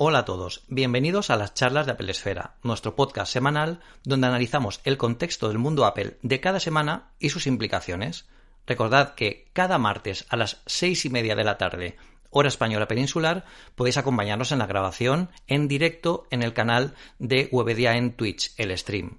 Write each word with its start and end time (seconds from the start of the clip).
Hola 0.00 0.20
a 0.20 0.24
todos, 0.24 0.62
bienvenidos 0.68 1.28
a 1.28 1.36
las 1.36 1.54
charlas 1.54 1.84
de 1.84 1.90
Apple 1.90 2.12
Esfera, 2.12 2.54
nuestro 2.62 2.94
podcast 2.94 3.32
semanal 3.32 3.80
donde 4.04 4.28
analizamos 4.28 4.80
el 4.84 4.96
contexto 4.96 5.48
del 5.48 5.58
mundo 5.58 5.84
Apple 5.86 6.18
de 6.22 6.38
cada 6.38 6.60
semana 6.60 7.10
y 7.18 7.30
sus 7.30 7.48
implicaciones. 7.48 8.28
Recordad 8.64 9.16
que 9.16 9.48
cada 9.52 9.76
martes 9.76 10.24
a 10.28 10.36
las 10.36 10.62
seis 10.66 11.04
y 11.04 11.10
media 11.10 11.34
de 11.34 11.42
la 11.42 11.58
tarde, 11.58 11.96
hora 12.30 12.46
española 12.46 12.86
peninsular, 12.86 13.44
podéis 13.74 13.96
acompañarnos 13.96 14.52
en 14.52 14.60
la 14.60 14.68
grabación 14.68 15.30
en 15.48 15.66
directo 15.66 16.28
en 16.30 16.44
el 16.44 16.52
canal 16.52 16.94
de 17.18 17.48
Webedia 17.50 17.96
en 17.96 18.12
Twitch, 18.12 18.52
el 18.56 18.78
stream. 18.78 19.18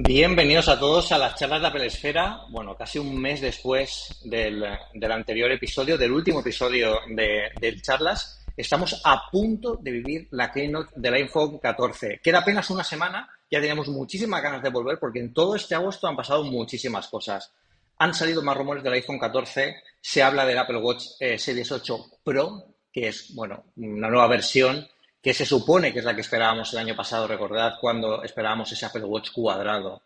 Bienvenidos 0.00 0.68
a 0.68 0.78
todos 0.78 1.10
a 1.10 1.18
las 1.18 1.34
charlas 1.34 1.60
de 1.60 1.66
Apple 1.66 1.86
Esfera. 1.86 2.42
Bueno, 2.50 2.76
casi 2.76 3.00
un 3.00 3.20
mes 3.20 3.40
después 3.40 4.20
del, 4.22 4.64
anterior 5.10 5.50
episodio, 5.50 5.98
del 5.98 6.12
último 6.12 6.38
episodio 6.38 7.00
de, 7.08 7.80
charlas, 7.82 8.44
estamos 8.56 9.02
a 9.04 9.28
punto 9.28 9.74
de 9.74 9.90
vivir 9.90 10.28
la 10.30 10.52
keynote 10.52 10.92
del 10.94 11.14
iPhone 11.14 11.58
14. 11.58 12.20
Queda 12.22 12.38
apenas 12.38 12.70
una 12.70 12.84
semana, 12.84 13.28
ya 13.50 13.58
teníamos 13.58 13.88
muchísimas 13.88 14.40
ganas 14.40 14.62
de 14.62 14.70
volver 14.70 15.00
porque 15.00 15.18
en 15.18 15.34
todo 15.34 15.56
este 15.56 15.74
agosto 15.74 16.06
han 16.06 16.14
pasado 16.14 16.44
muchísimas 16.44 17.08
cosas. 17.08 17.52
Han 17.98 18.14
salido 18.14 18.40
más 18.40 18.56
rumores 18.56 18.84
del 18.84 18.92
iPhone 18.92 19.18
14, 19.18 19.82
se 20.00 20.22
habla 20.22 20.46
del 20.46 20.58
Apple 20.58 20.78
Watch 20.78 21.06
eh, 21.18 21.40
Series 21.40 21.72
8 21.72 22.20
Pro, 22.22 22.66
que 22.92 23.08
es, 23.08 23.34
bueno, 23.34 23.64
una 23.74 24.08
nueva 24.08 24.28
versión 24.28 24.86
que 25.22 25.34
se 25.34 25.44
supone 25.44 25.92
que 25.92 25.98
es 25.98 26.04
la 26.04 26.14
que 26.14 26.20
esperábamos 26.20 26.72
el 26.72 26.78
año 26.80 26.96
pasado, 26.96 27.26
recordad 27.26 27.74
cuando 27.80 28.22
esperábamos 28.22 28.70
ese 28.72 28.86
Apple 28.86 29.04
Watch 29.04 29.30
cuadrado. 29.32 30.02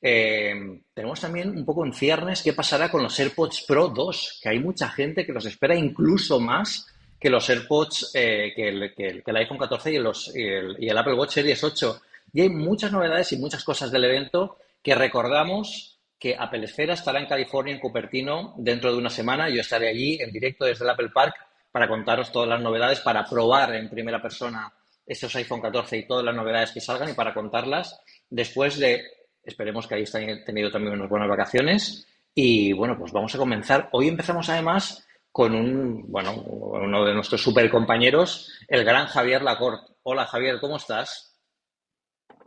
Eh, 0.00 0.54
tenemos 0.92 1.20
también 1.20 1.50
un 1.50 1.64
poco 1.64 1.84
en 1.84 1.92
ciernes 1.92 2.42
qué 2.42 2.52
pasará 2.52 2.90
con 2.90 3.02
los 3.02 3.18
AirPods 3.18 3.64
Pro 3.66 3.88
2, 3.88 4.40
que 4.42 4.48
hay 4.48 4.58
mucha 4.58 4.88
gente 4.88 5.24
que 5.24 5.32
los 5.32 5.46
espera 5.46 5.74
incluso 5.74 6.38
más 6.38 6.86
que 7.18 7.30
los 7.30 7.48
AirPods, 7.48 8.12
eh, 8.14 8.52
que, 8.54 8.68
el, 8.68 9.36
iPhone 9.36 9.58
14 9.58 9.92
y, 9.92 9.98
los, 9.98 10.32
el, 10.34 10.98
Apple 10.98 11.14
Watch 11.14 11.32
Series 11.32 11.62
8. 11.62 12.02
Y 12.34 12.42
hay 12.42 12.50
muchas 12.50 12.92
novedades 12.92 13.32
y 13.32 13.38
muchas 13.38 13.64
cosas 13.64 13.90
del 13.90 14.04
evento 14.04 14.58
que 14.82 14.94
recordamos 14.94 15.98
que 16.18 16.36
Apple 16.38 16.64
Esfera 16.64 16.94
estará 16.94 17.20
en 17.20 17.26
California, 17.26 17.74
en 17.74 17.80
Cupertino, 17.80 18.54
dentro 18.58 18.92
de 18.92 18.98
una 18.98 19.10
semana. 19.10 19.48
Yo 19.48 19.60
estaré 19.60 19.88
allí 19.88 20.18
en 20.20 20.30
directo 20.30 20.64
desde 20.64 20.84
el 20.84 20.90
Apple 20.90 21.10
Park 21.12 21.34
para 21.76 21.88
contaros 21.88 22.32
todas 22.32 22.48
las 22.48 22.62
novedades, 22.62 23.00
para 23.00 23.22
probar 23.22 23.74
en 23.74 23.90
primera 23.90 24.22
persona 24.22 24.72
esos 25.04 25.36
iPhone 25.36 25.60
14 25.60 25.98
y 25.98 26.06
todas 26.06 26.24
las 26.24 26.34
novedades 26.34 26.72
que 26.72 26.80
salgan 26.80 27.10
y 27.10 27.12
para 27.12 27.34
contarlas 27.34 28.00
después 28.30 28.78
de, 28.78 29.04
esperemos 29.42 29.86
que 29.86 29.96
hayáis 29.96 30.10
tenido 30.46 30.70
también 30.70 30.94
unas 30.94 31.10
buenas 31.10 31.28
vacaciones. 31.28 32.08
Y 32.34 32.72
bueno, 32.72 32.96
pues 32.98 33.12
vamos 33.12 33.34
a 33.34 33.38
comenzar. 33.38 33.90
Hoy 33.92 34.08
empezamos 34.08 34.48
además 34.48 35.06
con 35.30 35.54
un, 35.54 36.10
bueno, 36.10 36.32
uno 36.40 37.04
de 37.04 37.12
nuestros 37.12 37.42
super 37.42 37.70
compañeros, 37.70 38.50
el 38.68 38.82
gran 38.82 39.06
Javier 39.08 39.42
Lacorte. 39.42 39.92
Hola 40.04 40.24
Javier, 40.24 40.58
¿cómo 40.58 40.78
estás? 40.78 41.38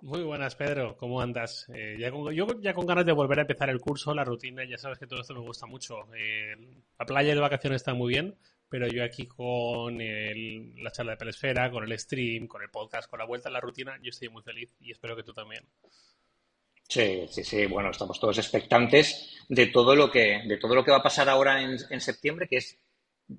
Muy 0.02 0.24
buenas, 0.24 0.56
Pedro. 0.56 0.98
¿Cómo 0.98 1.22
andas? 1.22 1.68
Eh, 1.72 1.98
yo 2.00 2.48
ya 2.62 2.74
con 2.74 2.88
ganas 2.88 3.06
de 3.06 3.12
volver 3.12 3.38
a 3.38 3.42
empezar 3.44 3.70
el 3.70 3.80
curso, 3.80 4.12
la 4.12 4.24
rutina. 4.24 4.64
Ya 4.68 4.80
sabes 4.80 4.98
que 4.98 5.06
todo 5.06 5.22
esto 5.22 5.36
me 5.36 5.42
gusta 5.42 5.68
mucho. 5.68 6.08
Eh, 6.16 6.56
la 6.98 7.06
playa 7.06 7.36
de 7.36 7.40
vacaciones 7.40 7.82
está 7.82 7.94
muy 7.94 8.14
bien, 8.14 8.36
pero 8.70 8.88
yo 8.88 9.04
aquí 9.04 9.26
con 9.26 9.98
la 9.98 10.92
charla 10.92 11.14
de 11.14 11.18
Pelesfera, 11.18 11.72
con 11.72 11.84
el 11.84 11.98
stream, 11.98 12.48
con 12.48 12.62
el 12.62 12.70
podcast, 12.70 13.10
con 13.10 13.20
la 13.20 13.26
vuelta 13.26 13.50
a 13.50 13.52
la 13.52 13.60
rutina, 13.60 13.98
yo 14.02 14.10
estoy 14.10 14.30
muy 14.30 14.44
feliz 14.44 14.76
y 14.80 14.92
espero 14.92 15.16
que 15.16 15.24
tú 15.24 15.34
también. 15.34 15.66
Sí, 16.88 17.26
sí, 17.30 17.44
sí. 17.44 17.66
Bueno, 17.66 17.92
estamos 17.92 18.20
todos 18.20 18.38
expectantes 18.38 19.46
de 19.48 19.68
todo 19.68 19.96
lo 19.96 20.10
que, 20.10 20.42
de 20.48 20.58
todo 20.58 20.76
lo 20.76 20.84
que 20.84 20.92
va 20.92 20.98
a 20.98 21.04
pasar 21.04 21.30
ahora 21.30 21.62
en, 21.62 22.02
septiembre, 22.02 22.48
que 22.48 22.58
es 22.58 22.80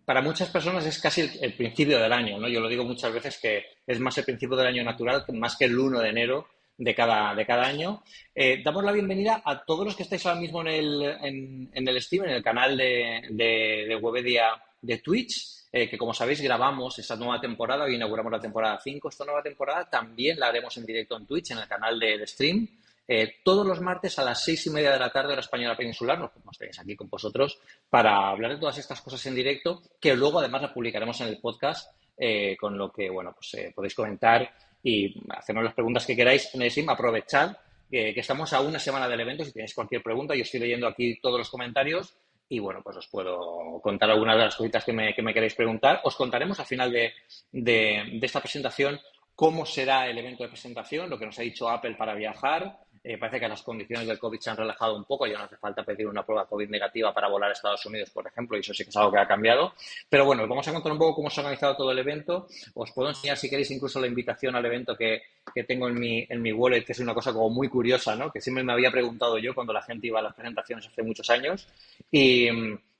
para 0.04 0.22
muchas 0.22 0.50
personas 0.50 0.86
es 0.86 1.00
casi 1.00 1.28
el, 1.40 1.54
principio 1.54 1.98
del 1.98 2.12
año, 2.12 2.38
¿no? 2.38 2.48
Yo 2.48 2.60
lo 2.60 2.68
digo 2.68 2.84
muchas 2.84 3.12
veces 3.12 3.38
que 3.38 3.64
es 3.86 3.98
más 3.98 4.16
el 4.18 4.24
principio 4.24 4.56
del 4.56 4.68
año 4.68 4.84
natural 4.84 5.24
más 5.32 5.56
que 5.56 5.64
el 5.64 5.76
1 5.76 5.98
de 5.98 6.08
enero 6.08 6.46
de 6.78 6.94
cada, 6.94 7.34
de 7.34 7.44
cada 7.44 7.66
año. 7.66 8.02
Eh, 8.34 8.62
damos 8.64 8.84
la 8.84 8.92
bienvenida 8.92 9.42
a 9.44 9.64
todos 9.64 9.84
los 9.84 9.96
que 9.96 10.04
estáis 10.04 10.24
ahora 10.26 10.40
mismo 10.40 10.60
en 10.62 10.68
el, 10.68 11.70
en, 11.74 11.88
el 11.88 12.02
stream, 12.02 12.26
en 12.26 12.30
el 12.30 12.42
canal 12.44 12.76
de, 12.76 13.22
de, 13.30 13.86
de 13.88 13.96
Webedia 13.96 14.62
de 14.82 14.98
Twitch, 14.98 15.60
eh, 15.72 15.88
que 15.88 15.98
como 15.98 16.12
sabéis 16.12 16.40
grabamos 16.40 16.98
esa 16.98 17.16
nueva 17.16 17.40
temporada, 17.40 17.84
hoy 17.84 17.94
inauguramos 17.94 18.32
la 18.32 18.40
temporada 18.40 18.80
5, 18.82 19.08
esta 19.08 19.24
nueva 19.24 19.42
temporada 19.42 19.88
también 19.88 20.38
la 20.38 20.48
haremos 20.48 20.76
en 20.76 20.86
directo 20.86 21.16
en 21.16 21.26
Twitch, 21.26 21.52
en 21.52 21.58
el 21.58 21.68
canal 21.68 21.98
de, 21.98 22.26
stream, 22.26 22.66
eh, 23.06 23.36
todos 23.44 23.66
los 23.66 23.80
martes 23.80 24.18
a 24.18 24.24
las 24.24 24.44
seis 24.44 24.66
y 24.66 24.70
media 24.70 24.92
de 24.92 24.98
la 24.98 25.12
tarde, 25.12 25.32
hora 25.32 25.40
española 25.40 25.76
peninsular, 25.76 26.18
nos, 26.18 26.32
tenéis 26.58 26.78
aquí 26.78 26.96
con 26.96 27.08
vosotros 27.08 27.58
para 27.88 28.30
hablar 28.30 28.52
de 28.52 28.58
todas 28.58 28.78
estas 28.78 29.00
cosas 29.00 29.24
en 29.26 29.34
directo, 29.34 29.82
que 30.00 30.14
luego 30.14 30.40
además 30.40 30.62
la 30.62 30.74
publicaremos 30.74 31.20
en 31.20 31.28
el 31.28 31.38
podcast, 31.38 31.92
eh, 32.16 32.56
con 32.58 32.76
lo 32.76 32.92
que, 32.92 33.08
bueno, 33.08 33.32
pues 33.32 33.72
podéis 33.74 33.94
comentar 33.94 34.52
y 34.82 35.14
hacernos 35.30 35.64
las 35.64 35.74
preguntas 35.74 36.04
que 36.04 36.16
queráis. 36.16 36.54
En 36.54 36.62
el 36.62 36.70
stream, 36.70 36.88
aprovechad 36.88 37.56
que 37.90 38.14
estamos 38.14 38.52
a 38.52 38.60
una 38.60 38.78
semana 38.78 39.08
del 39.08 39.20
evento, 39.20 39.44
si 39.44 39.52
tenéis 39.52 39.74
cualquier 39.74 40.00
pregunta, 40.00 40.36
yo 40.36 40.42
estoy 40.42 40.60
leyendo 40.60 40.86
aquí 40.86 41.18
todos 41.20 41.38
los 41.38 41.50
comentarios 41.50 42.14
y 42.52 42.58
bueno, 42.58 42.80
pues 42.82 42.96
os 42.96 43.06
puedo 43.06 43.80
contar 43.80 44.10
algunas 44.10 44.36
de 44.36 44.44
las 44.44 44.56
cositas 44.56 44.84
que 44.84 44.92
me, 44.92 45.14
que 45.14 45.22
me 45.22 45.32
queréis 45.32 45.54
preguntar. 45.54 46.00
Os 46.02 46.16
contaremos 46.16 46.58
al 46.58 46.66
final 46.66 46.90
de, 46.90 47.12
de, 47.52 48.18
de, 48.20 48.26
esta 48.26 48.40
presentación 48.40 48.98
cómo 49.36 49.64
será 49.64 50.08
el 50.08 50.18
evento 50.18 50.42
de 50.42 50.48
presentación, 50.48 51.08
lo 51.08 51.16
que 51.16 51.26
nos 51.26 51.38
ha 51.38 51.42
dicho 51.42 51.70
Apple 51.70 51.94
para 51.94 52.14
viajar, 52.14 52.76
eh, 53.02 53.16
parece 53.16 53.40
que 53.40 53.48
las 53.48 53.62
condiciones 53.62 54.06
del 54.06 54.18
COVID 54.18 54.38
se 54.38 54.50
han 54.50 54.58
relajado 54.58 54.94
un 54.94 55.04
poco, 55.04 55.26
ya 55.26 55.38
no 55.38 55.44
hace 55.44 55.56
falta 55.56 55.82
pedir 55.82 56.06
una 56.06 56.22
prueba 56.22 56.46
COVID 56.46 56.68
negativa 56.68 57.14
para 57.14 57.28
volar 57.28 57.48
a 57.48 57.52
Estados 57.54 57.84
Unidos, 57.86 58.10
por 58.10 58.26
ejemplo, 58.26 58.58
y 58.58 58.60
eso 58.60 58.74
sí 58.74 58.84
que 58.84 58.90
es 58.90 58.96
algo 58.96 59.12
que 59.12 59.18
ha 59.18 59.26
cambiado. 59.26 59.72
Pero 60.10 60.26
bueno, 60.26 60.46
vamos 60.46 60.68
a 60.68 60.72
contar 60.72 60.92
un 60.92 60.98
poco 60.98 61.14
cómo 61.14 61.30
se 61.30 61.40
ha 61.40 61.44
organizado 61.44 61.76
todo 61.76 61.92
el 61.92 61.98
evento. 61.98 62.46
Os 62.74 62.92
puedo 62.92 63.08
enseñar, 63.08 63.38
si 63.38 63.48
queréis, 63.48 63.70
incluso 63.70 63.98
la 64.00 64.06
invitación 64.06 64.54
al 64.54 64.66
evento 64.66 64.94
que, 64.96 65.22
que 65.54 65.64
tengo 65.64 65.88
en 65.88 65.98
mi, 65.98 66.26
en 66.28 66.42
mi 66.42 66.52
wallet, 66.52 66.84
que 66.84 66.92
es 66.92 67.00
una 67.00 67.14
cosa 67.14 67.32
como 67.32 67.48
muy 67.48 67.68
curiosa, 67.68 68.14
¿no? 68.14 68.30
Que 68.30 68.40
siempre 68.42 68.62
me 68.62 68.74
había 68.74 68.90
preguntado 68.90 69.38
yo 69.38 69.54
cuando 69.54 69.72
la 69.72 69.82
gente 69.82 70.08
iba 70.08 70.18
a 70.18 70.22
las 70.22 70.34
presentaciones 70.34 70.86
hace 70.86 71.02
muchos 71.02 71.30
años. 71.30 71.68
Y, 72.10 72.48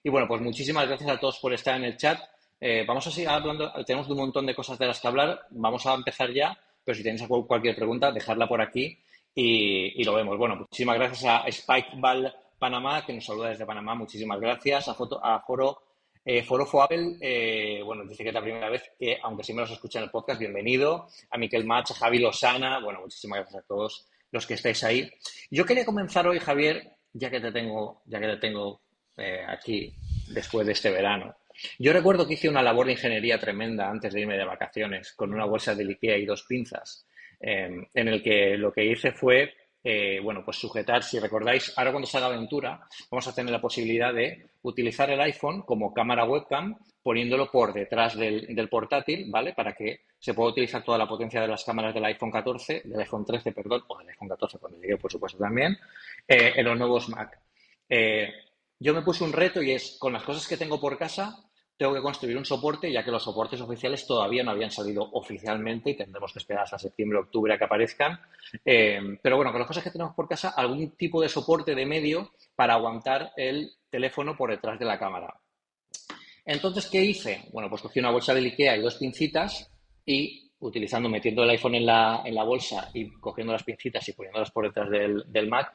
y 0.03 0.09
bueno, 0.09 0.27
pues 0.27 0.41
muchísimas 0.41 0.89
gracias 0.89 1.11
a 1.11 1.21
todos 1.21 1.39
por 1.41 1.53
estar 1.53 1.77
en 1.77 1.85
el 1.85 1.99
chat. 1.99 2.19
Eh, 2.59 2.85
vamos 2.87 3.07
a 3.07 3.11
seguir 3.11 3.29
hablando, 3.29 3.71
tenemos 3.85 4.09
un 4.09 4.17
montón 4.17 4.47
de 4.47 4.55
cosas 4.55 4.79
de 4.79 4.87
las 4.87 4.99
que 4.99 5.09
hablar. 5.09 5.47
Vamos 5.51 5.85
a 5.85 5.93
empezar 5.93 6.33
ya, 6.33 6.59
pero 6.83 6.97
si 6.97 7.03
tenéis 7.03 7.29
cualquier 7.47 7.77
pregunta, 7.77 8.11
dejadla 8.11 8.49
por 8.49 8.63
aquí 8.63 8.99
y, 9.35 10.03
lo 10.05 10.15
vemos. 10.15 10.37
Bueno, 10.37 10.57
muchísimas 10.57 10.97
gracias 10.97 11.25
a 11.25 11.51
Spikeball 11.51 12.35
Panamá, 12.59 13.05
que 13.05 13.13
nos 13.13 13.25
saluda 13.25 13.51
desde 13.51 13.67
Panamá. 13.67 13.95
Muchísimas 13.95 14.41
gracias. 14.41 14.89
A, 14.89 14.95
foto, 14.95 15.25
a 15.25 15.41
Foro, 15.41 15.83
eh, 16.25 16.43
Foro 16.43 16.67
Apple, 16.83 17.17
eh, 17.21 17.83
bueno, 17.85 18.05
dice 18.05 18.23
que 18.23 18.29
es 18.29 18.35
la 18.35 18.43
primera 18.43 18.69
vez 18.69 18.83
que, 18.99 19.19
aunque 19.23 19.45
siempre 19.45 19.65
nos 19.65 19.73
escucha 19.73 19.99
en 19.99 20.05
el 20.05 20.11
podcast, 20.11 20.39
bienvenido. 20.39 21.09
A 21.31 21.39
Miquel 21.39 21.65
Mach, 21.65 21.91
a 21.91 21.95
Javi 21.95 22.19
Lozana. 22.19 22.81
Bueno, 22.81 23.01
muchísimas 23.01 23.41
gracias 23.41 23.65
a 23.65 23.67
todos 23.67 24.07
los 24.31 24.47
que 24.47 24.55
estáis 24.55 24.85
ahí. 24.85 25.11
Yo 25.51 25.65
quería 25.65 25.85
comenzar 25.85 26.27
hoy, 26.27 26.39
Javier, 26.39 26.97
ya 27.13 27.31
que 27.31 27.41
te 27.41 27.53
tengo, 27.53 28.03
ya 28.07 28.21
que 28.21 28.27
te 28.27 28.37
tengo 28.37 28.81
eh, 29.17 29.45
aquí 29.47 29.95
después 30.29 30.67
de 30.67 30.73
este 30.73 30.91
verano. 30.91 31.35
Yo 31.79 31.93
recuerdo 31.93 32.27
que 32.27 32.35
hice 32.35 32.49
una 32.49 32.63
labor 32.63 32.87
de 32.87 32.93
ingeniería 32.93 33.39
tremenda 33.39 33.89
antes 33.89 34.13
de 34.13 34.21
irme 34.21 34.37
de 34.37 34.45
vacaciones, 34.45 35.13
con 35.13 35.33
una 35.35 35.45
bolsa 35.45 35.75
de 35.75 35.85
Ikea 35.85 36.17
y 36.17 36.25
dos 36.25 36.45
pinzas. 36.45 37.07
Em, 37.41 37.87
en 37.95 38.09
el 38.09 38.23
que 38.23 38.57
lo 38.59 38.71
que 38.71 38.85
hice 38.85 39.13
fue, 39.13 39.55
eh, 39.83 40.21
bueno, 40.23 40.45
pues 40.45 40.59
sujetar, 40.59 41.03
si 41.03 41.19
recordáis, 41.19 41.73
ahora 41.77 41.91
cuando 41.91 42.07
salga 42.07 42.27
Aventura, 42.27 42.87
vamos 43.11 43.27
a 43.27 43.35
tener 43.35 43.51
la 43.51 43.63
posibilidad 43.63 44.13
de 44.13 44.51
utilizar 44.63 45.11
el 45.11 45.21
iPhone 45.23 45.63
como 45.63 45.95
cámara 45.95 46.27
webcam 46.27 46.77
poniéndolo 47.03 47.51
por 47.51 47.73
detrás 47.73 48.15
del, 48.15 48.69
portátil, 48.69 49.31
¿vale? 49.31 49.55
Para 49.55 49.73
que 49.73 50.01
se 50.19 50.35
pueda 50.35 50.51
utilizar 50.51 50.85
toda 50.85 50.99
la 50.99 51.09
potencia 51.09 51.41
de 51.41 51.49
las 51.49 51.65
cámaras 51.65 51.95
del 51.95 52.05
iPhone 52.05 52.31
14, 52.31 52.83
del 52.85 53.01
iPhone 53.01 53.25
13, 53.25 53.53
perdón, 53.53 53.85
o 53.89 53.99
del 53.99 54.11
iPhone 54.11 54.29
14 54.29 54.59
cuando 54.59 54.79
llegue, 54.79 54.99
por 54.99 55.11
supuesto, 55.11 55.39
también, 55.39 55.79
eh, 56.29 56.53
en 56.57 56.65
los 56.67 56.79
nuevos 56.79 57.09
Mac. 57.09 57.41
Eh, 57.89 58.29
yo 58.79 58.93
me 58.93 59.03
puse 59.03 59.25
un 59.25 59.33
reto 59.33 59.63
y 59.63 59.73
es, 59.73 59.97
con 59.99 60.13
las 60.13 60.25
cosas 60.25 60.47
que 60.47 60.59
tengo 60.59 60.79
por 60.79 60.99
casa, 60.99 61.50
tengo 61.81 61.95
que 61.95 62.03
construir 62.03 62.37
un 62.37 62.45
soporte, 62.45 62.93
ya 62.93 63.03
que 63.03 63.11
los 63.11 63.25
soportes 63.25 63.59
oficiales 63.59 64.07
todavía 64.07 64.45
no 64.45 64.51
habían 64.51 64.71
salido 64.71 65.09
oficialmente 65.13 65.89
y 65.89 65.97
tendremos 65.97 66.31
que 66.31 66.39
esperar 66.39 66.65
hasta 66.65 66.79
septiembre 66.79 67.17
o 67.17 67.23
octubre 67.23 67.55
a 67.55 67.57
que 67.57 67.65
aparezcan. 67.65 68.21
Eh, 68.63 69.01
pero 69.23 69.37
bueno, 69.37 69.51
con 69.51 69.61
las 69.61 69.67
cosas 69.67 69.83
que 69.83 69.91
tenemos 69.91 70.15
por 70.15 70.29
casa, 70.29 70.51
algún 70.51 70.91
tipo 70.91 71.23
de 71.23 71.31
soporte 71.31 71.75
de 71.75 71.87
medio 71.87 72.33
para 72.55 72.75
aguantar 72.75 73.33
el 73.35 73.73
teléfono 73.89 74.37
por 74.37 74.51
detrás 74.51 74.79
de 74.79 74.85
la 74.85 74.99
cámara. 74.99 75.41
Entonces, 76.45 76.87
¿qué 76.87 77.03
hice? 77.03 77.49
Bueno, 77.51 77.71
pues 77.71 77.81
cogí 77.81 77.99
una 77.99 78.11
bolsa 78.11 78.35
de 78.35 78.41
Ikea 78.41 78.77
y 78.77 78.83
dos 78.83 78.97
pincitas 78.97 79.73
y 80.05 80.53
utilizando, 80.59 81.09
metiendo 81.09 81.45
el 81.45 81.49
iPhone 81.49 81.77
en 81.77 81.87
la, 81.87 82.21
en 82.27 82.35
la 82.35 82.45
bolsa 82.45 82.91
y 82.93 83.11
cogiendo 83.13 83.55
las 83.55 83.65
pincitas 83.65 84.07
y 84.07 84.13
poniéndolas 84.13 84.51
por 84.51 84.67
detrás 84.67 84.91
del, 84.91 85.25
del 85.29 85.49
Mac, 85.49 85.73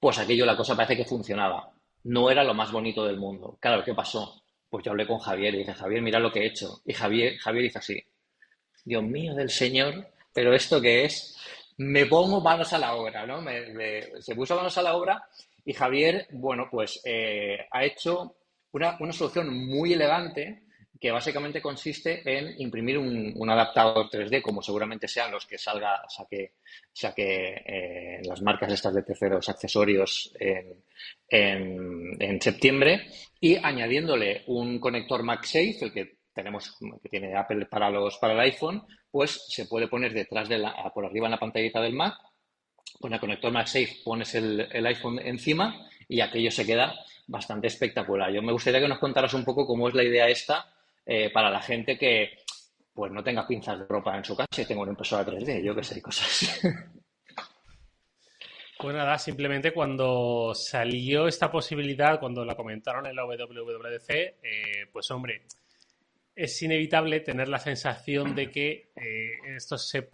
pues 0.00 0.18
aquello 0.18 0.44
la 0.46 0.56
cosa 0.56 0.74
parece 0.74 0.96
que 0.96 1.04
funcionaba. 1.04 1.70
No 2.02 2.28
era 2.28 2.42
lo 2.42 2.54
más 2.54 2.72
bonito 2.72 3.04
del 3.04 3.18
mundo. 3.18 3.56
Claro, 3.60 3.84
¿qué 3.84 3.94
pasó? 3.94 4.43
Pues 4.74 4.86
yo 4.86 4.90
hablé 4.90 5.06
con 5.06 5.20
Javier 5.20 5.54
y 5.54 5.58
dije, 5.58 5.72
Javier, 5.72 6.02
mira 6.02 6.18
lo 6.18 6.32
que 6.32 6.40
he 6.40 6.46
hecho. 6.46 6.80
Y 6.84 6.92
Javier, 6.92 7.38
Javier 7.38 7.62
dice 7.62 7.78
así, 7.78 8.04
Dios 8.84 9.04
mío 9.04 9.32
del 9.32 9.48
Señor, 9.48 10.08
pero 10.32 10.52
¿esto 10.52 10.80
qué 10.80 11.04
es? 11.04 11.36
Me 11.76 12.06
pongo 12.06 12.40
manos 12.40 12.72
a 12.72 12.78
la 12.78 12.96
obra, 12.96 13.24
¿no? 13.24 13.40
se 14.18 14.34
puso 14.34 14.56
manos 14.56 14.76
a 14.76 14.82
la 14.82 14.96
obra 14.96 15.28
Y 15.64 15.74
Javier, 15.74 16.26
bueno, 16.32 16.66
pues 16.68 17.00
eh, 17.04 17.68
ha 17.70 17.84
hecho 17.84 18.34
una, 18.72 18.96
una, 18.98 19.12
solución 19.12 19.56
muy 19.64 19.92
elegante 19.92 20.63
que 21.04 21.12
básicamente 21.12 21.60
consiste 21.60 22.22
en 22.24 22.58
imprimir 22.62 22.96
un, 22.96 23.50
adaptador 23.50 24.08
3D, 24.08 24.40
como 24.40 24.62
seguramente 24.62 25.06
sean 25.06 25.30
los 25.30 25.44
que 25.44 25.58
salga, 25.58 26.02
saque, 26.08 26.54
saque 26.94 27.62
eh, 27.66 28.22
las 28.24 28.40
marcas 28.40 28.72
estas 28.72 28.94
de 28.94 29.02
terceros 29.02 29.46
accesorios 29.50 30.32
en, 30.40 30.82
en, 31.28 32.40
septiembre, 32.40 33.06
y 33.38 33.54
añadiéndole 33.54 34.44
un 34.46 34.80
conector 34.80 35.22
MagSafe, 35.22 35.76
el 35.82 35.92
que 35.92 36.16
tenemos, 36.32 36.74
que 37.02 37.10
tiene 37.10 37.36
Apple 37.36 37.66
para 37.66 37.90
los, 37.90 38.16
para 38.16 38.32
el 38.32 38.40
iPhone, 38.40 38.82
pues 39.10 39.44
se 39.48 39.66
puede 39.66 39.88
poner 39.88 40.14
detrás 40.14 40.48
de 40.48 40.56
la, 40.56 40.90
por 40.94 41.04
arriba 41.04 41.26
en 41.26 41.32
la 41.32 41.38
pantallita 41.38 41.82
del 41.82 41.92
Mac, 41.92 42.14
con 42.98 43.12
el 43.12 43.20
conector 43.20 43.52
MagSafe 43.52 43.98
pones 44.02 44.34
el, 44.36 44.68
el 44.72 44.86
iPhone 44.86 45.18
encima 45.18 45.86
y 46.08 46.22
aquello 46.22 46.50
se 46.50 46.64
queda 46.64 46.94
bastante 47.26 47.66
espectacular. 47.66 48.32
Yo 48.32 48.40
me 48.40 48.52
gustaría 48.52 48.80
que 48.80 48.88
nos 48.88 48.98
contaras 48.98 49.34
un 49.34 49.44
poco 49.44 49.66
cómo 49.66 49.88
es 49.88 49.94
la 49.94 50.02
idea 50.02 50.28
esta 50.28 50.73
eh, 51.06 51.30
para 51.32 51.50
la 51.50 51.60
gente 51.60 51.98
que 51.98 52.38
pues 52.92 53.10
no 53.10 53.22
tenga 53.24 53.46
pinzas 53.46 53.78
de 53.78 53.86
ropa 53.86 54.16
en 54.16 54.24
su 54.24 54.36
casa 54.36 54.62
y 54.62 54.64
tenga 54.64 54.82
una 54.82 54.92
impresora 54.92 55.26
3D, 55.26 55.62
yo 55.62 55.74
que 55.74 55.82
sé, 55.82 56.00
cosas. 56.00 56.60
Pues 58.76 58.96
nada, 58.96 59.16
simplemente 59.18 59.72
cuando 59.72 60.52
salió 60.54 61.28
esta 61.28 61.50
posibilidad, 61.50 62.18
cuando 62.18 62.44
la 62.44 62.56
comentaron 62.56 63.06
en 63.06 63.14
la 63.16 63.24
WWDC, 63.24 64.10
eh, 64.10 64.34
pues 64.92 65.10
hombre, 65.12 65.46
es 66.34 66.60
inevitable 66.60 67.20
tener 67.20 67.48
la 67.48 67.58
sensación 67.58 68.34
de 68.34 68.50
que 68.50 68.90
eh, 68.96 69.56
esto 69.56 69.78
se, 69.78 70.06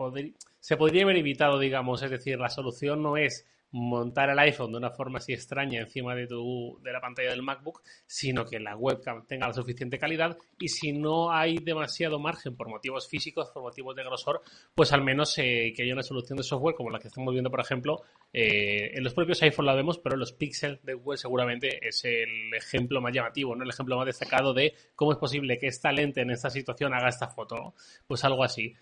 se 0.60 0.76
podría 0.76 1.02
haber 1.02 1.16
evitado, 1.16 1.58
digamos, 1.58 2.02
es 2.02 2.10
decir, 2.10 2.38
la 2.38 2.50
solución 2.50 3.02
no 3.02 3.16
es 3.16 3.46
montar 3.72 4.30
el 4.30 4.38
iPhone 4.38 4.72
de 4.72 4.78
una 4.78 4.90
forma 4.90 5.18
así 5.18 5.32
extraña 5.32 5.80
encima 5.80 6.14
de, 6.14 6.26
tu, 6.26 6.78
de 6.82 6.92
la 6.92 7.00
pantalla 7.00 7.30
del 7.30 7.42
MacBook, 7.42 7.82
sino 8.06 8.44
que 8.44 8.58
la 8.58 8.76
webcam 8.76 9.26
tenga 9.26 9.46
la 9.46 9.52
suficiente 9.52 9.98
calidad 9.98 10.36
y 10.58 10.68
si 10.68 10.92
no 10.92 11.32
hay 11.32 11.58
demasiado 11.58 12.18
margen 12.18 12.56
por 12.56 12.68
motivos 12.68 13.08
físicos, 13.08 13.50
por 13.50 13.62
motivos 13.62 13.94
de 13.94 14.02
grosor, 14.02 14.42
pues 14.74 14.92
al 14.92 15.02
menos 15.02 15.36
eh, 15.38 15.72
que 15.74 15.84
haya 15.84 15.92
una 15.92 16.02
solución 16.02 16.36
de 16.36 16.42
software 16.42 16.74
como 16.74 16.90
la 16.90 16.98
que 16.98 17.08
estamos 17.08 17.32
viendo, 17.32 17.50
por 17.50 17.60
ejemplo, 17.60 18.02
eh, 18.32 18.92
en 18.94 19.04
los 19.04 19.14
propios 19.14 19.42
iPhone 19.42 19.66
la 19.66 19.74
vemos, 19.74 19.98
pero 19.98 20.14
en 20.14 20.20
los 20.20 20.32
Pixel 20.32 20.80
de 20.82 20.94
Google 20.94 21.18
seguramente 21.18 21.86
es 21.86 22.04
el 22.04 22.52
ejemplo 22.54 23.00
más 23.00 23.14
llamativo, 23.14 23.54
¿no? 23.54 23.62
el 23.62 23.70
ejemplo 23.70 23.96
más 23.96 24.06
destacado 24.06 24.52
de 24.52 24.74
cómo 24.94 25.12
es 25.12 25.18
posible 25.18 25.58
que 25.58 25.68
esta 25.68 25.92
lente 25.92 26.22
en 26.22 26.30
esta 26.30 26.50
situación 26.50 26.92
haga 26.94 27.08
esta 27.08 27.28
foto, 27.28 27.74
pues 28.06 28.24
algo 28.24 28.42
así. 28.42 28.74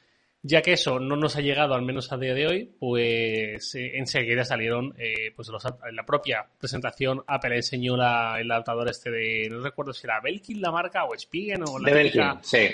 Ya 0.43 0.62
que 0.62 0.73
eso 0.73 1.00
no 1.00 1.17
nos 1.17 1.37
ha 1.37 1.40
llegado, 1.40 1.75
al 1.75 1.82
menos 1.82 2.12
a 2.12 2.17
día 2.17 2.32
de 2.32 2.46
hoy, 2.46 2.64
pues 2.79 3.75
eh, 3.75 3.99
enseguida 3.99 4.44
salieron, 4.44 4.94
eh, 4.96 5.32
pues 5.35 5.49
en 5.49 5.96
la 5.96 6.06
propia 6.06 6.46
presentación 6.58 7.25
Apple 7.26 7.56
enseñó 7.56 7.96
el 7.96 8.50
adaptador 8.50 8.88
este 8.88 9.11
de, 9.11 9.49
no 9.50 9.61
recuerdo 9.61 9.93
si 9.93 10.06
era 10.06 10.20
Belkin 10.20 10.61
la 10.61 10.70
marca 10.70 11.05
o 11.05 11.19
Spigen 11.19 11.64
o 11.67 11.79
la 11.79 11.88
de 11.88 11.94
Belkin, 11.94 12.23
sí 12.43 12.69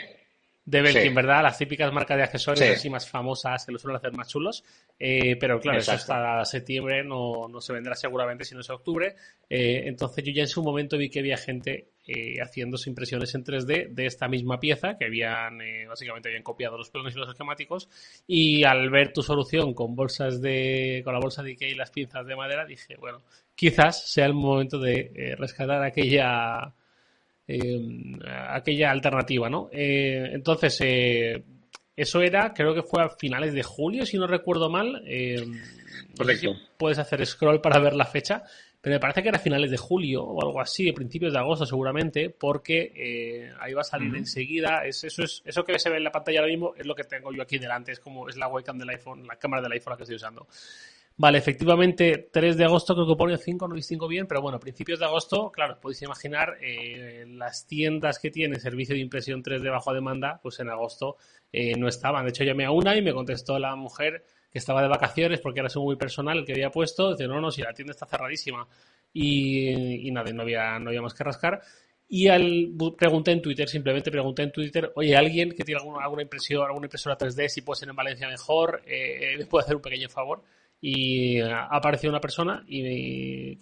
de 0.66 0.80
Belkin, 0.80 1.14
¿verdad? 1.14 1.42
Las 1.42 1.58
típicas 1.58 1.92
marcas 1.92 2.16
de 2.16 2.22
accesorios 2.22 2.70
así 2.70 2.88
más 2.88 3.08
famosas 3.08 3.66
que 3.66 3.72
lo 3.72 3.78
suelen 3.78 3.98
hacer 3.98 4.12
más 4.12 4.28
chulos. 4.28 4.64
Eh, 4.98 5.36
pero 5.36 5.60
claro, 5.60 5.78
eso 5.78 5.92
hasta 5.92 6.44
septiembre 6.44 7.04
no, 7.04 7.48
no, 7.48 7.60
se 7.60 7.72
vendrá 7.72 7.94
seguramente, 7.94 8.44
si 8.44 8.54
no 8.54 8.62
es 8.62 8.70
octubre. 8.70 9.14
Eh, 9.48 9.82
entonces 9.84 10.24
yo 10.24 10.32
ya 10.32 10.42
en 10.42 10.48
su 10.48 10.62
momento 10.62 10.96
vi 10.96 11.10
que 11.10 11.18
había 11.18 11.36
gente 11.36 11.88
eh, 12.06 12.36
haciendo 12.42 12.76
impresiones 12.86 13.34
en 13.34 13.44
3D 13.44 13.88
de 13.90 14.06
esta 14.06 14.28
misma 14.28 14.60
pieza, 14.60 14.96
que 14.98 15.06
habían 15.06 15.58
básicamente 15.88 16.28
habían 16.28 16.42
copiado 16.42 16.76
los 16.76 16.90
planos 16.90 17.14
y 17.14 17.18
los 17.18 17.28
esquemáticos. 17.28 17.88
Y 18.26 18.64
al 18.64 18.90
ver 18.90 19.12
tu 19.12 19.22
solución 19.22 19.74
con 19.74 19.94
bolsas 19.96 20.40
de, 20.40 21.02
con 21.04 21.14
la 21.14 21.20
bolsa 21.20 21.42
de 21.42 21.50
Ikea 21.50 21.68
y 21.68 21.74
las 21.74 21.90
pinzas 21.90 22.26
de 22.26 22.36
madera, 22.36 22.64
dije, 22.64 22.96
bueno, 22.96 23.22
quizás 23.54 24.10
sea 24.10 24.26
el 24.26 24.34
momento 24.34 24.78
de 24.78 25.34
rescatar 25.38 25.82
aquella 25.82 26.74
eh, 27.46 28.18
aquella 28.48 28.90
alternativa, 28.90 29.50
¿no? 29.50 29.68
Eh, 29.70 30.30
entonces, 30.32 30.78
eh, 30.80 31.42
eso 31.94 32.22
era, 32.22 32.54
creo 32.54 32.74
que 32.74 32.82
fue 32.82 33.02
a 33.02 33.10
finales 33.10 33.52
de 33.52 33.62
julio, 33.62 34.06
si 34.06 34.16
no 34.16 34.26
recuerdo 34.26 34.70
mal. 34.70 35.04
Correcto. 36.16 36.54
puedes 36.76 36.98
hacer 36.98 37.24
scroll 37.26 37.60
para 37.60 37.80
ver 37.80 37.94
la 37.94 38.06
fecha, 38.06 38.44
pero 38.84 38.96
me 38.96 39.00
parece 39.00 39.22
que 39.22 39.30
era 39.30 39.38
a 39.38 39.40
finales 39.40 39.70
de 39.70 39.78
julio 39.78 40.22
o 40.22 40.42
algo 40.42 40.60
así, 40.60 40.92
principios 40.92 41.32
de 41.32 41.38
agosto 41.38 41.64
seguramente, 41.64 42.28
porque 42.28 43.50
ahí 43.58 43.72
va 43.72 43.80
a 43.80 43.84
salir 43.84 44.14
enseguida. 44.14 44.84
Es, 44.84 45.04
eso, 45.04 45.22
es, 45.22 45.40
eso 45.46 45.64
que 45.64 45.78
se 45.78 45.88
ve 45.88 45.96
en 45.96 46.04
la 46.04 46.12
pantalla 46.12 46.40
ahora 46.40 46.52
mismo 46.52 46.74
es 46.76 46.84
lo 46.84 46.94
que 46.94 47.04
tengo 47.04 47.32
yo 47.32 47.40
aquí 47.40 47.56
delante, 47.56 47.92
es 47.92 48.00
como 48.00 48.28
es 48.28 48.36
la 48.36 48.46
webcam 48.46 48.76
del 48.76 48.90
iPhone, 48.90 49.26
la 49.26 49.36
cámara 49.36 49.62
del 49.62 49.72
iPhone 49.72 49.92
la 49.92 49.96
que 49.96 50.02
estoy 50.02 50.16
usando. 50.16 50.46
Vale, 51.16 51.38
efectivamente, 51.38 52.28
3 52.30 52.58
de 52.58 52.64
agosto 52.64 52.94
creo 52.94 53.06
que 53.06 53.16
pone 53.16 53.38
5, 53.38 53.68
no 53.68 53.74
distingo 53.74 54.06
bien, 54.06 54.26
pero 54.26 54.42
bueno, 54.42 54.60
principios 54.60 54.98
de 54.98 55.06
agosto, 55.06 55.50
claro, 55.50 55.80
podéis 55.80 56.02
imaginar 56.02 56.58
eh, 56.60 57.24
las 57.26 57.66
tiendas 57.66 58.18
que 58.18 58.30
tienen 58.30 58.60
servicio 58.60 58.94
de 58.96 59.00
impresión 59.00 59.42
3D 59.42 59.70
bajo 59.70 59.94
demanda, 59.94 60.40
pues 60.42 60.60
en 60.60 60.68
agosto 60.68 61.16
eh, 61.52 61.74
no 61.78 61.88
estaban. 61.88 62.24
De 62.24 62.30
hecho, 62.30 62.44
llamé 62.44 62.66
a 62.66 62.70
una 62.70 62.96
y 62.98 63.00
me 63.00 63.14
contestó 63.14 63.58
la 63.58 63.74
mujer 63.76 64.26
que 64.54 64.60
estaba 64.60 64.80
de 64.80 64.88
vacaciones 64.88 65.40
porque 65.40 65.60
era 65.60 65.68
muy 65.74 65.96
personal 65.96 66.38
el 66.38 66.46
que 66.46 66.52
había 66.52 66.70
puesto, 66.70 67.10
dice, 67.10 67.26
no, 67.26 67.40
no, 67.40 67.50
si 67.50 67.60
la 67.60 67.74
tienda 67.74 67.90
está 67.90 68.06
cerradísima. 68.06 68.66
Y, 69.12 70.08
y 70.08 70.10
nada, 70.10 70.32
no 70.32 70.42
había, 70.42 70.78
no 70.78 70.88
había 70.88 71.02
más 71.02 71.12
que 71.12 71.24
rascar. 71.24 71.60
Y 72.08 72.28
al, 72.28 72.72
pregunté 72.96 73.32
en 73.32 73.42
Twitter, 73.42 73.68
simplemente 73.68 74.10
pregunté 74.10 74.44
en 74.44 74.52
Twitter, 74.52 74.92
oye, 74.94 75.14
alguien 75.16 75.50
que 75.50 75.64
tiene 75.64 75.80
alguna, 75.80 76.04
alguna 76.04 76.22
impresión, 76.22 76.64
alguna 76.64 76.86
impresora 76.86 77.18
3D, 77.18 77.48
si 77.48 77.62
puede 77.62 77.80
ser 77.80 77.88
en 77.88 77.96
Valencia 77.96 78.28
mejor, 78.28 78.82
eh, 78.86 79.36
¿me 79.36 79.46
puede 79.46 79.64
hacer 79.64 79.76
un 79.76 79.82
pequeño 79.82 80.08
favor? 80.08 80.42
y 80.86 81.40
apareció 81.40 82.10
una 82.10 82.20
persona 82.20 82.62
y 82.68 83.56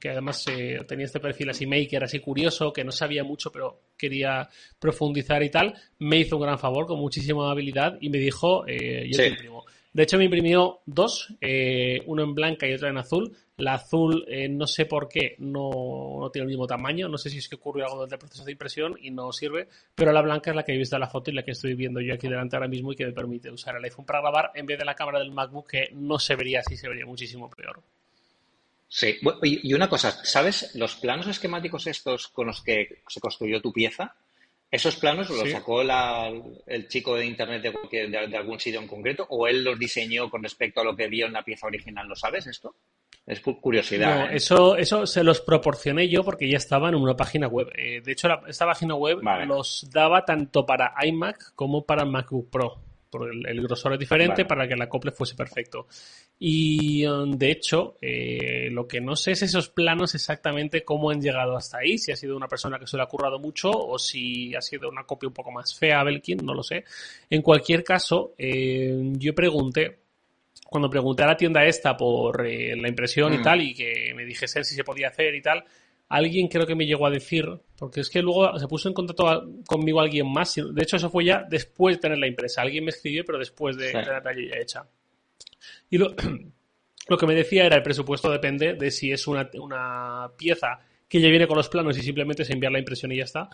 que 0.00 0.10
además 0.10 0.44
eh, 0.48 0.80
tenía 0.88 1.06
este 1.06 1.20
perfil 1.20 1.50
así 1.50 1.66
maker, 1.66 2.02
así 2.02 2.18
curioso, 2.18 2.72
que 2.72 2.82
no 2.82 2.90
sabía 2.90 3.22
mucho, 3.22 3.52
pero 3.52 3.82
quería 3.96 4.48
profundizar 4.80 5.40
y 5.44 5.50
tal, 5.50 5.72
me 6.00 6.18
hizo 6.18 6.36
un 6.36 6.42
gran 6.42 6.58
favor 6.58 6.86
con 6.86 6.98
muchísima 6.98 7.48
habilidad 7.48 7.96
y 8.00 8.10
me 8.10 8.18
dijo, 8.18 8.66
eh, 8.66 9.08
yo 9.08 9.18
te 9.18 9.28
imprimo. 9.28 9.64
De 9.92 10.04
hecho, 10.04 10.16
me 10.16 10.24
imprimió 10.24 10.80
dos, 10.86 11.34
eh, 11.40 12.02
uno 12.06 12.22
en 12.22 12.34
blanca 12.34 12.66
y 12.66 12.72
otro 12.72 12.88
en 12.88 12.96
azul. 12.96 13.36
La 13.58 13.74
azul, 13.74 14.24
eh, 14.26 14.48
no 14.48 14.66
sé 14.66 14.86
por 14.86 15.06
qué, 15.06 15.36
no, 15.38 16.30
tiene 16.32 16.44
el 16.44 16.48
mismo 16.48 16.66
tamaño. 16.66 17.08
No 17.08 17.18
sé 17.18 17.28
si 17.28 17.38
es 17.38 17.48
que 17.48 17.56
ocurrió 17.56 17.84
algo 17.84 17.96
durante 17.96 18.14
el 18.14 18.18
proceso 18.18 18.44
de 18.44 18.52
impresión 18.52 18.96
y 19.00 19.10
no 19.10 19.30
sirve. 19.32 19.68
Pero 19.94 20.12
la 20.12 20.22
blanca 20.22 20.50
es 20.50 20.56
la 20.56 20.62
que 20.62 20.72
he 20.72 20.78
visto 20.78 20.96
en 20.96 21.00
la 21.00 21.10
foto 21.10 21.30
y 21.30 21.34
la 21.34 21.42
que 21.42 21.50
estoy 21.50 21.74
viendo 21.74 22.00
yo 22.00 22.14
aquí 22.14 22.26
delante 22.26 22.56
ahora 22.56 22.68
mismo 22.68 22.92
y 22.92 22.96
que 22.96 23.04
me 23.04 23.12
permite 23.12 23.50
usar 23.50 23.76
el 23.76 23.84
iPhone 23.84 24.06
para 24.06 24.20
grabar 24.20 24.50
en 24.54 24.64
vez 24.64 24.78
de 24.78 24.84
la 24.86 24.94
cámara 24.94 25.18
del 25.18 25.30
MacBook, 25.30 25.70
que 25.70 25.90
no 25.92 26.18
se 26.18 26.36
vería 26.36 26.60
así, 26.60 26.76
se 26.76 26.88
vería 26.88 27.04
muchísimo 27.04 27.50
peor. 27.50 27.82
Sí, 28.88 29.18
y 29.42 29.72
una 29.72 29.88
cosa, 29.88 30.10
¿sabes? 30.22 30.74
Los 30.74 30.96
planos 30.96 31.26
esquemáticos 31.26 31.86
estos 31.86 32.28
con 32.28 32.46
los 32.46 32.62
que 32.62 33.02
se 33.08 33.20
construyó 33.20 33.62
tu 33.62 33.72
pieza, 33.72 34.14
¿Esos 34.72 34.96
planos 34.96 35.28
los 35.28 35.50
sacó 35.50 35.82
el 35.82 36.88
chico 36.88 37.14
de 37.14 37.26
internet 37.26 37.62
de, 37.62 38.08
de, 38.08 38.36
algún 38.38 38.58
sitio 38.58 38.80
en 38.80 38.88
concreto 38.88 39.26
o 39.28 39.46
él 39.46 39.62
los 39.62 39.78
diseñó 39.78 40.30
con 40.30 40.42
respecto 40.42 40.80
a 40.80 40.84
lo 40.84 40.96
que 40.96 41.08
vio 41.08 41.26
en 41.26 41.34
la 41.34 41.44
pieza 41.44 41.66
original? 41.66 42.08
¿Lo 42.08 42.16
sabes 42.16 42.46
esto? 42.46 42.74
Es 43.26 43.40
curiosidad. 43.40 44.16
No, 44.16 44.24
¿eh? 44.30 44.36
eso, 44.36 44.76
eso 44.76 45.06
se 45.06 45.22
los 45.22 45.42
proporcioné 45.42 46.08
yo 46.08 46.24
porque 46.24 46.48
ya 46.48 46.56
estaban 46.56 46.94
en 46.94 47.02
una 47.02 47.14
página 47.14 47.48
web. 47.48 47.68
Eh, 47.76 48.00
de 48.00 48.12
hecho, 48.12 48.28
esta 48.46 48.64
página 48.64 48.94
web 48.94 49.18
los 49.46 49.86
daba 49.92 50.24
tanto 50.24 50.64
para 50.64 50.94
iMac 51.04 51.54
como 51.54 51.84
para 51.84 52.06
MacBook 52.06 52.48
Pro 52.48 52.91
porque 53.12 53.36
el, 53.46 53.60
grosor 53.60 53.92
es 53.92 53.98
diferente 53.98 54.46
para 54.46 54.66
que 54.66 54.72
el 54.72 54.80
acople 54.80 55.12
fuese 55.12 55.36
perfecto. 55.36 55.86
Y 56.38 57.06
um, 57.06 57.30
de 57.30 57.50
hecho, 57.50 57.98
eh, 58.00 58.70
lo 58.70 58.88
que 58.88 59.02
no 59.02 59.14
sé 59.14 59.32
es 59.32 59.42
esos 59.42 59.68
planos 59.68 60.14
exactamente 60.14 60.82
cómo 60.82 61.10
han 61.10 61.20
llegado 61.20 61.54
hasta 61.54 61.78
ahí, 61.78 61.98
si 61.98 62.10
ha 62.10 62.16
sido 62.16 62.34
una 62.34 62.48
persona 62.48 62.78
que 62.78 62.86
se 62.86 62.96
le 62.96 63.02
ha 63.02 63.06
currado 63.06 63.38
mucho 63.38 63.70
o 63.70 63.98
si 63.98 64.54
ha 64.54 64.62
sido 64.62 64.88
una 64.88 65.04
copia 65.04 65.28
un 65.28 65.34
poco 65.34 65.52
más 65.52 65.78
fea 65.78 66.00
a 66.00 66.04
Belkin, 66.04 66.38
no 66.42 66.54
lo 66.54 66.62
sé. 66.62 66.84
En 67.28 67.42
cualquier 67.42 67.84
caso, 67.84 68.32
eh, 68.38 68.98
yo 69.18 69.34
pregunté, 69.34 69.98
cuando 70.64 70.88
pregunté 70.88 71.22
a 71.22 71.26
la 71.26 71.36
tienda 71.36 71.66
esta 71.66 71.94
por 71.94 72.46
eh, 72.46 72.74
la 72.74 72.88
impresión 72.88 73.34
y 73.34 73.38
mm. 73.38 73.42
tal, 73.42 73.60
y 73.60 73.74
que 73.74 74.14
me 74.16 74.24
dijesen 74.24 74.64
si 74.64 74.74
se 74.74 74.84
podía 74.84 75.08
hacer 75.08 75.34
y 75.34 75.42
tal, 75.42 75.62
alguien 76.12 76.48
creo 76.48 76.66
que 76.66 76.74
me 76.74 76.84
llegó 76.84 77.06
a 77.06 77.10
decir, 77.10 77.48
porque 77.78 78.00
es 78.00 78.10
que 78.10 78.20
luego 78.20 78.58
se 78.58 78.68
puso 78.68 78.86
en 78.86 78.94
contacto 78.94 79.48
conmigo 79.66 79.98
alguien 79.98 80.30
más, 80.30 80.54
de 80.54 80.82
hecho 80.82 80.96
eso 80.96 81.08
fue 81.08 81.24
ya 81.24 81.42
después 81.48 81.96
de 81.96 82.02
tener 82.02 82.18
la 82.18 82.26
empresa, 82.26 82.60
alguien 82.60 82.84
me 82.84 82.90
escribió, 82.90 83.24
pero 83.24 83.38
después 83.38 83.78
de 83.78 83.92
tenerla 83.92 84.32
ya 84.34 84.60
hecha. 84.60 84.86
Y 85.88 85.96
lo, 85.96 86.14
lo, 87.08 87.16
que 87.16 87.26
me 87.26 87.34
decía 87.34 87.64
era 87.64 87.76
el 87.76 87.82
presupuesto 87.82 88.30
depende 88.30 88.74
de 88.74 88.90
si 88.90 89.10
es 89.10 89.26
una, 89.26 89.48
una 89.54 90.30
pieza 90.36 90.80
que 91.08 91.18
ya 91.18 91.30
viene 91.30 91.46
con 91.46 91.56
los 91.56 91.70
planos 91.70 91.96
y 91.96 92.02
simplemente 92.02 92.44
se 92.44 92.52
enviar 92.52 92.72
la 92.72 92.78
impresión 92.78 93.10
y 93.10 93.16
ya 93.16 93.24
está, 93.24 93.48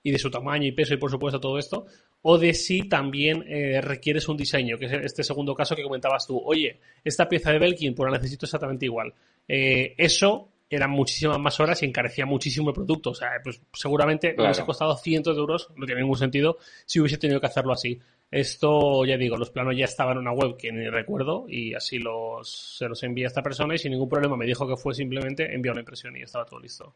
y 0.00 0.12
de 0.12 0.18
su 0.18 0.30
tamaño 0.30 0.68
y 0.68 0.72
peso 0.72 0.94
y 0.94 0.98
por 0.98 1.10
supuesto 1.10 1.40
todo 1.40 1.58
esto, 1.58 1.86
o 2.22 2.38
de 2.38 2.54
si 2.54 2.88
también 2.88 3.44
eh, 3.48 3.80
requieres 3.80 4.28
un 4.28 4.36
diseño, 4.36 4.78
que 4.78 4.86
es 4.86 4.92
este 4.92 5.24
segundo 5.24 5.52
caso 5.52 5.74
que 5.74 5.82
comentabas 5.82 6.28
tú. 6.28 6.40
Oye, 6.44 6.78
esta 7.02 7.28
pieza 7.28 7.50
de 7.50 7.58
Belkin, 7.58 7.92
pues 7.92 8.08
la 8.08 8.18
necesito 8.18 8.46
exactamente 8.46 8.86
igual. 8.86 9.12
Eh, 9.48 9.94
eso 9.98 10.53
eran 10.70 10.90
muchísimas 10.90 11.38
más 11.38 11.58
horas 11.60 11.82
y 11.82 11.86
encarecía 11.86 12.26
muchísimo 12.26 12.70
el 12.70 12.74
producto. 12.74 13.10
O 13.10 13.14
sea, 13.14 13.30
pues 13.42 13.60
seguramente 13.72 14.34
me 14.36 14.44
hubiese 14.44 14.64
costado 14.64 14.96
cientos 14.96 15.36
de 15.36 15.40
euros, 15.40 15.68
no 15.76 15.86
tiene 15.86 16.00
ningún 16.00 16.18
sentido, 16.18 16.58
si 16.86 17.00
hubiese 17.00 17.18
tenido 17.18 17.40
que 17.40 17.46
hacerlo 17.46 17.72
así. 17.72 18.00
Esto, 18.30 19.04
ya 19.04 19.16
digo, 19.16 19.36
los 19.36 19.50
planos 19.50 19.76
ya 19.76 19.84
estaban 19.84 20.14
en 20.14 20.22
una 20.22 20.32
web 20.32 20.56
que 20.56 20.72
ni 20.72 20.88
recuerdo 20.88 21.44
y 21.48 21.74
así 21.74 21.98
los, 21.98 22.76
se 22.78 22.88
los 22.88 23.02
envié 23.04 23.26
a 23.26 23.28
esta 23.28 23.42
persona 23.42 23.74
y 23.74 23.78
sin 23.78 23.92
ningún 23.92 24.08
problema 24.08 24.36
me 24.36 24.46
dijo 24.46 24.66
que 24.66 24.76
fue 24.76 24.94
simplemente 24.94 25.54
enviar 25.54 25.74
una 25.74 25.82
impresión 25.82 26.16
y 26.16 26.22
estaba 26.22 26.44
todo 26.44 26.58
listo. 26.58 26.94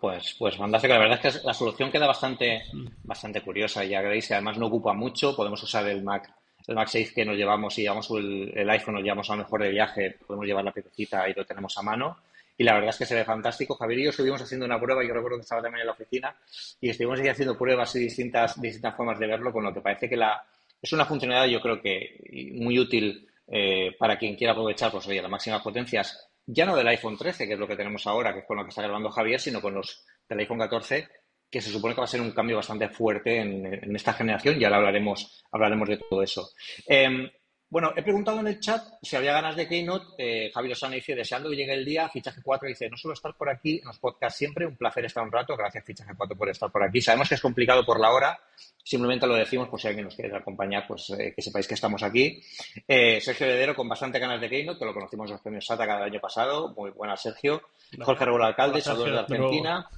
Pues, 0.00 0.34
pues 0.38 0.56
fantástico. 0.56 0.94
La 0.94 1.00
verdad 1.00 1.20
es 1.22 1.36
que 1.38 1.46
la 1.46 1.54
solución 1.54 1.90
queda 1.90 2.06
bastante, 2.06 2.62
mm. 2.72 2.86
bastante 3.04 3.40
curiosa 3.40 3.84
y 3.84 3.94
agradece. 3.94 4.34
Además 4.34 4.58
no 4.58 4.66
ocupa 4.66 4.92
mucho. 4.92 5.34
Podemos 5.36 5.62
usar 5.62 5.88
el 5.88 6.02
Mac, 6.02 6.30
el 6.66 6.74
Mac 6.74 6.88
6 6.88 7.12
que 7.12 7.24
nos 7.24 7.36
llevamos 7.36 7.78
y 7.78 7.82
llevamos 7.82 8.10
el, 8.10 8.52
el 8.54 8.70
iPhone, 8.70 8.94
nos 8.94 9.04
llevamos 9.04 9.30
a 9.30 9.36
lo 9.36 9.42
mejor 9.44 9.62
de 9.62 9.70
viaje. 9.70 10.16
Podemos 10.26 10.46
llevar 10.46 10.64
la 10.64 10.72
pepecita 10.72 11.28
y 11.28 11.34
lo 11.34 11.44
tenemos 11.44 11.78
a 11.78 11.82
mano 11.82 12.16
y 12.56 12.64
la 12.64 12.74
verdad 12.74 12.90
es 12.90 12.98
que 12.98 13.06
se 13.06 13.14
ve 13.14 13.24
fantástico. 13.24 13.74
Javier 13.74 14.00
y 14.00 14.04
yo 14.04 14.10
estuvimos 14.10 14.42
haciendo 14.42 14.66
una 14.66 14.80
prueba, 14.80 15.04
yo 15.04 15.12
recuerdo 15.12 15.38
que 15.38 15.42
estaba 15.42 15.62
también 15.62 15.80
en 15.82 15.86
la 15.86 15.92
oficina, 15.92 16.36
y 16.80 16.90
estuvimos 16.90 17.20
ahí 17.20 17.28
haciendo 17.28 17.56
pruebas 17.56 17.94
y 17.96 18.00
distintas, 18.00 18.60
distintas 18.60 18.96
formas 18.96 19.18
de 19.18 19.26
verlo, 19.26 19.52
con 19.52 19.64
lo 19.64 19.74
que 19.74 19.80
parece 19.80 20.08
que 20.08 20.16
la, 20.16 20.42
es 20.80 20.92
una 20.92 21.04
funcionalidad 21.04 21.52
yo 21.52 21.60
creo 21.60 21.80
que 21.80 22.52
muy 22.54 22.78
útil 22.78 23.28
eh, 23.48 23.94
para 23.98 24.18
quien 24.18 24.36
quiera 24.36 24.52
aprovechar 24.52 24.90
pues, 24.90 25.06
oye, 25.06 25.22
las 25.22 25.30
máximas 25.30 25.62
potencias, 25.62 26.28
ya 26.46 26.64
no 26.64 26.76
del 26.76 26.88
iPhone 26.88 27.16
13, 27.16 27.46
que 27.46 27.54
es 27.54 27.58
lo 27.58 27.66
que 27.66 27.76
tenemos 27.76 28.06
ahora, 28.06 28.32
que 28.32 28.40
es 28.40 28.46
con 28.46 28.56
lo 28.56 28.64
que 28.64 28.70
está 28.70 28.82
grabando 28.82 29.10
Javier, 29.10 29.40
sino 29.40 29.60
con 29.60 29.74
los 29.74 30.04
del 30.28 30.38
iPhone 30.40 30.58
14, 30.58 31.08
que 31.50 31.60
se 31.60 31.70
supone 31.70 31.94
que 31.94 32.00
va 32.00 32.04
a 32.04 32.08
ser 32.08 32.20
un 32.20 32.32
cambio 32.32 32.56
bastante 32.56 32.88
fuerte 32.88 33.40
en, 33.40 33.94
esta 33.96 34.12
generación 34.12 34.60
y 34.60 34.64
ahora 34.64 34.78
hablaremos, 34.78 35.44
hablaremos 35.52 35.88
de 35.88 35.98
todo 35.98 36.22
eso. 36.22 36.50
Em, 36.86 37.28
bueno, 37.68 37.92
he 37.96 38.02
preguntado 38.02 38.38
en 38.40 38.46
el 38.46 38.60
chat 38.60 38.82
si 39.02 39.16
había 39.16 39.32
ganas 39.32 39.56
de 39.56 39.66
Keynote. 39.66 40.06
Eh, 40.18 40.50
Javier 40.54 40.72
Osana 40.72 40.94
dice, 40.94 41.16
deseando 41.16 41.50
que 41.50 41.56
llegue 41.56 41.74
el 41.74 41.84
día, 41.84 42.08
fichaje 42.08 42.40
4, 42.42 42.68
dice, 42.68 42.88
no 42.88 42.96
suelo 42.96 43.14
estar 43.14 43.34
por 43.34 43.50
aquí 43.50 43.78
en 43.78 43.86
los 43.86 43.98
podcasts 43.98 44.38
siempre, 44.38 44.66
un 44.66 44.76
placer 44.76 45.04
estar 45.04 45.24
un 45.24 45.32
rato, 45.32 45.56
gracias 45.56 45.84
fichaje 45.84 46.12
4 46.16 46.36
por 46.36 46.48
estar 46.48 46.70
por 46.70 46.84
aquí. 46.84 47.00
Sabemos 47.00 47.28
que 47.28 47.34
es 47.34 47.40
complicado 47.40 47.84
por 47.84 47.98
la 47.98 48.12
hora, 48.12 48.38
simplemente 48.84 49.26
lo 49.26 49.34
decimos 49.34 49.68
por 49.68 49.80
si 49.80 49.88
alguien 49.88 50.04
nos 50.04 50.14
quiere 50.14 50.36
acompañar, 50.36 50.86
pues 50.86 51.10
eh, 51.10 51.32
que 51.34 51.42
sepáis 51.42 51.66
que 51.66 51.74
estamos 51.74 52.02
aquí. 52.04 52.40
Eh, 52.86 53.20
Sergio 53.20 53.46
Heredero 53.46 53.74
con 53.74 53.88
bastante 53.88 54.20
ganas 54.20 54.40
de 54.40 54.48
Keynote, 54.48 54.78
que 54.78 54.84
lo 54.84 54.94
conocimos 54.94 55.28
en 55.28 55.32
los 55.32 55.42
premios 55.42 55.66
SATA 55.66 55.86
cada 55.86 56.04
año 56.04 56.20
pasado, 56.20 56.72
muy 56.76 56.90
buena 56.90 57.16
Sergio. 57.16 57.62
Jorge 58.00 58.24
Rebola 58.24 58.46
Alcalde, 58.46 58.80
saludos 58.80 59.10
de 59.10 59.18
Argentina. 59.18 59.88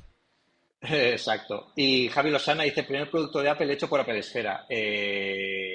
Exacto. 0.81 1.73
Y 1.77 2.09
Javi 2.09 2.31
Lozana 2.31 2.63
dice, 2.63 2.85
primer 2.85 3.11
producto 3.11 3.43
de 3.43 3.51
Apple 3.51 3.73
hecho 3.73 3.89
por 3.89 4.01
Apple 4.01 4.19
Esfera. 4.19 4.65
Eh, 4.69 5.68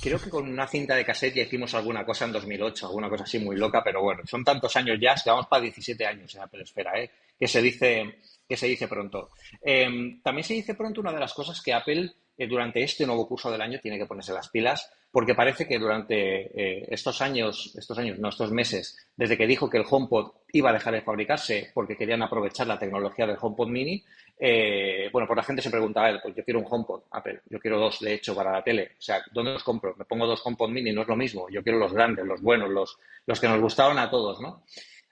Creo 0.00 0.18
que 0.18 0.30
con 0.30 0.48
una 0.48 0.66
cinta 0.66 0.96
de 0.96 1.04
cassette 1.04 1.36
ya 1.36 1.42
hicimos 1.42 1.74
alguna 1.74 2.04
cosa 2.04 2.24
en 2.24 2.32
2008, 2.32 2.86
alguna 2.86 3.08
cosa 3.08 3.24
así 3.24 3.38
muy 3.38 3.56
loca, 3.56 3.82
pero 3.84 4.02
bueno, 4.02 4.22
son 4.26 4.44
tantos 4.44 4.74
años 4.76 4.98
ya, 5.00 5.14
vamos 5.26 5.46
para 5.46 5.62
17 5.62 6.06
años 6.06 6.34
en 6.34 6.40
Apple 6.40 6.62
Esfera, 6.62 6.98
¿eh? 7.00 7.10
que 7.38 7.46
se 7.46 7.62
dice 7.62 8.18
que 8.48 8.56
se 8.56 8.66
dice 8.66 8.88
pronto. 8.88 9.30
Em, 9.62 10.20
también 10.22 10.44
se 10.44 10.54
dice 10.54 10.74
pronto 10.74 11.00
una 11.00 11.12
de 11.12 11.20
las 11.20 11.32
cosas 11.32 11.60
que 11.62 11.72
Apple 11.72 12.10
eh, 12.36 12.46
durante 12.46 12.82
este 12.82 13.06
nuevo 13.06 13.26
curso 13.26 13.50
del 13.50 13.62
año 13.62 13.78
tiene 13.80 13.98
que 13.98 14.06
ponerse 14.06 14.32
las 14.32 14.48
pilas, 14.48 14.90
porque 15.12 15.34
parece 15.34 15.68
que 15.68 15.78
durante 15.78 16.16
eh, 16.16 16.86
estos 16.90 17.20
años, 17.20 17.74
estos 17.76 17.98
años, 17.98 18.18
no 18.18 18.30
estos 18.30 18.50
meses, 18.50 18.96
desde 19.14 19.36
que 19.36 19.46
dijo 19.46 19.68
que 19.68 19.76
el 19.76 19.84
HomePod 19.88 20.32
iba 20.52 20.70
a 20.70 20.72
dejar 20.72 20.94
de 20.94 21.02
fabricarse 21.02 21.70
porque 21.74 21.96
querían 21.96 22.22
aprovechar 22.22 22.66
la 22.66 22.78
tecnología 22.78 23.26
del 23.26 23.36
HomePod 23.38 23.68
Mini, 23.68 24.02
eh, 24.38 25.10
bueno, 25.12 25.28
pues 25.28 25.36
la 25.36 25.42
gente 25.42 25.60
se 25.60 25.70
preguntaba, 25.70 26.18
pues 26.22 26.34
yo 26.34 26.42
quiero 26.42 26.60
un 26.60 26.66
HomePod, 26.68 27.02
Apple, 27.10 27.42
yo 27.50 27.60
quiero 27.60 27.78
dos, 27.78 28.00
de 28.00 28.14
hecho, 28.14 28.34
para 28.34 28.52
la 28.52 28.64
tele. 28.64 28.92
O 28.98 29.02
sea, 29.02 29.22
¿dónde 29.30 29.52
los 29.52 29.62
compro? 29.62 29.94
Me 29.98 30.06
pongo 30.06 30.26
dos 30.26 30.40
HomePod 30.44 30.70
mini, 30.70 30.92
no 30.92 31.02
es 31.02 31.08
lo 31.08 31.16
mismo. 31.16 31.46
Yo 31.50 31.62
quiero 31.62 31.78
los 31.78 31.92
grandes, 31.92 32.24
los 32.24 32.40
buenos, 32.40 32.70
los, 32.70 32.98
los 33.26 33.38
que 33.38 33.48
nos 33.48 33.60
gustaron 33.60 33.98
a 33.98 34.10
todos, 34.10 34.40
¿no? 34.40 34.64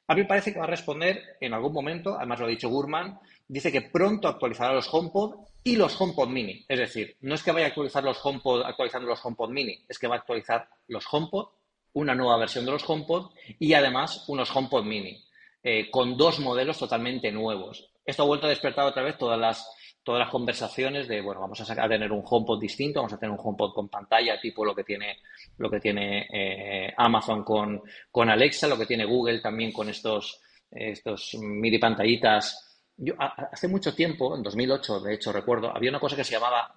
Apple 0.07 0.25
parece 0.25 0.53
que 0.53 0.59
va 0.59 0.65
a 0.65 0.69
responder 0.69 1.37
en 1.41 1.53
algún 1.53 1.73
momento, 1.73 2.17
además 2.17 2.41
lo 2.41 2.47
ha 2.47 2.49
dicho 2.49 2.69
Gurman, 2.69 3.21
dice 3.47 3.71
que 3.71 3.83
pronto 3.83 4.27
actualizará 4.27 4.73
los 4.73 4.93
HomePod 4.93 5.50
y 5.63 5.77
los 5.77 6.01
HomePod 6.01 6.29
mini. 6.29 6.65
Es 6.69 6.79
decir, 6.79 7.17
no 7.21 7.35
es 7.35 7.43
que 7.43 7.53
vaya 7.53 7.67
a 7.67 7.69
actualizar 7.69 8.03
los 8.03 8.19
HomePod 8.25 8.63
actualizando 8.63 9.09
los 9.09 9.25
HomePod 9.25 9.51
mini, 9.51 9.85
es 9.89 9.99
que 9.99 10.09
va 10.09 10.17
a 10.17 10.19
actualizar 10.19 10.69
los 10.89 11.05
HomePod, 11.11 11.49
una 11.93 12.15
nueva 12.15 12.39
versión 12.39 12.65
de 12.65 12.73
los 12.73 12.89
HomePod 12.89 13.33
y 13.59 13.75
además 13.75 14.25
unos 14.29 14.55
HomePod 14.55 14.85
mini, 14.85 15.25
eh, 15.63 15.91
con 15.91 16.17
dos 16.17 16.39
modelos 16.41 16.79
totalmente 16.79 17.31
nuevos 17.33 17.91
esto 18.11 18.23
ha 18.23 18.27
vuelto 18.27 18.47
a 18.47 18.51
despertar 18.51 18.87
otra 18.87 19.03
vez 19.03 19.17
todas 19.17 19.39
las, 19.39 19.99
todas 20.03 20.21
las 20.21 20.31
conversaciones 20.31 21.09
de, 21.09 21.21
bueno, 21.21 21.41
vamos 21.41 21.61
a, 21.61 21.89
tener 21.89 22.11
un 22.13 22.23
HomePod 22.25 22.61
distinto, 22.61 23.01
vamos 23.01 23.13
a 23.13 23.19
tener 23.19 23.31
un 23.31 23.41
HomePod 23.43 23.73
con 23.73 23.89
pantalla, 23.89 24.41
tipo 24.41 24.65
lo 24.65 24.75
que 24.75 24.85
tiene, 24.85 25.19
lo 25.59 25.71
que 25.71 25.81
tiene 25.81 26.27
eh, 26.33 26.93
Amazon 26.97 27.45
con, 27.45 27.83
con 28.11 28.29
Alexa, 28.29 28.69
lo 28.69 28.79
que 28.79 28.87
tiene 28.87 29.05
Google 29.05 29.41
también 29.41 29.73
con 29.73 29.89
estos, 29.89 30.41
estos 30.71 31.35
mini 31.41 31.79
pantallitas. 31.79 32.70
Yo, 33.03 33.15
hace 33.19 33.67
mucho 33.67 33.95
tiempo, 33.95 34.37
en 34.37 34.43
2008, 34.43 35.01
de 35.01 35.15
hecho, 35.15 35.33
recuerdo, 35.33 35.75
había 35.75 35.89
una 35.89 35.99
cosa 35.99 36.17
que 36.17 36.25
se 36.25 36.33
llamaba, 36.33 36.71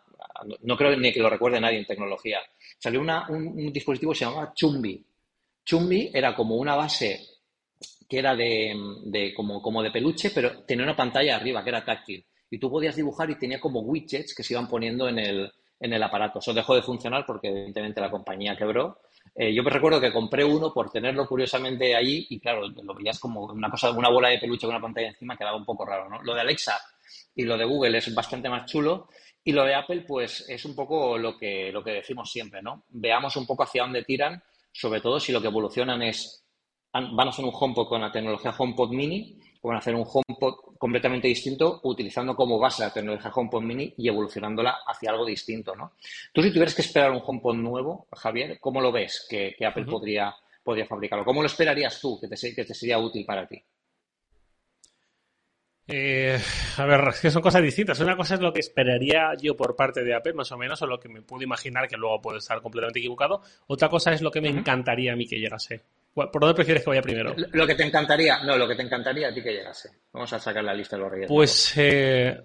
no 0.62 0.78
creo 0.78 0.96
ni 0.96 1.12
que 1.12 1.20
lo 1.20 1.30
recuerde 1.30 1.60
nadie 1.60 1.80
en 1.80 1.86
tecnología, 1.86 2.40
salió 2.80 3.02
una, 3.02 3.28
un, 3.28 3.74
dispositivo 3.74 4.14
que 4.14 4.20
se 4.20 4.26
llamaba 4.26 4.54
Chumbi. 4.56 5.06
Chumbi 5.66 6.12
era 6.14 6.34
como 6.34 6.56
una 6.56 6.76
base 6.76 7.20
que 8.08 8.20
era 8.20 8.36
de, 8.36 9.34
como, 9.36 9.62
como 9.62 9.84
de 9.84 9.92
peluche, 9.92 10.32
pero 10.34 10.64
tenía 10.64 10.86
una 10.86 10.96
pantalla 10.96 11.36
arriba 11.36 11.62
que 11.62 11.70
era 11.70 11.84
táctil. 11.84 12.26
Y 12.50 12.58
tú 12.58 12.70
podías 12.70 12.96
dibujar 12.96 13.30
y 13.30 13.36
tenía 13.36 13.60
como 13.60 13.82
widgets 13.82 14.34
que 14.34 14.44
se 14.44 14.54
iban 14.54 14.70
poniendo 14.70 15.10
en 15.10 15.20
el, 15.20 15.52
en 15.80 15.92
el 15.92 16.04
aparato. 16.04 16.40
Eso 16.40 16.54
dejó 16.54 16.76
de 16.76 16.84
funcionar 16.84 17.26
porque 17.26 17.50
evidentemente 17.50 18.00
la 18.00 18.12
compañía 18.12 18.56
quebró. 18.56 19.02
Eh, 19.36 19.54
yo 19.54 19.64
recuerdo 19.64 20.00
que 20.00 20.14
compré 20.14 20.44
uno 20.46 20.72
por 20.72 20.92
tenerlo 20.92 21.28
curiosamente 21.28 21.96
ahí 21.96 22.28
y 22.30 22.40
claro, 22.40 22.68
lo 22.68 22.94
veías 22.94 23.20
como 23.20 23.46
una 23.46 23.70
cosa, 23.70 23.92
una 23.92 24.10
bola 24.10 24.30
de 24.30 24.38
peluche 24.38 24.68
con 24.68 24.76
una 24.76 24.82
pantalla 24.82 25.08
encima 25.10 25.36
quedaba 25.36 25.58
un 25.58 25.66
poco 25.66 25.86
raro, 25.86 26.08
¿no? 26.08 26.22
Lo 26.22 26.36
de 26.36 26.42
Alexa 26.42 26.80
y 27.36 27.44
lo 27.44 27.58
de 27.58 27.66
Google 27.66 27.98
es 27.98 28.14
bastante 28.14 28.48
más 28.48 28.70
chulo 28.70 29.10
y 29.44 29.52
lo 29.52 29.64
de 29.64 29.74
Apple 29.74 30.06
pues 30.08 30.48
es 30.48 30.64
un 30.66 30.76
poco 30.76 31.18
lo 31.18 31.36
que, 31.36 31.72
lo 31.72 31.84
que 31.84 31.92
decimos 31.92 32.32
siempre, 32.32 32.62
¿no? 32.62 32.84
Veamos 32.90 33.36
un 33.36 33.48
poco 33.48 33.64
hacia 33.64 33.82
dónde 33.82 34.04
tiran, 34.04 34.42
sobre 34.72 35.02
todo 35.02 35.20
si 35.20 35.32
lo 35.32 35.42
que 35.42 35.48
evolucionan 35.48 36.02
es 36.04 36.46
van 36.94 37.28
a 37.28 37.30
hacer 37.30 37.44
un 37.44 37.52
HomePod 37.52 37.88
con 37.88 38.02
la 38.02 38.12
tecnología 38.12 38.54
HomePod 38.56 38.92
Mini 38.92 39.40
a 39.72 39.78
hacer 39.78 39.96
un 39.96 40.06
HomePod 40.06 40.76
completamente 40.78 41.28
distinto 41.28 41.80
utilizando 41.84 42.36
como 42.36 42.60
base 42.60 42.84
la 42.84 42.94
tecnología 42.94 43.32
HomePod 43.34 43.62
Mini 43.62 43.94
y 43.98 44.08
evolucionándola 44.10 44.80
hacia 44.86 45.12
algo 45.12 45.26
distinto, 45.26 45.76
¿no? 45.76 45.94
Tú 46.34 46.42
si 46.42 46.50
tuvieras 46.50 46.76
que 46.76 46.82
esperar 46.82 47.12
un 47.12 47.22
HomePod 47.26 47.56
nuevo, 47.56 48.08
Javier, 48.12 48.60
¿cómo 48.60 48.82
lo 48.82 48.92
ves 48.92 49.26
que, 49.30 49.56
Apple 49.66 49.86
podría, 49.86 50.36
podría 50.64 50.86
fabricarlo? 50.86 51.24
¿Cómo 51.24 51.42
lo 51.42 51.48
esperarías 51.48 52.00
tú 52.02 52.20
que 52.20 52.28
te, 52.28 52.36
que 52.54 52.66
te 52.66 52.74
sería 52.74 53.00
útil 53.00 53.26
para 53.26 53.48
ti? 53.48 53.64
Eh, 55.88 56.40
a 56.78 56.86
ver, 56.86 57.08
es 57.10 57.20
que 57.20 57.32
son 57.32 57.42
cosas 57.42 57.62
distintas. 57.62 58.00
Una 58.00 58.16
cosa 58.16 58.36
es 58.36 58.42
lo 58.42 58.54
que 58.54 58.62
esperaría 58.62 59.34
yo 59.40 59.56
por 59.56 59.76
parte 59.76 60.04
de 60.04 60.16
Apple, 60.16 60.34
más 60.34 60.52
o 60.52 60.58
menos, 60.58 60.82
o 60.82 60.88
lo 60.88 61.00
que 61.00 61.10
me 61.10 61.22
puedo 61.22 61.44
imaginar 61.44 61.88
que 61.88 61.98
luego 61.98 62.22
puede 62.22 62.38
estar 62.40 62.62
completamente 62.62 63.00
equivocado. 63.00 63.42
Otra 63.68 63.90
cosa 63.90 64.14
es 64.14 64.22
lo 64.22 64.32
que 64.32 64.42
me 64.42 64.50
encantaría 64.50 65.14
a 65.14 65.16
mí 65.16 65.28
que 65.28 65.40
llegase. 65.40 65.84
¿Por 66.14 66.30
dónde 66.32 66.54
prefieres 66.54 66.84
que 66.84 66.92
vaya 66.92 67.02
primero? 67.02 67.36
Lo 67.54 67.66
que 67.66 67.74
te 67.74 67.84
encantaría, 67.84 68.44
no, 68.44 68.56
lo 68.56 68.68
que 68.68 68.76
te 68.76 68.84
encantaría 68.84 69.30
a 69.30 69.34
ti 69.34 69.42
que 69.42 69.52
llegase. 69.52 69.90
Vamos 70.12 70.32
a 70.32 70.40
sacar 70.40 70.64
la 70.64 70.74
lista 70.74 70.96
de 70.96 71.02
los 71.02 71.12
reyes. 71.12 71.28
Pues 71.28 71.74
eh, 71.76 72.40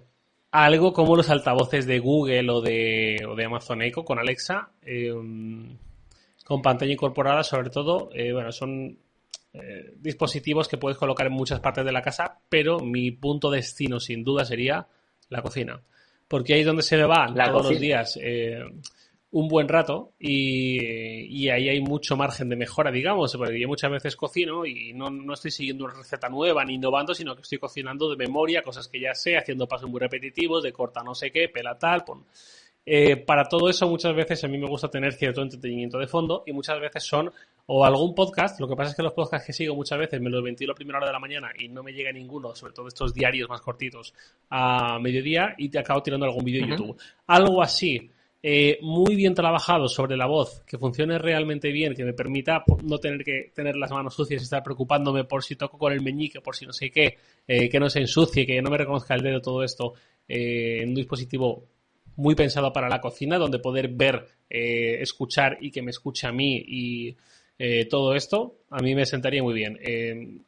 algo 0.51 0.91
como 0.91 1.15
los 1.15 1.29
altavoces 1.29 1.85
de 1.85 1.99
Google 1.99 2.49
o 2.49 2.61
de, 2.61 3.17
o 3.29 3.35
de 3.35 3.45
Amazon 3.45 3.83
Echo 3.83 4.03
con 4.03 4.17
Alexa, 4.17 4.71
eh, 4.81 5.13
con 6.43 6.61
pantalla 6.63 6.91
incorporada, 6.91 7.43
sobre 7.43 7.69
todo, 7.69 8.09
eh, 8.13 8.33
bueno, 8.33 8.51
son 8.51 8.97
dispositivos 9.95 10.67
que 10.67 10.77
puedes 10.77 10.97
colocar 10.97 11.25
en 11.25 11.33
muchas 11.33 11.59
partes 11.59 11.83
de 11.83 11.91
la 11.91 12.03
casa, 12.03 12.39
pero 12.49 12.79
mi 12.79 13.11
punto 13.11 13.49
destino 13.49 13.99
sin 13.99 14.23
duda 14.23 14.45
sería 14.45 14.87
la 15.29 15.41
cocina. 15.41 15.81
Porque 16.27 16.53
ahí 16.53 16.59
es 16.61 16.67
donde 16.67 16.83
se 16.83 16.97
me 16.97 17.05
va 17.05 17.33
todos 17.33 17.71
los 17.71 17.79
días 17.79 18.17
un 19.31 19.47
buen 19.47 19.67
rato 19.67 20.13
y, 20.19 21.49
ahí 21.49 21.69
hay 21.69 21.81
mucho 21.81 22.17
margen 22.17 22.49
de 22.49 22.55
mejora, 22.55 22.91
digamos, 22.91 23.35
porque 23.35 23.59
yo 23.59 23.67
muchas 23.67 23.91
veces 23.91 24.15
cocino 24.15 24.65
y 24.65 24.93
no, 24.93 25.09
no, 25.09 25.33
estoy 25.33 25.51
siguiendo 25.51 25.85
una 25.85 25.93
receta 25.93 26.29
nueva 26.29 26.65
ni 26.65 26.75
innovando, 26.75 27.13
sino 27.13 27.35
que 27.35 27.43
estoy 27.43 27.59
cocinando 27.59 28.09
de 28.09 28.17
memoria, 28.17 28.61
cosas 28.61 28.87
que 28.87 28.99
ya 28.99 29.13
sé, 29.13 29.37
haciendo 29.37 29.67
pasos 29.67 29.89
muy 29.89 29.99
repetitivos, 29.99 30.63
de 30.63 30.71
corta 30.71 31.03
no 31.03 31.13
sé 31.13 31.31
qué, 31.31 31.49
pela 31.49 31.77
tal, 31.77 32.03
pon. 32.03 32.25
Eh, 32.85 33.17
para 33.17 33.43
todo 33.43 33.69
eso 33.69 33.87
muchas 33.87 34.15
veces 34.15 34.43
a 34.43 34.47
mí 34.47 34.57
me 34.57 34.67
gusta 34.67 34.89
tener 34.89 35.13
cierto 35.13 35.43
entretenimiento 35.43 35.99
de 35.99 36.07
fondo 36.07 36.43
y 36.47 36.53
muchas 36.53 36.79
veces 36.79 37.03
son 37.03 37.31
o 37.67 37.85
algún 37.85 38.15
podcast, 38.15 38.59
lo 38.59 38.67
que 38.67 38.75
pasa 38.75 38.89
es 38.91 38.95
que 38.95 39.03
los 39.03 39.13
podcasts 39.13 39.45
que 39.45 39.53
sigo 39.53 39.75
muchas 39.75 39.99
veces 39.99 40.19
me 40.19 40.31
los 40.31 40.43
ventilo 40.43 40.71
a 40.71 40.75
primera 40.75 40.97
hora 40.97 41.05
de 41.05 41.13
la 41.13 41.19
mañana 41.19 41.51
y 41.55 41.67
no 41.67 41.83
me 41.83 41.93
llega 41.93 42.11
ninguno, 42.11 42.55
sobre 42.55 42.73
todo 42.73 42.87
estos 42.87 43.13
diarios 43.13 43.47
más 43.47 43.61
cortitos, 43.61 44.15
a 44.49 44.97
mediodía 44.97 45.53
y 45.55 45.69
te 45.69 45.77
acabo 45.77 46.01
tirando 46.01 46.25
algún 46.25 46.43
vídeo 46.43 46.65
de 46.65 46.71
YouTube. 46.71 46.99
Algo 47.27 47.61
así 47.61 48.09
eh, 48.41 48.79
muy 48.81 49.15
bien 49.15 49.33
trabajado 49.33 49.89
sobre 49.89 50.15
la 50.15 50.25
voz, 50.25 50.63
que 50.65 50.77
funcione 50.77 51.17
realmente 51.17 51.71
bien, 51.71 51.93
que 51.93 52.05
me 52.05 52.13
permita 52.13 52.63
no 52.83 52.97
tener 52.97 53.23
que 53.23 53.51
tener 53.53 53.75
las 53.75 53.91
manos 53.91 54.15
sucias 54.15 54.41
y 54.41 54.43
estar 54.45 54.63
preocupándome 54.63 55.25
por 55.25 55.43
si 55.43 55.57
toco 55.57 55.77
con 55.77 55.91
el 55.91 56.01
meñique, 56.01 56.39
por 56.39 56.55
si 56.55 56.65
no 56.65 56.71
sé 56.71 56.89
qué, 56.89 57.17
eh, 57.47 57.69
que 57.69 57.79
no 57.79 57.89
se 57.89 57.99
ensucie, 57.99 58.45
que 58.45 58.61
no 58.61 58.69
me 58.69 58.77
reconozca 58.77 59.13
el 59.13 59.23
dedo, 59.23 59.41
todo 59.41 59.63
esto, 59.63 59.93
eh, 60.27 60.79
en 60.81 60.89
un 60.89 60.95
dispositivo 60.95 61.65
muy 62.15 62.33
pensado 62.33 62.71
para 62.71 62.87
la 62.87 63.01
cocina, 63.01 63.37
donde 63.37 63.59
poder 63.59 63.89
ver, 63.89 64.25
escuchar 64.49 65.57
y 65.61 65.69
que 65.71 65.81
me 65.81 65.91
escuche 65.91 66.27
a 66.27 66.31
mí 66.31 66.63
y 66.67 67.15
todo 67.89 68.15
esto, 68.15 68.57
a 68.69 68.81
mí 68.81 68.95
me 68.95 69.05
sentaría 69.05 69.43
muy 69.43 69.53
bien. 69.53 69.79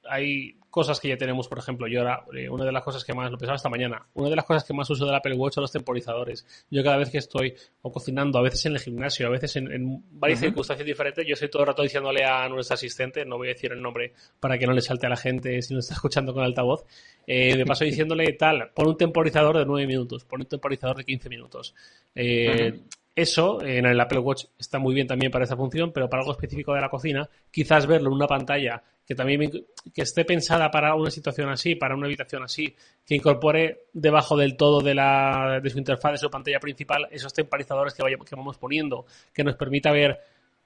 hay 0.10 0.56
cosas 0.72 1.00
que 1.00 1.10
ya 1.10 1.18
tenemos, 1.18 1.48
por 1.48 1.60
ejemplo, 1.60 1.86
yo 1.88 2.00
ahora, 2.00 2.24
eh, 2.34 2.50
una 2.50 2.66
de 2.66 2.72
las 2.72 2.82
cosas 2.84 3.04
que 3.04 3.14
más, 3.14 3.30
lo 3.30 3.38
pensaba 3.38 3.58
esta 3.58 3.70
mañana, 3.70 4.08
una 4.14 4.30
de 4.30 4.36
las 4.38 4.46
cosas 4.46 4.64
que 4.64 4.74
más 4.74 4.90
uso 4.90 5.06
del 5.06 5.14
Apple 5.14 5.36
Watch 5.36 5.56
son 5.56 5.64
los 5.64 5.72
temporizadores. 5.72 6.66
Yo 6.72 6.82
cada 6.82 6.98
vez 6.98 7.10
que 7.10 7.18
estoy 7.18 7.54
o 7.82 7.92
cocinando, 7.92 8.40
a 8.40 8.42
veces 8.42 8.66
en 8.66 8.74
el 8.74 8.80
gimnasio, 8.80 9.28
a 9.28 9.30
veces 9.30 9.58
en, 9.58 10.04
varias 10.12 10.40
circunstancias 10.40 10.88
diferentes, 10.88 11.28
yo 11.28 11.34
estoy 11.34 11.50
todo 11.50 11.64
el 11.64 11.68
rato 11.68 11.84
diciéndole 11.84 12.24
a 12.24 12.48
nuestro 12.48 12.76
asistente, 12.76 13.26
no 13.26 13.38
voy 13.38 13.50
a 13.50 13.54
decir 13.54 13.74
el 13.74 13.82
nombre 13.82 14.14
para 14.40 14.58
que 14.58 14.66
no 14.66 14.74
le 14.74 14.82
salte 14.82 15.06
a 15.06 15.10
la 15.10 15.18
gente 15.18 15.62
si 15.62 15.74
no 15.74 15.82
está 15.82 15.94
escuchando 15.94 16.34
con 16.34 16.44
altavoz, 16.44 16.86
eh, 17.28 17.58
de 17.58 17.66
paso 17.66 17.84
diciéndole 17.86 18.32
tal, 18.34 18.72
pon 18.74 18.88
un 18.88 18.98
temporizador 18.98 19.58
de 19.58 19.66
9 19.66 19.86
minutos, 19.86 20.24
pon 20.24 20.40
un 20.40 20.48
temporizador 20.48 20.96
de 20.96 21.04
15 21.04 21.30
minutos. 21.30 21.76
Eh, 22.16 22.80
eso 23.16 23.62
en 23.62 23.86
el 23.86 24.00
Apple 24.00 24.20
Watch 24.20 24.46
está 24.58 24.80
muy 24.80 24.96
bien 24.96 25.08
también 25.08 25.32
para 25.32 25.46
esa 25.46 25.58
función, 25.58 25.92
pero 25.92 26.10
para 26.10 26.22
algo 26.22 26.32
específico 26.32 26.74
de 26.74 26.82
la 26.82 26.90
cocina, 26.90 27.30
quizás 27.52 27.86
verlo 27.86 28.10
en 28.10 28.16
una 28.16 28.28
pantalla 28.28 28.82
que 29.06 29.16
también 29.16 29.52
que 29.94 30.02
esté 30.02 30.24
pensada 30.24 30.72
para 30.72 30.96
una 30.96 31.12
situación 31.12 31.50
así, 31.50 31.76
para 31.76 31.96
una 31.96 32.06
habitación 32.06 32.44
así, 32.44 32.74
que 33.06 33.16
incorpore 33.16 33.88
debajo 33.92 34.38
del 34.38 34.56
todo 34.56 34.80
de, 34.80 34.96
la, 34.96 35.60
de 35.62 35.70
su 35.70 35.78
interfaz, 35.78 36.14
de 36.14 36.18
su 36.20 36.30
pantalla 36.30 36.60
principal, 36.60 37.08
esos 37.12 37.34
temporizadores 37.34 37.94
que, 37.94 38.04
que 38.04 38.36
vamos 38.36 38.58
poniendo, 38.58 39.06
que 39.34 39.44
nos 39.44 39.56
permita 39.56 39.92
ver 39.92 40.18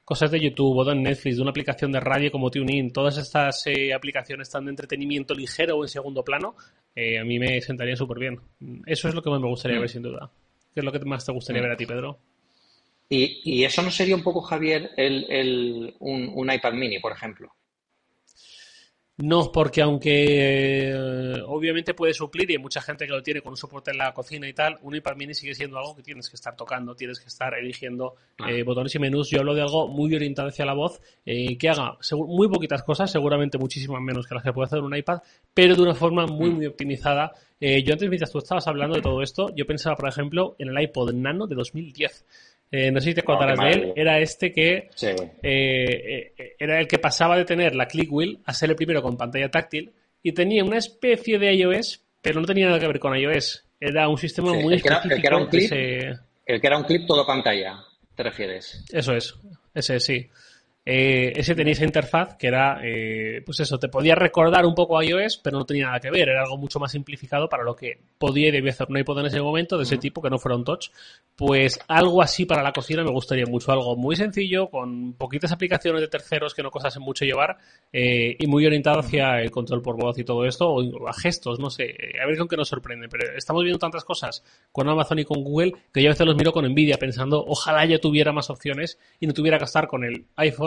cosas 0.03 0.29
de 0.29 0.39
YouTube 0.39 0.77
o 0.77 0.85
de 0.85 0.93
Netflix, 0.93 1.37
de 1.37 1.41
una 1.41 1.49
aplicación 1.49 1.91
de 1.91 1.99
radio 1.99 2.31
como 2.31 2.51
TuneIn, 2.51 2.93
todas 2.93 3.17
estas 3.17 3.65
eh, 3.65 3.91
aplicaciones 3.91 4.47
están 4.47 4.65
de 4.65 4.69
entretenimiento 4.69 5.33
ligero 5.33 5.77
o 5.77 5.83
en 5.83 5.89
segundo 5.89 6.23
plano, 6.23 6.55
eh, 6.95 7.17
a 7.17 7.23
mí 7.23 7.39
me 7.39 7.59
sentaría 7.61 7.95
súper 7.95 8.19
bien. 8.19 8.39
Eso 8.85 9.07
es 9.07 9.15
lo 9.15 9.23
que 9.23 9.31
más 9.31 9.41
me 9.41 9.47
gustaría 9.47 9.77
mm. 9.77 9.81
ver, 9.81 9.89
sin 9.89 10.03
duda. 10.03 10.29
¿Qué 10.73 10.81
es 10.81 10.85
lo 10.85 10.91
que 10.91 10.99
más 10.99 11.25
te 11.25 11.31
gustaría 11.31 11.61
mm. 11.61 11.65
ver 11.65 11.71
a 11.71 11.77
ti, 11.77 11.85
Pedro? 11.87 12.19
Y, 13.07 13.63
eso 13.63 13.81
no 13.81 13.91
sería 13.91 14.15
un 14.15 14.23
poco, 14.23 14.41
Javier, 14.41 14.91
el, 14.97 15.95
un, 15.99 16.51
iPad 16.51 16.73
mini, 16.73 16.99
por 16.99 17.11
ejemplo. 17.11 17.53
No, 19.17 19.49
porque 19.49 19.81
aunque 19.81 20.89
eh, 20.91 21.41
obviamente 21.45 21.93
puede 21.93 22.13
suplir 22.13 22.51
y 22.51 22.55
hay 22.55 22.59
mucha 22.59 22.81
gente 22.81 23.05
que 23.05 23.13
lo 23.13 23.23
tiene 23.23 23.39
con 23.39 23.51
un 23.51 23.57
soporte 23.57 23.91
en 23.91 23.97
la 23.97 24.13
cocina 24.13 24.45
y 24.45 24.51
tal, 24.51 24.77
un 24.81 24.93
iPad 24.93 25.15
mini 25.15 25.33
sigue 25.33 25.55
siendo 25.55 25.77
algo 25.77 25.95
que 25.95 26.03
tienes 26.03 26.29
que 26.29 26.35
estar 26.35 26.53
tocando, 26.57 26.95
tienes 26.95 27.21
que 27.21 27.27
estar 27.27 27.53
eligiendo 27.53 28.15
eh, 28.45 28.63
botones 28.63 28.93
y 28.93 28.99
menús. 28.99 29.29
Yo 29.29 29.39
hablo 29.39 29.55
de 29.55 29.61
algo 29.61 29.87
muy 29.87 30.13
orientado 30.13 30.49
hacia 30.49 30.65
la 30.65 30.73
voz, 30.73 30.99
eh, 31.25 31.57
que 31.57 31.69
haga 31.69 31.97
muy 32.11 32.49
poquitas 32.49 32.83
cosas, 32.83 33.09
seguramente 33.09 33.57
muchísimas 33.57 34.01
menos 34.01 34.27
que 34.27 34.35
las 34.35 34.43
que 34.43 34.51
puede 34.51 34.65
hacer 34.65 34.81
un 34.81 34.93
iPad, 34.93 35.19
pero 35.53 35.75
de 35.75 35.81
una 35.81 35.95
forma 35.95 36.27
muy, 36.27 36.49
muy 36.49 36.65
optimizada. 36.65 37.31
yo 37.61 37.93
antes, 37.93 38.09
mientras 38.09 38.31
tú 38.33 38.39
estabas 38.39 38.67
hablando 38.67 38.97
de 38.97 39.01
todo 39.01 39.21
esto, 39.21 39.47
yo 39.55 39.65
pensaba, 39.65 39.95
por 39.95 40.09
ejemplo, 40.09 40.57
en 40.59 40.75
el 40.75 40.83
iPod 40.83 41.13
Nano 41.13 41.47
de 41.47 41.55
2010 41.55 42.25
eh, 42.71 42.91
no 42.91 42.99
sé 42.99 43.09
si 43.09 43.15
te 43.15 43.23
contarás 43.23 43.59
de 43.59 43.71
él, 43.71 43.93
era 43.95 44.19
este 44.19 44.51
que 44.51 44.89
eh, 45.43 46.33
eh, 46.37 46.55
era 46.57 46.79
el 46.79 46.87
que 46.87 46.99
pasaba 46.99 47.37
de 47.37 47.45
tener 47.45 47.75
la 47.75 47.87
click 47.87 48.11
wheel 48.11 48.39
a 48.45 48.53
ser 48.53 48.71
el 48.71 48.75
primero 48.75 49.01
con 49.01 49.17
pantalla 49.17 49.49
táctil 49.49 49.93
y 50.23 50.31
tenía 50.31 50.63
una 50.63 50.77
especie 50.77 51.37
de 51.37 51.53
iOS, 51.53 52.01
pero 52.21 52.41
no 52.41 52.47
tenía 52.47 52.65
nada 52.67 52.79
que 52.79 52.87
ver 52.87 52.99
con 52.99 53.15
iOS. 53.15 53.63
Era 53.79 54.07
un 54.09 54.17
sistema 54.17 54.53
muy 54.53 54.73
el 54.73 54.79
específico. 54.79 55.13
el, 55.13 55.21
que 55.21 55.27
era 55.27 55.37
un 55.37 55.47
clip, 55.47 55.71
el 55.71 56.61
que 56.61 56.67
era 56.67 56.77
un 56.77 56.83
clip 56.83 57.07
todo 57.07 57.25
pantalla, 57.25 57.77
¿te 58.15 58.23
refieres? 58.23 58.83
Eso 58.91 59.13
es, 59.13 59.35
ese 59.73 59.99
sí. 59.99 60.29
Eh, 60.87 61.33
ese 61.35 61.55
tenía 61.55 61.73
esa 61.73 61.83
interfaz 61.83 62.35
que 62.35 62.45
era, 62.45 62.79
eh, 62.83 63.41
pues 63.43 63.59
eso, 63.59 63.79
te 63.79 63.89
podía 63.89 64.13
recordar 64.13 64.67
un 64.67 64.75
poco 64.75 64.99
a 64.99 65.03
iOS, 65.03 65.37
pero 65.43 65.57
no 65.57 65.65
tenía 65.65 65.87
nada 65.87 65.99
que 65.99 66.11
ver, 66.11 66.29
era 66.29 66.43
algo 66.43 66.57
mucho 66.57 66.79
más 66.79 66.91
simplificado 66.91 67.49
para 67.49 67.63
lo 67.63 67.75
que 67.75 67.97
podía 68.19 68.49
y 68.49 68.51
debía 68.51 68.71
hacer 68.71 68.85
un 68.89 68.97
iPod 68.97 69.19
en 69.19 69.25
ese 69.25 69.41
momento, 69.41 69.77
de 69.77 69.83
ese 69.83 69.97
tipo, 69.97 70.21
que 70.21 70.29
no 70.29 70.37
fuera 70.37 70.55
un 70.55 70.63
touch. 70.63 70.89
Pues 71.35 71.79
algo 71.87 72.21
así 72.21 72.45
para 72.45 72.61
la 72.61 72.71
cocina 72.71 73.03
me 73.03 73.09
gustaría 73.09 73.45
mucho, 73.47 73.71
algo 73.71 73.95
muy 73.95 74.15
sencillo, 74.15 74.69
con 74.69 75.13
poquitas 75.13 75.51
aplicaciones 75.51 76.01
de 76.01 76.07
terceros 76.07 76.53
que 76.53 76.61
no 76.61 76.69
costasen 76.69 77.01
mucho 77.01 77.25
llevar, 77.25 77.57
eh, 77.91 78.35
y 78.37 78.45
muy 78.45 78.63
orientado 78.67 78.99
hacia 78.99 79.41
el 79.41 79.49
control 79.49 79.81
por 79.81 79.97
voz 79.97 80.19
y 80.19 80.23
todo 80.23 80.45
esto, 80.45 80.69
o 80.69 81.07
a 81.07 81.13
gestos, 81.13 81.59
no 81.59 81.71
sé, 81.71 81.95
a 82.21 82.27
ver 82.27 82.37
con 82.37 82.47
qué 82.47 82.57
nos 82.57 82.69
sorprende, 82.69 83.07
pero 83.09 83.35
estamos 83.35 83.63
viendo 83.63 83.79
tantas 83.79 84.03
cosas 84.03 84.43
con 84.71 84.87
Amazon 84.87 85.17
y 85.17 85.25
con 85.25 85.43
Google 85.43 85.73
que 85.91 86.03
yo 86.03 86.09
a 86.09 86.13
veces 86.13 86.27
los 86.27 86.35
miro 86.35 86.51
con 86.51 86.65
envidia, 86.65 86.97
pensando, 86.97 87.43
ojalá 87.47 87.85
ya 87.85 87.97
tuviera 87.97 88.31
más 88.31 88.51
opciones 88.51 88.99
y 89.19 89.25
no 89.25 89.33
tuviera 89.33 89.57
que 89.57 89.63
estar 89.63 89.87
con 89.87 90.03
el 90.03 90.25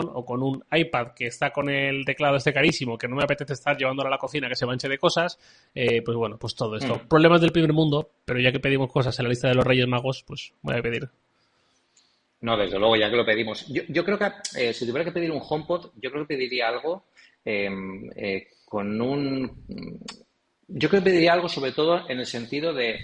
iPhone 0.09 0.11
o 0.13 0.25
con 0.25 0.43
un 0.43 0.63
iPad 0.71 1.13
que 1.15 1.27
está 1.27 1.51
con 1.51 1.69
el 1.69 2.05
teclado 2.05 2.37
este 2.37 2.53
carísimo, 2.53 2.97
que 2.97 3.07
no 3.07 3.15
me 3.15 3.23
apetece 3.23 3.53
estar 3.53 3.77
llevándolo 3.77 4.07
a 4.07 4.11
la 4.11 4.17
cocina 4.17 4.49
que 4.49 4.55
se 4.55 4.65
manche 4.65 4.87
de 4.87 4.97
cosas, 4.97 5.39
eh, 5.73 6.01
pues 6.01 6.17
bueno, 6.17 6.37
pues 6.37 6.55
todo 6.55 6.75
esto. 6.75 6.95
Mm. 6.95 7.07
Problemas 7.07 7.41
del 7.41 7.51
primer 7.51 7.73
mundo, 7.73 8.09
pero 8.25 8.39
ya 8.39 8.51
que 8.51 8.59
pedimos 8.59 8.91
cosas 8.91 9.17
en 9.19 9.23
la 9.23 9.29
lista 9.29 9.47
de 9.47 9.55
los 9.55 9.65
Reyes 9.65 9.87
Magos, 9.87 10.23
pues 10.25 10.53
voy 10.61 10.77
a 10.77 10.81
pedir. 10.81 11.09
No, 12.41 12.57
desde 12.57 12.79
luego, 12.79 12.95
ya 12.95 13.09
que 13.09 13.17
lo 13.17 13.25
pedimos. 13.25 13.67
Yo, 13.67 14.05
creo 14.05 14.17
que 14.17 14.31
eh, 14.57 14.73
si 14.73 14.85
tuviera 14.85 15.03
que 15.03 15.11
pedir 15.11 15.31
un 15.31 15.41
HomePod, 15.47 15.91
yo 16.01 16.09
creo 16.09 16.23
que 16.23 16.35
pediría 16.35 16.69
algo 16.69 17.05
em, 17.43 18.09
eh, 18.15 18.47
con 18.65 19.01
un... 19.01 19.65
Yo 20.67 20.87
creo 20.87 21.01
que 21.01 21.09
pediría 21.09 21.33
algo 21.33 21.49
sobre 21.49 21.73
todo 21.73 22.09
en 22.09 22.19
el 22.19 22.25
sentido 22.25 22.73
de... 22.73 22.99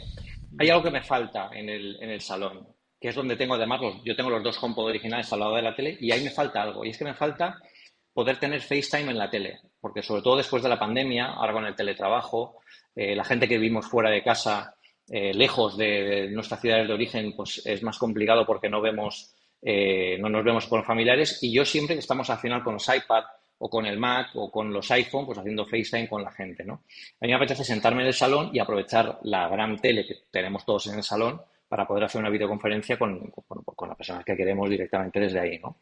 Hay 0.58 0.70
algo 0.70 0.84
que 0.84 0.92
me 0.92 1.02
falta 1.02 1.50
en 1.54 1.68
el, 1.68 1.98
en 2.02 2.12
el 2.12 2.22
salón 2.22 2.75
que 3.06 3.10
es 3.10 3.16
donde 3.16 3.36
tengo 3.36 3.54
además 3.54 3.82
los, 3.82 4.04
yo 4.04 4.16
tengo 4.16 4.32
los 4.32 4.42
dos 4.42 4.58
HomePod 4.60 4.88
originales 4.88 5.32
al 5.32 5.40
lado 5.40 5.54
de 5.54 5.62
la 5.62 5.76
tele 5.76 5.96
y 6.02 6.12
ahí 6.12 6.24
me 6.24 6.32
falta 6.32 6.64
algo. 6.64 6.84
Y 6.84 6.90
es 6.90 6.98
que 6.98 7.04
me 7.04 7.14
falta 7.14 7.62
poder 8.12 8.38
tener 8.38 8.60
FaceTime 8.62 9.12
en 9.12 9.20
la 9.20 9.30
tele, 9.30 9.60
porque 9.80 10.02
sobre 10.02 10.24
todo 10.24 10.38
después 10.38 10.64
de 10.64 10.70
la 10.70 10.80
pandemia, 10.80 11.28
ahora 11.28 11.54
con 11.54 11.66
el 11.68 11.76
teletrabajo, 11.76 12.62
eh, 12.96 13.16
la 13.16 13.24
gente 13.24 13.48
que 13.48 13.60
vivimos 13.60 13.86
fuera 13.86 14.10
de 14.10 14.24
casa, 14.24 14.74
eh, 15.08 15.36
lejos 15.36 15.78
de, 15.78 16.30
nuestras 16.32 16.60
ciudades 16.62 16.88
de 16.88 16.96
origen, 16.96 17.36
pues 17.36 17.64
es 17.64 17.84
más 17.84 18.00
complicado 18.00 18.44
porque 18.44 18.70
no 18.70 18.82
vemos, 18.82 19.36
eh, 19.62 20.18
no 20.20 20.28
nos 20.28 20.44
vemos 20.44 20.66
con 20.66 20.84
familiares. 20.84 21.38
Y 21.44 21.54
yo 21.54 21.64
siempre 21.64 21.94
que 21.94 22.00
estamos 22.00 22.28
al 22.32 22.40
final 22.40 22.64
con 22.64 22.74
los 22.74 22.88
iPad 22.88 23.24
o 23.60 23.70
con 23.70 23.86
el 23.86 24.00
Mac 24.00 24.30
o 24.34 24.50
con 24.50 24.74
los 24.74 24.90
iPhone, 24.90 25.28
pues 25.28 25.38
haciendo 25.38 25.68
FaceTime 25.68 26.10
con 26.10 26.24
la 26.24 26.32
gente, 26.32 26.66
¿no? 26.66 26.74
A 27.22 27.26
mí 27.26 27.28
me 27.28 27.36
apetece 27.36 27.64
sentarme 27.64 28.02
en 28.02 28.08
el 28.08 28.16
salón 28.16 28.50
y 28.52 28.58
aprovechar 28.58 29.20
la 29.22 29.48
gran 29.48 29.78
tele 29.78 30.08
que 30.08 30.24
tenemos 30.32 30.66
todos 30.66 30.88
en 30.88 30.96
el 30.96 31.04
salón 31.04 31.40
para 31.76 31.86
poder 31.86 32.06
hacer 32.06 32.22
una 32.22 32.30
videoconferencia 32.30 32.98
con, 32.98 33.20
con, 33.30 33.90
las 33.90 33.98
personas 33.98 34.24
que 34.24 34.38
queremos 34.38 34.70
directamente 34.70 35.20
desde 35.20 35.42
ahí, 35.42 35.60
¿no? 35.60 35.80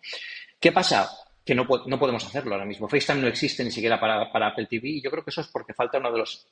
¿Qué 0.60 0.71
pasa? 0.71 1.08
Que 1.45 1.53
no, 1.53 1.67
no 1.86 1.99
podemos 1.99 2.25
hacerlo 2.25 2.56
ahora 2.56 2.65
mismo. 2.65 2.88
FaceTime 2.88 3.21
no 3.21 3.27
existe 3.27 3.63
ni 3.63 3.69
siquiera 3.69 3.99
para, 3.99 4.32
para, 4.32 4.47
Apple 4.47 4.65
TV 4.65 4.89
y 4.89 5.01
yo 5.03 5.12
creo 5.12 5.23
que 5.23 5.29
eso 5.29 5.41
es 5.41 5.49
porque 5.49 5.75
falta 5.75 5.99
una 5.99 6.10
de, 6.10 6.17
los, 6.17 6.47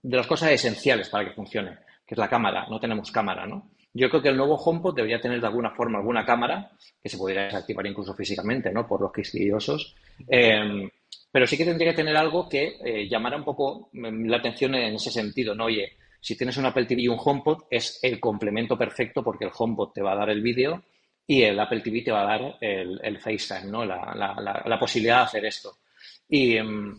de 0.00 0.16
las 0.16 0.26
cosas 0.26 0.50
esenciales 0.50 1.10
para 1.10 1.28
que 1.28 1.34
funcione, 1.34 1.76
que 2.06 2.14
es 2.14 2.18
la 2.18 2.26
cámara. 2.26 2.66
No 2.70 2.80
tenemos 2.80 3.12
cámara, 3.12 3.44
¿no? 3.46 3.68
Yo 3.92 4.08
creo 4.08 4.22
que 4.22 4.30
el 4.30 4.36
nuevo 4.38 4.54
HomePod 4.56 4.96
debería 4.96 5.20
tener 5.20 5.42
de 5.42 5.46
alguna 5.46 5.72
forma 5.72 5.98
alguna 5.98 6.24
cámara 6.24 6.70
que 7.02 7.10
se 7.10 7.18
pudiera 7.18 7.44
desactivar 7.44 7.86
incluso 7.86 8.14
físicamente, 8.14 8.72
¿no? 8.72 8.86
Por 8.88 9.02
los 9.02 9.12
quisquillosos. 9.12 9.94
Eh, 10.26 10.88
pero 11.30 11.46
sí 11.46 11.58
que 11.58 11.66
tendría 11.66 11.90
que 11.90 11.98
tener 11.98 12.16
algo 12.16 12.48
que 12.48 12.78
eh, 12.82 13.06
llamara 13.10 13.36
un 13.36 13.44
poco 13.44 13.90
mm, 13.92 14.24
la 14.24 14.38
atención 14.38 14.74
en 14.74 14.94
ese 14.94 15.10
sentido, 15.10 15.54
¿no? 15.54 15.66
Oye, 15.66 15.98
si 16.26 16.34
tienes 16.34 16.56
un 16.56 16.66
Apple 16.66 16.86
TV 16.86 17.02
y 17.02 17.08
un 17.08 17.20
HomePod, 17.24 17.66
es 17.70 18.00
el 18.02 18.18
complemento 18.18 18.76
perfecto 18.76 19.22
porque 19.22 19.44
el 19.44 19.52
HomePod 19.56 19.92
te 19.92 20.02
va 20.02 20.10
a 20.10 20.16
dar 20.16 20.30
el 20.30 20.42
vídeo 20.42 20.82
y 21.24 21.44
el 21.44 21.56
Apple 21.60 21.82
TV 21.82 22.02
te 22.02 22.10
va 22.10 22.22
a 22.22 22.36
dar 22.36 22.58
el, 22.60 23.18
FaceTime, 23.20 23.70
¿no? 23.70 23.84
La, 23.84 24.76
posibilidad 24.80 25.18
de 25.18 25.22
hacer 25.22 25.44
esto. 25.44 25.78
Em, 26.28 26.96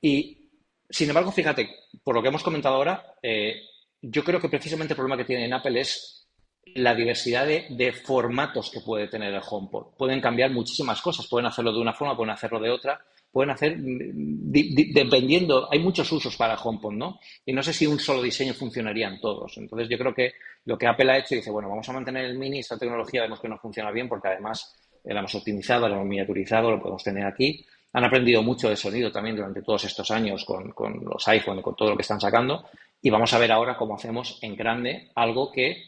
y, 0.00 0.50
sin 0.90 1.08
embargo, 1.08 1.30
fíjate, 1.30 1.70
por 2.02 2.16
lo 2.16 2.20
que 2.20 2.30
hemos 2.30 2.42
comentado 2.42 2.74
ahora, 2.74 3.14
eh, 3.22 3.60
yo 4.02 4.24
creo 4.24 4.40
que 4.40 4.48
precisamente 4.48 4.94
el 4.94 4.96
problema 4.96 5.18
que 5.18 5.24
tiene 5.24 5.44
en 5.44 5.54
Apple 5.54 5.80
es 5.80 6.28
la 6.74 6.96
diversidad 6.96 7.46
de, 7.46 7.66
de, 7.70 7.92
formatos 7.92 8.72
que 8.72 8.80
puede 8.80 9.06
tener 9.06 9.32
el 9.32 9.42
HomePod. 9.48 9.94
Pueden 9.96 10.20
cambiar 10.20 10.50
muchísimas 10.50 11.00
cosas, 11.00 11.28
pueden 11.28 11.46
hacerlo 11.46 11.72
de 11.72 11.78
una 11.78 11.92
forma, 11.92 12.16
pueden 12.16 12.32
hacerlo 12.32 12.58
de 12.58 12.70
otra, 12.70 13.06
pueden 13.34 13.50
hacer 13.50 13.76
dependiendo, 13.76 15.68
hay 15.68 15.80
muchos 15.80 16.10
usos 16.12 16.36
para 16.36 16.54
HomePod, 16.54 16.92
¿no? 16.92 17.18
Y 17.44 17.52
no 17.52 17.64
sé 17.64 17.72
si 17.72 17.84
un 17.84 17.98
solo 17.98 18.22
diseño 18.22 18.54
funcionaría 18.54 19.08
en 19.08 19.20
todos. 19.20 19.58
Entonces 19.58 19.88
yo 19.88 19.98
creo 19.98 20.14
que 20.14 20.34
lo 20.66 20.78
que 20.78 20.86
Apple 20.86 21.10
ha 21.10 21.18
hecho 21.18 21.34
dice, 21.34 21.50
bueno, 21.50 21.68
vamos 21.68 21.88
a 21.88 21.92
mantener 21.92 22.26
el 22.26 22.38
mini, 22.38 22.60
esta 22.60 22.78
tecnología 22.78 23.22
vemos 23.22 23.40
que 23.40 23.48
no 23.48 23.58
funciona 23.58 23.90
bien 23.90 24.08
porque 24.08 24.28
además 24.28 24.72
la 25.02 25.18
hemos 25.18 25.34
optimizado, 25.34 25.88
la 25.88 25.96
hemos 25.96 26.06
miniaturizado, 26.06 26.70
lo 26.70 26.78
podemos 26.78 27.02
tener 27.02 27.26
aquí. 27.26 27.66
Han 27.92 28.04
aprendido 28.04 28.40
mucho 28.40 28.70
de 28.70 28.76
sonido 28.76 29.10
también 29.10 29.34
durante 29.34 29.62
todos 29.62 29.82
estos 29.82 30.08
años 30.12 30.44
con, 30.44 30.72
los 31.04 31.26
iPhone 31.26 31.58
y 31.58 31.62
con 31.62 31.74
todo 31.74 31.90
lo 31.90 31.96
que 31.96 32.02
están 32.02 32.20
sacando. 32.20 32.68
Y 33.02 33.10
vamos 33.10 33.32
a 33.34 33.38
ver 33.40 33.50
ahora 33.50 33.76
cómo 33.76 33.96
hacemos 33.96 34.38
en 34.42 34.54
grande 34.54 35.10
algo 35.16 35.50
que 35.50 35.82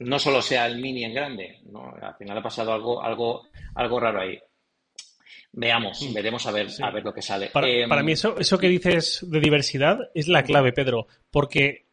no 0.00 0.18
solo 0.18 0.42
sea 0.42 0.66
el 0.66 0.78
mini 0.78 1.04
en 1.04 1.14
grande, 1.14 1.60
¿no? 1.70 1.94
Al 2.02 2.16
final 2.16 2.36
ha 2.36 2.42
pasado 2.42 2.74
algo, 2.74 3.02
algo, 3.02 3.44
algo 3.74 3.98
raro 3.98 4.20
ahí. 4.20 4.38
Veamos, 5.54 6.12
veremos 6.14 6.46
a 6.46 6.50
ver, 6.50 6.68
a 6.80 6.90
ver 6.90 7.04
lo 7.04 7.12
que 7.12 7.20
sale. 7.20 7.50
Para, 7.52 7.66
para, 7.88 8.00
em, 8.00 8.06
mí 8.06 8.12
eso, 8.12 8.38
eso 8.38 8.58
que 8.58 8.68
dices 8.68 9.26
de 9.28 9.40
diversidad 9.40 9.98
es 10.14 10.28
la 10.28 10.44
clave, 10.44 10.72
Pedro, 10.72 11.06
porque 11.30 11.86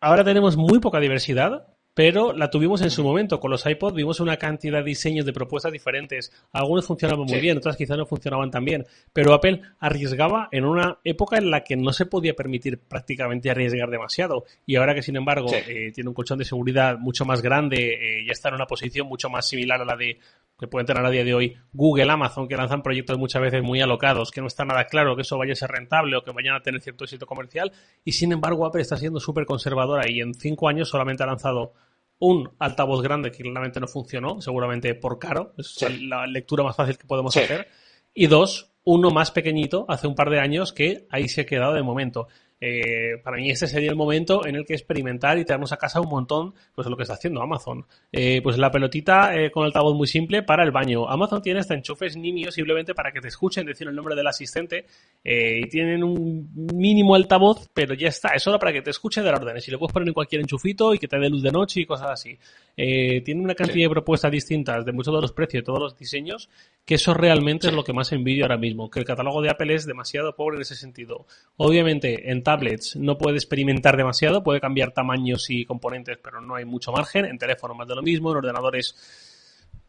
ahora 0.00 0.24
tenemos 0.24 0.56
muy 0.56 0.78
poca 0.80 1.00
diversidad 1.00 1.73
pero 1.94 2.32
la 2.32 2.50
tuvimos 2.50 2.82
en 2.82 2.90
su 2.90 3.02
momento. 3.04 3.40
Con 3.40 3.50
los 3.50 3.64
iPod 3.64 3.94
vimos 3.94 4.20
una 4.20 4.36
cantidad 4.36 4.78
de 4.78 4.84
diseños 4.84 5.24
de 5.24 5.32
propuestas 5.32 5.72
diferentes. 5.72 6.32
Algunos 6.52 6.86
funcionaban 6.86 7.26
muy 7.26 7.40
bien, 7.40 7.56
otras 7.56 7.76
quizás 7.76 7.96
no 7.96 8.04
funcionaban 8.04 8.50
tan 8.50 8.64
bien. 8.64 8.84
Pero 9.12 9.32
Apple 9.32 9.62
arriesgaba 9.78 10.48
en 10.50 10.64
una 10.64 10.98
época 11.04 11.38
en 11.38 11.50
la 11.50 11.62
que 11.62 11.76
no 11.76 11.92
se 11.92 12.06
podía 12.06 12.34
permitir 12.34 12.78
prácticamente 12.78 13.50
arriesgar 13.50 13.88
demasiado. 13.88 14.44
Y 14.66 14.76
ahora 14.76 14.94
que, 14.94 15.02
sin 15.02 15.16
embargo, 15.16 15.48
eh, 15.52 15.92
tiene 15.94 16.08
un 16.08 16.14
colchón 16.14 16.38
de 16.38 16.44
seguridad 16.44 16.98
mucho 16.98 17.24
más 17.24 17.40
grande, 17.40 17.94
eh, 17.94 18.26
ya 18.26 18.32
está 18.32 18.48
en 18.48 18.56
una 18.56 18.66
posición 18.66 19.06
mucho 19.06 19.30
más 19.30 19.46
similar 19.46 19.80
a 19.80 19.84
la 19.84 19.96
de 19.96 20.18
que 20.58 20.68
pueden 20.68 20.86
tener 20.86 21.04
a 21.04 21.10
día 21.10 21.24
de 21.24 21.34
hoy 21.34 21.56
Google, 21.72 22.10
Amazon, 22.10 22.46
que 22.46 22.56
lanzan 22.56 22.82
proyectos 22.82 23.18
muchas 23.18 23.42
veces 23.42 23.62
muy 23.62 23.80
alocados, 23.80 24.30
que 24.30 24.40
no 24.40 24.46
está 24.46 24.64
nada 24.64 24.84
claro 24.84 25.16
que 25.16 25.22
eso 25.22 25.36
vaya 25.36 25.52
a 25.52 25.56
ser 25.56 25.70
rentable 25.70 26.16
o 26.16 26.22
que 26.22 26.30
vayan 26.30 26.54
a 26.54 26.60
tener 26.60 26.80
cierto 26.80 27.04
éxito 27.04 27.26
comercial, 27.26 27.72
y 28.04 28.12
sin 28.12 28.32
embargo 28.32 28.64
Apple 28.64 28.82
está 28.82 28.96
siendo 28.96 29.18
súper 29.18 29.46
conservadora 29.46 30.08
y 30.08 30.20
en 30.20 30.34
cinco 30.34 30.68
años 30.68 30.88
solamente 30.88 31.24
ha 31.24 31.26
lanzado 31.26 31.72
un 32.18 32.50
altavoz 32.58 33.02
grande 33.02 33.30
que 33.30 33.42
claramente 33.42 33.80
no 33.80 33.86
funcionó, 33.86 34.40
seguramente 34.40 34.94
por 34.94 35.18
caro, 35.18 35.52
es 35.58 35.76
la 36.02 36.26
lectura 36.26 36.62
más 36.64 36.76
fácil 36.76 36.96
que 36.96 37.06
podemos 37.06 37.36
hacer, 37.36 37.68
y 38.14 38.26
dos, 38.26 38.72
uno 38.84 39.10
más 39.10 39.30
pequeñito 39.30 39.86
hace 39.88 40.06
un 40.06 40.14
par 40.14 40.30
de 40.30 40.40
años 40.40 40.72
que 40.72 41.06
ahí 41.10 41.28
se 41.28 41.42
ha 41.42 41.46
quedado 41.46 41.74
de 41.74 41.82
momento. 41.82 42.28
Eh, 42.66 43.18
para 43.22 43.36
mí 43.36 43.50
ese 43.50 43.66
sería 43.66 43.90
el 43.90 43.96
momento 43.96 44.46
en 44.46 44.56
el 44.56 44.64
que 44.64 44.72
experimentar 44.72 45.36
y 45.38 45.44
traernos 45.44 45.72
a 45.72 45.76
casa 45.76 46.00
un 46.00 46.08
montón, 46.08 46.54
pues 46.74 46.86
lo 46.86 46.96
que 46.96 47.02
está 47.02 47.12
haciendo 47.12 47.42
Amazon. 47.42 47.84
Eh, 48.10 48.40
pues 48.42 48.56
la 48.56 48.70
pelotita 48.70 49.36
eh, 49.36 49.50
con 49.50 49.66
altavoz 49.66 49.94
muy 49.94 50.06
simple 50.06 50.42
para 50.42 50.64
el 50.64 50.70
baño. 50.70 51.06
Amazon 51.06 51.42
tiene 51.42 51.60
hasta 51.60 51.74
enchufes 51.74 52.16
nimios 52.16 52.54
simplemente 52.54 52.94
para 52.94 53.12
que 53.12 53.20
te 53.20 53.28
escuchen 53.28 53.66
decir 53.66 53.86
el 53.86 53.94
nombre 53.94 54.14
del 54.14 54.26
asistente 54.26 54.86
y 55.22 55.68
tienen 55.68 56.02
un 56.02 56.50
mínimo 56.74 57.14
altavoz, 57.14 57.68
pero 57.74 57.92
ya 57.94 58.08
está, 58.08 58.30
es 58.30 58.42
solo 58.42 58.58
para 58.58 58.72
que 58.72 58.80
te 58.80 58.90
escuche 58.90 59.20
dar 59.20 59.34
órdenes 59.34 59.66
y 59.68 59.70
lo 59.70 59.78
puedes 59.78 59.92
poner 59.92 60.08
en 60.08 60.14
cualquier 60.14 60.40
enchufito 60.40 60.94
y 60.94 60.98
que 60.98 61.08
te 61.08 61.18
dé 61.18 61.28
luz 61.28 61.42
de 61.42 61.50
noche 61.50 61.80
y 61.80 61.86
cosas 61.86 62.10
así. 62.12 62.38
tiene 62.74 63.42
una 63.42 63.54
cantidad 63.54 63.86
de 63.86 63.90
propuestas 63.90 64.30
distintas 64.30 64.86
de 64.86 64.92
muchos 64.92 65.14
de 65.14 65.20
los 65.20 65.32
precios 65.32 65.62
y 65.62 65.64
todos 65.64 65.80
los 65.80 65.98
diseños 65.98 66.48
que 66.84 66.96
eso 66.96 67.14
realmente 67.14 67.68
es 67.68 67.72
lo 67.72 67.84
que 67.84 67.92
más 67.92 68.12
envidio 68.12 68.44
ahora 68.44 68.58
mismo, 68.58 68.90
que 68.90 69.00
el 69.00 69.06
catálogo 69.06 69.40
de 69.40 69.50
Apple 69.50 69.74
es 69.74 69.86
demasiado 69.86 70.36
pobre 70.36 70.56
en 70.56 70.62
ese 70.62 70.76
sentido. 70.76 71.26
Obviamente 71.56 72.30
en 72.30 72.42
tablets 72.54 72.96
no 72.96 73.18
puede 73.18 73.36
experimentar 73.36 73.96
demasiado, 73.96 74.42
puede 74.42 74.60
cambiar 74.60 74.92
tamaños 74.92 75.50
y 75.50 75.64
componentes, 75.64 76.18
pero 76.22 76.40
no 76.40 76.54
hay 76.54 76.64
mucho 76.64 76.92
margen. 76.92 77.24
En 77.24 77.38
teléfono 77.38 77.74
más 77.74 77.88
de 77.88 77.94
lo 77.94 78.02
mismo, 78.02 78.30
en 78.30 78.38
ordenadores 78.38 78.94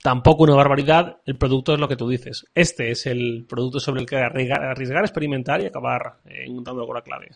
tampoco 0.01 0.43
una 0.43 0.55
barbaridad. 0.55 1.17
El 1.25 1.37
producto 1.37 1.73
es 1.73 1.79
lo 1.79 1.87
que 1.87 1.95
tú 1.95 2.09
dices. 2.09 2.45
Este 2.55 2.91
es 2.91 3.05
el 3.05 3.45
producto 3.47 3.79
sobre 3.79 4.01
el 4.01 4.07
que 4.07 4.17
arriesgar, 4.17 5.03
experimentar 5.03 5.61
y 5.61 5.65
acabar 5.65 6.17
eh, 6.25 6.45
encontrando 6.47 6.85
con 6.85 6.95
la 6.95 7.01
clave. 7.01 7.29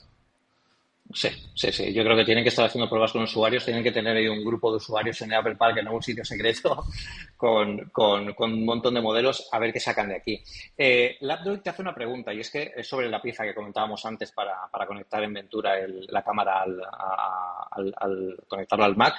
Sí, 1.12 1.30
sí, 1.56 1.72
sí. 1.72 1.92
Yo 1.92 2.04
creo 2.04 2.16
que 2.16 2.24
tienen 2.24 2.44
que 2.44 2.50
estar 2.50 2.66
haciendo 2.66 2.88
pruebas 2.88 3.12
con 3.12 3.24
usuarios, 3.24 3.66
tienen 3.66 3.84
que 3.84 3.92
tener 3.92 4.16
ahí 4.16 4.28
un 4.28 4.46
grupo 4.46 4.70
de 4.70 4.78
usuarios 4.78 5.20
en 5.22 5.34
Apple 5.34 5.56
Park, 5.56 5.78
en 5.78 5.88
algún 5.88 6.04
sitio 6.04 6.24
secreto, 6.24 6.84
con, 7.38 7.92
un 8.38 8.66
montón 8.66 8.94
de 8.94 9.02
modelos, 9.02 9.50
a 9.52 9.58
ver 9.58 9.74
qué 9.74 9.80
sacan 9.80 10.10
de 10.10 10.18
aquí. 10.18 10.44
Eh, 10.78 11.18
te 11.64 11.70
hace 11.70 11.82
una 11.82 11.96
pregunta, 11.96 12.32
y 12.32 12.42
es 12.42 12.52
que 12.52 12.74
es 12.76 12.88
sobre 12.88 13.10
la 13.10 13.22
pieza 13.22 13.44
que 13.44 13.56
comentábamos 13.56 14.06
antes 14.06 14.32
para, 14.32 14.70
conectar 14.86 15.24
en 15.24 15.34
Ventura 15.34 15.76
la 15.88 16.24
cámara 16.24 16.62
al, 16.62 17.94
al, 17.98 18.38
conectarlo 18.48 18.86
al 18.86 18.96
Mac. 18.96 19.16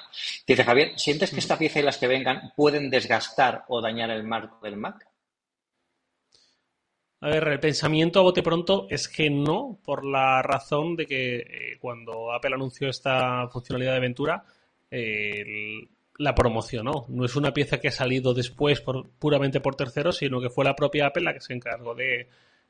dice, 0.47 0.63
Javier, 0.63 0.93
¿sientes 0.97 1.33
que 1.33 1.41
esta 1.41 1.59
pieza 1.59 1.81
y 1.81 1.83
las 1.83 1.99
que 1.99 2.07
vengan 2.07 2.53
pueden 2.55 2.89
desgastar 2.89 3.65
o 3.67 3.81
dañar 3.81 4.11
el 4.11 4.23
marco 4.23 4.61
del 4.63 4.77
Mac? 4.77 5.10
A 7.21 7.29
ver, 7.29 7.49
el 7.49 7.61
pensamiento 7.61 8.19
a 8.19 8.23
bote 8.23 8.43
pronto 8.43 8.87
es 8.89 9.09
que 9.09 9.29
no, 9.29 9.79
por 9.85 10.05
la 10.05 10.43
razón 10.43 10.97
de 10.97 11.07
que 11.07 11.37
eh, 11.37 11.79
cuando 11.81 12.33
Apple 12.33 12.55
anunció 12.55 12.89
esta 12.89 13.47
funcionalidad 13.49 13.95
de 13.95 14.01
Ventura, 14.01 14.45
la 16.21 16.35
promocionó. 16.35 17.07
No 17.09 17.25
es 17.25 17.35
una 17.35 17.55
pieza 17.55 17.79
que 17.79 17.89
ha 17.89 17.93
salido 17.93 18.35
después 18.35 18.83
puramente 19.19 19.61
por 19.61 19.75
terceros, 19.75 20.19
sino 20.19 20.41
que 20.41 20.51
fue 20.51 20.67
la 20.67 20.77
propia 20.77 21.07
Apple 21.07 21.25
la 21.25 21.33
que 21.33 21.41
se 21.41 21.55
encargó 21.55 21.95
de 21.95 22.29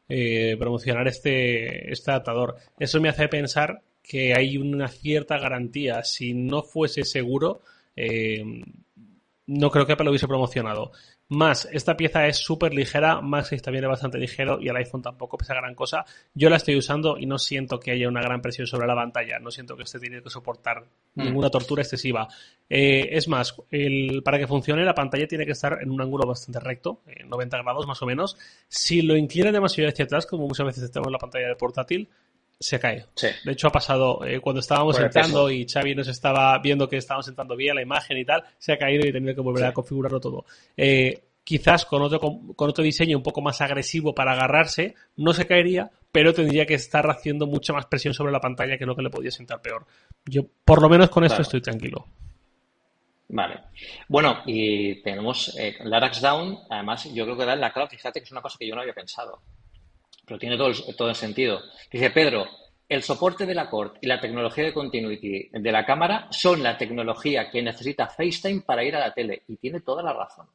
eh, 0.08 0.56
promocionar 0.56 1.08
este, 1.08 1.92
este 1.92 2.12
adaptador. 2.12 2.56
Eso 2.78 3.00
me 3.00 3.08
hace 3.08 3.26
pensar 3.26 3.82
que 4.02 4.34
hay 4.34 4.56
una 4.56 4.86
cierta 4.86 5.36
garantía. 5.38 6.04
Si 6.04 6.32
no 6.32 6.62
fuese 6.62 7.02
seguro, 7.02 7.62
eh, 7.96 8.44
no 9.46 9.70
creo 9.70 9.84
que 9.84 9.92
Apple 9.94 10.04
lo 10.04 10.10
hubiese 10.12 10.28
promocionado. 10.28 10.92
Más, 11.30 11.68
esta 11.70 11.96
pieza 11.96 12.26
es 12.26 12.38
súper 12.38 12.74
ligera, 12.74 13.20
MagSafe 13.20 13.60
también 13.60 13.84
es 13.84 13.90
bastante 13.90 14.18
ligero 14.18 14.58
y 14.60 14.68
el 14.68 14.74
iPhone 14.74 15.00
tampoco 15.00 15.38
pesa 15.38 15.54
gran 15.54 15.76
cosa. 15.76 16.04
Yo 16.34 16.50
la 16.50 16.56
estoy 16.56 16.76
usando 16.76 17.16
y 17.18 17.26
no 17.26 17.38
siento 17.38 17.78
que 17.78 17.92
haya 17.92 18.08
una 18.08 18.20
gran 18.20 18.42
presión 18.42 18.66
sobre 18.66 18.88
la 18.88 18.96
pantalla, 18.96 19.38
no 19.38 19.52
siento 19.52 19.76
que 19.76 19.84
esté 19.84 20.00
teniendo 20.00 20.24
que 20.24 20.30
soportar 20.30 20.82
mm. 21.14 21.22
ninguna 21.22 21.48
tortura 21.48 21.82
excesiva. 21.82 22.26
Eh, 22.68 23.10
es 23.12 23.28
más, 23.28 23.54
para 24.24 24.38
que 24.40 24.48
funcione 24.48 24.84
la 24.84 24.92
pantalla 24.92 25.28
tiene 25.28 25.46
que 25.46 25.52
estar 25.52 25.78
en 25.80 25.92
un 25.92 26.02
ángulo 26.02 26.26
bastante 26.26 26.58
recto, 26.58 27.02
en 27.06 27.28
90 27.28 27.62
grados 27.62 27.86
más 27.86 28.02
o 28.02 28.06
menos. 28.06 28.36
Si 28.66 29.00
lo 29.00 29.16
inclina 29.16 29.52
demasiado 29.52 29.88
hacia 29.88 30.06
atrás, 30.06 30.26
como 30.26 30.48
muchas 30.48 30.66
veces 30.66 30.90
tenemos 30.90 31.12
la 31.12 31.18
pantalla 31.18 31.46
de 31.46 31.54
portátil, 31.54 32.08
se 32.60 32.78
cae. 32.78 33.06
De 33.44 33.52
hecho, 33.52 33.68
ha 33.68 33.72
pasado 33.72 34.22
eh, 34.24 34.38
cuando 34.38 34.60
estábamos 34.60 34.98
entrando 34.98 35.50
y 35.50 35.66
Xavi 35.66 35.94
nos 35.94 36.08
estaba 36.08 36.58
viendo 36.58 36.88
que 36.88 36.98
estábamos 36.98 37.26
entrando 37.26 37.56
bien 37.56 37.74
la 37.74 37.82
imagen 37.82 38.18
y 38.18 38.24
tal, 38.26 38.44
se 38.58 38.74
ha 38.74 38.78
caído 38.78 39.06
y 39.06 39.08
he 39.08 39.12
tenido 39.12 39.34
que 39.34 39.40
volver 39.40 39.64
a 39.64 39.72
configurarlo 39.72 40.20
todo. 40.20 40.44
Eh, 40.76 41.22
quizás 41.42 41.86
con 41.86 42.02
otro, 42.02 42.20
con, 42.20 42.54
otro 42.54 42.84
diseño 42.84 43.16
un 43.16 43.22
poco 43.22 43.40
más 43.40 43.62
agresivo 43.62 44.14
para 44.14 44.32
agarrarse, 44.32 44.94
no 45.16 45.32
se 45.32 45.46
caería, 45.46 45.90
pero 46.12 46.34
tendría 46.34 46.66
que 46.66 46.74
estar 46.74 47.08
haciendo 47.08 47.46
mucha 47.46 47.72
más 47.72 47.86
presión 47.86 48.12
sobre 48.12 48.30
la 48.30 48.40
pantalla 48.40 48.76
que 48.76 48.84
lo 48.84 48.94
que 48.94 49.02
le 49.02 49.10
podía 49.10 49.30
sentar 49.30 49.62
peor. 49.62 49.86
Yo, 50.26 50.42
por 50.62 50.82
lo 50.82 50.90
menos 50.90 51.08
con 51.08 51.24
esto 51.24 51.40
estoy 51.40 51.62
tranquilo. 51.62 52.06
Vale. 53.28 53.60
Bueno, 54.08 54.42
y 54.44 55.00
tenemos 55.02 55.56
eh, 55.56 55.76
Larax 55.84 56.20
Down, 56.20 56.58
además 56.68 57.08
yo 57.14 57.24
creo 57.24 57.38
que 57.38 57.46
da 57.46 57.54
en 57.54 57.60
la 57.60 57.72
clave, 57.72 57.90
fíjate 57.90 58.20
que 58.20 58.24
es 58.24 58.32
una 58.32 58.42
cosa 58.42 58.58
que 58.58 58.66
yo 58.66 58.74
no 58.74 58.82
había 58.82 58.92
pensado, 58.92 59.40
pero 60.30 60.38
tiene 60.38 60.56
todo 60.56 60.68
el, 60.68 60.96
todo 60.96 61.08
el 61.08 61.16
sentido. 61.16 61.60
Dice 61.90 62.08
Pedro, 62.10 62.46
el 62.88 63.02
soporte 63.02 63.46
de 63.46 63.54
la 63.54 63.68
cord 63.68 63.94
y 64.00 64.06
la 64.06 64.20
tecnología 64.20 64.62
de 64.62 64.72
continuity 64.72 65.48
de 65.50 65.72
la 65.72 65.84
cámara 65.84 66.28
son 66.30 66.62
la 66.62 66.78
tecnología 66.78 67.50
que 67.50 67.60
necesita 67.60 68.06
FaceTime 68.06 68.60
para 68.60 68.84
ir 68.84 68.94
a 68.94 69.00
la 69.00 69.12
tele, 69.12 69.42
y 69.48 69.56
tiene 69.56 69.80
toda 69.80 70.04
la 70.04 70.12
razón. 70.12 70.46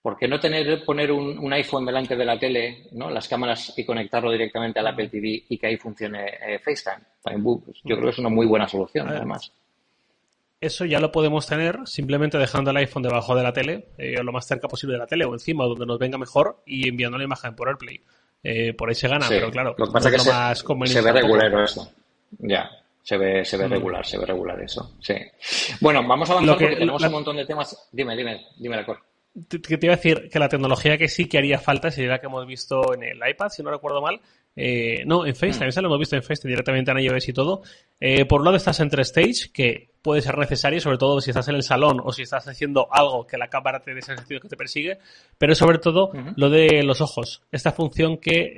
¿Por 0.00 0.16
qué 0.16 0.26
no 0.26 0.40
tener, 0.40 0.86
poner 0.86 1.12
un, 1.12 1.52
iPhone 1.52 1.84
delante 1.84 2.16
de 2.16 2.24
la 2.24 2.38
tele, 2.38 2.88
¿no? 2.92 3.10
las 3.10 3.28
cámaras 3.28 3.74
y 3.76 3.84
conectarlo 3.84 4.32
directamente 4.32 4.80
al 4.80 4.86
Apple 4.86 5.10
TV 5.10 5.44
y 5.50 5.58
que 5.58 5.66
ahí 5.66 5.76
funcione 5.76 6.24
eh, 6.40 6.58
FaceTime? 6.60 7.04
Pues, 7.22 7.76
yo 7.84 7.96
creo 7.96 8.04
que 8.04 8.12
es 8.12 8.18
una 8.18 8.30
muy 8.30 8.46
buena 8.46 8.66
solución, 8.66 9.06
además. 9.10 9.52
Eso 10.62 10.86
ya 10.86 10.98
lo 10.98 11.12
podemos 11.12 11.46
tener 11.46 11.80
simplemente 11.84 12.38
dejando 12.38 12.70
el 12.70 12.78
iPhone 12.78 13.02
debajo 13.02 13.36
de 13.36 13.42
la 13.42 13.52
tele, 13.52 13.88
eh, 13.98 14.22
lo 14.22 14.32
más 14.32 14.46
cerca 14.46 14.66
posible 14.66 14.94
de 14.94 15.00
la 15.00 15.06
tele 15.06 15.26
o 15.26 15.34
encima, 15.34 15.66
donde 15.66 15.84
nos 15.84 15.98
venga 15.98 16.16
mejor, 16.16 16.62
y 16.64 16.88
enviando 16.88 17.18
la 17.18 17.24
imagen 17.24 17.54
por 17.54 17.68
AirPlay. 17.68 18.00
Eh, 18.44 18.74
por 18.74 18.88
ahí 18.88 18.94
se 18.94 19.08
gana, 19.08 19.26
pero 19.28 19.50
claro, 19.50 19.74
lo 19.76 19.86
que 19.86 19.92
pasa 19.92 20.10
es 20.10 20.22
que 20.22 20.74
más 20.74 20.90
se, 20.90 21.00
ve 21.00 21.12
regular 21.12 21.62
eso. 21.62 21.90
Ya, 22.38 22.70
se 23.02 23.16
ve, 23.16 23.44
se 23.44 23.56
ve 23.56 23.66
mm. 23.66 23.72
regular, 23.72 24.06
se 24.06 24.18
ve 24.18 24.26
regular 24.26 24.60
eso. 24.60 24.96
Sí. 25.00 25.14
Bueno, 25.80 26.06
vamos 26.06 26.28
a 26.28 26.34
avanzar 26.34 26.58
porque 26.58 26.76
tenemos 26.76 27.02
un 27.02 27.12
montón 27.12 27.36
de 27.36 27.46
temas. 27.46 27.88
Dime, 27.90 28.14
dime, 28.14 28.46
dime 28.58 28.76
la 28.76 28.84
cosa 28.84 29.00
te, 29.48 29.58
te, 29.58 29.86
iba 29.86 29.94
a 29.94 29.96
decir 29.96 30.28
que 30.30 30.38
la 30.38 30.48
tecnología 30.48 30.96
que 30.96 31.08
sí 31.08 31.26
que 31.26 31.38
haría 31.38 31.58
falta 31.58 31.90
sería 31.90 32.10
la 32.10 32.20
que 32.20 32.26
hemos 32.26 32.46
visto 32.46 32.94
en 32.94 33.02
el 33.02 33.18
iPad, 33.28 33.48
si 33.48 33.62
no 33.62 33.70
recuerdo 33.70 34.00
mal. 34.00 34.20
Eh, 34.56 35.02
no, 35.06 35.26
en 35.26 35.34
FaceTime, 35.34 35.66
mm. 35.66 35.68
esa 35.68 35.82
lo 35.82 35.88
hemos 35.88 35.98
visto 35.98 36.16
en 36.16 36.22
FaceTime 36.22 36.52
directamente 36.52 36.90
en 36.92 36.98
iOS 36.98 37.28
y 37.28 37.32
todo. 37.32 37.62
Eh, 37.98 38.24
por 38.26 38.40
un 38.40 38.44
lado 38.44 38.56
estás 38.56 38.78
entre 38.80 39.02
stage, 39.02 39.50
que 39.52 39.90
puede 40.04 40.20
ser 40.20 40.36
necesario, 40.36 40.82
sobre 40.82 40.98
todo 40.98 41.18
si 41.22 41.30
estás 41.30 41.48
en 41.48 41.54
el 41.54 41.62
salón 41.62 41.98
o 42.04 42.12
si 42.12 42.22
estás 42.22 42.46
haciendo 42.46 42.86
algo 42.92 43.26
que 43.26 43.38
la 43.38 43.48
cámara 43.48 43.80
te 43.80 43.94
dé 43.94 44.00
ese 44.00 44.14
sentido 44.14 44.38
que 44.38 44.48
te 44.48 44.56
persigue, 44.56 44.98
pero 45.38 45.54
sobre 45.54 45.78
todo 45.78 46.12
lo 46.36 46.50
de 46.50 46.82
los 46.82 47.00
ojos. 47.00 47.40
Esta 47.50 47.72
función 47.72 48.18
que 48.18 48.52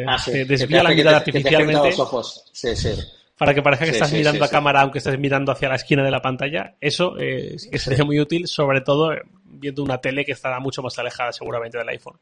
eh, 0.00 0.06
ah, 0.08 0.22
desvía 0.46 0.84
la 0.84 0.90
mirada 0.90 1.16
artificialmente. 1.16 1.88
los 1.90 1.98
ojos. 1.98 2.44
Sí, 2.52 2.76
sí 2.76 2.90
para 3.36 3.52
que 3.52 3.62
parezca 3.62 3.84
que 3.84 3.90
estás 3.90 4.12
mirando 4.12 4.44
a 4.44 4.48
cámara 4.48 4.82
aunque 4.82 4.98
estés 4.98 5.18
mirando 5.18 5.50
hacia 5.50 5.68
la 5.68 5.74
esquina 5.74 6.04
de 6.04 6.12
la 6.12 6.22
pantalla. 6.22 6.76
Eso 6.80 7.18
eh, 7.18 7.58
sería 7.58 8.04
muy 8.04 8.20
útil, 8.20 8.46
sobre 8.46 8.80
todo 8.80 9.10
viendo 9.44 9.82
una 9.82 9.98
tele 9.98 10.24
que 10.24 10.30
estará 10.30 10.60
mucho 10.60 10.80
más 10.80 10.96
alejada 11.00 11.32
seguramente 11.32 11.76
del 11.76 11.88
iPhone. 11.88 12.20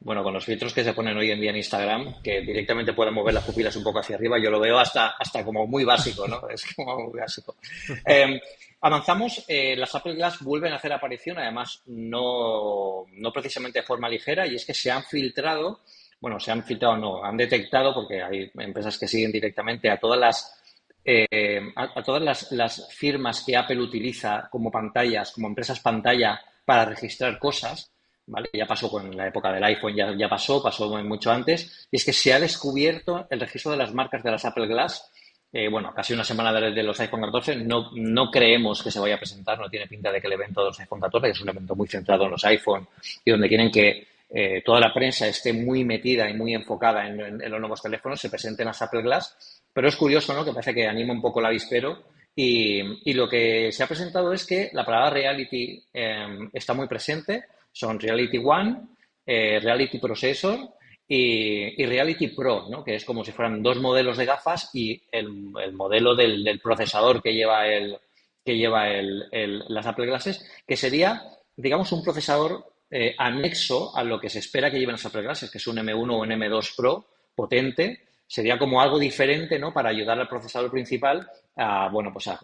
Bueno, 0.00 0.22
con 0.22 0.34
los 0.34 0.44
filtros 0.44 0.74
que 0.74 0.84
se 0.84 0.92
ponen 0.92 1.16
hoy 1.16 1.30
en 1.30 1.40
día 1.40 1.50
en 1.50 1.56
Instagram, 1.56 2.22
que 2.22 2.40
directamente 2.42 2.92
pueden 2.92 3.14
mover 3.14 3.34
las 3.34 3.44
pupilas 3.44 3.74
un 3.76 3.84
poco 3.84 4.00
hacia 4.00 4.16
arriba, 4.16 4.38
yo 4.38 4.50
lo 4.50 4.60
veo 4.60 4.78
hasta, 4.78 5.14
hasta 5.18 5.44
como 5.44 5.66
muy 5.66 5.84
básico, 5.84 6.28
¿no? 6.28 6.48
Es 6.50 6.64
como 6.74 6.98
muy 7.08 7.20
básico. 7.20 7.56
Em, 8.04 8.38
avanzamos, 8.80 9.44
eh, 9.48 9.74
las 9.76 9.94
Apple 9.94 10.14
Glass 10.14 10.42
vuelven 10.42 10.72
a 10.72 10.76
hacer 10.76 10.92
aparición, 10.92 11.38
además 11.38 11.82
no, 11.86 13.06
no 13.12 13.32
precisamente 13.32 13.80
de 13.80 13.86
forma 13.86 14.08
ligera, 14.08 14.46
y 14.46 14.56
es 14.56 14.66
que 14.66 14.74
se 14.74 14.90
han 14.90 15.02
filtrado, 15.04 15.80
bueno, 16.20 16.38
se 16.38 16.50
han 16.50 16.62
filtrado, 16.62 16.96
no, 16.96 17.24
han 17.24 17.36
detectado, 17.36 17.94
porque 17.94 18.22
hay 18.22 18.50
empresas 18.58 18.98
que 18.98 19.08
siguen 19.08 19.32
directamente 19.32 19.90
a 19.90 19.98
todas 19.98 20.20
las 20.20 20.60
eh, 21.06 21.60
a, 21.76 22.02
todas 22.02 22.50
las, 22.50 22.88
firmas 22.94 23.44
que 23.44 23.56
Apple 23.56 23.80
utiliza 23.80 24.48
como 24.50 24.70
pantallas, 24.70 25.32
como 25.32 25.48
empresas 25.48 25.80
pantalla 25.80 26.40
para 26.64 26.86
registrar 26.86 27.38
cosas, 27.38 27.92
¿vale? 28.26 28.48
Ya 28.52 28.66
pasó 28.66 28.90
con 28.90 29.16
la 29.16 29.28
época 29.28 29.52
del 29.52 29.64
iPhone, 29.64 29.94
ya, 29.94 30.14
ya 30.16 30.28
pasó, 30.28 30.62
pasó 30.62 30.88
mucho 31.02 31.30
antes, 31.30 31.88
y 31.90 31.96
es 31.96 32.04
que 32.04 32.12
se 32.12 32.32
ha 32.32 32.40
descubierto 32.40 33.26
el 33.30 33.40
registro 33.40 33.72
de 33.72 33.78
las 33.78 33.92
marcas 33.92 34.22
de 34.22 34.30
las 34.30 34.44
Apple 34.44 34.66
Glass. 34.66 35.10
Eh, 35.52 35.68
bueno, 35.68 35.92
casi 35.94 36.12
una 36.12 36.24
semana 36.24 36.52
de, 36.52 36.82
los 36.82 36.98
iPhone 36.98 37.20
14, 37.20 37.56
no, 37.56 37.90
no 37.94 38.30
creemos 38.30 38.82
que 38.82 38.90
se 38.90 38.98
vaya 38.98 39.14
a 39.14 39.18
presentar, 39.18 39.58
no 39.58 39.70
tiene 39.70 39.86
pinta 39.86 40.10
de 40.10 40.20
que 40.20 40.26
el 40.26 40.32
evento 40.32 40.60
de 40.60 40.66
los 40.68 40.80
iPhone 40.80 41.00
14, 41.00 41.26
que 41.28 41.32
es 41.32 41.40
un 41.40 41.48
evento 41.48 41.76
muy 41.76 41.86
centrado 41.86 42.24
en 42.24 42.32
los 42.32 42.44
iPhone 42.44 42.88
y 43.24 43.30
donde 43.30 43.48
quieren 43.48 43.70
que 43.70 44.08
eh, 44.30 44.62
toda 44.64 44.80
la 44.80 44.92
prensa 44.92 45.28
esté 45.28 45.52
muy 45.52 45.84
metida 45.84 46.28
y 46.28 46.34
muy 46.34 46.54
enfocada 46.54 47.06
en, 47.06 47.20
en, 47.40 47.50
los 47.50 47.60
nuevos 47.60 47.80
teléfonos, 47.80 48.20
se 48.20 48.30
presenten 48.30 48.66
las 48.66 48.82
Apple 48.82 49.02
Glass 49.02 49.62
pero 49.74 49.88
es 49.88 49.96
curioso, 49.96 50.32
¿no? 50.32 50.44
Que 50.44 50.52
parece 50.52 50.72
que 50.72 50.86
anima 50.86 51.12
un 51.12 51.20
poco 51.20 51.40
el 51.40 51.46
avispero. 51.46 52.04
Y, 52.36 53.10
y 53.10 53.12
lo 53.12 53.28
que 53.28 53.70
se 53.72 53.82
ha 53.82 53.88
presentado 53.88 54.32
es 54.32 54.46
que 54.46 54.70
la 54.72 54.84
palabra 54.84 55.10
reality 55.10 55.84
em, 55.92 56.48
está 56.52 56.72
muy 56.74 56.86
presente. 56.86 57.44
Son 57.74 57.98
Reality 57.98 58.38
One, 58.38 58.86
eh, 59.26 59.58
Reality 59.60 59.98
Processor 59.98 60.58
y, 61.06 61.84
Reality 61.84 62.28
Pro, 62.28 62.68
¿no? 62.70 62.84
que 62.84 62.94
es 62.94 63.04
como 63.04 63.24
si 63.24 63.32
fueran 63.32 63.62
dos 63.62 63.78
modelos 63.80 64.16
de 64.16 64.24
gafas 64.24 64.70
y 64.72 65.02
el, 65.10 65.28
modelo 65.72 66.14
del, 66.14 66.60
procesador 66.62 67.20
que 67.20 67.34
lleva, 67.34 67.66
el, 67.66 67.98
que 68.44 68.56
lleva 68.56 68.86
las 68.92 69.86
Apple 69.86 70.06
Glasses, 70.06 70.48
que 70.66 70.76
sería, 70.76 71.22
digamos, 71.56 71.90
un 71.92 72.02
procesador 72.02 72.64
eh, 72.90 73.14
anexo 73.18 73.94
a 73.96 74.04
lo 74.04 74.20
que 74.20 74.30
se 74.30 74.38
espera 74.38 74.70
que 74.70 74.78
lleven 74.78 74.94
las 74.94 75.06
Apple 75.06 75.22
Glasses, 75.22 75.50
que 75.50 75.58
es 75.58 75.66
un 75.66 75.76
M1 75.76 76.10
o 76.10 76.20
un 76.20 76.30
M2 76.30 76.76
Pro 76.76 77.06
potente, 77.34 78.04
sería 78.26 78.58
como 78.58 78.80
algo 78.80 78.98
diferente, 78.98 79.58
¿no? 79.58 79.72
Para 79.72 79.90
ayudar 79.90 80.18
al 80.18 80.28
procesador 80.28 80.70
principal 80.70 81.28
a, 81.56 81.88
bueno, 81.88 82.12
pues 82.12 82.28
a, 82.28 82.38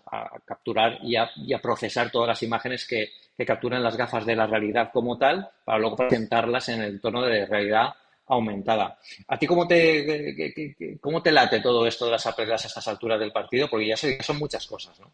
capturar 0.44 0.98
y 1.02 1.16
a, 1.16 1.58
procesar 1.60 2.10
todas 2.10 2.28
las 2.28 2.42
imágenes 2.42 2.86
que, 2.86 3.10
que, 3.40 3.46
capturan 3.46 3.82
las 3.82 3.96
gafas 3.96 4.26
de 4.26 4.36
la 4.36 4.46
realidad 4.46 4.90
como 4.92 5.16
tal, 5.16 5.48
para 5.64 5.78
luego 5.78 5.96
presentarlas 5.96 6.68
en 6.68 6.82
el 6.82 7.00
tono 7.00 7.22
de 7.22 7.46
realidad 7.46 7.94
aumentada. 8.26 8.98
¿A 9.28 9.38
ti 9.38 9.46
cómo 9.46 9.66
te, 9.66 10.98
cómo 11.00 11.22
te 11.22 11.32
late 11.32 11.60
todo 11.60 11.86
esto 11.86 12.04
de 12.04 12.12
las 12.12 12.36
Glass 12.36 12.64
a 12.64 12.68
estas 12.68 12.88
alturas 12.88 13.18
del 13.18 13.32
partido? 13.32 13.68
Porque 13.68 13.86
ya 13.86 13.96
son 13.96 14.38
muchas 14.38 14.66
cosas, 14.66 14.98
¿no? 15.00 15.10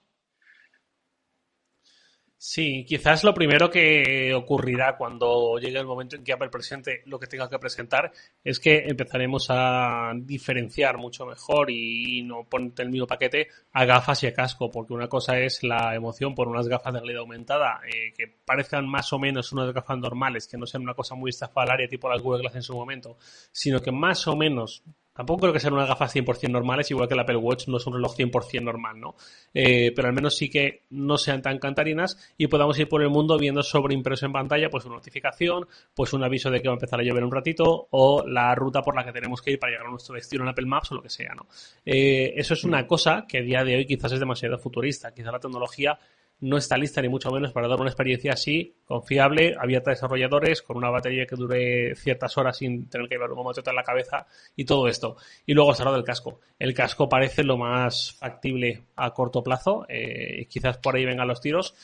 Sí, 2.39 2.85
quizás 2.87 3.25
lo 3.25 3.33
primero 3.33 3.71
que 3.71 4.35
ocurrirá 4.35 4.99
cuando 4.99 5.57
llegue 5.59 5.79
el 5.79 5.87
momento 5.87 6.17
en 6.17 6.23
que 6.23 6.35
Apple 6.35 6.51
presente 6.51 7.01
lo 7.07 7.19
que 7.19 7.27
tenga 7.27 7.49
que 7.49 7.59
presentar 7.59 8.13
es 8.45 8.61
que 8.61 8.85
empezaremos 8.87 9.47
a 9.49 10.13
diferenciar 10.15 10.99
mucho 10.99 11.25
mejor 11.25 11.71
y 11.71 12.23
no 12.23 12.45
ponerte 12.45 12.83
el 12.83 12.91
mismo 12.91 13.07
paquete 13.07 13.49
a 13.73 13.87
gafas 13.87 14.23
y 14.23 14.27
a 14.27 14.35
casco, 14.35 14.71
porque 14.71 14.93
una 14.93 15.09
cosa 15.09 15.39
es 15.39 15.63
la 15.63 15.95
emoción 15.95 16.35
por 16.35 16.49
unas 16.49 16.69
gafas 16.69 16.93
de 16.93 17.01
realidad 17.01 17.23
aumentada 17.23 17.81
eh, 17.87 18.13
que 18.15 18.27
parezcan 18.45 18.87
más 18.87 19.11
o 19.15 19.19
menos 19.19 19.53
unas 19.53 19.73
gafas 19.73 19.99
normales, 19.99 20.47
que 20.47 20.59
no 20.59 20.67
sean 20.67 20.83
una 20.83 20.95
cosa 20.95 21.15
muy 21.15 21.31
estafalaria 21.31 21.89
tipo 21.89 22.11
las 22.11 22.21
Google 22.21 22.43
Glass 22.43 22.57
en 22.57 22.63
su 22.63 22.75
momento, 22.75 23.17
sino 23.51 23.81
que 23.81 23.93
más 23.93 24.27
o 24.29 24.37
menos 24.37 24.83
Tampoco 25.17 25.41
creo 25.41 25.53
que 25.53 25.61
sean 25.61 25.73
unas 25.73 25.89
gafas 25.89 26.15
100% 26.15 26.51
normales, 26.51 26.91
igual 26.91 27.09
que 27.09 27.15
el 27.15 27.21
Apple 27.21 27.37
Watch 27.37 27.69
no 27.69 27.79
es 27.79 27.87
un 27.87 27.95
reloj 27.95 28.15
100% 28.17 28.63
normal, 28.63 29.01
¿no? 29.01 29.15
Eh, 29.55 29.93
pero 29.97 30.09
al 30.09 30.15
menos 30.15 30.37
sí 30.37 30.51
que 30.51 30.83
no 30.91 31.17
sean 31.17 31.41
tan 31.41 31.59
cantarinas 31.59 32.35
y 32.37 32.47
podamos 32.49 32.79
ir 32.79 32.89
por 32.89 33.03
el 33.03 33.09
mundo 33.09 33.39
viendo 33.39 33.63
sobre 33.63 33.95
impreso 33.95 34.27
en 34.27 34.33
pantalla 34.33 34.69
pues 34.69 34.85
una 34.85 34.97
notificación, 34.97 35.67
pues 35.95 36.13
un 36.13 36.23
aviso 36.23 36.51
de 36.51 36.61
que 36.61 36.69
va 36.69 36.75
a 36.75 36.77
empezar 36.77 37.01
a 37.01 37.03
llover 37.03 37.25
un 37.25 37.33
ratito 37.33 37.89
o 37.91 38.27
la 38.27 38.55
ruta 38.55 38.83
por 38.83 38.95
la 38.95 39.05
que 39.05 39.13
tenemos 39.13 39.41
que 39.41 39.53
ir 39.53 39.59
para 39.59 39.73
llegar 39.73 39.87
a 39.87 39.91
nuestro 39.91 40.15
destino 40.15 40.43
en 40.45 40.51
Apple 40.51 40.67
Maps 40.67 40.93
o 40.93 40.97
lo 40.97 41.03
que 41.03 41.11
sea, 41.11 41.35
¿no? 41.35 41.47
Eh, 41.85 42.35
eso 42.37 42.55
es 42.55 42.65
una 42.65 42.87
cosa 42.87 43.25
que 43.27 43.39
a 43.39 43.43
día 43.43 43.65
de 43.65 43.77
hoy 43.77 43.87
quizás 43.87 44.13
es 44.13 44.21
demasiado 44.21 44.59
futurista. 44.59 45.13
Quizás 45.15 45.33
la 45.33 45.41
tecnología 45.41 45.99
no 46.41 46.59
está 46.59 46.77
lista 46.77 47.01
ni 47.01 47.09
mucho 47.09 47.31
menos 47.31 47.53
para 47.53 47.69
dar 47.69 47.81
una 47.81 47.89
experiencia 47.89 48.33
así, 48.33 48.75
confiable, 48.85 49.55
abierta 49.59 49.91
a 49.91 49.95
desarrolladores, 49.95 50.63
con 50.63 50.77
una 50.77 50.91
batería 50.91 51.27
que 51.27 51.37
dure 51.37 51.95
ciertas 51.95 52.37
horas 52.37 52.59
sin 52.59 52.89
tener 52.89 53.09
que 53.09 53.15
llevar 53.15 53.31
un 53.31 53.39
momento 53.39 53.63
en 53.69 53.77
la 53.77 53.83
cabeza 53.83 54.27
y 54.55 54.65
todo 54.65 54.87
esto. 54.89 55.17
Y 55.47 55.55
luego 55.55 55.75
se 55.75 55.85
del 55.85 56.05
casco. 56.05 56.41
El 56.59 56.75
casco 56.75 57.09
parece 57.09 57.43
lo 57.43 57.57
más 57.57 58.13
factible 58.13 58.83
a 58.97 59.13
corto 59.13 59.43
plazo, 59.43 59.87
eh, 59.89 60.47
quizás 60.49 60.79
por 60.79 60.97
ahí 60.97 61.05
vengan 61.05 61.29
los 61.29 61.41
tiros. 61.41 61.75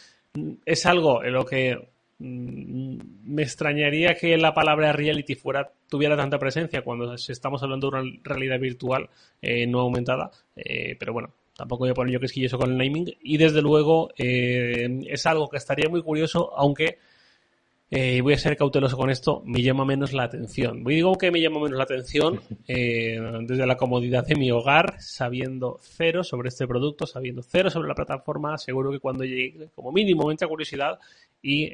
Es 0.67 0.87
algo 0.87 1.25
en 1.25 1.33
lo 1.33 1.47
que 1.47 1.89
mm, 2.19 2.99
me 3.25 3.43
extrañaría 3.43 4.15
que 4.15 4.37
la 4.37 4.53
palabra 4.53 4.93
reality 4.93 5.35
fuera 5.35 5.73
tuviera 5.89 6.17
tanta 6.17 6.39
presencia 6.39 6.83
cuando 6.83 7.15
estamos 7.15 7.63
hablando 7.63 7.91
de 7.91 7.99
una 7.99 8.19
realidad 8.23 8.59
virtual 8.59 9.09
eh, 9.41 9.67
no 9.67 9.81
aumentada, 9.81 10.31
eh, 10.57 10.97
pero 10.99 11.13
bueno, 11.13 11.35
Tampoco 11.57 11.81
voy 11.81 11.91
a 11.91 11.95
poner 11.95 12.15
yo 12.15 12.21
que 12.21 12.45
eso 12.45 12.59
con 12.59 12.71
el 12.71 12.79
naming. 12.79 13.15
Y 13.23 13.37
desde 13.37 13.61
luego 13.61 14.11
eh, 14.17 14.89
es 15.09 15.27
algo 15.27 15.49
que 15.49 15.59
estaría 15.59 15.89
muy 15.89 16.03
curioso, 16.03 16.53
aunque 16.57 16.99
eh, 17.91 18.23
voy 18.23 18.33
a 18.33 18.39
ser 18.39 18.57
cauteloso 18.57 18.97
con 18.97 19.11
esto, 19.11 19.43
me 19.45 19.61
llama 19.61 19.85
menos 19.85 20.15
la 20.15 20.25
atención. 20.25 20.83
Voy 20.83 20.95
digo 20.95 21.17
que 21.19 21.31
me 21.31 21.43
llama 21.43 21.61
menos 21.61 21.77
la 21.77 21.85
atención 21.85 22.41
eh, 22.69 23.21
desde 23.43 23.67
la 23.67 23.77
comodidad 23.77 24.27
de 24.27 24.35
mi 24.35 24.51
hogar, 24.51 24.97
sabiendo 24.99 25.79
cero 25.83 26.25
sobre 26.25 26.49
este 26.49 26.67
producto, 26.67 27.07
sabiendo 27.07 27.43
cero 27.43 27.69
sobre 27.69 27.89
la 27.89 27.95
plataforma, 27.95 28.57
seguro 28.57 28.91
que 28.91 28.99
cuando 28.99 29.25
llegue, 29.25 29.69
como 29.75 29.93
mínimo, 29.93 30.27
me 30.27 30.33
entra 30.33 30.49
curiosidad 30.49 30.99
y 31.43 31.65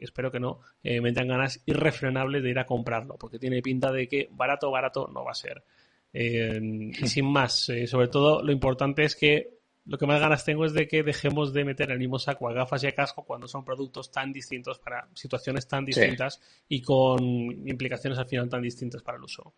espero 0.00 0.30
que 0.30 0.38
no, 0.38 0.60
me 0.82 1.08
entran 1.08 1.26
ganas 1.26 1.60
irrefrenables 1.66 2.40
de 2.40 2.50
ir 2.50 2.58
a 2.60 2.66
comprarlo, 2.66 3.16
porque 3.18 3.38
tiene 3.38 3.60
pinta 3.60 3.90
de 3.90 4.06
que 4.06 4.28
barato, 4.30 4.70
barato 4.70 5.10
no 5.12 5.24
va 5.24 5.32
a 5.32 5.34
ser. 5.34 5.64
Eh, 6.12 6.60
y 6.98 7.06
sin 7.06 7.26
más, 7.26 7.68
eh, 7.68 7.86
sobre 7.86 8.08
todo 8.08 8.42
lo 8.42 8.50
importante 8.52 9.04
es 9.04 9.14
que 9.14 9.58
lo 9.88 9.96
que 9.96 10.06
más 10.06 10.20
ganas 10.20 10.44
tengo 10.44 10.66
es 10.66 10.74
de 10.74 10.86
que 10.86 11.02
dejemos 11.02 11.52
de 11.52 11.64
meter 11.64 11.90
el 11.90 11.98
mismo 11.98 12.18
saco 12.18 12.48
a 12.48 12.52
gafas 12.52 12.84
y 12.84 12.88
a 12.88 12.94
casco 12.94 13.24
cuando 13.24 13.48
son 13.48 13.64
productos 13.64 14.10
tan 14.10 14.32
distintos 14.32 14.78
para 14.78 15.08
situaciones 15.14 15.66
tan 15.66 15.84
distintas 15.86 16.40
y 16.68 16.82
con 16.82 17.20
implicaciones 17.66 18.18
al 18.18 18.26
final 18.26 18.48
tan 18.50 18.60
distintas 18.60 19.02
para 19.02 19.16
el 19.16 19.24
uso. 19.24 19.54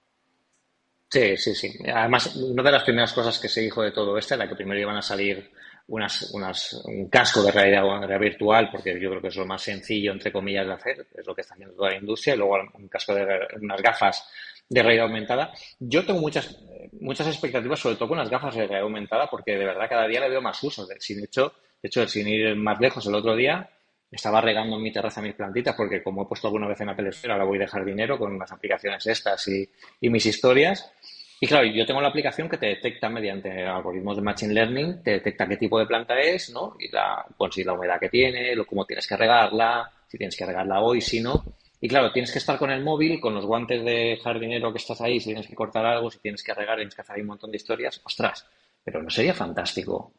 Sí, 1.08 1.36
sí, 1.36 1.54
sí. 1.56 1.72
Además, 1.92 2.36
una 2.36 2.62
de 2.62 2.70
las 2.70 2.84
primeras 2.84 3.12
cosas 3.12 3.40
que 3.40 3.48
se 3.48 3.60
dijo 3.60 3.82
de 3.82 3.90
todo 3.90 4.16
esto 4.16 4.36
era 4.36 4.48
que 4.48 4.54
primero 4.54 4.80
iban 4.80 4.96
a 4.96 5.02
salir 5.02 5.50
unas, 5.88 6.30
unas, 6.32 6.74
un 6.84 7.08
casco 7.08 7.42
de 7.42 7.50
realidad, 7.50 7.82
virtual, 8.20 8.68
porque 8.70 8.92
yo 9.00 9.10
creo 9.10 9.20
que 9.20 9.28
es 9.28 9.36
lo 9.36 9.44
más 9.44 9.60
sencillo, 9.60 10.12
entre 10.12 10.30
comillas, 10.30 10.66
de 10.66 10.72
hacer, 10.72 11.06
es 11.12 11.26
lo 11.26 11.34
que 11.34 11.40
está 11.40 11.54
haciendo 11.54 11.74
toda 11.74 11.90
la 11.90 11.96
industria, 11.96 12.34
y 12.34 12.38
luego 12.38 12.58
un 12.74 12.86
casco 12.86 13.12
de 13.12 13.26
unas 13.60 13.82
gafas 13.82 14.24
de 14.70 14.83
realidad 14.83 15.06
aumentada. 15.06 15.52
Yo 15.80 16.06
tengo 16.06 16.20
muchas, 16.20 16.56
muchas 17.00 17.26
expectativas, 17.26 17.78
sobre 17.78 17.96
todo 17.96 18.09
con 18.09 18.18
las 18.18 18.30
gafas 18.30 18.54
de 18.54 18.61
realidad 18.61 18.83
aumentada, 18.83 19.26
porque 19.28 19.59
de 19.59 19.66
verdad 19.66 19.88
cada 19.88 20.06
día 20.06 20.20
le 20.20 20.30
veo 20.30 20.40
más 20.40 20.62
uso. 20.62 20.87
Sin 20.98 21.22
hecho, 21.22 21.52
de 21.83 21.88
hecho, 21.88 22.06
sin 22.06 22.28
ir 22.28 22.56
más 22.56 22.80
lejos, 22.80 23.04
el 23.06 23.14
otro 23.14 23.35
día 23.37 23.68
estaba 24.11 24.40
regando 24.40 24.76
en 24.76 24.83
mi 24.83 24.92
terraza 24.92 25.20
mis 25.20 25.35
plantitas, 25.35 25.74
porque 25.76 26.02
como 26.02 26.22
he 26.22 26.26
puesto 26.26 26.46
alguna 26.46 26.68
vez 26.68 26.80
en 26.80 26.87
la 26.87 26.96
telesfera, 26.96 27.35
ahora 27.35 27.46
voy 27.46 27.59
a 27.59 27.62
dejar 27.62 27.85
dinero 27.85 28.16
con 28.16 28.38
las 28.38 28.50
aplicaciones 28.50 29.06
estas 29.06 29.46
y, 29.48 29.68
y 30.00 30.09
mis 30.09 30.24
historias. 30.24 30.92
Y 31.40 31.46
claro, 31.46 31.66
yo 31.66 31.87
tengo 31.87 32.00
la 32.00 32.09
aplicación 32.09 32.48
que 32.48 32.59
te 32.59 32.66
detecta 32.66 33.09
mediante 33.09 33.64
algoritmos 33.64 34.16
de 34.16 34.22
Machine 34.22 34.54
Learning, 34.54 35.02
te 35.02 35.12
detecta 35.12 35.48
qué 35.48 35.56
tipo 35.56 35.78
de 35.78 35.87
planta 35.87 36.20
es, 36.20 36.50
¿no? 36.50 36.76
Y 36.78 36.92
la, 36.92 37.24
pues, 37.37 37.54
si 37.54 37.64
la 37.64 37.72
humedad 37.72 37.98
que 37.98 38.11
tiene, 38.11 38.54
lo, 38.54 38.66
cómo 38.66 38.85
tienes 38.85 39.06
que 39.06 39.16
regarla, 39.16 39.90
si 40.06 40.18
tienes 40.18 40.37
que 40.37 40.46
regarla 40.46 40.80
hoy, 40.80 41.00
si 41.00 41.20
no. 41.20 41.42
Y 41.81 41.88
claro, 41.88 42.12
tienes 42.12 42.31
que 42.31 42.38
estar 42.38 42.59
con 42.59 42.71
el 42.71 42.85
móvil, 42.85 43.21
con 43.21 43.35
los 43.35 43.47
guantes 43.47 43.83
de 43.85 44.19
jardinero 44.23 44.71
que 44.71 44.79
estás 44.79 45.01
ahí, 45.01 45.19
si 45.19 45.27
tienes 45.27 45.47
que 45.47 45.55
cortar 45.55 45.87
algo, 45.87 46.11
si 46.11 46.19
tienes 46.19 46.43
que 46.43 46.53
regar, 46.53 46.77
tienes 46.77 46.95
que 46.95 47.01
hacer 47.01 47.16
ahí 47.16 47.23
un 47.23 47.29
montón 47.29 47.51
de 47.51 47.57
historias. 47.57 48.01
Ostras, 48.05 48.47
pero 48.85 49.03
¿no 49.03 49.09
sería 49.09 49.33
fantástico 49.33 50.12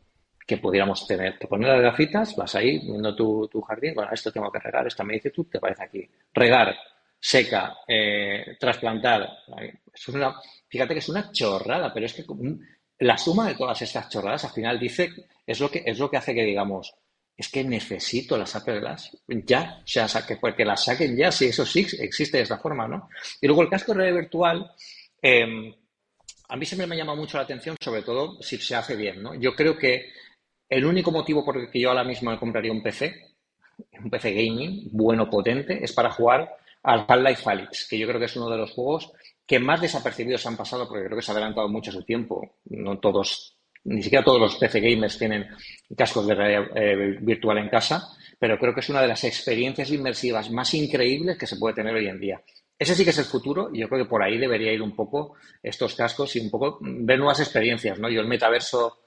que 0.46 0.58
pudiéramos 0.58 1.06
tener, 1.08 1.38
te 1.38 1.48
pones 1.48 1.70
las 1.70 1.82
gafitas, 1.82 2.36
vas 2.36 2.56
ahí 2.56 2.80
viendo 2.80 3.16
tu, 3.16 3.48
tu 3.48 3.62
jardín, 3.62 3.94
bueno, 3.94 4.12
esto 4.12 4.32
tengo 4.32 4.52
que 4.52 4.60
regar, 4.60 4.88
esta 4.88 5.04
me 5.04 5.14
dice 5.14 5.30
tú, 5.30 5.46
te 5.46 5.60
parece 5.60 5.84
aquí. 5.84 6.10
Regar, 6.34 6.76
seca, 7.20 7.78
eh, 7.88 8.58
trasplantar. 8.60 9.30
una, 10.08 10.36
fíjate 10.68 10.94
que 10.94 11.00
es 11.00 11.10
una 11.10 11.32
chorrada, 11.32 11.94
pero 11.94 12.08
es 12.08 12.14
que 12.14 12.26
la 13.00 13.18
suma 13.18 13.48
de 13.48 13.56
todas 13.56 13.82
estas 13.82 14.10
chorradas 14.10 14.44
al 14.46 14.52
final 14.52 14.80
dice, 14.80 15.10
es 15.46 15.60
lo 15.60 15.70
que, 15.70 15.84
es 15.86 16.00
lo 16.00 16.10
que 16.10 16.18
hace 16.18 16.34
que 16.34 16.44
digamos, 16.44 16.94
es 17.36 17.50
que 17.50 17.64
necesito 17.64 18.38
las 18.38 18.56
Apple 18.56 18.82
ya, 19.46 19.82
o 19.84 19.88
sea, 20.08 20.26
que, 20.26 20.38
porque 20.38 20.66
las 20.66 20.86
saquen 20.86 21.16
ya, 21.16 21.32
si 21.32 21.46
eso 21.46 21.66
sí 21.66 21.88
existe 22.00 22.38
de 22.38 22.44
esta 22.44 22.60
forma, 22.60 22.88
¿no? 22.88 23.10
Y 23.40 23.48
luego 23.48 23.64
el 23.64 23.70
casco 23.70 23.94
de 23.94 24.00
realidad 24.00 24.22
virtual, 24.22 24.72
em, 25.22 25.74
a 26.50 26.56
mí 26.56 26.66
siempre 26.66 26.88
me 26.88 26.98
llama 26.98 27.16
mucho 27.16 27.38
la 27.38 27.44
atención, 27.44 27.76
sobre 27.80 28.04
todo 28.04 28.42
si 28.42 28.58
se 28.58 28.76
hace 28.76 28.96
bien, 28.96 29.24
¿no? 29.24 29.34
Yo 29.36 29.56
creo 29.56 29.78
que 29.78 30.12
el 30.70 30.86
único 30.86 31.12
motivo 31.12 31.44
por 31.44 31.58
el 31.58 31.70
que 31.70 31.80
yo 31.80 31.90
ahora 31.90 32.04
mismo 32.04 32.32
me 32.32 32.40
compraría 32.40 32.72
un 32.72 32.84
PC, 32.84 33.36
un 34.04 34.10
PC 34.10 34.34
gaming, 34.34 34.90
bueno, 34.92 35.30
potente, 35.30 35.84
es 35.84 35.94
para 35.94 36.12
jugar 36.12 36.56
al 36.84 37.06
Half-Life 37.08 37.50
Alyx, 37.50 37.88
que 37.90 37.98
yo 37.98 38.08
creo 38.08 38.20
que 38.20 38.26
es 38.26 38.36
uno 38.36 38.50
de 38.50 38.58
los 38.58 38.72
juegos 38.72 39.12
que 39.46 39.60
más 39.60 39.82
desapercibidos 39.82 40.46
han 40.46 40.56
pasado, 40.56 40.88
porque 40.88 41.06
creo 41.06 41.18
que 41.18 41.22
se 41.22 41.32
ha 41.32 41.34
adelantado 41.34 41.68
mucho 41.68 41.92
su 41.92 42.04
tiempo. 42.04 42.56
No 42.66 43.00
todos 43.00 43.51
ni 43.84 44.04
siquiera 44.04 44.24
todos 44.24 44.40
los 44.40 44.56
PC 44.56 44.80
gamers 44.80 45.18
tienen 45.18 45.48
cascos 45.96 46.28
de 46.28 46.36
realidad 46.36 46.78
eh, 46.78 47.18
virtual 47.22 47.58
en 47.58 47.70
casa, 47.70 48.10
pero 48.38 48.58
creo 48.58 48.74
que 48.74 48.82
es 48.82 48.90
una 48.90 49.02
de 49.02 49.08
las 49.08 49.24
experiencias 49.24 49.92
inmersivas 49.92 50.50
más 50.52 50.74
increíbles 50.74 51.38
que 51.38 51.48
se 51.48 51.58
puede 51.58 51.76
tener 51.76 51.96
hoy 51.96 52.08
en 52.08 52.20
día. 52.20 52.42
Ese 52.78 52.96
sí 52.96 53.04
que 53.04 53.12
es 53.12 53.18
el 53.20 53.26
futuro 53.26 53.70
y 53.72 53.80
yo 53.80 53.88
creo 53.88 54.04
que 54.04 54.10
por 54.10 54.24
ahí 54.24 54.38
debería 54.38 54.74
ir 54.74 54.82
un 54.82 54.96
poco 54.96 55.36
estos 55.62 55.96
cascos 55.96 56.36
y 56.36 56.40
un 56.40 56.50
poco 56.50 56.80
ver 56.82 57.20
nuevas 57.20 57.40
experiencias, 57.40 58.00
¿no? 58.00 58.10
Yo 58.10 58.22
el 58.22 58.28
metaverso, 58.28 59.04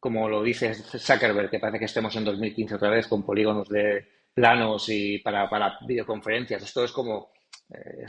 como 0.00 0.28
lo 0.28 0.42
dice 0.42 0.74
Zuckerberg, 0.74 1.50
que 1.50 1.60
parece 1.60 1.78
que 1.78 1.84
estemos 1.84 2.14
en 2.16 2.24
2015 2.24 2.74
otra 2.74 2.90
vez 2.90 3.06
con 3.06 3.24
polígonos 3.24 3.68
de 3.68 4.04
planos 4.34 4.88
y 4.88 5.18
para, 5.18 5.48
para 5.48 5.78
videoconferencias, 5.86 6.62
esto 6.62 6.84
es 6.84 6.92
como 6.92 7.30
eh, 7.72 8.06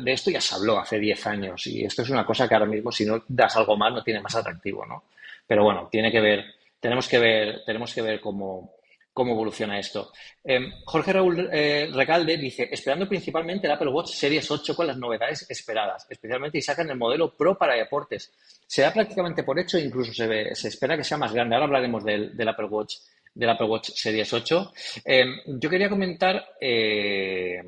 de 0.00 0.12
esto 0.12 0.30
ya 0.30 0.40
se 0.40 0.54
habló 0.54 0.78
hace 0.78 0.98
10 0.98 1.26
años 1.26 1.66
y 1.66 1.84
esto 1.84 2.02
es 2.02 2.08
una 2.08 2.24
cosa 2.24 2.48
que 2.48 2.54
ahora 2.54 2.66
mismo 2.66 2.90
si 2.90 3.04
no 3.04 3.22
das 3.28 3.56
algo 3.56 3.76
más 3.76 3.92
no 3.92 4.02
tiene 4.02 4.20
más 4.20 4.34
atractivo, 4.34 4.86
¿no? 4.86 5.04
Pero 5.52 5.64
bueno, 5.64 5.86
tiene 5.90 6.10
que 6.10 6.18
ver, 6.18 6.46
tenemos 6.80 7.06
que 7.06 7.18
ver, 7.18 7.62
tenemos 7.66 7.92
que 7.92 8.00
ver 8.00 8.22
cómo, 8.22 8.76
cómo 9.12 9.32
evoluciona 9.32 9.78
esto. 9.78 10.10
Em, 10.42 10.72
Jorge 10.86 11.12
Raúl 11.12 11.50
eh, 11.52 11.90
Recalde 11.92 12.38
dice, 12.38 12.70
esperando 12.72 13.06
principalmente 13.06 13.66
el 13.66 13.74
Apple 13.74 13.90
Watch 13.90 14.12
Series 14.12 14.50
8 14.50 14.74
con 14.74 14.86
las 14.86 14.96
novedades 14.96 15.44
esperadas, 15.50 16.06
especialmente 16.08 16.56
y 16.56 16.62
sacan 16.62 16.88
el 16.88 16.96
modelo 16.96 17.36
Pro 17.36 17.58
para 17.58 17.74
deportes. 17.74 18.32
Se 18.66 18.80
da 18.80 18.94
prácticamente 18.94 19.42
por 19.42 19.58
hecho, 19.58 19.76
incluso 19.78 20.14
se, 20.14 20.54
se 20.54 20.68
espera 20.68 20.96
que 20.96 21.04
sea 21.04 21.18
más 21.18 21.34
grande. 21.34 21.54
Ahora 21.54 21.66
hablaremos 21.66 22.02
del, 22.02 22.48
Apple 22.48 22.68
Watch 22.68 22.94
del 23.34 23.50
Apple 23.50 23.66
Watch 23.66 23.90
Series 23.90 24.32
8. 24.32 24.72
Em, 25.04 25.36
yo 25.60 25.68
quería 25.68 25.90
comentar 25.90 26.56
eh, 26.58 27.60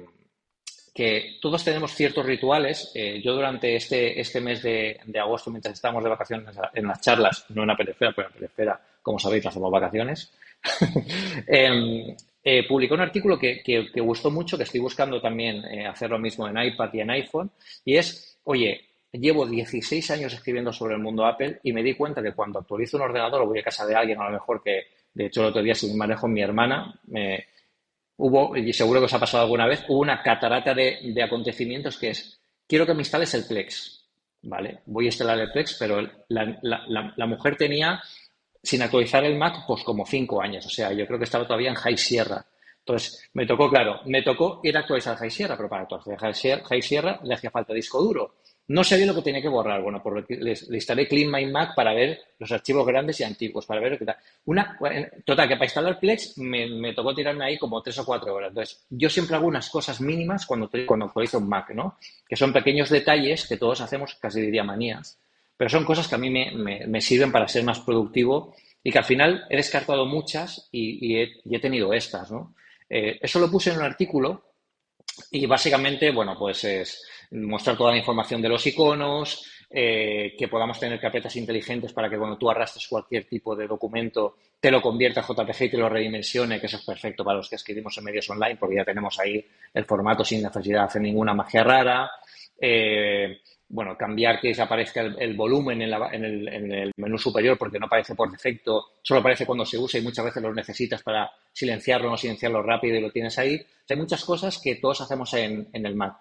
que 0.95 1.39
todos 1.43 1.65
tenemos 1.65 1.93
ciertos 1.93 2.25
rituales. 2.25 2.93
Eh, 2.95 3.21
yo 3.23 3.35
durante 3.35 3.75
este, 3.75 4.21
este 4.21 4.41
mes 4.41 4.63
de, 4.63 5.01
agosto, 5.21 5.51
mientras 5.51 5.75
estábamos 5.75 6.05
de 6.05 6.11
vacaciones 6.11 6.57
en 6.73 6.87
las 6.87 7.01
charlas, 7.01 7.45
no 7.49 7.63
en 7.63 7.69
la 7.69 7.77
perifera, 7.77 8.13
pero 8.15 8.29
en 8.29 8.35
la 8.35 8.39
perifera, 8.39 8.81
como 9.03 9.19
sabéis, 9.19 9.45
hacemos 9.45 9.71
vacaciones, 9.73 10.33
eh, 11.47 12.17
eh, 12.47 12.69
publicó 12.69 12.95
un 12.95 13.01
artículo 13.01 13.39
que, 13.39 13.63
que, 13.63 14.01
gustó 14.01 14.31
mucho, 14.31 14.59
que 14.59 14.65
estoy 14.65 14.81
buscando 14.81 15.19
también 15.19 15.65
eh, 15.65 15.87
hacer 15.87 16.11
lo 16.11 16.19
mismo 16.19 16.47
en 16.47 16.59
iPad 16.59 16.91
y 16.93 17.01
en 17.01 17.11
iPhone, 17.11 17.51
y 17.87 17.97
es, 17.97 18.39
oye, 18.45 18.83
llevo 19.13 19.47
16 19.47 20.11
años 20.11 20.35
escribiendo 20.35 20.71
sobre 20.71 20.95
el 20.95 21.01
mundo 21.01 21.25
Apple 21.25 21.61
y 21.63 21.73
me 21.73 21.83
di 21.83 21.95
cuenta 21.95 22.23
que 22.23 22.33
cuando 22.33 22.59
actualizo 22.59 22.99
un 22.99 23.05
ordenador 23.05 23.43
o 23.43 23.47
voy 23.47 23.61
a 23.61 23.63
casa 23.63 23.87
de 23.87 23.95
alguien, 23.95 24.21
a 24.21 24.27
lo 24.27 24.33
mejor 24.33 24.63
que, 24.63 24.83
de 25.15 25.27
hecho, 25.27 25.41
el 25.41 25.49
otro 25.49 25.63
día, 25.63 25.75
si 25.75 25.89
me 25.89 25.97
manejo 25.97 26.29
mi 26.29 26.43
hermana, 26.43 27.01
me, 27.07 27.47
hubo, 28.17 28.57
y 28.57 28.73
seguro 28.73 29.01
que 29.01 29.07
os 29.07 29.15
ha 29.15 29.21
pasado 29.21 29.45
alguna 29.45 29.67
vez, 29.67 29.85
hubo 29.89 30.01
una 30.01 30.23
catarata 30.23 30.75
de, 30.75 31.23
acontecimientos 31.23 31.99
que 31.99 32.11
es, 32.11 32.41
quiero 32.67 32.87
que 32.87 32.95
me 32.95 33.03
instales 33.03 33.35
el 33.35 33.45
Plex, 33.45 34.05
¿vale? 34.43 34.81
Voy 34.87 35.07
a 35.07 35.09
instalar 35.09 35.39
el 35.39 35.51
Plex, 35.51 35.77
pero 35.79 36.01
la, 36.29 37.27
mujer 37.27 37.57
tenía, 37.57 38.03
sin 38.63 38.83
actualizar 38.83 39.25
el 39.25 39.37
Mac, 39.37 39.65
pues 39.67 39.83
como 39.83 40.07
cinco 40.07 40.41
años, 40.41 40.65
o 40.67 40.71
sea, 40.71 40.93
yo 40.93 41.07
creo 41.07 41.19
que 41.19 41.25
estaba 41.25 41.47
todavía 41.47 41.71
en 41.71 41.77
High 41.77 41.99
Sierra. 41.99 42.45
Entonces, 42.81 43.31
me 43.33 43.47
tocó, 43.47 43.71
claro, 43.71 44.01
me 44.05 44.23
tocó 44.23 44.61
ir 44.63 44.77
a 44.77 44.81
actualizar 44.81 45.17
High 45.17 45.31
Sierra, 45.31 45.57
pero 45.57 45.69
para 45.71 45.83
actualizar 45.83 46.63
High 46.63 46.83
Sierra 46.83 47.21
le 47.25 47.35
hacía 47.35 47.51
falta 47.51 47.73
disco 47.73 48.03
duro. 48.03 48.37
No 48.67 48.83
sabía 48.83 49.05
lo 49.05 49.15
que 49.15 49.23
tenía 49.23 49.43
que 49.43 49.49
borrar. 49.49 49.83
Bueno, 49.83 50.03
por 50.03 50.15
lo 50.15 50.27
que 50.27 50.37
le, 50.37 50.53
instalé 50.53 51.07
Clean 51.07 51.31
My 51.31 51.45
Mac 51.47 51.75
para 51.75 51.93
ver 51.93 52.19
los 52.39 52.51
archivos 52.51 52.87
grandes 52.87 53.21
y 53.21 53.25
antiguos, 53.25 53.67
para 53.67 53.81
ver 53.81 53.99
qué 53.99 54.07
tal. 54.07 54.17
Una, 54.47 54.79
total, 55.25 55.49
que 55.49 55.55
para 55.55 55.67
instalar 55.67 56.01
Plex 56.01 56.39
me, 56.39 56.95
tocó 56.95 57.15
tirarme 57.15 57.45
ahí 57.45 57.59
como 57.59 57.83
tres 57.83 57.99
o 57.99 58.07
cuatro 58.07 58.35
horas. 58.35 58.49
Entonces, 58.49 58.87
yo 58.89 59.11
siempre 59.11 59.37
hago 59.37 59.47
unas 59.47 59.69
cosas 59.69 60.01
mínimas 60.01 60.47
cuando, 60.47 60.71
cuando 60.87 61.07
actualizo 61.07 61.39
un 61.39 61.49
Mac, 61.49 61.71
¿no? 61.75 61.99
Que 62.27 62.37
son 62.37 62.53
pequeños 62.53 62.89
detalles 62.89 63.47
que 63.47 63.59
todos 63.59 63.83
hacemos, 63.83 64.15
casi 64.15 64.41
diría 64.41 64.65
manías, 64.65 65.19
pero 65.57 65.69
son 65.69 65.85
cosas 65.85 66.09
que 66.09 66.15
a 66.15 66.19
mí 66.19 66.31
me, 66.31 67.01
sirven 67.03 67.31
para 67.31 67.49
ser 67.49 67.65
más 67.65 67.81
productivo 67.81 68.55
y 68.83 68.91
que 68.91 68.99
al 68.99 69.05
final 69.05 69.45
he 69.51 69.57
descartado 69.57 70.07
muchas 70.07 70.69
y, 70.73 71.17
he, 71.17 71.59
tenido 71.61 71.93
estas, 71.93 72.31
¿no? 72.31 72.55
Eh, 72.89 73.19
eso 73.21 73.39
lo 73.41 73.51
puse 73.51 73.71
en 73.71 73.77
un 73.77 73.83
artículo 73.83 74.54
y 75.31 75.47
básicamente, 75.47 76.11
bueno, 76.11 76.37
pues 76.39 76.65
es 76.65 77.07
mostrar 77.31 77.77
toda 77.77 77.93
la 77.93 77.99
información 77.99 78.41
de 78.43 78.49
los 78.49 78.67
iconos, 78.67 79.45
eh, 79.71 80.35
que 80.39 80.47
podamos 80.49 80.79
tener 80.79 81.01
carpetas 81.01 81.35
inteligentes 81.37 81.93
para 81.93 82.09
que 82.09 82.17
cuando 82.17 82.39
tú 82.39 82.49
arrastres 82.49 82.87
cualquier 82.87 83.25
tipo 83.25 83.57
de 83.57 83.67
documento 83.67 84.37
te 84.61 84.71
lo 84.71 84.81
convierta 84.81 85.21
a 85.21 85.27
JPG 85.27 85.63
y 85.65 85.71
te 85.71 85.77
lo 85.77 85.89
redimensione, 85.89 86.61
que 86.61 86.67
eso 86.67 86.77
es 86.77 86.85
perfecto 86.85 87.25
para 87.25 87.39
los 87.39 87.49
que 87.49 87.57
escribimos 87.57 87.99
en 87.99 88.05
medios 88.05 88.31
online, 88.31 88.57
porque 88.57 88.77
ya 88.77 88.85
tenemos 88.85 89.19
ahí 89.19 89.45
el 89.75 89.85
formato 89.85 90.25
sin 90.25 90.43
necesidad 90.43 90.81
de 90.81 90.85
hacer 90.87 91.03
ninguna 91.03 91.35
magia 91.35 91.65
rara. 91.65 92.11
Eh, 92.59 93.41
bueno, 93.75 93.97
cambiar 93.97 94.41
que 94.41 94.49
desaparezca 94.49 95.01
el, 95.01 95.35
volumen 95.35 95.83
en, 95.83 95.93
el, 95.93 96.93
menú 96.97 97.19
superior 97.19 97.59
porque 97.59 97.81
no 97.81 97.87
aparece 97.87 98.15
por 98.15 98.31
defecto, 98.31 98.93
solo 99.03 99.19
aparece 99.19 99.45
cuando 99.45 99.67
se 99.67 99.77
usa 99.77 99.99
y 99.99 100.03
muchas 100.05 100.27
veces 100.27 100.41
lo 100.41 100.55
necesitas 100.55 101.03
para 101.03 101.29
silenciarlo 101.53 102.09
no 102.09 102.17
silenciarlo 102.17 102.63
rápido 102.63 102.97
y 102.97 103.01
lo 103.01 103.11
tienes 103.11 103.37
ahí. 103.37 103.61
hay 103.91 103.97
muchas 103.97 104.25
cosas 104.25 104.61
que 104.63 104.77
todos 104.77 105.01
hacemos 105.01 105.35
en, 105.35 105.69
el 105.73 105.97
Mac. 105.97 106.17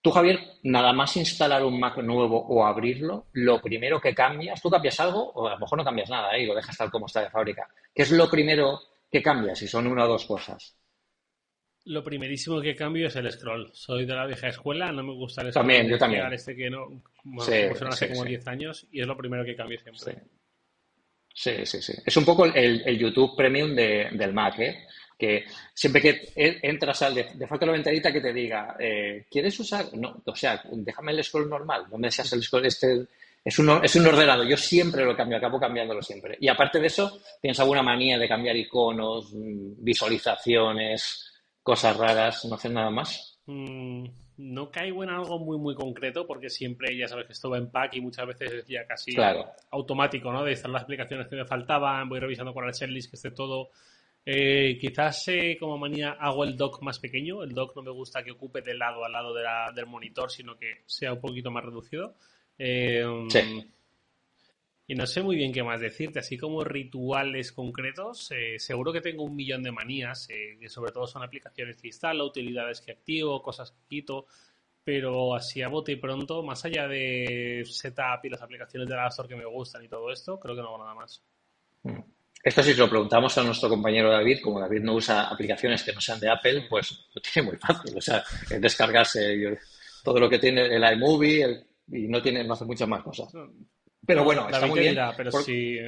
Tú, 0.00 0.10
Javier, 0.10 0.40
nada 0.62 0.94
más 0.94 1.14
instalar 1.18 1.62
un 1.64 1.78
Mac 1.78 1.98
nuevo 1.98 2.46
o 2.48 2.64
abrirlo, 2.64 3.26
lo 3.34 3.60
primero 3.60 4.00
que 4.00 4.14
cambias, 4.14 4.62
tú 4.62 4.70
cambias 4.70 4.98
algo 4.98 5.32
o 5.32 5.48
a 5.48 5.50
lo 5.52 5.58
mejor 5.58 5.76
no 5.76 5.84
cambias 5.84 6.08
nada 6.08 6.34
¿eh? 6.34 6.44
y 6.44 6.46
lo 6.46 6.54
dejas 6.54 6.78
tal 6.78 6.90
como 6.90 7.06
está 7.06 7.20
de 7.20 7.30
fábrica. 7.30 7.68
¿Qué 7.94 8.02
es 8.04 8.10
lo 8.10 8.30
primero 8.30 8.80
que 9.10 9.22
cambias 9.22 9.58
si 9.58 9.68
son 9.68 9.86
una 9.86 10.06
o 10.06 10.08
dos 10.08 10.24
cosas? 10.24 10.74
Lo 11.86 12.02
primerísimo 12.02 12.60
que 12.60 12.74
cambio 12.74 13.06
es 13.08 13.16
el 13.16 13.30
scroll. 13.30 13.70
Soy 13.72 14.06
de 14.06 14.14
la 14.14 14.26
vieja 14.26 14.48
escuela, 14.48 14.92
no 14.92 15.02
me 15.02 15.14
gusta 15.14 15.42
el 15.42 15.52
scroll. 15.52 15.62
También, 15.62 15.88
yo 15.88 15.98
también. 15.98 16.32
Este 16.32 16.54
que 16.54 16.68
no, 16.68 17.02
bueno, 17.22 17.74
sí, 17.74 17.84
hace 17.86 18.08
como 18.08 18.24
10 18.24 18.46
años 18.48 18.86
y 18.90 19.00
es 19.00 19.06
lo 19.06 19.16
primero 19.16 19.44
que 19.44 19.54
cambio 19.54 19.78
siempre. 19.78 20.22
Sí, 21.32 21.52
sí, 21.64 21.82
sí. 21.82 21.92
Es 22.04 22.16
un 22.16 22.24
poco 22.24 22.46
el, 22.46 22.98
YouTube 22.98 23.36
Premium 23.36 23.74
del 23.74 24.32
Mac, 24.32 24.58
¿eh? 24.58 24.86
que 25.18 25.44
siempre 25.72 26.02
que 26.02 26.32
entras 26.34 27.02
al 27.02 27.14
de, 27.14 27.28
de 27.34 27.46
falta 27.46 27.66
la 27.66 27.72
ventanita 27.72 28.12
que 28.12 28.20
te 28.20 28.32
diga, 28.32 28.76
eh, 28.78 29.26
¿quieres 29.30 29.58
usar? 29.60 29.86
No, 29.94 30.22
o 30.24 30.34
sea, 30.34 30.62
déjame 30.72 31.12
el 31.12 31.24
scroll 31.24 31.48
normal, 31.48 31.86
no 31.90 31.98
me 31.98 32.10
seas 32.10 32.32
el 32.32 32.42
scroll 32.42 32.66
este. 32.66 33.06
Es 33.44 33.58
un, 33.60 33.84
es 33.84 33.94
un 33.94 34.06
ordenado, 34.06 34.42
yo 34.42 34.56
siempre 34.56 35.04
lo 35.04 35.16
cambio, 35.16 35.38
acabo 35.38 35.60
cambiándolo 35.60 36.02
siempre. 36.02 36.36
Y 36.40 36.48
aparte 36.48 36.80
de 36.80 36.88
eso, 36.88 37.20
tienes 37.40 37.60
alguna 37.60 37.80
manía 37.80 38.18
de 38.18 38.26
cambiar 38.26 38.56
iconos, 38.56 39.32
mm, 39.32 39.84
visualizaciones, 39.84 41.35
cosas 41.66 41.96
raras, 41.96 42.44
¿no 42.44 42.54
haces 42.54 42.70
nada 42.70 42.90
más? 42.90 43.40
Mm, 43.46 44.04
no 44.36 44.70
caigo 44.70 45.02
en 45.02 45.10
algo 45.10 45.40
muy, 45.40 45.58
muy 45.58 45.74
concreto 45.74 46.24
porque 46.24 46.48
siempre, 46.48 46.96
ya 46.96 47.08
sabes 47.08 47.26
que 47.26 47.32
esto 47.32 47.50
va 47.50 47.58
en 47.58 47.72
pack 47.72 47.96
y 47.96 48.00
muchas 48.00 48.24
veces 48.24 48.52
es 48.52 48.66
ya 48.68 48.86
casi 48.86 49.16
automático, 49.72 50.30
¿no? 50.30 50.44
De 50.44 50.52
estar 50.52 50.70
las 50.70 50.84
aplicaciones 50.84 51.26
que 51.26 51.34
me 51.34 51.44
faltaban, 51.44 52.08
voy 52.08 52.20
revisando 52.20 52.54
con 52.54 52.66
el 52.66 52.72
checklist 52.72 53.10
que 53.10 53.16
esté 53.16 53.32
todo 53.32 53.70
eh, 54.28 54.76
quizás 54.80 55.26
eh, 55.28 55.56
como 55.58 55.76
manía 55.76 56.12
hago 56.20 56.44
el 56.44 56.56
dock 56.56 56.82
más 56.82 57.00
pequeño. 57.00 57.42
El 57.42 57.50
dock 57.50 57.74
no 57.74 57.82
me 57.82 57.90
gusta 57.90 58.22
que 58.22 58.30
ocupe 58.30 58.62
de 58.62 58.74
lado 58.74 59.04
a 59.04 59.08
lado 59.08 59.34
del 59.34 59.86
monitor, 59.86 60.30
sino 60.30 60.56
que 60.56 60.82
sea 60.86 61.14
un 61.14 61.20
poquito 61.20 61.50
más 61.50 61.64
reducido. 61.64 62.14
Eh, 62.56 63.04
y 64.86 64.94
no 64.94 65.06
sé 65.06 65.22
muy 65.22 65.36
bien 65.36 65.52
qué 65.52 65.62
más 65.62 65.80
decirte, 65.80 66.20
así 66.20 66.38
como 66.38 66.62
rituales 66.62 67.52
concretos, 67.52 68.30
seguro 68.58 68.92
que 68.92 69.00
tengo 69.00 69.24
un 69.24 69.34
millón 69.34 69.62
de 69.62 69.72
manías, 69.72 70.28
que 70.28 70.68
sobre 70.68 70.92
todo 70.92 71.06
son 71.06 71.24
aplicaciones 71.24 71.76
que 71.76 71.88
instalo, 71.88 72.26
utilidades 72.26 72.80
que 72.80 72.92
activo, 72.92 73.42
cosas 73.42 73.72
que 73.72 73.84
quito, 73.88 74.26
pero 74.84 75.34
así 75.34 75.62
a 75.62 75.68
bote 75.68 75.92
y 75.92 75.96
pronto, 75.96 76.44
más 76.44 76.64
allá 76.64 76.86
de 76.86 77.64
setup 77.64 78.24
y 78.24 78.28
las 78.28 78.42
aplicaciones 78.42 78.88
de 78.88 78.94
la 78.94 79.08
Store 79.08 79.28
que 79.28 79.34
me 79.34 79.44
gustan 79.44 79.82
y 79.82 79.88
todo 79.88 80.12
esto, 80.12 80.38
creo 80.38 80.54
que 80.54 80.62
no 80.62 80.68
hago 80.68 80.78
nada 80.78 80.94
más. 80.94 81.20
Mm. 81.82 82.16
Esto 82.46 82.62
si 82.62 82.74
lo 82.74 82.88
preguntamos 82.88 83.36
a 83.38 83.42
nuestro 83.42 83.68
compañero 83.68 84.12
David, 84.12 84.38
como 84.40 84.60
David 84.60 84.82
no 84.82 84.94
usa 84.94 85.26
aplicaciones 85.26 85.82
que 85.82 85.92
no 85.92 86.00
sean 86.00 86.20
de 86.20 86.30
Apple, 86.30 86.66
pues 86.70 87.08
lo 87.12 87.20
tiene 87.20 87.48
muy 87.48 87.58
fácil. 87.58 87.96
O 87.96 88.00
sea, 88.00 88.22
es 88.48 88.60
descargarse 88.60 89.58
todo 90.04 90.20
lo 90.20 90.30
que 90.30 90.38
tiene 90.38 90.66
el 90.66 90.92
iMovie 90.92 91.66
y 91.90 92.06
no 92.06 92.22
tiene, 92.22 92.44
no 92.44 92.52
hace 92.52 92.64
muchas 92.64 92.86
más 92.86 93.02
cosas. 93.02 93.34
Pero 94.06 94.24
bueno, 94.24 94.48
está 94.48 94.66
muy 94.66 94.80
bien. 94.80 94.96
pero 95.16 95.30
si, 95.32 95.78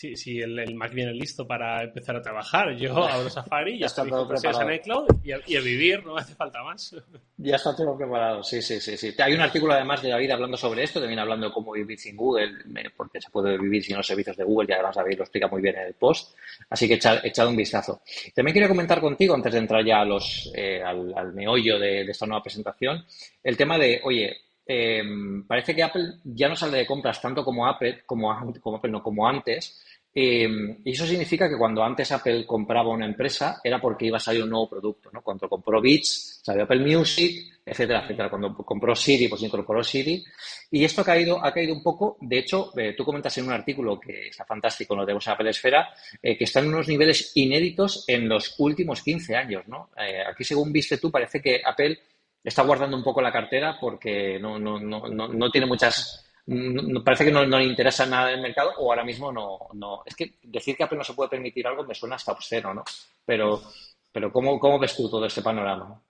Sí, 0.00 0.16
sí, 0.16 0.40
el, 0.40 0.74
Mac 0.76 0.94
viene 0.94 1.12
listo 1.12 1.46
para 1.46 1.82
empezar 1.82 2.16
a 2.16 2.22
trabajar. 2.22 2.74
Yo 2.74 3.04
abro 3.06 3.28
Safari, 3.28 3.78
ya 3.78 3.84
está 3.84 4.02
todo 4.06 4.26
preparado. 4.26 4.70
en 4.70 4.76
iCloud 4.76 5.06
y 5.22 5.32
a, 5.56 5.60
vivir, 5.60 6.02
no 6.06 6.16
hace 6.16 6.34
falta 6.34 6.62
más. 6.62 6.96
Ya 7.36 7.56
está 7.56 7.76
todo 7.76 7.98
preparado, 7.98 8.42
sí, 8.42 8.62
sí, 8.62 8.80
sí, 8.80 8.96
sí. 8.96 9.14
Hay 9.18 9.34
un 9.34 9.42
artículo 9.42 9.74
además 9.74 10.00
de 10.00 10.08
David 10.08 10.30
hablando 10.30 10.56
sobre 10.56 10.84
esto, 10.84 11.00
también 11.00 11.18
hablando 11.18 11.48
de 11.48 11.52
cómo 11.52 11.72
vivir 11.72 11.98
sin 11.98 12.16
Google, 12.16 12.50
porque 12.96 13.20
se 13.20 13.28
puede 13.28 13.58
vivir 13.58 13.84
sin 13.84 13.98
los 13.98 14.06
servicios 14.06 14.38
de 14.38 14.44
Google 14.44 14.68
y 14.70 14.72
además 14.72 14.96
David 14.96 15.18
lo 15.18 15.24
explica 15.24 15.48
muy 15.48 15.60
bien 15.60 15.76
en 15.76 15.88
el 15.88 15.94
post. 15.94 16.34
Así 16.70 16.88
que 16.88 16.94
echad, 16.94 17.18
echado 17.22 17.50
un 17.50 17.56
vistazo. 17.56 18.00
También 18.34 18.54
quería 18.54 18.68
comentar 18.70 19.02
contigo, 19.02 19.34
antes 19.34 19.52
de 19.52 19.58
entrar 19.58 19.84
ya 19.84 20.00
a 20.00 20.04
los, 20.06 20.50
eh, 20.54 20.82
al, 20.82 21.34
meollo 21.34 21.78
de, 21.78 22.02
esta 22.02 22.24
nueva 22.24 22.42
presentación, 22.42 23.04
el 23.44 23.54
tema 23.54 23.76
de, 23.76 24.00
oye, 24.02 24.34
eh, 24.66 25.02
parece 25.46 25.74
que 25.74 25.82
Apple 25.82 26.14
ya 26.24 26.48
no 26.48 26.56
sale 26.56 26.78
de 26.78 26.86
compras 26.86 27.20
tanto 27.20 27.44
como 27.44 27.66
Apple, 27.66 28.02
como, 28.06 28.34
como 28.60 28.76
Apple, 28.76 28.90
no 28.90 29.02
como 29.02 29.26
antes, 29.26 29.82
Em, 30.12 30.78
y 30.84 30.90
eso 30.90 31.06
significa 31.06 31.48
que 31.48 31.56
cuando 31.56 31.84
antes 31.84 32.10
Apple 32.10 32.44
compraba 32.44 32.90
una 32.90 33.06
empresa 33.06 33.60
era 33.62 33.80
porque 33.80 34.06
iba 34.06 34.16
a 34.16 34.20
salir 34.20 34.42
un 34.42 34.50
nuevo 34.50 34.68
producto, 34.68 35.08
¿no? 35.12 35.22
Cuando 35.22 35.48
compró 35.48 35.80
Beats, 35.80 36.40
salió 36.42 36.64
Apple 36.64 36.80
Music, 36.80 37.60
etcétera, 37.64 38.02
etcétera. 38.02 38.28
Cuando 38.28 38.52
compró 38.56 38.96
Siri, 38.96 39.28
pues 39.28 39.42
incorporó 39.42 39.84
Siri. 39.84 40.24
Y 40.72 40.84
esto 40.84 41.02
ha 41.02 41.04
caído, 41.04 41.44
ha 41.44 41.52
caído 41.52 41.74
un 41.74 41.82
poco. 41.82 42.16
De 42.20 42.38
hecho, 42.38 42.72
eh, 42.76 42.94
tú 42.96 43.04
comentas 43.04 43.38
en 43.38 43.46
un 43.46 43.52
artículo 43.52 44.00
que 44.00 44.28
está 44.28 44.44
fantástico, 44.44 44.96
lo 44.96 45.04
tenemos 45.04 45.24
en 45.28 45.32
Apple 45.32 45.50
Esfera, 45.50 45.88
eh, 46.20 46.36
que 46.36 46.44
están 46.44 46.64
en 46.64 46.74
unos 46.74 46.88
niveles 46.88 47.30
inéditos 47.36 48.04
en 48.08 48.28
los 48.28 48.56
últimos 48.58 49.02
15 49.02 49.36
años, 49.36 49.68
¿no? 49.68 49.90
Eh, 49.96 50.22
aquí, 50.28 50.42
según 50.42 50.72
viste 50.72 50.98
tú, 50.98 51.10
parece 51.12 51.40
que 51.40 51.60
Apple 51.64 51.96
está 52.42 52.62
guardando 52.62 52.96
un 52.96 53.04
poco 53.04 53.20
la 53.20 53.32
cartera 53.32 53.76
porque 53.80 54.38
no, 54.38 54.58
no, 54.58 54.78
no, 54.80 55.08
no 55.08 55.50
tiene 55.50 55.66
muchas 55.66 56.26
parece 57.04 57.24
que 57.24 57.30
no, 57.30 57.44
le 57.44 57.64
interesa 57.64 58.06
nada 58.06 58.32
el 58.32 58.40
mercado 58.40 58.72
o 58.78 58.90
ahora 58.90 59.04
mismo 59.04 59.30
no, 59.30 59.68
no. 59.74 60.02
Es 60.04 60.16
que 60.16 60.38
decir 60.42 60.76
que 60.76 60.84
Apple 60.84 60.98
no 60.98 61.04
se 61.04 61.14
puede 61.14 61.30
permitir 61.30 61.66
algo 61.66 61.84
me 61.84 61.94
suena 61.94 62.16
hasta 62.16 62.32
obsceno, 62.32 62.74
¿no? 62.74 62.84
Pero, 63.24 63.62
pero 64.10 64.32
¿cómo, 64.32 64.58
¿cómo 64.58 64.78
ves 64.78 64.96
tú 64.96 65.08
todo 65.08 65.26
este 65.26 65.42
panorama? 65.42 66.02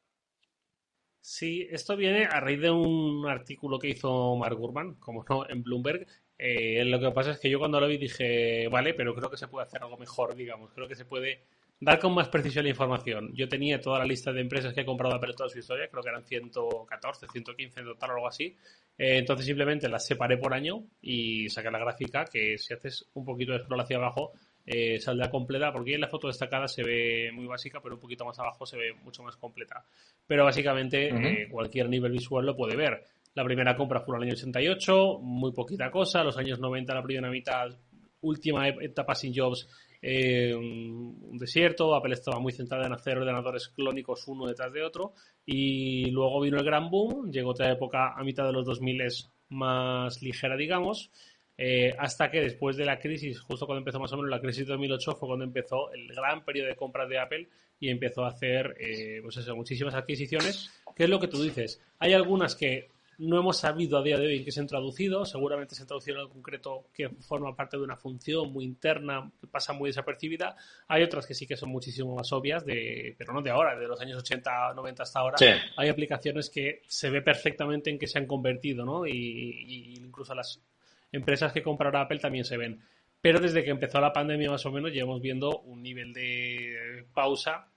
Sí, 1.20 1.66
esto 1.70 1.96
viene 1.96 2.24
a 2.24 2.40
raíz 2.40 2.60
de 2.60 2.70
un 2.70 3.26
artículo 3.28 3.78
que 3.78 3.88
hizo 3.88 4.34
Mark 4.36 4.56
Gurman, 4.56 4.94
como 4.94 5.24
no, 5.28 5.48
en 5.48 5.62
Bloomberg. 5.62 6.06
Eh, 6.38 6.84
lo 6.86 6.98
que 6.98 7.10
pasa 7.10 7.32
es 7.32 7.38
que 7.38 7.50
yo 7.50 7.58
cuando 7.58 7.78
lo 7.78 7.86
vi 7.86 7.98
dije, 7.98 8.68
vale, 8.68 8.94
pero 8.94 9.14
creo 9.14 9.30
que 9.30 9.36
se 9.36 9.48
puede 9.48 9.66
hacer 9.66 9.82
algo 9.82 9.98
mejor, 9.98 10.34
digamos. 10.34 10.72
Creo 10.72 10.88
que 10.88 10.96
se 10.96 11.04
puede 11.04 11.42
dar 11.80 11.98
con 11.98 12.14
más 12.14 12.28
precisión 12.28 12.64
la 12.64 12.70
información. 12.70 13.32
Yo 13.34 13.48
tenía 13.48 13.80
toda 13.80 13.98
la 13.98 14.04
lista 14.04 14.32
de 14.32 14.42
empresas 14.42 14.74
que 14.74 14.82
he 14.82 14.84
comprado 14.84 15.14
Apple 15.14 15.32
toda 15.34 15.48
su 15.48 15.58
historia, 15.58 15.88
creo 15.88 16.02
que 16.02 16.10
eran 16.10 16.24
114, 16.24 17.26
115 17.26 17.80
en 17.80 17.86
total 17.86 18.10
o 18.10 18.14
algo 18.14 18.28
así. 18.28 18.54
Eh, 18.98 19.18
entonces 19.18 19.46
simplemente 19.46 19.88
las 19.88 20.06
separé 20.06 20.36
por 20.36 20.52
año 20.52 20.84
y 21.00 21.48
saqué 21.48 21.70
la 21.70 21.78
gráfica 21.78 22.26
que 22.26 22.58
si 22.58 22.74
haces 22.74 23.06
un 23.14 23.24
poquito 23.24 23.52
de 23.52 23.60
scroll 23.60 23.80
hacia 23.80 23.96
abajo 23.96 24.32
eh, 24.66 25.00
saldrá 25.00 25.30
completa, 25.30 25.72
porque 25.72 25.94
en 25.94 26.02
la 26.02 26.08
foto 26.08 26.28
destacada 26.28 26.68
se 26.68 26.84
ve 26.84 27.30
muy 27.32 27.46
básica, 27.46 27.80
pero 27.82 27.94
un 27.94 28.00
poquito 28.00 28.26
más 28.26 28.38
abajo 28.38 28.66
se 28.66 28.76
ve 28.76 28.92
mucho 29.02 29.22
más 29.22 29.36
completa. 29.36 29.82
Pero 30.26 30.44
básicamente 30.44 31.08
eh, 31.08 31.48
cualquier 31.50 31.88
nivel 31.88 32.12
visual 32.12 32.44
lo 32.44 32.54
puede 32.54 32.76
ver. 32.76 33.02
La 33.34 33.44
primera 33.44 33.74
compra 33.74 34.00
fue 34.00 34.16
en 34.16 34.22
el 34.22 34.28
año 34.28 34.36
88, 34.36 35.18
muy 35.22 35.52
poquita 35.52 35.90
cosa. 35.90 36.22
Los 36.22 36.36
años 36.36 36.60
90, 36.60 36.94
la 36.94 37.02
primera 37.02 37.30
mitad, 37.30 37.74
última 38.20 38.68
etapa 38.68 39.14
sin 39.14 39.34
jobs, 39.34 39.66
eh, 40.02 40.54
un 40.54 41.36
desierto. 41.38 41.94
Apple 41.94 42.14
estaba 42.14 42.38
muy 42.40 42.52
centrada 42.52 42.86
en 42.86 42.92
hacer 42.92 43.18
ordenadores 43.18 43.68
clónicos 43.68 44.26
uno 44.28 44.46
detrás 44.46 44.72
de 44.72 44.82
otro. 44.82 45.14
Y 45.44 46.10
luego 46.10 46.40
vino 46.40 46.58
el 46.58 46.64
gran 46.64 46.90
boom. 46.90 47.30
Llegó 47.30 47.50
otra 47.50 47.70
época 47.70 48.14
a 48.14 48.24
mitad 48.24 48.44
de 48.44 48.52
los 48.52 48.64
2000 48.64 49.02
más 49.50 50.22
ligera, 50.22 50.56
digamos. 50.56 51.10
Eh, 51.62 51.94
hasta 51.98 52.30
que 52.30 52.40
después 52.40 52.78
de 52.78 52.86
la 52.86 52.98
crisis, 52.98 53.38
justo 53.40 53.66
cuando 53.66 53.80
empezó 53.80 54.00
más 54.00 54.10
o 54.12 54.16
menos 54.16 54.30
la 54.30 54.40
crisis 54.40 54.66
de 54.66 54.72
2008, 54.72 55.14
fue 55.16 55.28
cuando 55.28 55.44
empezó 55.44 55.92
el 55.92 56.08
gran 56.08 56.42
periodo 56.42 56.68
de 56.68 56.76
compras 56.76 57.06
de 57.08 57.18
Apple 57.18 57.48
y 57.78 57.90
empezó 57.90 58.24
a 58.24 58.28
hacer 58.28 58.74
eh, 58.80 59.20
pues 59.22 59.36
eso, 59.36 59.54
muchísimas 59.54 59.94
adquisiciones. 59.94 60.70
¿Qué 60.96 61.04
es 61.04 61.10
lo 61.10 61.20
que 61.20 61.28
tú 61.28 61.42
dices? 61.42 61.82
Hay 61.98 62.14
algunas 62.14 62.54
que 62.54 62.88
no 63.20 63.38
hemos 63.38 63.58
sabido 63.58 63.98
a 63.98 64.02
día 64.02 64.16
de 64.16 64.26
hoy 64.26 64.38
en 64.38 64.44
qué 64.44 64.50
se 64.50 64.60
han 64.60 64.66
traducido. 64.66 65.26
Seguramente 65.26 65.74
se 65.74 65.82
han 65.82 65.88
traducido 65.88 66.16
en 66.16 66.20
algo 66.22 66.32
concreto 66.32 66.86
que 66.94 67.10
forma 67.10 67.54
parte 67.54 67.76
de 67.76 67.82
una 67.82 67.96
función 67.96 68.50
muy 68.50 68.64
interna, 68.64 69.30
que 69.38 69.46
pasa 69.46 69.74
muy 69.74 69.90
desapercibida. 69.90 70.56
Hay 70.88 71.02
otras 71.02 71.26
que 71.26 71.34
sí 71.34 71.46
que 71.46 71.56
son 71.56 71.68
muchísimo 71.68 72.14
más 72.14 72.32
obvias, 72.32 72.64
de, 72.64 73.14
pero 73.18 73.34
no 73.34 73.42
de 73.42 73.50
ahora, 73.50 73.78
de 73.78 73.86
los 73.86 74.00
años 74.00 74.18
80, 74.20 74.72
90 74.74 75.02
hasta 75.02 75.20
ahora. 75.20 75.36
Hay 75.76 75.88
aplicaciones 75.90 76.48
que 76.48 76.80
se 76.86 77.10
ve 77.10 77.20
perfectamente 77.20 77.90
en 77.90 77.98
qué 77.98 78.06
se 78.06 78.18
han 78.18 78.26
convertido, 78.26 78.86
¿no? 78.86 79.06
Y, 79.06 79.12
y 79.12 79.94
incluso 79.96 80.34
las 80.34 80.62
empresas 81.12 81.52
que 81.52 81.62
compraron 81.62 82.00
Apple 82.00 82.20
también 82.20 82.46
se 82.46 82.56
ven. 82.56 82.80
Pero 83.20 83.38
desde 83.38 83.62
que 83.62 83.70
empezó 83.70 84.00
la 84.00 84.14
pandemia 84.14 84.50
más 84.50 84.64
o 84.64 84.72
menos 84.72 84.92
llevamos 84.92 85.20
viendo 85.20 85.60
un 85.60 85.82
nivel 85.82 86.14
de 86.14 87.04
pausa 87.12 87.68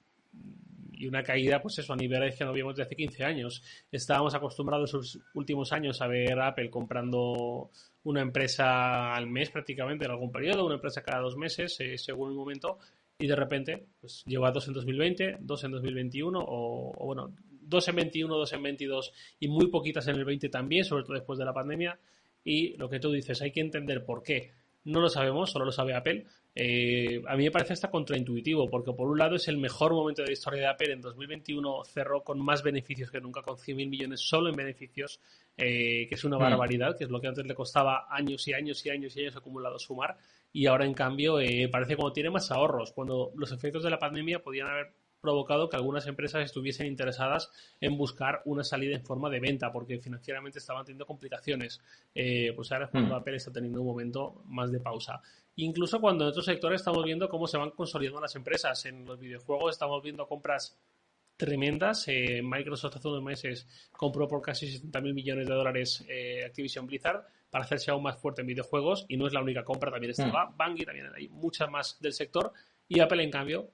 y 1.03 1.07
una 1.07 1.21
caída, 1.21 1.61
pues 1.61 1.77
eso, 1.79 1.91
a 1.91 1.97
niveles 1.97 2.37
que 2.37 2.45
no 2.45 2.53
vimos 2.53 2.75
desde 2.75 2.87
hace 2.87 2.95
15 2.95 3.25
años. 3.25 3.61
Estábamos 3.91 4.33
acostumbrados 4.33 4.93
en 4.93 4.99
los 4.99 5.19
últimos 5.33 5.73
años 5.73 6.01
a 6.01 6.07
ver 6.07 6.39
Apple 6.39 6.69
comprando 6.69 7.69
una 8.03 8.21
empresa 8.21 9.13
al 9.13 9.27
mes 9.27 9.49
prácticamente 9.49 10.05
en 10.05 10.11
algún 10.11 10.31
periodo, 10.31 10.65
una 10.65 10.75
empresa 10.75 11.03
cada 11.03 11.21
dos 11.21 11.35
meses, 11.35 11.77
eh, 11.81 11.97
según 11.97 12.29
el 12.29 12.35
momento, 12.35 12.77
y 13.19 13.27
de 13.27 13.35
repente 13.35 13.85
pues 13.99 14.23
lleva 14.25 14.51
dos 14.51 14.67
en 14.69 14.73
2020, 14.75 15.37
dos 15.41 15.63
en 15.65 15.71
2021, 15.71 16.39
o, 16.39 16.93
o 16.95 17.05
bueno, 17.05 17.33
dos 17.49 17.85
en 17.89 17.95
21, 17.97 18.37
dos 18.37 18.53
en 18.53 18.63
22 18.63 19.11
y 19.41 19.49
muy 19.49 19.67
poquitas 19.67 20.07
en 20.07 20.15
el 20.15 20.23
20 20.23 20.47
también, 20.47 20.85
sobre 20.85 21.03
todo 21.03 21.15
después 21.15 21.37
de 21.37 21.45
la 21.45 21.53
pandemia. 21.53 21.99
Y 22.45 22.77
lo 22.77 22.89
que 22.89 22.99
tú 22.99 23.11
dices, 23.11 23.41
hay 23.41 23.51
que 23.51 23.61
entender 23.61 24.05
por 24.05 24.23
qué. 24.23 24.51
No 24.85 25.01
lo 25.01 25.09
sabemos, 25.09 25.51
solo 25.51 25.65
lo 25.65 25.71
sabe 25.71 25.95
Apple. 25.95 26.25
Eh, 26.55 27.21
a 27.27 27.35
mí 27.35 27.45
me 27.45 27.51
parece 27.51 27.73
hasta 27.73 27.89
contraintuitivo, 27.89 28.69
porque 28.69 28.93
por 28.93 29.09
un 29.09 29.17
lado 29.17 29.35
es 29.35 29.47
el 29.47 29.57
mejor 29.57 29.93
momento 29.93 30.21
de 30.21 30.27
la 30.27 30.33
historia 30.33 30.61
de 30.61 30.67
Apple. 30.67 30.93
En 30.93 31.01
2021 31.01 31.83
cerró 31.85 32.23
con 32.23 32.39
más 32.39 32.61
beneficios 32.61 33.09
que 33.09 33.19
nunca, 33.19 33.41
con 33.41 33.57
100.000 33.57 33.89
millones 33.89 34.21
solo 34.21 34.49
en 34.49 34.55
beneficios, 34.55 35.19
eh, 35.57 36.07
que 36.07 36.15
es 36.15 36.23
una 36.23 36.37
mm. 36.37 36.41
barbaridad, 36.41 36.97
que 36.97 37.05
es 37.05 37.09
lo 37.09 37.19
que 37.19 37.27
antes 37.27 37.45
le 37.45 37.55
costaba 37.55 38.07
años 38.09 38.47
y 38.47 38.53
años 38.53 38.85
y 38.85 38.89
años 38.89 39.15
y 39.17 39.21
años 39.21 39.35
acumulados 39.35 39.83
sumar. 39.83 40.17
Y 40.51 40.67
ahora, 40.67 40.85
en 40.85 40.93
cambio, 40.93 41.39
eh, 41.39 41.67
parece 41.71 41.95
como 41.95 42.13
tiene 42.13 42.29
más 42.29 42.51
ahorros, 42.51 42.91
cuando 42.93 43.31
los 43.35 43.51
efectos 43.51 43.83
de 43.83 43.89
la 43.89 43.97
pandemia 43.97 44.43
podían 44.43 44.67
haber 44.67 44.93
provocado 45.23 45.69
que 45.69 45.77
algunas 45.77 46.05
empresas 46.05 46.43
estuviesen 46.43 46.85
interesadas 46.85 47.49
en 47.79 47.97
buscar 47.97 48.41
una 48.43 48.61
salida 48.61 48.93
en 48.93 49.05
forma 49.05 49.29
de 49.29 49.39
venta, 49.39 49.71
porque 49.71 49.97
financieramente 49.97 50.59
estaban 50.59 50.83
teniendo 50.83 51.05
complicaciones. 51.05 51.81
Eh, 52.13 52.51
pues 52.53 52.69
ahora 52.73 52.85
es 52.85 52.91
cuando 52.91 53.15
mm. 53.15 53.17
Apple 53.19 53.37
está 53.37 53.49
teniendo 53.49 53.79
un 53.79 53.87
momento 53.87 54.43
más 54.47 54.69
de 54.69 54.81
pausa. 54.81 55.21
Incluso 55.55 56.01
cuando 56.01 56.23
en 56.23 56.29
otros 56.31 56.45
sectores 56.45 56.81
estamos 56.81 57.03
viendo 57.03 57.29
cómo 57.29 57.47
se 57.47 57.57
van 57.57 57.71
consolidando 57.71 58.19
las 58.21 58.35
empresas. 58.35 58.85
En 58.85 59.05
los 59.05 59.19
videojuegos 59.19 59.75
estamos 59.75 60.01
viendo 60.01 60.27
compras 60.27 60.77
tremendas. 61.37 62.07
Eh, 62.07 62.41
Microsoft 62.43 62.95
hace 62.95 63.07
unos 63.07 63.23
meses 63.23 63.67
compró 63.91 64.27
por 64.27 64.41
casi 64.41 64.71
70 64.71 65.01
mil 65.01 65.13
millones 65.13 65.47
de 65.47 65.53
dólares 65.53 66.05
eh, 66.07 66.43
Activision 66.45 66.87
Blizzard 66.87 67.25
para 67.49 67.65
hacerse 67.65 67.91
aún 67.91 68.01
más 68.01 68.17
fuerte 68.17 68.41
en 68.41 68.47
videojuegos 68.47 69.05
y 69.07 69.17
no 69.17 69.27
es 69.27 69.33
la 69.33 69.41
única 69.41 69.63
compra, 69.63 69.91
también 69.91 70.11
estaba 70.11 70.49
mm. 70.49 70.57
Bungie, 70.57 70.85
también 70.85 71.07
hay 71.15 71.29
muchas 71.29 71.69
más 71.69 71.99
del 72.01 72.13
sector 72.13 72.51
y 72.87 72.99
Apple 72.99 73.23
en 73.23 73.29
cambio 73.29 73.69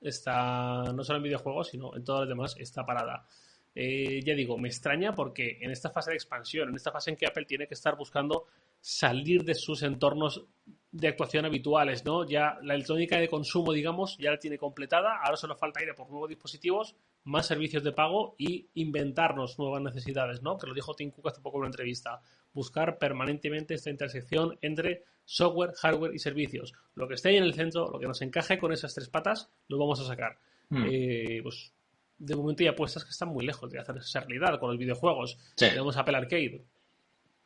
está 0.00 0.82
no 0.92 1.02
solo 1.02 1.18
en 1.18 1.22
videojuegos, 1.22 1.68
sino 1.68 1.96
en 1.96 2.04
todas 2.04 2.22
las 2.22 2.28
demás, 2.28 2.56
está 2.58 2.84
parada. 2.84 3.26
Eh, 3.74 4.20
ya 4.22 4.34
digo, 4.34 4.58
me 4.58 4.68
extraña 4.68 5.14
porque 5.14 5.58
en 5.62 5.70
esta 5.70 5.90
fase 5.90 6.10
de 6.10 6.16
expansión, 6.16 6.68
en 6.68 6.74
esta 6.74 6.92
fase 6.92 7.10
en 7.10 7.16
que 7.16 7.26
Apple 7.26 7.46
tiene 7.46 7.66
que 7.66 7.74
estar 7.74 7.96
buscando 7.96 8.46
salir 8.80 9.44
de 9.44 9.54
sus 9.54 9.82
entornos 9.82 10.44
de 10.92 11.08
actuación 11.08 11.46
habituales, 11.46 12.04
¿no? 12.04 12.26
Ya 12.26 12.58
la 12.62 12.74
electrónica 12.74 13.18
de 13.18 13.28
consumo, 13.28 13.72
digamos, 13.72 14.18
ya 14.18 14.30
la 14.30 14.38
tiene 14.38 14.58
completada, 14.58 15.16
ahora 15.24 15.36
solo 15.36 15.56
falta 15.56 15.82
ir 15.82 15.94
por 15.94 16.10
nuevos 16.10 16.28
dispositivos, 16.28 16.94
más 17.24 17.46
servicios 17.46 17.82
de 17.82 17.92
pago 17.92 18.34
y 18.38 18.68
inventarnos 18.74 19.58
nuevas 19.58 19.82
necesidades, 19.82 20.42
¿no? 20.42 20.58
Que 20.58 20.66
lo 20.66 20.74
dijo 20.74 20.94
Tim 20.94 21.10
Cook 21.10 21.28
hace 21.28 21.40
poco 21.40 21.56
en 21.56 21.60
una 21.60 21.68
entrevista. 21.68 22.20
Buscar 22.52 22.98
permanentemente 22.98 23.74
esta 23.74 23.88
intersección 23.88 24.58
entre 24.60 25.04
software, 25.24 25.72
hardware 25.76 26.14
y 26.14 26.18
servicios. 26.18 26.74
Lo 26.94 27.08
que 27.08 27.14
esté 27.14 27.30
ahí 27.30 27.36
en 27.36 27.44
el 27.44 27.54
centro, 27.54 27.90
lo 27.90 27.98
que 27.98 28.06
nos 28.06 28.20
encaje 28.20 28.58
con 28.58 28.72
esas 28.72 28.94
tres 28.94 29.08
patas, 29.08 29.50
lo 29.68 29.78
vamos 29.78 29.98
a 30.00 30.04
sacar. 30.04 30.38
Hmm. 30.68 30.84
Eh, 30.90 31.40
pues 31.42 31.72
de 32.18 32.36
momento 32.36 32.62
hay 32.62 32.68
apuestas 32.68 33.04
que 33.04 33.10
están 33.10 33.30
muy 33.30 33.46
lejos 33.46 33.70
de 33.70 33.78
hacer 33.78 33.96
esa 33.96 34.20
realidad 34.20 34.60
con 34.60 34.68
los 34.70 34.78
videojuegos. 34.78 35.38
Tenemos 35.56 35.96
Apple 35.96 36.16
Arcade. 36.16 36.64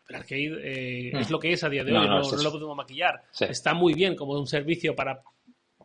Apple 0.07 0.17
Arcade 0.17 0.61
eh, 0.63 1.11
hmm. 1.13 1.17
es 1.19 1.31
lo 1.31 1.39
que 1.39 1.53
es 1.53 1.65
a 1.65 1.69
día 1.69 1.85
de 1.85 1.93
hoy, 1.93 2.07
no, 2.07 2.21
lo 2.21 2.53
podemos 2.53 2.77
maquillar. 2.77 3.23
Está 3.41 3.75
muy 3.75 3.95
bien 3.95 4.15
como 4.15 4.39
un 4.39 4.47
servicio 4.47 4.95
para 4.95 5.23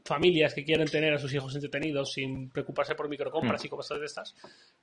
familias 0.04 0.54
que 0.54 0.64
quieren 0.64 0.88
tener 0.88 1.14
a 1.14 1.20
sus 1.20 1.34
hijos 1.34 1.54
entretenidos 1.54 2.14
sin 2.14 2.50
preocuparse 2.50 2.96
por 2.96 3.08
microcompras 3.08 3.64
hmm. 3.64 3.66
y 3.66 3.70
cosas 3.70 4.00
de 4.00 4.06
estas, 4.06 4.36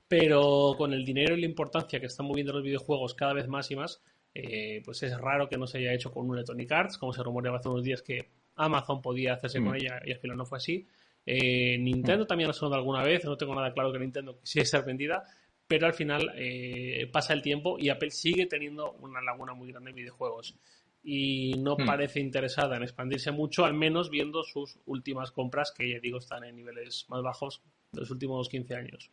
pero 0.07 0.75
con 0.77 0.93
el 0.93 1.03
dinero 1.03 1.35
y 1.35 1.41
la 1.41 1.47
importancia 1.47 1.99
que 1.99 2.05
están 2.05 2.25
moviendo 2.25 2.53
los 2.53 2.63
videojuegos 2.63 3.13
cada 3.15 3.33
vez 3.33 3.47
más 3.47 3.69
y 3.71 3.75
más, 3.75 4.01
eh, 4.33 4.81
pues 4.85 5.03
es 5.03 5.17
raro 5.17 5.49
que 5.49 5.57
no 5.57 5.67
se 5.67 5.79
haya 5.79 5.93
hecho 5.93 6.11
con 6.11 6.29
un 6.29 6.35
Electronic 6.35 6.71
Arts, 6.71 6.97
como 6.97 7.13
se 7.13 7.23
rumoreaba 7.23 7.57
hace 7.57 7.69
unos 7.69 7.83
días 7.83 8.01
que 8.01 8.29
Amazon 8.55 9.01
podía 9.01 9.33
hacerse 9.33 9.59
con 9.59 9.71
mm. 9.71 9.75
ella 9.75 10.01
y 10.05 10.11
al 10.11 10.19
final 10.19 10.37
no 10.37 10.45
fue 10.45 10.57
así. 10.57 10.85
Eh, 11.25 11.77
Nintendo 11.77 12.25
también 12.25 12.49
ha 12.49 12.53
sonado 12.53 12.75
alguna 12.75 13.03
vez, 13.03 13.23
no 13.25 13.37
tengo 13.37 13.53
nada 13.55 13.73
claro 13.73 13.91
que 13.91 13.99
Nintendo 13.99 14.39
quisiera 14.39 14.65
ser 14.65 14.83
vendida, 14.83 15.23
pero 15.69 15.85
al 15.85 15.93
final 15.93 16.33
eh, 16.35 17.07
pasa 17.13 17.31
el 17.33 17.43
tiempo 17.43 17.77
y 17.77 17.89
Apple 17.89 18.09
sigue 18.09 18.47
teniendo 18.47 18.93
una 18.93 19.21
laguna 19.21 19.53
muy 19.53 19.71
grande 19.71 19.91
en 19.91 19.97
videojuegos 19.97 20.55
y 21.03 21.53
no 21.59 21.75
mm. 21.77 21.85
parece 21.85 22.19
interesada 22.19 22.75
en 22.75 22.81
expandirse 22.81 23.29
mucho, 23.29 23.65
al 23.65 23.75
menos 23.75 24.09
viendo 24.09 24.41
sus 24.41 24.79
últimas 24.87 25.29
compras 25.29 25.71
que 25.71 25.87
ya 25.87 25.99
digo 25.99 26.17
están 26.17 26.43
en 26.43 26.55
niveles 26.55 27.05
más 27.09 27.21
bajos 27.21 27.61
de 27.91 28.01
los 28.01 28.09
últimos 28.09 28.49
15 28.49 28.75
años. 28.75 29.11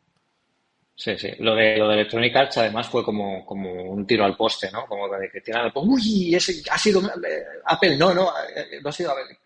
Sí, 0.94 1.18
sí. 1.18 1.28
Lo 1.40 1.54
de, 1.54 1.76
lo 1.76 1.88
de 1.88 1.94
Electronic 1.96 2.34
Arts 2.34 2.56
además 2.56 2.88
fue 2.88 3.04
como, 3.04 3.44
como 3.44 3.70
un 3.70 4.06
tiro 4.06 4.24
al 4.24 4.34
poste, 4.34 4.70
¿no? 4.72 4.86
Como 4.86 5.14
de 5.14 5.28
que 5.28 5.42
tiran 5.42 5.66
al 5.66 5.72
poste. 5.74 5.90
Uy, 5.90 6.34
ese 6.34 6.62
ha 6.70 6.78
sido 6.78 7.02
eh, 7.02 7.44
Apple. 7.66 7.98
No, 7.98 8.14
no, 8.14 8.30
eh, 8.56 8.80
no 8.82 8.88
ha 8.88 8.92
sido 8.92 9.10
Apple. 9.10 9.36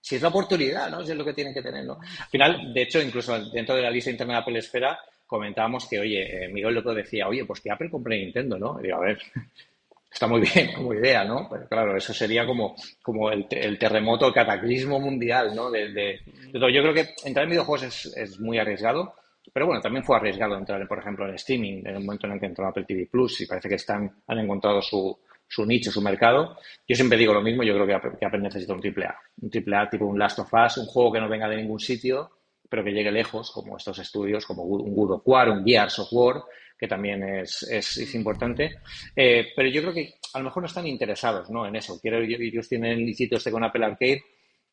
Si 0.00 0.14
es 0.14 0.22
la 0.22 0.28
oportunidad, 0.28 0.88
¿no? 0.88 1.04
Si 1.04 1.10
es 1.10 1.18
lo 1.18 1.24
que 1.24 1.32
tienen 1.32 1.52
que 1.52 1.62
tener, 1.62 1.84
¿no? 1.84 1.94
Al 1.94 2.28
final, 2.28 2.72
de 2.72 2.82
hecho, 2.82 3.02
incluso 3.02 3.36
dentro 3.50 3.74
de 3.74 3.82
la 3.82 3.90
lista 3.90 4.10
interna 4.10 4.34
de 4.34 4.38
Apple 4.38 4.58
Esfera 4.60 5.00
comentábamos 5.32 5.88
que, 5.88 5.98
oye, 5.98 6.44
eh, 6.44 6.48
Miguel 6.48 6.74
López 6.74 6.94
decía, 6.96 7.26
oye, 7.26 7.44
pues 7.44 7.60
que 7.60 7.70
Apple 7.70 7.90
compre 7.90 8.18
Nintendo, 8.18 8.58
¿no? 8.58 8.78
Y 8.78 8.84
digo, 8.84 8.98
a 8.98 9.00
ver, 9.00 9.18
está 10.12 10.26
muy 10.26 10.40
bien 10.40 10.72
como 10.74 10.94
idea, 10.94 11.24
¿no? 11.24 11.48
Pero 11.50 11.66
claro, 11.68 11.96
eso 11.96 12.12
sería 12.12 12.46
como, 12.46 12.76
como 13.02 13.30
el, 13.30 13.46
el 13.50 13.78
terremoto, 13.78 14.26
el 14.26 14.34
cataclismo 14.34 15.00
mundial, 15.00 15.54
¿no? 15.54 15.70
De, 15.70 15.92
de, 15.92 16.20
yo 16.52 16.82
creo 16.82 16.94
que 16.94 17.08
entrar 17.24 17.44
en 17.44 17.50
videojuegos 17.50 17.82
es, 17.82 18.16
es 18.16 18.38
muy 18.38 18.58
arriesgado 18.58 19.14
pero 19.52 19.66
bueno, 19.66 19.80
también 19.80 20.04
fue 20.04 20.16
arriesgado 20.16 20.56
entrar, 20.56 20.86
por 20.86 20.98
ejemplo, 20.98 21.28
en 21.28 21.34
streaming 21.34 21.80
en 21.84 21.96
el 21.96 22.04
momento 22.04 22.26
en 22.26 22.34
el 22.34 22.40
que 22.40 22.46
entró 22.46 22.66
Apple 22.66 22.84
TV 22.86 23.06
Plus 23.10 23.40
y 23.40 23.46
parece 23.46 23.68
que 23.68 23.74
están, 23.74 24.10
han 24.26 24.38
encontrado 24.38 24.80
su, 24.80 25.18
su 25.48 25.66
nicho, 25.66 25.90
su 25.90 26.00
mercado. 26.00 26.56
Yo 26.86 26.94
siempre 26.94 27.18
digo 27.18 27.34
lo 27.34 27.42
mismo, 27.42 27.62
yo 27.62 27.74
creo 27.74 27.86
que 27.86 27.94
Apple, 27.94 28.12
que 28.18 28.26
Apple 28.26 28.40
necesita 28.40 28.72
un 28.72 28.80
triple 28.80 29.06
A. 29.06 29.16
Un 29.40 29.50
triple 29.50 29.76
A 29.76 29.90
tipo 29.90 30.06
un 30.06 30.18
Last 30.18 30.38
of 30.38 30.52
Us, 30.52 30.78
un 30.78 30.86
juego 30.86 31.12
que 31.12 31.20
no 31.20 31.28
venga 31.28 31.48
de 31.48 31.56
ningún 31.56 31.80
sitio, 31.80 32.30
pero 32.72 32.82
que 32.82 32.92
llegue 32.92 33.12
lejos, 33.12 33.50
como 33.50 33.76
estos 33.76 33.98
estudios, 33.98 34.46
como 34.46 34.62
un 34.62 34.94
God 34.94 35.16
of 35.16 35.22
War, 35.26 35.50
un 35.50 35.62
Gears 35.62 35.98
of 35.98 36.08
War, 36.10 36.42
que 36.78 36.88
también 36.88 37.22
es, 37.22 37.64
es, 37.64 37.98
es 37.98 38.14
importante. 38.14 38.78
Eh, 39.14 39.48
pero 39.54 39.68
yo 39.68 39.82
creo 39.82 39.92
que 39.92 40.14
a 40.32 40.38
lo 40.38 40.46
mejor 40.46 40.62
no 40.62 40.68
están 40.68 40.86
interesados 40.86 41.50
¿no? 41.50 41.66
en 41.66 41.76
eso. 41.76 42.00
Quiero, 42.00 42.22
ellos 42.22 42.66
tienen 42.70 43.00
el 43.00 43.14
sitio 43.14 43.36
este 43.36 43.50
con 43.50 43.62
Apple 43.62 43.84
Arcade 43.84 44.24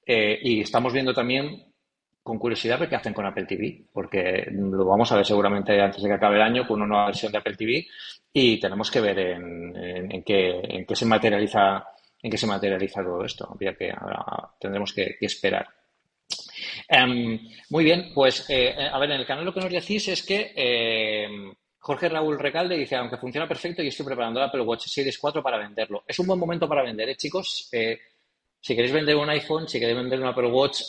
eh, 0.05 0.39
y 0.41 0.61
estamos 0.61 0.93
viendo 0.93 1.13
también 1.13 1.61
con 2.23 2.39
curiosidad 2.39 2.87
qué 2.87 2.95
hacen 2.95 3.13
con 3.13 3.25
Apple 3.25 3.45
TV, 3.45 3.87
porque 3.91 4.47
lo 4.49 4.85
vamos 4.85 5.11
a 5.11 5.17
ver 5.17 5.25
seguramente 5.25 5.81
antes 5.81 6.01
de 6.01 6.07
que 6.07 6.15
acabe 6.15 6.37
el 6.37 6.41
año 6.41 6.65
con 6.65 6.77
una 6.77 6.87
nueva 6.87 7.07
versión 7.07 7.33
de 7.33 7.39
Apple 7.39 7.57
TV 7.57 7.85
y 8.31 8.61
tenemos 8.61 8.89
que 8.89 9.01
ver 9.01 9.19
en, 9.19 9.75
en, 9.75 10.23
qué, 10.23 10.61
en 10.63 10.85
qué 10.85 10.95
se 10.95 11.05
materializa 11.05 11.85
en 12.21 12.31
qué 12.31 12.37
se 12.37 12.47
materializa 12.47 13.03
todo 13.03 13.23
esto. 13.23 13.47
Habría 13.51 13.75
que 13.75 13.93
tendremos 14.59 14.93
que, 14.93 15.17
esperar. 15.19 15.67
Em, 16.91 17.39
muy 17.69 17.83
bien, 17.83 18.11
pues 18.15 18.49
eh, 18.49 18.75
a 18.91 18.97
ver, 18.97 19.11
en 19.11 19.19
el 19.19 19.25
canal 19.25 19.45
lo 19.45 19.53
que 19.53 19.59
nos 19.59 19.71
decís 19.71 20.07
es 20.07 20.23
que 20.23 20.51
em, 20.55 21.53
Jorge 21.77 22.09
Raúl 22.09 22.39
Recalde 22.39 22.75
dice, 22.75 22.95
aunque 22.95 23.17
funciona 23.17 23.47
perfecto 23.47 23.83
y 23.83 23.87
estoy 23.87 24.07
preparando 24.07 24.39
el 24.39 24.47
Apple 24.47 24.61
Watch 24.61 24.87
Series 24.87 25.17
4 25.17 25.43
para 25.43 25.59
venderlo. 25.59 26.03
Es 26.07 26.17
un 26.17 26.27
buen 26.27 26.39
momento 26.39 26.67
para 26.67 26.83
vender, 26.83 27.09
¿eh, 27.09 27.15
chicos? 27.15 27.69
Eh, 27.71 27.99
si 28.59 28.75
queréis 28.75 28.93
vender 28.93 29.15
un 29.15 29.29
iPhone, 29.29 29.67
si 29.67 29.79
queréis 29.79 29.97
vender 29.97 30.19
un 30.19 30.27
Apple 30.27 30.47
Watch, 30.47 30.81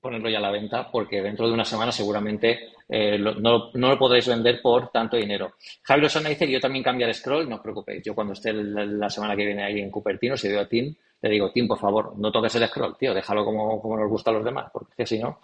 ponerlo 0.00 0.28
ya 0.28 0.38
a 0.38 0.42
la 0.42 0.50
venta, 0.50 0.90
porque 0.90 1.22
dentro 1.22 1.48
de 1.48 1.54
una 1.54 1.64
semana 1.64 1.90
seguramente 1.90 2.72
eh, 2.88 3.18
no, 3.18 3.70
lo 3.72 3.98
podréis 3.98 4.28
vender 4.28 4.60
por 4.62 4.90
tanto 4.90 5.16
dinero. 5.16 5.54
Javi 5.82 6.02
Lozana 6.02 6.28
dice 6.28 6.50
yo 6.50 6.60
también 6.60 6.84
cambiaré 6.84 7.14
scroll, 7.14 7.48
no 7.48 7.56
os 7.56 7.62
preocupéis. 7.62 8.02
Yo 8.04 8.14
cuando 8.14 8.34
esté 8.34 8.52
la, 8.52 9.08
semana 9.10 9.34
que 9.34 9.46
viene 9.46 9.64
ahí 9.64 9.80
en 9.80 9.90
Cupertino, 9.90 10.36
si 10.36 10.48
veo 10.48 10.60
a 10.60 10.68
Tim, 10.68 10.94
le 11.22 11.30
digo, 11.30 11.50
Tim, 11.50 11.68
por 11.68 11.78
favor, 11.78 12.16
no 12.16 12.32
toques 12.32 12.54
el 12.54 12.66
scroll, 12.66 12.96
tío, 12.96 13.12
déjalo 13.12 13.44
como, 13.44 13.80
como 13.80 13.96
nos 13.96 14.08
gusta 14.08 14.30
a 14.30 14.34
los 14.34 14.44
demás, 14.44 14.70
porque 14.72 14.90
es 14.92 14.96
que 14.96 15.06
si 15.06 15.18
no. 15.18 15.40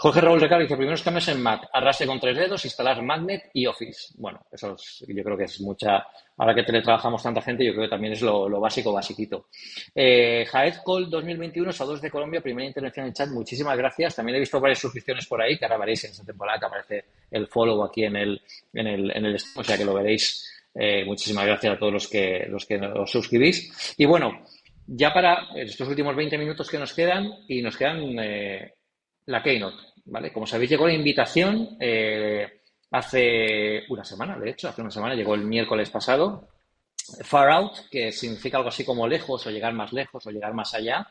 Jorge 0.00 0.20
Raúl 0.20 0.40
Recaro 0.40 0.62
dice, 0.62 0.76
primeros 0.76 1.02
cambios 1.02 1.26
en 1.26 1.42
Mac, 1.42 1.68
arrastre 1.72 2.06
con 2.06 2.20
tres 2.20 2.36
dedos, 2.36 2.64
instalar 2.64 3.02
Magnet 3.02 3.50
y 3.52 3.66
Office. 3.66 4.14
Bueno, 4.16 4.40
eso 4.52 4.76
yo 5.08 5.24
creo 5.24 5.36
que 5.36 5.44
es 5.44 5.60
mucha, 5.60 6.06
ahora 6.36 6.54
que 6.54 6.62
teletrabajamos 6.62 7.20
tanta 7.20 7.42
gente, 7.42 7.64
yo 7.64 7.72
creo 7.72 7.86
que 7.86 7.90
también 7.90 8.12
es 8.12 8.22
lo, 8.22 8.60
básico, 8.60 8.92
basiquito. 8.92 9.46
Eh, 9.92 10.46
Jaez 10.48 10.78
Col 10.84 11.10
2021, 11.10 11.72
saludos 11.72 12.00
de 12.00 12.12
Colombia, 12.12 12.40
primera 12.40 12.68
intervención 12.68 13.06
en 13.06 13.12
chat, 13.12 13.28
muchísimas 13.30 13.76
gracias. 13.76 14.14
También 14.14 14.36
he 14.36 14.40
visto 14.40 14.60
varias 14.60 14.78
suscripciones 14.78 15.26
por 15.26 15.42
ahí, 15.42 15.58
que 15.58 15.64
ahora 15.64 15.78
veréis 15.78 16.04
en 16.04 16.12
esta 16.12 16.24
temporada 16.24 16.60
que 16.60 16.66
aparece 16.66 17.04
el 17.32 17.48
follow 17.48 17.82
aquí 17.82 18.04
en 18.04 18.14
el, 18.14 18.40
en 18.74 18.86
el, 18.86 19.10
en 19.10 19.26
el 19.26 19.36
o 19.56 19.64
sea 19.64 19.76
que 19.76 19.84
lo 19.84 19.94
veréis. 19.94 20.48
Eh, 20.80 21.04
muchísimas 21.04 21.44
gracias 21.44 21.74
a 21.74 21.78
todos 21.78 21.92
los 21.92 22.06
que, 22.06 22.46
los 22.48 22.64
que 22.64 22.76
os 22.76 23.10
suscribís. 23.10 23.94
Y 23.96 24.04
bueno, 24.04 24.44
ya 24.90 25.12
para 25.12 25.48
estos 25.54 25.86
últimos 25.86 26.16
20 26.16 26.38
minutos 26.38 26.70
que 26.70 26.78
nos 26.78 26.94
quedan, 26.94 27.30
y 27.46 27.60
nos 27.60 27.76
quedan 27.76 28.18
eh, 28.18 28.74
la 29.26 29.42
Keynote, 29.42 29.82
¿vale? 30.06 30.32
Como 30.32 30.46
sabéis, 30.46 30.70
llegó 30.70 30.86
la 30.86 30.94
invitación 30.94 31.76
eh, 31.78 32.62
hace 32.90 33.84
una 33.90 34.02
semana, 34.02 34.38
de 34.38 34.50
hecho, 34.50 34.68
hace 34.68 34.80
una 34.80 34.90
semana, 34.90 35.14
llegó 35.14 35.34
el 35.34 35.44
miércoles 35.44 35.90
pasado, 35.90 36.48
Far 37.22 37.50
Out, 37.50 37.88
que 37.90 38.12
significa 38.12 38.56
algo 38.56 38.70
así 38.70 38.84
como 38.84 39.06
lejos, 39.06 39.46
o 39.46 39.50
llegar 39.50 39.74
más 39.74 39.92
lejos, 39.92 40.26
o 40.26 40.30
llegar 40.30 40.54
más 40.54 40.74
allá. 40.74 41.06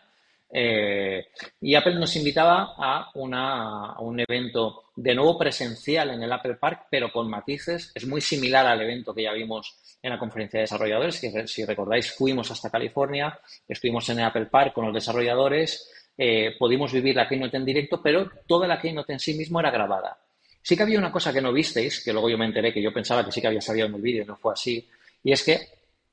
Eh, 0.49 1.27
y 1.61 1.75
Apple 1.75 1.95
nos 1.95 2.15
invitaba 2.15 2.73
a, 2.77 3.11
a, 3.13 4.01
un 4.01 4.19
evento 4.19 4.85
de 4.95 5.13
nuevo 5.13 5.37
presencial 5.37 6.11
en 6.11 6.23
el 6.23 6.31
Apple 6.31 6.55
Park, 6.55 6.87
pero 6.89 7.11
con 7.11 7.29
matices. 7.29 7.91
Es 7.93 8.07
muy 8.07 8.21
similar 8.21 8.65
al 8.65 8.81
evento 8.81 9.13
que 9.13 9.23
ya 9.23 9.33
vimos 9.33 9.97
en 10.01 10.11
la 10.11 10.19
conferencia 10.19 10.59
de 10.59 10.63
desarrolladores, 10.63 11.21
si 11.45 11.65
recordáis 11.65 12.13
fuimos 12.13 12.51
hasta 12.51 12.69
California, 12.69 13.37
estuvimos 13.67 14.07
en 14.09 14.19
el 14.19 14.25
Apple 14.25 14.45
Park 14.45 14.73
con 14.73 14.85
los 14.85 14.93
desarrolladores, 14.93 15.91
eh, 16.17 16.55
pudimos 16.57 16.91
vivir 16.93 17.15
la 17.15 17.27
keynote 17.27 17.57
en 17.57 17.65
directo, 17.65 18.01
pero 18.01 18.29
toda 18.47 18.67
la 18.67 18.79
keynote 18.79 19.13
en 19.13 19.19
sí 19.19 19.33
mismo 19.33 19.59
era 19.59 19.71
grabada. 19.71 20.17
Sí 20.61 20.75
que 20.75 20.83
había 20.83 20.99
una 20.99 21.11
cosa 21.11 21.33
que 21.33 21.41
no 21.41 21.53
visteis, 21.53 22.03
que 22.03 22.11
luego 22.11 22.29
yo 22.29 22.37
me 22.37 22.45
enteré, 22.45 22.73
que 22.73 22.81
yo 22.81 22.93
pensaba 22.93 23.23
que 23.23 23.31
sí 23.31 23.41
que 23.41 23.47
había 23.47 23.61
salido 23.61 23.87
en 23.87 23.95
el 23.95 24.01
vídeo 24.01 24.25
no 24.25 24.35
fue 24.35 24.53
así, 24.53 24.87
y 25.23 25.31
es 25.31 25.43
que 25.43 25.59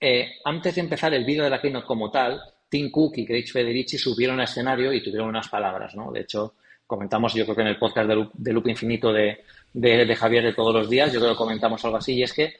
eh, 0.01 0.37
antes 0.45 0.75
de 0.75 0.81
empezar 0.81 1.15
el 1.15 1.25
vídeo 1.25 1.45
de 1.45 1.51
la 1.51 1.61
keynote 1.61 1.87
como 1.87 2.11
tal, 2.11 2.41
Tim 2.75 2.91
Cook 2.91 3.19
y 3.19 3.25
Craig 3.25 3.47
Federici 3.47 3.97
subieron 3.97 4.41
al 4.41 4.47
escenario 4.47 4.93
y 4.93 5.01
tuvieron 5.01 5.29
unas 5.29 5.49
palabras, 5.49 5.95
¿no? 5.95 6.11
De 6.11 6.23
hecho, 6.23 6.55
comentamos, 6.85 7.33
yo 7.33 7.45
creo 7.45 7.55
que 7.55 7.63
en 7.63 7.69
el 7.69 7.79
podcast 7.79 8.09
de 8.09 8.53
Loop, 8.53 8.67
Infinito 8.67 9.13
de, 9.13 9.45
de, 9.73 10.17
Javier 10.17 10.43
de 10.43 10.55
todos 10.55 10.75
los 10.75 10.91
días, 10.91 11.13
yo 11.13 11.21
creo 11.21 11.35
que 11.35 11.39
comentamos 11.39 11.85
algo 11.85 11.99
así, 11.99 12.15
y 12.15 12.25
es 12.25 12.33
que 12.33 12.55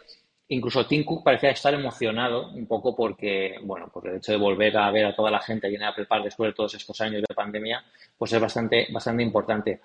incluso 0.47 0.87
Tim 0.87 1.05
Cook 1.05 1.25
parecía 1.25 1.51
estar 1.51 1.75
emocionado 1.75 2.53
un 2.53 2.65
poco 2.69 2.95
porque, 2.95 3.57
bueno, 3.65 3.89
por 3.93 4.07
el 4.07 4.19
hecho 4.19 4.31
de 4.31 4.39
volver 4.39 4.77
a 4.77 4.89
ver 4.93 5.07
a 5.07 5.17
toda 5.17 5.33
la 5.33 5.41
gente 5.41 5.67
allí 5.67 5.75
en 5.75 5.83
Apple 5.83 6.07
Park 6.07 6.23
después 6.23 6.51
de 6.51 6.55
todos 6.55 6.73
estos 6.75 7.01
años 7.01 7.21
de 7.29 7.35
pandemia, 7.35 7.85
pues 8.17 8.33
es 8.33 8.41
bastante, 8.41 8.87
bastante 8.93 9.25
importante. 9.25 9.81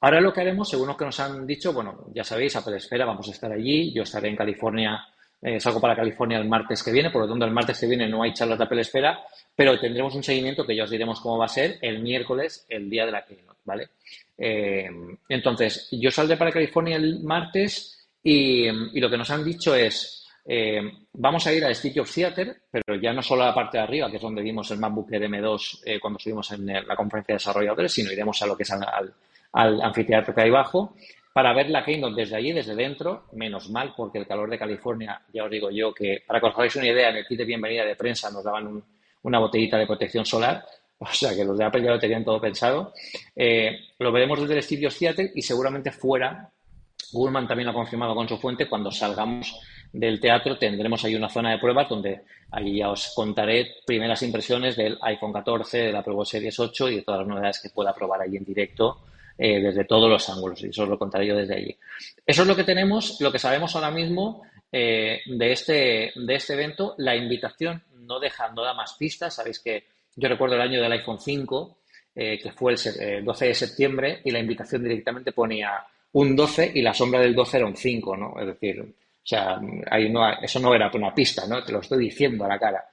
Ahora 0.00 0.18
lo 0.18 0.32
que 0.32 0.40
haremos, 0.40 0.66
según 0.66 0.88
lo 0.88 0.96
que 0.96 1.04
nos 1.04 1.20
han 1.20 1.46
dicho, 1.46 1.74
bueno, 1.74 2.06
ya 2.14 2.24
sabéis, 2.24 2.56
Apple 2.56 2.78
Esfera, 2.78 3.04
vamos 3.04 3.28
a 3.28 3.32
estar 3.32 3.52
allí, 3.52 3.92
yo 3.92 4.04
estaré 4.04 4.30
en 4.30 4.36
California, 4.36 5.08
eh, 5.44 5.60
salgo 5.60 5.80
para 5.80 5.94
California 5.94 6.38
el 6.38 6.48
martes 6.48 6.82
que 6.82 6.90
viene, 6.90 7.10
por 7.10 7.22
lo 7.22 7.28
tanto 7.28 7.44
el 7.44 7.52
martes 7.52 7.78
que 7.78 7.86
viene 7.86 8.08
no 8.08 8.22
hay 8.22 8.32
charlas 8.32 8.58
de 8.58 8.64
Apple 8.64 8.80
Esfera, 8.80 9.20
pero 9.54 9.78
tendremos 9.78 10.14
un 10.14 10.22
seguimiento 10.22 10.66
que 10.66 10.74
ya 10.74 10.84
os 10.84 10.90
diremos 10.90 11.20
cómo 11.20 11.38
va 11.38 11.44
a 11.44 11.48
ser 11.48 11.78
el 11.82 12.00
miércoles, 12.00 12.66
el 12.68 12.88
día 12.88 13.04
de 13.04 13.12
la 13.12 13.24
keynote, 13.24 13.60
¿vale? 13.64 13.88
Eh, 14.38 14.88
entonces, 15.28 15.88
yo 15.92 16.10
saldré 16.10 16.36
para 16.36 16.50
California 16.50 16.96
el 16.96 17.20
martes, 17.22 17.94
y, 18.26 18.70
lo 18.98 19.10
que 19.10 19.18
nos 19.18 19.30
han 19.30 19.44
dicho 19.44 19.74
es, 19.74 20.26
eh, 20.46 20.80
vamos 21.12 21.46
a 21.46 21.52
ir 21.52 21.62
al 21.62 21.76
City 21.76 22.00
of 22.00 22.12
Theater, 22.12 22.56
pero 22.70 22.98
ya 22.98 23.12
no 23.12 23.22
solo 23.22 23.42
a 23.42 23.48
la 23.48 23.54
parte 23.54 23.76
de 23.76 23.84
arriba, 23.84 24.10
que 24.10 24.16
es 24.16 24.22
donde 24.22 24.42
vimos 24.42 24.70
el 24.70 24.78
MacBook 24.78 25.10
M2 25.10 25.80
eh, 25.84 26.00
cuando 26.00 26.16
estuvimos 26.16 26.50
en 26.52 26.66
la 26.66 26.96
conferencia 26.96 27.34
de 27.34 27.36
desarrolladores, 27.36 27.92
sino 27.92 28.10
iremos 28.10 28.40
a 28.40 28.46
lo 28.46 28.56
que 28.56 28.62
es 28.62 28.70
al, 28.72 29.14
anfiteatro 29.52 30.34
que 30.34 30.40
hay 30.40 30.48
abajo, 30.48 30.96
para 31.34 31.52
ver 31.52 31.68
la 31.68 31.84
Keynote 31.84 32.14
desde 32.14 32.36
allí, 32.36 32.52
desde 32.52 32.76
dentro, 32.76 33.24
menos 33.32 33.68
mal, 33.68 33.92
porque 33.96 34.18
el 34.18 34.26
calor 34.26 34.48
de 34.48 34.56
California, 34.56 35.20
ya 35.32 35.42
os 35.42 35.50
digo 35.50 35.68
yo, 35.68 35.92
que 35.92 36.22
para 36.24 36.38
que 36.38 36.46
os 36.46 36.54
hagáis 36.54 36.76
una 36.76 36.86
idea, 36.86 37.10
en 37.10 37.16
el 37.16 37.26
kit 37.26 37.38
de 37.38 37.44
bienvenida 37.44 37.84
de 37.84 37.96
prensa 37.96 38.30
nos 38.30 38.44
daban 38.44 38.80
una 39.22 39.38
botellita 39.40 39.76
de 39.76 39.84
protección 39.84 40.24
solar, 40.24 40.64
o 40.98 41.06
sea 41.06 41.34
que 41.34 41.44
los 41.44 41.58
de 41.58 41.64
Apple 41.64 41.82
ya 41.82 41.90
lo 41.90 41.98
tenían 41.98 42.24
todo 42.24 42.40
pensado. 42.40 42.92
Eh, 43.34 43.76
lo 43.98 44.12
veremos 44.12 44.42
desde 44.42 44.54
el 44.54 44.62
Studio 44.62 44.88
Theater 44.90 45.32
y 45.34 45.42
seguramente 45.42 45.90
fuera 45.90 46.48
Gurman 47.12 47.48
también 47.48 47.66
lo 47.66 47.72
ha 47.72 47.74
confirmado 47.74 48.14
con 48.14 48.28
su 48.28 48.38
fuente. 48.38 48.68
Cuando 48.68 48.92
salgamos 48.92 49.58
del 49.92 50.20
teatro 50.20 50.56
tendremos 50.56 51.04
ahí 51.04 51.16
una 51.16 51.28
zona 51.28 51.50
de 51.50 51.58
pruebas 51.58 51.88
donde 51.88 52.22
ahí 52.52 52.78
ya 52.78 52.90
os 52.90 53.12
contaré 53.12 53.78
primeras 53.84 54.22
impresiones 54.22 54.76
del 54.76 54.96
iPhone 55.02 55.32
14, 55.32 55.78
del 55.78 55.96
Apple 55.96 56.14
Watch 56.14 56.28
Series 56.28 56.60
8 56.60 56.90
y 56.90 56.96
de 56.96 57.02
todas 57.02 57.22
las 57.22 57.28
novedades 57.28 57.60
que 57.60 57.70
pueda 57.70 57.92
probar 57.92 58.20
ahí 58.20 58.36
en 58.36 58.44
directo 58.44 59.00
eh, 59.36 59.60
desde 59.60 59.84
todos 59.84 60.08
los 60.08 60.28
ángulos. 60.28 60.62
Y 60.62 60.68
eso 60.68 60.84
os 60.84 60.88
lo 60.88 60.98
contaré 60.98 61.26
yo 61.26 61.36
desde 61.36 61.56
allí. 61.56 61.76
Eso 62.26 62.42
es 62.42 62.48
lo 62.48 62.56
que 62.56 62.64
tenemos, 62.64 63.20
lo 63.20 63.32
que 63.32 63.38
sabemos 63.38 63.74
ahora 63.74 63.90
mismo 63.90 64.42
eh, 64.70 65.20
de, 65.26 65.52
este, 65.52 66.12
de 66.14 66.34
este 66.34 66.54
evento. 66.54 66.94
La 66.98 67.16
invitación 67.16 67.82
no 68.00 68.20
deja, 68.20 68.48
no 68.50 68.62
da 68.62 68.74
más 68.74 68.94
pistas. 68.94 69.34
Sabéis 69.34 69.60
que 69.60 69.84
yo 70.16 70.28
recuerdo 70.28 70.54
el 70.56 70.62
año 70.62 70.80
del 70.80 70.92
iPhone 70.92 71.20
5, 71.20 71.78
eh, 72.14 72.38
que 72.40 72.52
fue 72.52 72.74
el 72.74 73.24
12 73.24 73.46
de 73.46 73.54
septiembre, 73.54 74.20
y 74.24 74.30
la 74.30 74.38
invitación 74.38 74.82
directamente 74.82 75.32
ponía 75.32 75.84
un 76.12 76.36
12 76.36 76.72
y 76.74 76.82
la 76.82 76.94
sombra 76.94 77.20
del 77.20 77.34
12 77.34 77.56
era 77.56 77.66
un 77.66 77.76
5, 77.76 78.16
¿no? 78.16 78.34
Es 78.38 78.46
decir, 78.46 78.80
o 78.80 79.26
sea, 79.26 79.58
ahí 79.90 80.10
no, 80.10 80.30
eso 80.40 80.60
no 80.60 80.74
era 80.74 80.90
una 80.94 81.14
pista, 81.14 81.46
¿no? 81.46 81.64
Te 81.64 81.72
lo 81.72 81.80
estoy 81.80 81.98
diciendo 82.04 82.44
a 82.44 82.48
la 82.48 82.58
cara. 82.58 82.84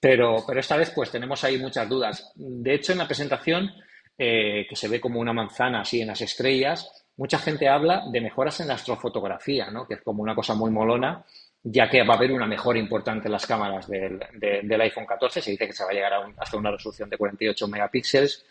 Pero, 0.00 0.42
pero 0.46 0.60
esta 0.60 0.76
vez, 0.76 0.90
pues 0.90 1.10
tenemos 1.10 1.44
ahí 1.44 1.58
muchas 1.58 1.88
dudas. 1.88 2.32
De 2.34 2.74
hecho, 2.74 2.92
en 2.92 2.98
la 2.98 3.06
presentación, 3.06 3.70
eh, 4.16 4.66
que 4.68 4.76
se 4.76 4.88
ve 4.88 5.00
como 5.00 5.20
una 5.20 5.32
manzana 5.32 5.80
así 5.80 6.00
en 6.00 6.08
las 6.08 6.20
estrellas, 6.20 7.06
mucha 7.16 7.38
gente 7.38 7.68
habla 7.68 8.04
de 8.10 8.20
mejoras 8.20 8.60
en 8.60 8.68
la 8.68 8.74
astrofotografía, 8.74 9.70
¿no? 9.70 9.86
Que 9.86 9.94
es 9.94 10.02
como 10.02 10.22
una 10.22 10.34
cosa 10.34 10.54
muy 10.54 10.70
molona, 10.70 11.24
ya 11.62 11.88
que 11.88 12.02
va 12.04 12.14
a 12.14 12.16
haber 12.16 12.32
una 12.32 12.46
mejora 12.46 12.78
importante 12.78 13.28
en 13.28 13.32
las 13.32 13.46
cámaras 13.46 13.88
del, 13.88 14.20
del 14.32 14.80
iPhone 14.80 15.06
14. 15.06 15.40
Se 15.40 15.50
dice 15.50 15.66
que 15.66 15.72
se 15.72 15.84
va 15.84 15.90
a 15.90 15.94
llegar 15.94 16.12
a 16.12 16.26
hasta 16.38 16.56
una 16.56 16.70
resolución 16.70 17.08
de 17.08 17.16
48 17.16 17.68
megapíxeles 17.68 18.44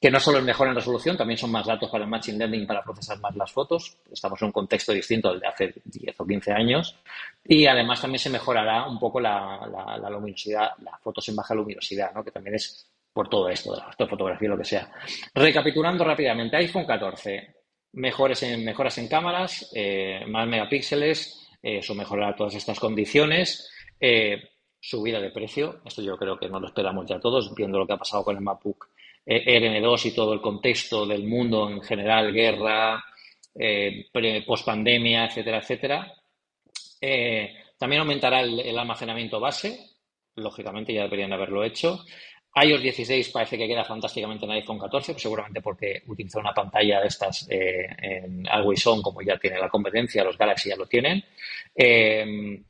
que 0.00 0.10
no 0.10 0.18
solo 0.18 0.38
es 0.38 0.44
mejor 0.44 0.66
en 0.68 0.74
resolución, 0.74 1.16
también 1.16 1.36
son 1.36 1.50
más 1.50 1.66
datos 1.66 1.90
para 1.90 2.04
el 2.04 2.10
Machine 2.10 2.38
Learning 2.38 2.66
para 2.66 2.82
procesar 2.82 3.20
más 3.20 3.36
las 3.36 3.52
fotos. 3.52 3.98
Estamos 4.10 4.40
en 4.40 4.46
un 4.46 4.52
contexto 4.52 4.92
distinto 4.92 5.28
al 5.28 5.38
de 5.38 5.46
hace 5.46 5.74
10 5.84 6.20
o 6.20 6.26
15 6.26 6.52
años. 6.52 6.96
Y 7.44 7.66
además 7.66 8.00
también 8.00 8.18
se 8.18 8.30
mejorará 8.30 8.88
un 8.88 8.98
poco 8.98 9.20
la, 9.20 9.98
luminosidad, 10.10 10.70
las 10.78 10.98
fotos 11.02 11.28
en 11.28 11.36
baja 11.36 11.54
luminosidad, 11.54 12.14
¿no? 12.14 12.24
que 12.24 12.30
también 12.30 12.54
es 12.54 12.89
por 13.12 13.28
todo 13.28 13.48
esto, 13.48 13.72
de 13.72 13.82
la 13.98 14.06
fotografía, 14.08 14.48
lo 14.48 14.58
que 14.58 14.64
sea. 14.64 14.90
Recapitulando 15.34 16.04
rápidamente, 16.04 16.56
iPhone 16.56 16.86
14, 16.86 17.54
mejores 17.92 18.42
en, 18.42 18.64
mejoras 18.64 18.98
en 18.98 19.08
cámaras, 19.08 19.70
eh, 19.74 20.24
más 20.28 20.46
megapíxeles, 20.46 21.48
eh, 21.62 21.78
eso 21.78 21.94
mejorará 21.94 22.34
todas 22.36 22.54
estas 22.54 22.78
condiciones. 22.78 23.70
Eh, 23.98 24.42
subida 24.80 25.20
de 25.20 25.30
precio, 25.30 25.82
esto 25.84 26.00
yo 26.00 26.16
creo 26.16 26.38
que 26.38 26.48
no 26.48 26.58
lo 26.58 26.68
esperamos 26.68 27.06
ya 27.06 27.20
todos, 27.20 27.54
viendo 27.54 27.78
lo 27.78 27.86
que 27.86 27.92
ha 27.92 27.98
pasado 27.98 28.24
con 28.24 28.36
el 28.36 28.42
MacBook 28.42 28.88
RN2 29.26 30.06
y 30.06 30.14
todo 30.14 30.32
el 30.32 30.40
contexto 30.40 31.06
del 31.06 31.26
mundo 31.26 31.68
en 31.68 31.82
general, 31.82 32.32
guerra, 32.32 33.04
eh, 33.54 34.08
pospandemia, 34.46 35.26
etcétera, 35.26 35.58
etcétera. 35.58 36.14
Eh, 37.00 37.54
también 37.78 38.00
aumentará 38.00 38.40
el, 38.40 38.78
almacenamiento 38.78 39.40
base, 39.40 39.78
lógicamente 40.36 40.92
ya 40.92 41.02
deberían 41.02 41.32
haberlo 41.32 41.64
hecho. 41.64 42.04
iOS 42.54 42.82
16 42.82 43.28
parece 43.30 43.56
que 43.56 43.68
queda 43.68 43.84
fantásticamente 43.84 44.44
en 44.44 44.52
iPhone 44.52 44.78
14, 44.78 45.12
pues 45.12 45.22
seguramente 45.22 45.60
porque 45.60 46.02
utiliza 46.06 46.40
una 46.40 46.52
pantalla 46.52 47.00
de 47.00 47.06
estas 47.06 47.46
eh, 47.48 47.86
en 47.98 48.48
Always 48.48 48.86
On, 48.88 49.02
como 49.02 49.22
ya 49.22 49.38
tiene 49.38 49.58
la 49.58 49.68
competencia, 49.68 50.24
los 50.24 50.36
Galaxy 50.36 50.70
ya 50.70 50.76
lo 50.76 50.86
tienen. 50.86 51.22
Eh, 51.74 52.62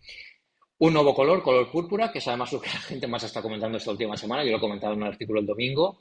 un 0.81 0.95
nuevo 0.95 1.15
color, 1.15 1.43
color 1.43 1.71
púrpura, 1.71 2.11
que 2.11 2.19
es 2.19 2.29
además 2.29 2.53
lo 2.53 2.61
que 2.61 2.69
la 2.75 2.81
gente 2.81 3.07
más 3.07 3.23
está 3.23 3.43
comentando 3.43 3.79
esta 3.79 3.91
última 3.91 4.17
semana. 4.17 4.45
Yo 4.45 4.51
lo 4.51 4.59
he 4.59 4.61
comentado 4.61 4.93
en 4.95 5.03
un 5.03 5.09
artículo 5.09 5.41
el 5.41 5.47
domingo. 5.47 6.01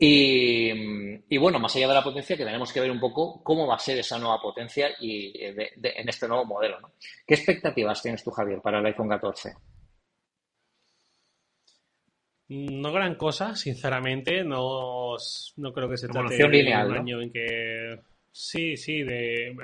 Y, 0.00 1.36
bueno, 1.38 1.58
más 1.58 1.74
allá 1.74 1.88
de 1.88 1.94
la 1.94 2.04
potencia, 2.04 2.36
que 2.36 2.44
tenemos 2.44 2.72
que 2.72 2.80
ver 2.80 2.90
un 2.90 3.00
poco 3.00 3.42
cómo 3.42 3.66
va 3.66 3.74
a 3.74 3.80
ser 3.80 3.98
esa 3.98 4.16
nueva 4.16 4.40
potencia 4.40 4.90
y 5.00 5.32
en 5.42 6.08
este 6.08 6.28
nuevo 6.28 6.44
modelo. 6.44 6.78
¿Qué 7.26 7.34
expectativas 7.34 8.00
tienes 8.00 8.22
tú, 8.22 8.30
Javier, 8.30 8.60
para 8.60 8.78
el 8.78 8.86
iPhone 8.86 9.08
14? 9.08 9.54
No 12.48 12.92
gran 12.92 13.14
cosa, 13.16 13.54
sinceramente. 13.54 14.42
No, 14.44 15.16
no 15.56 15.72
creo 15.72 15.88
que 15.88 15.96
se 15.96 16.08
trate 16.08 16.36
de 16.36 16.44
un 16.44 16.92
año 16.94 17.20
en 17.20 17.30
que. 17.30 18.00
Sí, 18.30 18.76
sí, 18.76 19.02
de, 19.02 19.54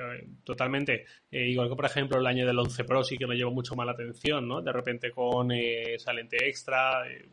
totalmente. 0.43 1.05
Eh, 1.31 1.47
igual 1.47 1.69
que, 1.69 1.75
por 1.75 1.85
ejemplo, 1.85 2.19
el 2.19 2.27
año 2.27 2.45
del 2.45 2.59
11 2.59 2.83
Pro 2.83 3.03
sí 3.03 3.17
que 3.17 3.27
me 3.27 3.35
llevó 3.35 3.51
mucho 3.51 3.75
más 3.75 3.85
la 3.85 3.93
atención, 3.93 4.47
¿no? 4.47 4.61
De 4.61 4.71
repente 4.71 5.11
con 5.11 5.51
eh, 5.51 5.95
esa 5.95 6.13
lente 6.13 6.47
extra. 6.47 7.09
Eh, 7.09 7.29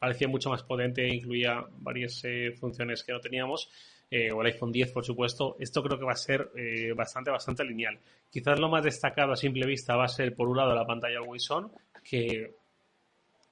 parecía 0.00 0.26
mucho 0.28 0.48
más 0.48 0.62
potente 0.62 1.04
e 1.04 1.14
incluía 1.14 1.62
varias 1.78 2.24
eh, 2.24 2.52
funciones 2.58 3.04
que 3.04 3.12
no 3.12 3.20
teníamos. 3.20 3.70
Eh, 4.10 4.32
o 4.32 4.40
el 4.40 4.48
iPhone 4.48 4.72
10, 4.72 4.90
por 4.90 5.04
supuesto. 5.04 5.56
Esto 5.60 5.82
creo 5.84 5.98
que 5.98 6.04
va 6.04 6.12
a 6.12 6.16
ser 6.16 6.50
eh, 6.56 6.92
bastante, 6.94 7.30
bastante 7.30 7.62
lineal. 7.64 8.00
Quizás 8.28 8.58
lo 8.58 8.68
más 8.68 8.82
destacado 8.82 9.32
a 9.32 9.36
simple 9.36 9.66
vista 9.66 9.94
va 9.94 10.06
a 10.06 10.08
ser, 10.08 10.34
por 10.34 10.48
un 10.48 10.56
lado, 10.56 10.74
la 10.74 10.86
pantalla 10.86 11.18
Always 11.18 11.48
On, 11.52 11.70
que 12.02 12.56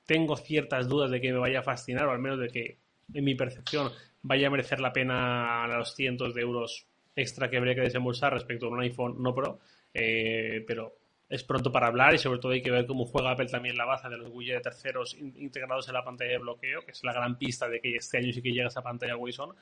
tengo 0.08 0.38
ciertas 0.38 0.88
dudas 0.88 1.10
de 1.10 1.20
que 1.20 1.34
me 1.34 1.38
vaya 1.38 1.58
a 1.58 1.62
fascinar, 1.62 2.06
o 2.06 2.12
al 2.12 2.18
menos 2.18 2.38
de 2.40 2.48
que, 2.48 2.78
en 3.12 3.24
mi 3.24 3.34
percepción, 3.34 3.92
vaya 4.22 4.46
a 4.46 4.50
merecer 4.50 4.80
la 4.80 4.90
pena 4.90 5.66
los 5.68 5.94
cientos 5.94 6.34
de 6.34 6.40
euros 6.40 6.86
extra 7.14 7.50
que 7.50 7.58
habría 7.58 7.74
que 7.74 7.82
desembolsar 7.82 8.32
respecto 8.32 8.66
a 8.66 8.70
un 8.70 8.80
iPhone 8.80 9.22
no 9.22 9.34
Pro, 9.34 9.60
pero 9.92 10.96
es 11.28 11.44
pronto 11.44 11.70
para 11.70 11.88
hablar 11.88 12.14
y 12.14 12.18
sobre 12.18 12.38
todo 12.38 12.52
hay 12.52 12.62
que 12.62 12.70
ver 12.70 12.86
cómo 12.86 13.04
juega 13.04 13.32
Apple 13.32 13.48
también 13.48 13.76
la 13.76 13.84
baza 13.84 14.08
de 14.08 14.16
los 14.16 14.30
widgets 14.30 14.56
de 14.56 14.70
terceros 14.70 15.14
integrados 15.14 15.86
en 15.88 15.94
la 15.94 16.04
pantalla 16.04 16.30
de 16.30 16.38
bloqueo, 16.38 16.80
que 16.86 16.92
es 16.92 17.04
la 17.04 17.12
gran 17.12 17.36
pista 17.36 17.68
de 17.68 17.78
que 17.78 17.96
este 17.96 18.16
año 18.16 18.32
sí 18.32 18.40
que 18.40 18.52
llega 18.52 18.68
esa 18.68 18.80
pantalla 18.80 19.14
Wison. 19.14 19.54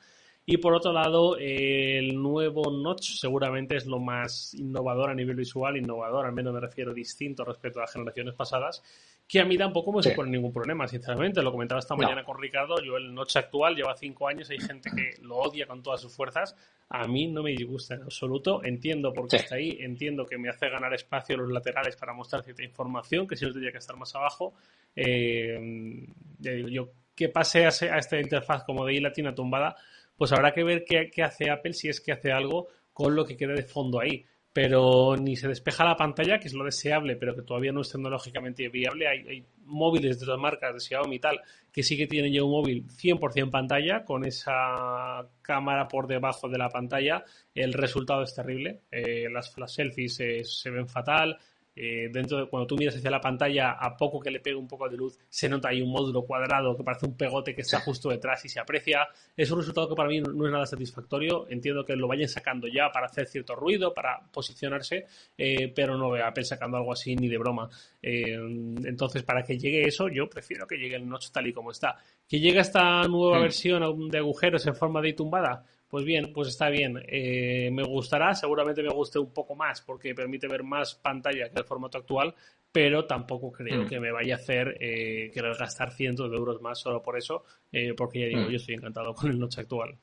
Y 0.49 0.59
por 0.59 0.73
otro 0.73 0.93
lado, 0.93 1.35
el 1.37 2.15
nuevo 2.15 2.71
Notch 2.71 3.17
seguramente 3.17 3.75
es 3.75 3.85
lo 3.85 3.99
más 3.99 4.53
innovador 4.53 5.09
a 5.09 5.13
nivel 5.13 5.35
visual, 5.35 5.75
innovador, 5.75 6.25
al 6.25 6.31
menos 6.31 6.53
me 6.53 6.61
refiero 6.61 6.93
distinto 6.93 7.43
respecto 7.43 7.79
a 7.79 7.81
las 7.81 7.91
generaciones 7.91 8.33
pasadas, 8.33 8.81
que 9.27 9.41
a 9.41 9.45
mí 9.45 9.57
tampoco 9.57 9.91
me 9.91 10.01
supone 10.01 10.31
ningún 10.31 10.53
problema, 10.53 10.87
sinceramente. 10.87 11.41
Lo 11.41 11.51
comentaba 11.51 11.79
esta 11.79 11.97
mañana 11.97 12.23
con 12.23 12.39
Ricardo, 12.39 12.81
yo 12.81 12.95
el 12.95 13.13
Notch 13.13 13.35
actual 13.35 13.75
lleva 13.75 13.93
cinco 13.97 14.25
años, 14.29 14.49
hay 14.49 14.59
gente 14.59 14.89
que 14.89 15.21
lo 15.21 15.35
odia 15.35 15.67
con 15.67 15.83
todas 15.83 15.99
sus 15.99 16.15
fuerzas, 16.15 16.55
a 16.87 17.05
mí 17.09 17.27
no 17.27 17.43
me 17.43 17.51
disgusta 17.51 17.95
en 17.95 18.03
absoluto, 18.03 18.63
entiendo 18.63 19.11
por 19.11 19.27
qué 19.27 19.35
está 19.35 19.55
ahí, 19.55 19.75
entiendo 19.81 20.25
que 20.25 20.37
me 20.37 20.47
hace 20.47 20.69
ganar 20.69 20.93
espacio 20.93 21.35
en 21.35 21.41
los 21.41 21.51
laterales 21.51 21.97
para 21.97 22.13
mostrar 22.13 22.41
cierta 22.43 22.63
información, 22.63 23.27
que 23.27 23.35
si 23.35 23.43
no 23.43 23.51
tendría 23.51 23.73
que 23.73 23.79
estar 23.79 23.97
más 23.97 24.15
abajo. 24.15 24.53
Eh, 24.95 26.07
yo 26.39 26.89
que 27.17 27.27
pase 27.29 27.65
a, 27.65 27.69
esta 27.69 28.19
interfaz 28.19 28.63
como 28.63 28.85
de 28.85 29.01
latina 29.01 29.33
tumbada, 29.35 29.75
pues 30.17 30.31
habrá 30.31 30.51
que 30.53 30.63
ver 30.63 30.83
qué, 30.83 31.23
hace 31.23 31.49
Apple 31.49 31.73
si 31.73 31.89
es 31.89 32.01
que 32.01 32.11
hace 32.11 32.31
algo 32.31 32.67
con 32.91 33.15
lo 33.15 33.25
que 33.25 33.37
quede 33.37 33.53
de 33.53 33.63
fondo 33.63 33.99
ahí 33.99 34.25
pero 34.51 35.15
ni 35.15 35.35
se 35.35 35.47
despeja 35.47 35.85
la 35.85 35.95
pantalla, 35.95 36.39
que 36.39 36.47
es 36.47 36.55
lo 36.55 36.65
deseable, 36.65 37.15
pero 37.15 37.35
que 37.35 37.43
todavía 37.43 37.71
no 37.71 37.81
es 37.81 37.91
tecnológicamente 37.91 38.67
viable. 38.69 39.07
Hay, 39.07 39.45
móviles 39.65 40.17
de 40.17 40.25
otras 40.25 40.39
marcas, 40.39 40.73
de 40.73 40.79
Xiaomi 40.79 41.17
y 41.17 41.19
tal, 41.19 41.39
que 41.71 41.83
sí 41.83 41.95
que 41.95 42.07
tienen 42.07 42.33
ya 42.33 42.43
un 42.43 42.49
móvil 42.49 42.87
100% 42.87 43.51
pantalla, 43.51 44.03
con 44.03 44.25
esa 44.25 45.29
cámara 45.43 45.87
por 45.87 46.07
debajo 46.07 46.49
de 46.49 46.57
la 46.57 46.69
pantalla. 46.69 47.23
El 47.53 47.71
resultado 47.71 48.23
es 48.23 48.33
terrible. 48.33 48.81
Eh, 48.89 49.27
las, 49.31 49.53
selfies 49.71 50.15
se 50.15 50.71
ven 50.71 50.87
fatal, 50.87 51.37
eh, 51.79 52.09
dentro 52.11 52.39
de 52.39 52.47
cuando 52.47 52.65
tú 52.65 52.75
miras 52.75 52.95
hacia 52.95 53.11
la 53.11 53.21
pantalla, 53.21 53.71
a 53.71 53.95
poco 53.95 54.19
que 54.19 54.31
le 54.31 54.39
pegue 54.39 54.55
un 54.55 54.67
poco 54.67 54.89
de 54.89 54.97
luz, 54.97 55.19
se 55.29 55.47
nota 55.47 55.69
ahí 55.69 55.81
un 55.81 55.91
módulo 55.91 56.23
cuadrado 56.23 56.75
que 56.75 56.83
parece 56.83 57.05
un 57.05 57.15
pegote 57.15 57.53
que 57.53 57.61
está 57.61 57.79
justo 57.81 58.09
detrás 58.09 58.43
y 58.45 58.49
se 58.49 58.59
aprecia. 58.59 59.07
Es 59.35 59.51
un 59.51 59.59
resultado 59.59 59.87
que 59.87 59.95
para 59.95 60.09
mí 60.09 60.19
no 60.19 60.45
es 60.45 60.51
nada 60.51 60.65
satisfactorio. 60.65 61.47
Entiendo 61.49 61.85
que 61.85 61.95
lo 61.95 62.07
vayan 62.07 62.27
sacando 62.27 62.67
ya 62.67 62.89
para 62.91 63.05
hacer 63.05 63.27
cierto 63.27 63.55
ruido, 63.55 63.93
para 63.93 64.19
posicionarse, 64.31 65.05
eh, 65.37 65.71
pero 65.75 65.97
no 65.97 66.09
veo 66.09 66.25
a 66.25 66.29
Apple 66.29 66.45
sacando 66.45 66.77
algo 66.77 66.93
así 66.93 67.15
ni 67.15 67.27
de 67.27 67.37
broma. 67.37 67.69
Eh, 68.01 68.33
entonces, 68.33 69.23
para 69.23 69.43
que 69.43 69.57
llegue 69.57 69.87
eso, 69.87 70.07
yo 70.07 70.29
prefiero 70.29 70.65
que 70.65 70.77
llegue 70.77 70.95
el 70.95 71.07
Notch 71.07 71.29
tal 71.31 71.47
y 71.47 71.53
como 71.53 71.71
está. 71.71 71.97
Que 72.27 72.39
llegue 72.39 72.59
esta 72.59 73.03
nueva 73.03 73.39
versión 73.39 74.09
de 74.09 74.17
agujeros 74.17 74.65
en 74.65 74.75
forma 74.75 75.01
de 75.01 75.13
tumbada, 75.13 75.63
pues 75.89 76.03
bien, 76.03 76.33
pues 76.33 76.49
está 76.49 76.69
bien. 76.69 77.01
Eh, 77.07 77.69
me 77.71 77.83
gustará, 77.83 78.33
seguramente 78.33 78.83
me 78.83 78.89
guste 78.89 79.19
un 79.19 79.33
poco 79.33 79.55
más 79.55 79.81
porque 79.81 80.13
permite 80.13 80.47
ver 80.47 80.63
más 80.63 80.95
pantalla 80.95 81.49
que 81.49 81.59
el 81.59 81.65
formato 81.65 81.97
actual, 81.97 82.35
pero 82.71 83.05
tampoco 83.05 83.51
creo 83.51 83.83
mm. 83.83 83.87
que 83.87 83.99
me 83.99 84.11
vaya 84.11 84.35
a 84.35 84.37
hacer 84.37 84.77
eh, 84.79 85.31
querer 85.33 85.55
gastar 85.55 85.91
cientos 85.91 86.29
de 86.29 86.37
euros 86.37 86.61
más 86.61 86.79
solo 86.79 87.01
por 87.01 87.17
eso, 87.17 87.45
eh, 87.71 87.93
porque 87.95 88.19
ya 88.19 88.27
digo, 88.27 88.41
mm. 88.41 88.49
yo 88.49 88.57
estoy 88.57 88.75
encantado 88.75 89.13
con 89.13 89.31
el 89.31 89.39
noche 89.39 89.61
actual. 89.61 89.97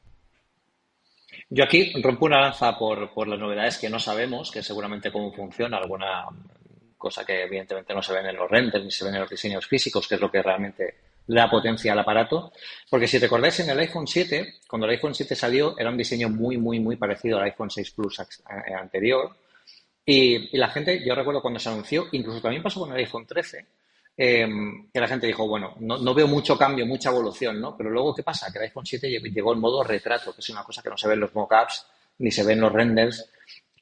Yo 1.51 1.64
aquí 1.64 1.93
rompo 2.01 2.26
una 2.26 2.41
lanza 2.41 2.78
por, 2.78 3.12
por 3.12 3.28
las 3.28 3.39
novedades 3.39 3.78
que 3.78 3.91
no 3.91 3.99
sabemos, 3.99 4.51
que 4.51 4.62
seguramente 4.62 5.12
cómo 5.12 5.32
funciona, 5.32 5.78
alguna 5.78 6.26
cosa 6.97 7.24
que 7.24 7.43
evidentemente 7.43 7.93
no 7.93 8.01
se 8.01 8.14
ven 8.14 8.26
en 8.26 8.37
los 8.37 8.51
renders 8.51 8.82
ni 8.82 8.91
se 8.91 9.05
ven 9.05 9.14
en 9.14 9.20
los 9.20 9.30
diseños 9.30 9.66
físicos, 9.66 10.09
que 10.09 10.14
es 10.14 10.20
lo 10.20 10.30
que 10.30 10.43
realmente 10.43 10.95
la 11.27 11.51
potencia 11.51 11.93
al 11.93 11.99
aparato. 11.99 12.53
Porque 12.89 13.09
si 13.09 13.18
recordáis 13.18 13.61
en 13.61 13.70
el 13.70 13.79
iPhone 13.79 14.07
7, 14.07 14.61
cuando 14.68 14.87
el 14.87 14.93
iPhone 14.93 15.14
7 15.14 15.35
salió, 15.35 15.79
era 15.79 15.91
un 15.91 15.97
diseño 15.97 16.29
muy, 16.29 16.57
muy, 16.57 16.81
muy 16.81 16.97
parecido 16.97 17.39
al 17.39 17.45
iPhone 17.45 17.70
6 17.70 17.91
Plus 17.93 18.18
eh, 18.20 18.75
anterior. 18.75 19.35
Y, 20.07 20.57
la 20.57 20.68
gente, 20.68 21.03
yo 21.05 21.14
recuerdo 21.14 21.41
cuando 21.41 21.59
se 21.59 21.68
anunció, 21.68 22.07
incluso 22.12 22.41
también 22.41 22.62
pasó 22.62 22.81
con 22.81 22.93
el 22.93 22.99
iPhone 22.99 23.27
13, 23.27 23.66
em, 24.16 24.91
que 24.93 25.01
la 25.01 25.09
gente 25.09 25.27
dijo, 25.27 25.49
bueno, 25.49 25.75
no, 25.81 26.14
veo 26.14 26.29
mucho 26.29 26.59
cambio, 26.59 26.85
mucha 26.87 27.11
evolución, 27.11 27.61
¿no? 27.61 27.77
Pero 27.77 27.91
luego, 27.91 28.14
¿qué 28.14 28.22
pasa? 28.22 28.53
Que 28.53 28.59
el 28.59 28.64
iPhone 28.64 28.85
7 28.85 29.09
llegó 29.09 29.55
en 29.55 29.61
modo 29.61 29.83
retrato, 29.83 30.35
que 30.35 30.41
es 30.41 30.49
una 30.51 30.62
cosa 30.62 30.83
que 30.83 30.91
no 30.91 30.99
se 30.99 31.09
ve 31.09 31.14
en 31.14 31.20
los 31.20 31.35
mockups, 31.35 31.87
ni 32.18 32.31
se 32.31 32.45
ve 32.45 32.53
en 32.53 32.61
los 32.61 32.72
renders. 32.72 33.31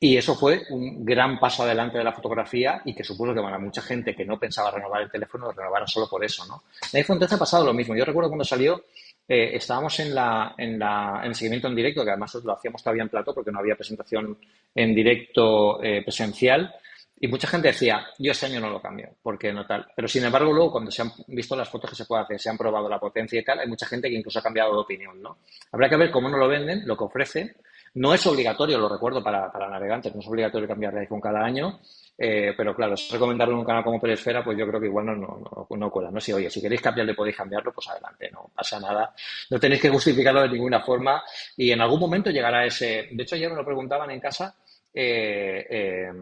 Y 0.05 0.17
eso 0.17 0.35
fue 0.35 0.65
un 0.71 1.05
gran 1.05 1.39
paso 1.39 1.63
adelante 1.63 1.97
de 1.97 2.03
la 2.03 2.11
fotografía 2.11 2.83
y 2.85 2.93
que 2.93 3.05
supuso 3.05 3.33
que 3.33 3.41
para 3.41 3.57
mucha 3.57 3.81
gente 3.81 4.17
que 4.17 4.25
no 4.25 4.37
pensaba 4.37 4.73
renovar 4.73 5.03
el 5.03 5.11
teléfono 5.13 5.47
lo 5.47 5.53
renovara 5.53 5.87
solo 5.87 6.09
por 6.09 6.25
eso, 6.25 6.45
¿no? 6.45 6.65
En 6.93 6.99
iPhone 6.99 7.21
13 7.21 7.37
ha 7.37 7.39
pasado 7.39 7.65
lo 7.65 7.73
mismo. 7.73 7.95
Yo 7.95 8.05
recuerdo 8.05 8.29
cuando 8.29 8.45
salió, 8.45 8.83
eh, 9.29 9.51
estábamos 9.55 10.01
en, 10.01 10.13
la, 10.13 10.57
en, 10.59 10.77
la, 10.77 11.21
en 11.23 11.29
el 11.29 11.35
seguimiento 11.37 11.69
en 11.69 11.77
directo, 11.77 12.03
que 12.03 12.11
además 12.11 12.35
lo 12.35 12.53
hacíamos 12.53 12.83
todavía 12.83 13.05
en 13.05 13.11
plato 13.11 13.33
porque 13.33 13.53
no 13.53 13.61
había 13.61 13.77
presentación 13.77 14.37
en 14.75 14.93
directo 14.93 15.81
eh, 15.81 16.03
presencial. 16.03 16.75
Y 17.21 17.29
mucha 17.29 17.47
gente 17.47 17.69
decía, 17.69 18.05
yo 18.19 18.33
ese 18.33 18.47
año 18.47 18.59
no 18.59 18.71
lo 18.71 18.83
cambio, 18.83 19.09
porque 19.23 19.53
no 19.53 19.65
tal. 19.65 19.87
Pero 19.95 20.09
sin 20.09 20.25
embargo, 20.25 20.53
luego 20.53 20.73
cuando 20.73 20.91
se 20.91 21.03
han 21.03 21.13
visto 21.29 21.55
las 21.55 21.69
fotos 21.69 21.91
que 21.91 21.97
se 21.97 22.07
puede 22.07 22.25
hacer, 22.25 22.41
se 22.41 22.51
han 22.51 22.59
probado 22.59 22.89
la 22.89 22.99
potencia 22.99 23.39
y 23.39 23.45
tal, 23.45 23.61
hay 23.61 23.69
mucha 23.69 23.87
gente 23.87 24.09
que 24.09 24.17
incluso 24.17 24.41
ha 24.41 24.43
cambiado 24.43 24.73
de 24.73 24.81
opinión, 24.81 25.23
¿no? 25.23 25.39
Habrá 25.71 25.89
que 25.89 25.97
ver 25.97 26.11
cómo 26.11 26.29
no 26.29 26.39
lo 26.39 26.49
venden, 26.49 26.83
lo 26.89 26.97
que 26.97 27.05
ofrecen 27.05 27.55
no 27.95 28.15
es 28.15 28.27
obligatorio, 28.27 28.79
lo 28.79 28.89
recuerdo 28.89 29.23
para, 29.23 29.51
para 29.53 29.69
navegantes, 29.69 30.15
no 30.15 30.21
es 30.21 30.29
obligatorio 30.29 30.67
cambiar 30.67 30.95
de 30.95 31.01
iPhone 31.01 31.21
cada 31.21 31.45
año, 31.45 31.81
eh, 32.17 32.55
pero 32.57 32.75
claro, 32.75 32.97
si 32.97 33.13
recomendarlo 33.13 33.55
en 33.55 33.61
un 33.61 33.67
canal 33.67 33.85
como 33.85 34.01
Peresfera, 34.01 34.43
pues 34.43 34.57
yo 34.57 34.67
creo 34.67 34.81
que 34.81 34.87
igual 34.87 35.07
no, 35.07 35.17
no, 35.17 35.67
no, 35.69 35.91
cuela, 35.91 36.11
¿no? 36.11 36.21
Si, 36.21 36.33
oye, 36.33 36.49
si 36.49 36.61
queréis 36.61 36.81
cambiarle 36.81 37.15
podéis 37.15 37.37
cambiarlo, 37.37 37.73
pues 37.73 37.89
adelante, 37.89 38.31
no 38.31 38.51
pasa 38.55 38.79
nada. 38.81 39.15
No 39.51 39.59
tenéis 39.59 39.83
que 39.83 39.91
justificarlo 39.91 40.43
de 40.43 40.49
ninguna 40.51 40.81
forma 40.81 41.23
y 41.57 41.71
en 41.71 41.81
algún 41.81 42.01
momento 42.01 42.31
llegará 42.31 42.65
ese... 42.65 43.09
De 43.11 43.23
hecho, 43.23 43.35
ayer 43.35 43.51
me 43.51 43.57
lo 43.57 43.65
preguntaban 43.65 44.11
en 44.11 44.21
casa, 44.21 44.55
eh, 44.95 45.67
eh, 45.69 46.13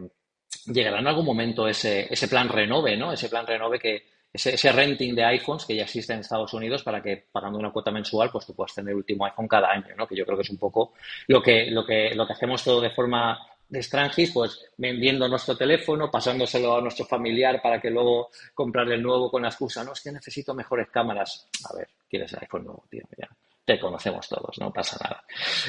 llegará 0.66 1.00
en 1.00 1.06
algún 1.06 1.24
momento 1.24 1.68
ese, 1.68 2.12
ese 2.12 2.28
plan 2.28 2.48
renove, 2.48 2.96
¿no? 2.96 3.12
Ese 3.12 3.28
plan 3.28 3.46
renove 3.46 3.78
que, 3.78 4.09
ese, 4.32 4.72
renting 4.72 5.14
de 5.14 5.24
iPhones 5.24 5.64
que 5.64 5.74
ya 5.74 5.82
existe 5.82 6.12
en 6.12 6.20
Estados 6.20 6.52
Unidos 6.54 6.82
para 6.82 7.02
que 7.02 7.26
pagando 7.32 7.58
una 7.58 7.72
cuota 7.72 7.90
mensual 7.90 8.30
pues 8.30 8.46
tú 8.46 8.54
puedas 8.54 8.74
tener 8.74 8.92
el 8.92 8.98
último 8.98 9.24
iPhone 9.24 9.48
cada 9.48 9.70
año, 9.70 9.94
¿no? 9.96 10.06
Que 10.06 10.16
yo 10.16 10.24
creo 10.24 10.36
que 10.36 10.42
es 10.42 10.50
un 10.50 10.58
poco 10.58 10.92
lo 11.26 11.42
que, 11.42 11.70
lo 11.70 11.84
que, 11.84 12.14
lo 12.14 12.26
que 12.26 12.32
hacemos 12.32 12.62
todo 12.62 12.80
de 12.80 12.90
forma 12.90 13.38
de 13.68 13.82
Strangis, 13.82 14.32
pues 14.32 14.66
vendiendo 14.76 15.28
nuestro 15.28 15.56
teléfono, 15.56 16.10
pasándoselo 16.10 16.76
a 16.76 16.80
nuestro 16.80 17.04
familiar 17.04 17.60
para 17.62 17.80
que 17.80 17.90
luego 17.90 18.30
comprarle 18.54 18.96
el 18.96 19.02
nuevo 19.02 19.30
con 19.30 19.42
la 19.42 19.48
excusa, 19.48 19.84
no, 19.84 19.92
es 19.92 20.00
que 20.00 20.10
necesito 20.10 20.54
mejores 20.54 20.88
cámaras. 20.90 21.48
A 21.70 21.76
ver, 21.76 21.88
quieres 22.08 22.32
el 22.32 22.40
iPhone 22.40 22.64
nuevo, 22.64 22.84
tío, 22.90 23.02
ya 23.16 23.28
conocemos 23.78 24.28
todos, 24.28 24.58
no 24.58 24.72
pasa 24.72 24.98
nada. 25.02 25.24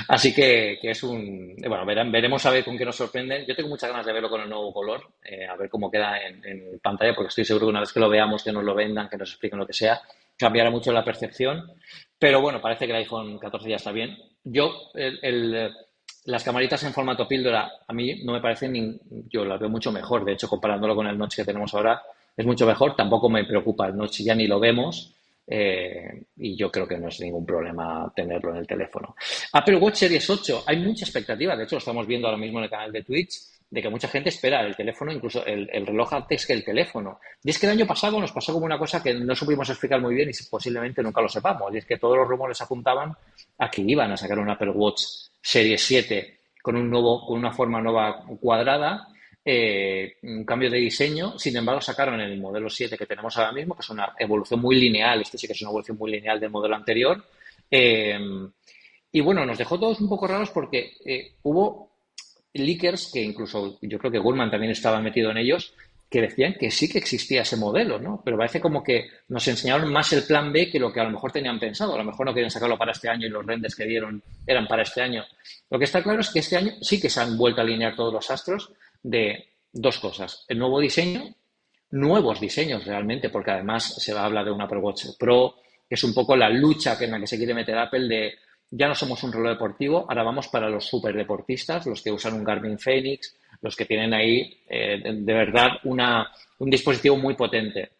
Así 0.07 0.33
que, 0.33 0.79
es 0.81 1.03
un. 1.03 1.55
Bueno, 1.57 1.85
veremos 1.85 2.45
a 2.45 2.51
ver 2.51 2.63
con 2.63 2.77
qué 2.77 2.85
nos 2.85 2.95
sorprenden. 2.95 3.45
Yo 3.45 3.55
tengo 3.55 3.69
muchas 3.69 3.89
ganas 3.89 4.05
de 4.05 4.13
verlo 4.13 4.29
con 4.29 4.41
el 4.41 4.49
nuevo 4.49 4.73
color, 4.73 5.01
eh, 5.23 5.45
a 5.45 5.55
ver 5.55 5.69
cómo 5.69 5.91
queda 5.91 6.19
en, 6.19 6.79
pantalla, 6.81 7.13
porque 7.13 7.29
estoy 7.29 7.45
seguro 7.45 7.67
que 7.67 7.71
una 7.71 7.81
vez 7.81 7.93
que 7.93 7.99
lo 7.99 8.09
veamos, 8.09 8.43
que 8.43 8.51
nos 8.51 8.63
lo 8.63 8.73
vendan, 8.73 9.09
que 9.09 9.17
nos 9.17 9.29
expliquen 9.29 9.59
lo 9.59 9.67
que 9.67 9.73
sea, 9.73 10.01
cambiará 10.37 10.69
mucho 10.71 10.91
la 10.91 11.03
percepción. 11.03 11.71
Pero 12.17 12.41
bueno, 12.41 12.61
parece 12.61 12.85
que 12.85 12.91
el 12.91 12.99
iPhone 12.99 13.37
14 13.37 13.69
ya 13.69 13.75
está 13.75 13.91
bien. 13.91 14.17
Yo, 14.43 14.91
las 16.25 16.43
camaritas 16.43 16.83
en 16.83 16.93
formato 16.93 17.27
píldora, 17.27 17.71
a 17.87 17.93
mí 17.93 18.23
no 18.23 18.33
me 18.33 18.41
parecen, 18.41 18.73
ni, 18.73 18.99
yo 19.29 19.45
las 19.45 19.59
veo 19.59 19.69
mucho 19.69 19.91
mejor. 19.91 20.25
De 20.25 20.33
hecho, 20.33 20.47
comparándolo 20.47 20.95
con 20.95 21.07
el 21.07 21.17
Notch 21.17 21.35
que 21.35 21.45
tenemos 21.45 21.73
ahora, 21.73 22.01
es 22.35 22.45
mucho 22.45 22.65
mejor. 22.65 22.95
Tampoco 22.95 23.29
me 23.29 23.45
preocupa 23.45 23.87
el 23.87 23.97
Notch, 23.97 24.21
ya 24.21 24.35
ni 24.35 24.47
lo 24.47 24.59
vemos. 24.59 25.15
Eh, 25.53 26.23
y 26.37 26.55
yo 26.55 26.71
creo 26.71 26.87
que 26.87 26.97
no 26.97 27.09
es 27.09 27.19
ningún 27.19 27.45
problema 27.45 28.09
tenerlo 28.15 28.51
en 28.51 28.57
el 28.59 28.67
teléfono. 28.67 29.13
Apple 29.51 29.75
Watch 29.75 29.95
Series 29.95 30.29
8, 30.29 30.63
hay 30.65 30.77
mucha 30.77 31.03
expectativa, 31.03 31.57
de 31.57 31.65
hecho 31.65 31.75
lo 31.75 31.79
estamos 31.79 32.07
viendo 32.07 32.29
ahora 32.29 32.39
mismo 32.39 32.59
en 32.59 32.63
el 32.63 32.69
canal 32.69 32.89
de 32.89 33.03
Twitch, 33.03 33.37
de 33.69 33.81
que 33.81 33.89
mucha 33.89 34.07
gente 34.07 34.29
espera 34.29 34.61
el 34.61 34.77
teléfono, 34.77 35.11
incluso 35.11 35.45
el, 35.45 35.67
reloj 35.85 36.13
antes 36.13 36.45
que 36.45 36.53
el 36.53 36.63
teléfono. 36.63 37.19
Y 37.43 37.49
es 37.49 37.59
que 37.59 37.65
el 37.65 37.73
año 37.73 37.85
pasado 37.85 38.17
nos 38.17 38.31
pasó 38.31 38.53
como 38.53 38.65
una 38.65 38.79
cosa 38.79 39.03
que 39.03 39.13
no 39.13 39.35
supimos 39.35 39.69
explicar 39.69 39.99
muy 39.99 40.15
bien 40.15 40.29
y 40.29 40.49
posiblemente 40.49 41.03
nunca 41.03 41.21
lo 41.21 41.27
sepamos, 41.27 41.73
y 41.73 41.79
es 41.79 41.85
que 41.85 41.97
todos 41.97 42.15
los 42.15 42.29
rumores 42.29 42.61
apuntaban 42.61 43.13
a 43.57 43.69
que 43.69 43.81
iban 43.81 44.09
a 44.09 44.15
sacar 44.15 44.39
un 44.39 44.49
Apple 44.49 44.71
Watch 44.71 45.01
Series 45.41 45.83
7 45.83 46.39
con, 46.61 46.77
un 46.77 46.89
nuevo, 46.89 47.25
con 47.25 47.37
una 47.37 47.51
forma 47.51 47.81
nueva 47.81 48.23
cuadrada 48.39 49.05
eh, 49.43 50.17
un 50.23 50.43
cambio 50.45 50.69
de 50.69 50.77
diseño. 50.77 51.37
Sin 51.37 51.55
embargo, 51.55 51.81
sacaron 51.81 52.19
el 52.21 52.39
modelo 52.39 52.69
7 52.69 52.97
que 52.97 53.05
tenemos 53.05 53.35
ahora 53.37 53.51
mismo, 53.51 53.75
que 53.75 53.81
es 53.81 53.89
una 53.89 54.13
evolución 54.19 54.61
muy 54.61 54.75
lineal. 54.79 55.21
Este 55.21 55.37
sí 55.37 55.47
que 55.47 55.53
es 55.53 55.61
una 55.61 55.71
evolución 55.71 55.97
muy 55.97 56.11
lineal 56.11 56.39
del 56.39 56.49
modelo 56.49 56.75
anterior. 56.75 57.23
Eh, 57.69 58.19
y 59.11 59.21
bueno, 59.21 59.45
nos 59.45 59.57
dejó 59.57 59.79
todos 59.79 59.99
un 59.99 60.09
poco 60.09 60.27
raros 60.27 60.51
porque 60.51 60.93
eh, 61.05 61.33
hubo 61.43 61.91
leakers 62.53 63.11
que 63.11 63.21
incluso 63.21 63.77
yo 63.81 63.97
creo 63.97 64.11
que 64.11 64.19
Gurman 64.19 64.51
también 64.51 64.71
estaba 64.71 65.01
metido 65.01 65.31
en 65.31 65.37
ellos 65.37 65.73
que 66.09 66.21
decían 66.21 66.55
que 66.59 66.69
sí 66.69 66.89
que 66.89 66.97
existía 66.97 67.43
ese 67.43 67.55
modelo, 67.55 67.97
¿no? 67.97 68.21
Pero 68.23 68.37
parece 68.37 68.59
como 68.59 68.83
que 68.83 69.09
nos 69.29 69.47
enseñaron 69.47 69.89
más 69.93 70.11
el 70.11 70.23
plan 70.23 70.51
B 70.51 70.69
que 70.69 70.77
lo 70.77 70.91
que 70.91 70.99
a 70.99 71.05
lo 71.05 71.11
mejor 71.11 71.31
tenían 71.31 71.57
pensado. 71.57 71.95
A 71.95 71.97
lo 71.97 72.03
mejor 72.03 72.25
no 72.25 72.33
querían 72.33 72.51
sacarlo 72.51 72.77
para 72.77 72.91
este 72.91 73.07
año 73.07 73.27
y 73.27 73.29
los 73.29 73.45
renders 73.45 73.75
que 73.75 73.85
dieron 73.85 74.21
eran 74.45 74.67
para 74.67 74.83
este 74.83 75.01
año. 75.01 75.23
Lo 75.69 75.79
que 75.79 75.85
está 75.85 76.03
claro 76.03 76.19
es 76.19 76.29
que 76.29 76.39
este 76.39 76.57
año 76.57 76.73
sí 76.81 76.99
que 76.99 77.09
se 77.09 77.21
han 77.21 77.37
vuelto 77.37 77.61
a 77.61 77.63
alinear 77.63 77.95
todos 77.95 78.13
los 78.13 78.29
astros 78.29 78.71
de 79.03 79.47
dos 79.71 79.99
cosas. 79.99 80.45
El 80.47 80.59
nuevo 80.59 80.79
diseño, 80.79 81.23
nuevos 81.91 82.39
diseños 82.39 82.85
realmente, 82.85 83.29
porque 83.29 83.51
además 83.51 83.95
se 83.95 84.13
va 84.13 84.21
a 84.21 84.25
hablar 84.25 84.45
de 84.45 84.51
un 84.51 84.61
Apple 84.61 84.79
Watch 84.79 85.05
Pro, 85.17 85.55
que 85.87 85.95
es 85.95 86.03
un 86.03 86.13
poco 86.13 86.35
la 86.35 86.49
lucha 86.49 86.97
en 86.99 87.11
la 87.11 87.19
que 87.19 87.27
se 87.27 87.37
quiere 87.37 87.53
meter 87.53 87.77
Apple 87.77 88.07
de 88.07 88.33
ya 88.73 88.87
no 88.87 88.95
somos 88.95 89.21
un 89.23 89.33
reloj 89.33 89.51
deportivo, 89.51 90.05
ahora 90.07 90.23
vamos 90.23 90.47
para 90.47 90.69
los 90.69 90.85
superdeportistas, 90.85 91.85
los 91.85 92.01
que 92.01 92.11
usan 92.11 92.35
un 92.35 92.43
Garmin 92.43 92.79
Fenix, 92.79 93.35
los 93.61 93.75
que 93.75 93.85
tienen 93.85 94.13
ahí 94.13 94.61
eh, 94.69 95.01
de, 95.03 95.33
verdad 95.33 95.71
una, 95.83 96.31
un 96.59 96.69
dispositivo 96.69 97.17
muy 97.17 97.35
potente. 97.35 97.91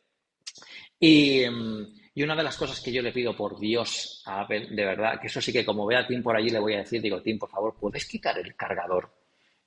Y, 0.97 1.43
mm, 1.45 1.87
y, 2.15 2.23
una 2.23 2.37
de 2.37 2.43
las 2.43 2.55
cosas 2.55 2.79
que 2.79 2.93
yo 2.93 3.01
le 3.01 3.11
pido 3.11 3.35
por 3.35 3.59
Dios 3.59 4.23
a 4.25 4.41
Apple, 4.41 4.67
de 4.71 4.85
verdad, 4.85 5.19
que 5.19 5.27
eso 5.27 5.41
sí 5.41 5.51
que 5.51 5.65
como 5.65 5.85
vea 5.85 5.99
a 5.99 6.07
Tim 6.07 6.23
por 6.23 6.37
allí 6.37 6.49
le 6.49 6.59
voy 6.59 6.75
a 6.75 6.79
decir, 6.79 7.01
digo, 7.01 7.21
Tim, 7.21 7.37
por 7.37 7.49
favor, 7.49 7.75
¿puedes 7.77 8.05
quitar 8.05 8.39
el 8.39 8.55
cargador 8.55 9.09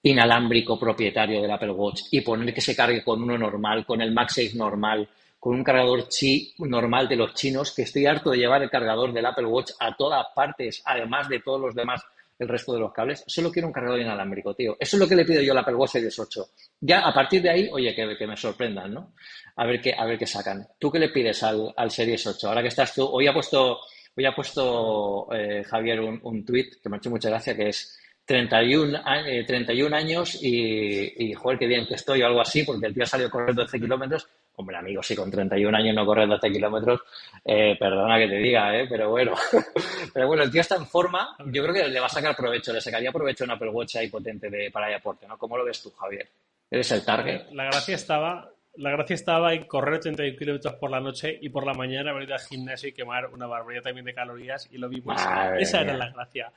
inalámbrico 0.04 0.78
propietario 0.78 1.40
del 1.40 1.50
Apple 1.50 1.70
Watch 1.70 2.02
y 2.10 2.20
poner 2.20 2.52
que 2.52 2.60
se 2.60 2.76
cargue 2.76 3.02
con 3.02 3.22
uno 3.22 3.38
normal, 3.38 3.86
con 3.86 4.02
el 4.02 4.12
MagSafe 4.12 4.54
normal, 4.54 5.08
con 5.40 5.54
un 5.54 5.64
cargador 5.64 6.08
chi 6.08 6.54
normal 6.58 7.08
de 7.08 7.16
los 7.16 7.34
chinos, 7.34 7.74
que 7.74 7.82
estoy 7.82 8.06
harto 8.06 8.30
de 8.30 8.38
llevar 8.38 8.62
el 8.62 8.70
cargador 8.70 9.12
del 9.12 9.24
Apple 9.24 9.46
Watch 9.46 9.72
a 9.80 9.96
todas 9.96 10.26
partes, 10.34 10.82
además 10.84 11.28
de 11.28 11.40
todos 11.40 11.60
los 11.60 11.74
demás 11.74 12.02
el 12.38 12.48
resto 12.48 12.74
de 12.74 12.80
los 12.80 12.92
cables. 12.92 13.24
Solo 13.26 13.50
quiero 13.50 13.68
un 13.68 13.72
cargador 13.72 13.98
inalámbrico, 13.98 14.54
tío. 14.54 14.76
Eso 14.78 14.96
es 14.96 15.00
lo 15.00 15.08
que 15.08 15.16
le 15.16 15.24
pido 15.24 15.40
yo 15.40 15.52
al 15.52 15.58
Apple 15.58 15.76
Watch 15.76 15.92
Series 15.92 16.18
8. 16.18 16.48
Ya 16.80 17.00
a 17.00 17.14
partir 17.14 17.40
de 17.40 17.50
ahí, 17.50 17.68
oye, 17.72 17.94
que, 17.94 18.16
que 18.18 18.26
me 18.26 18.36
sorprendan, 18.36 18.92
¿no? 18.92 19.14
A 19.56 19.64
ver 19.64 19.80
qué, 19.80 19.94
a 19.96 20.04
ver 20.04 20.18
qué 20.18 20.26
sacan. 20.26 20.66
¿Tú 20.78 20.90
qué 20.90 20.98
le 20.98 21.08
pides 21.08 21.42
al, 21.42 21.90
Series 21.90 22.26
8? 22.26 22.48
Ahora 22.48 22.60
que 22.60 22.68
estás 22.68 22.94
tú, 22.94 23.06
hoy 23.06 23.26
ha 23.26 23.32
puesto, 23.32 23.78
hoy 24.14 24.26
ha 24.26 24.34
puesto 24.34 25.32
eh, 25.32 25.62
Javier 25.64 26.00
un, 26.00 26.20
un 26.24 26.44
tweet 26.44 26.72
que 26.82 26.90
me 26.90 26.96
ha 26.96 26.98
hecho 26.98 27.10
mucha 27.10 27.30
gracia, 27.30 27.56
que 27.56 27.68
es 27.68 27.98
31, 28.24 29.02
31 29.46 29.96
eh, 29.96 29.98
años 29.98 30.38
y, 30.42 31.24
y, 31.24 31.34
joder, 31.34 31.58
qué 31.58 31.66
bien 31.66 31.86
que 31.86 31.94
estoy 31.94 32.22
o 32.22 32.26
algo 32.26 32.40
así, 32.40 32.62
porque 32.62 32.86
el 32.86 32.94
tío 32.94 33.04
ha 33.04 33.06
salido 33.06 33.30
corriendo 33.30 33.62
12 33.62 33.80
kilómetros 33.80 34.28
Hombre, 34.56 34.76
amigo, 34.76 35.02
si 35.02 35.16
con 35.16 35.30
31 35.30 35.76
años 35.76 35.96
no 35.96 36.06
corres 36.06 36.28
12 36.28 36.50
kilómetros, 36.52 37.00
eh, 37.44 37.76
perdona 37.76 38.18
que 38.18 38.28
te 38.28 38.36
diga, 38.36 38.76
¿eh? 38.76 38.86
pero 38.88 39.10
bueno. 39.10 39.34
pero 40.14 40.28
bueno, 40.28 40.44
el 40.44 40.50
tío 40.50 40.60
está 40.60 40.76
en 40.76 40.86
forma. 40.86 41.36
Yo 41.46 41.62
creo 41.62 41.74
que 41.74 41.88
le 41.88 41.98
va 41.98 42.06
a 42.06 42.10
sacar 42.10 42.36
provecho, 42.36 42.72
le 42.72 42.80
sacaría 42.80 43.10
provecho 43.10 43.42
una 43.44 43.54
Apple 43.54 43.70
Watch 43.70 43.96
ahí 43.96 44.08
potente 44.08 44.48
de, 44.48 44.70
para 44.70 44.88
el 44.88 44.94
aporte, 44.94 45.26
¿no? 45.26 45.36
¿Cómo 45.36 45.56
lo 45.56 45.64
ves 45.64 45.82
tú, 45.82 45.90
Javier? 45.90 46.28
¿Eres 46.70 46.92
el 46.92 47.04
target? 47.04 47.50
La 47.50 47.64
gracia 47.64 47.96
estaba, 47.96 48.48
la 48.76 48.90
gracia 48.92 49.14
estaba 49.14 49.54
en 49.54 49.64
correr 49.64 49.98
31 49.98 50.38
kilómetros 50.38 50.74
por 50.74 50.90
la 50.90 51.00
noche 51.00 51.36
y 51.42 51.48
por 51.48 51.66
la 51.66 51.74
mañana 51.74 52.12
venir 52.12 52.32
al 52.32 52.40
gimnasio 52.40 52.90
y 52.90 52.92
quemar 52.92 53.26
una 53.26 53.48
barbaridad 53.48 53.82
también 53.82 54.06
de 54.06 54.14
calorías 54.14 54.68
y 54.70 54.78
lo 54.78 54.88
vimos. 54.88 55.20
Esa 55.58 55.80
era 55.80 55.96
la 55.96 56.10
gracia. 56.10 56.52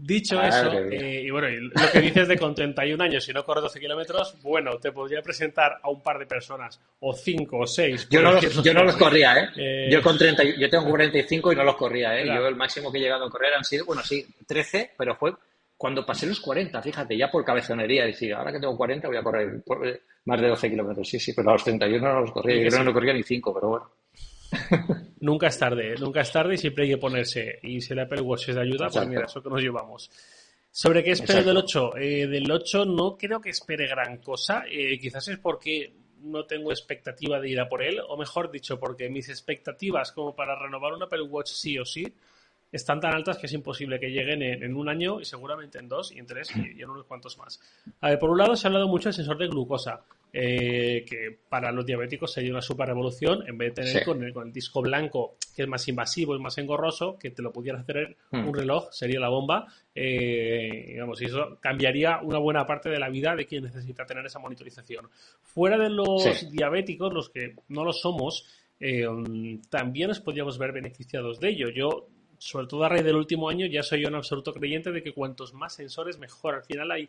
Dicho 0.00 0.40
eso, 0.40 0.72
eh, 0.92 1.24
y 1.24 1.30
bueno, 1.30 1.48
lo 1.48 1.90
que 1.92 2.00
dices 2.00 2.28
de 2.28 2.38
con 2.38 2.54
31 2.54 3.02
años, 3.02 3.28
y 3.28 3.32
no 3.32 3.44
corres 3.44 3.64
12 3.64 3.80
kilómetros, 3.80 4.40
bueno, 4.42 4.78
te 4.78 4.92
podría 4.92 5.20
presentar 5.22 5.80
a 5.82 5.90
un 5.90 6.00
par 6.00 6.20
de 6.20 6.26
personas, 6.26 6.80
o 7.00 7.12
5 7.12 7.58
o 7.58 7.66
6. 7.66 8.08
Yo 8.08 8.22
no, 8.22 8.30
los, 8.30 8.62
yo 8.62 8.72
no 8.72 8.84
los 8.84 8.96
corría, 8.96 9.36
¿eh? 9.36 9.48
¿eh? 9.56 9.88
Yo 9.90 10.00
con 10.00 10.16
30, 10.16 10.44
yo 10.56 10.70
tengo 10.70 10.88
45 10.88 11.52
y 11.52 11.56
no 11.56 11.64
los 11.64 11.74
corría, 11.74 12.16
¿eh? 12.16 12.26
Yo 12.26 12.46
el 12.46 12.54
máximo 12.54 12.92
que 12.92 12.98
he 12.98 13.00
llegado 13.00 13.24
a 13.24 13.30
correr 13.30 13.54
han 13.54 13.64
sido, 13.64 13.86
bueno, 13.86 14.02
sí, 14.04 14.24
13, 14.46 14.92
pero 14.96 15.16
fue 15.16 15.32
cuando 15.76 16.06
pasé 16.06 16.26
los 16.26 16.38
40, 16.40 16.80
fíjate, 16.80 17.16
ya 17.16 17.28
por 17.28 17.44
cabezonería, 17.44 18.04
decir, 18.04 18.34
ahora 18.34 18.52
que 18.52 18.60
tengo 18.60 18.76
40 18.76 19.08
voy 19.08 19.16
a 19.16 19.22
correr 19.22 19.62
eh, 19.84 20.00
más 20.26 20.40
de 20.40 20.48
12 20.48 20.70
kilómetros, 20.70 21.08
sí, 21.08 21.18
sí, 21.18 21.32
pero 21.32 21.50
a 21.50 21.52
los 21.54 21.64
31 21.64 22.12
no 22.12 22.20
los 22.20 22.30
corría, 22.30 22.68
yo 22.68 22.78
no, 22.78 22.84
no 22.84 22.92
corría 22.92 23.14
ni 23.14 23.24
5, 23.24 23.54
pero 23.54 23.68
bueno. 23.68 23.90
Nunca 25.20 25.48
es 25.48 25.58
tarde, 25.58 25.94
nunca 25.98 26.20
es 26.20 26.32
tarde 26.32 26.54
y 26.54 26.58
siempre 26.58 26.84
hay 26.84 26.90
que 26.90 26.98
ponerse. 26.98 27.58
Y 27.62 27.80
si 27.80 27.92
el 27.92 28.00
Apple 28.00 28.20
Watch 28.22 28.48
es 28.48 28.54
de 28.54 28.62
ayuda, 28.62 28.88
pues 28.88 29.06
mira, 29.06 29.24
eso 29.24 29.42
que 29.42 29.50
nos 29.50 29.60
llevamos. 29.60 30.10
¿Sobre 30.70 31.02
qué 31.02 31.12
espero 31.12 31.42
del 31.42 31.56
8? 31.56 31.96
Eh, 31.96 32.26
del 32.26 32.50
8 32.50 32.84
no 32.84 33.16
creo 33.16 33.40
que 33.40 33.50
espere 33.50 33.88
gran 33.88 34.18
cosa. 34.18 34.64
Eh, 34.70 34.98
quizás 34.98 35.26
es 35.28 35.38
porque 35.38 35.92
no 36.22 36.44
tengo 36.44 36.70
expectativa 36.70 37.40
de 37.40 37.50
ir 37.50 37.60
a 37.60 37.68
por 37.68 37.82
él, 37.82 38.00
o 38.06 38.16
mejor 38.16 38.50
dicho, 38.50 38.78
porque 38.78 39.08
mis 39.08 39.28
expectativas 39.28 40.12
como 40.12 40.34
para 40.34 40.58
renovar 40.58 40.92
un 40.92 41.02
Apple 41.02 41.22
Watch 41.22 41.50
sí 41.50 41.78
o 41.78 41.84
sí 41.84 42.12
están 42.70 43.00
tan 43.00 43.14
altas 43.14 43.38
que 43.38 43.46
es 43.46 43.52
imposible 43.52 43.98
que 43.98 44.10
lleguen 44.10 44.42
en, 44.42 44.76
un 44.76 44.88
año 44.88 45.20
y 45.20 45.24
seguramente 45.24 45.78
en 45.78 45.88
dos 45.88 46.12
y 46.12 46.18
en 46.18 46.26
tres 46.26 46.54
y, 46.54 46.82
en 46.82 46.90
unos 46.90 47.06
cuantos 47.06 47.38
más. 47.38 47.60
A 48.00 48.10
ver, 48.10 48.18
por 48.18 48.30
un 48.30 48.38
lado 48.38 48.56
se 48.56 48.66
ha 48.66 48.68
hablado 48.68 48.88
mucho 48.88 49.08
del 49.08 49.14
sensor 49.14 49.38
de 49.38 49.48
glucosa, 49.48 50.02
eh, 50.32 51.04
que 51.08 51.38
para 51.48 51.72
los 51.72 51.86
diabéticos 51.86 52.32
sería 52.32 52.50
una 52.50 52.60
super 52.60 52.88
revolución 52.88 53.48
en 53.48 53.56
vez 53.56 53.74
de 53.74 53.82
tener 53.82 54.04
con, 54.04 54.22
el, 54.22 54.52
disco 54.52 54.82
blanco, 54.82 55.36
que 55.54 55.62
es 55.62 55.68
más 55.68 55.86
invasivo 55.88 56.36
y 56.36 56.38
más 56.38 56.58
engorroso, 56.58 57.18
que 57.18 57.30
te 57.30 57.42
lo 57.42 57.52
pudiera 57.52 57.80
hacer 57.80 58.16
hmm. 58.30 58.46
un 58.48 58.54
reloj, 58.54 58.88
sería 58.90 59.20
la 59.20 59.28
bomba. 59.28 59.66
Eh, 59.94 60.84
digamos, 60.88 61.20
y 61.22 61.24
eso 61.24 61.58
cambiaría 61.60 62.20
una 62.22 62.38
buena 62.38 62.66
parte 62.66 62.88
de 62.88 62.98
la 62.98 63.08
vida 63.08 63.34
de 63.34 63.46
quien 63.46 63.64
necesita 63.64 64.04
tener 64.04 64.26
esa 64.26 64.38
monitorización. 64.38 65.08
Fuera 65.42 65.78
de 65.78 65.90
los 65.90 66.50
diabéticos, 66.50 67.12
los 67.12 67.30
que 67.30 67.54
no 67.68 67.84
lo 67.84 67.92
somos, 67.92 68.46
eh, 68.78 69.06
también 69.70 70.08
nos 70.08 70.20
podríamos 70.20 70.58
ver 70.58 70.72
beneficiados 70.72 71.40
de 71.40 71.48
ello. 71.48 71.68
Yo 71.70 72.08
sobre 72.38 72.66
todo 72.66 72.84
a 72.84 72.88
raíz 72.88 73.04
del 73.04 73.16
último 73.16 73.48
año, 73.48 73.66
ya 73.66 73.82
soy 73.82 74.04
un 74.04 74.14
absoluto 74.14 74.52
creyente 74.52 74.92
de 74.92 75.02
que 75.02 75.12
cuantos 75.12 75.52
más 75.52 75.74
sensores, 75.74 76.18
mejor. 76.18 76.54
Al 76.54 76.64
final 76.64 76.90
hay 76.90 77.08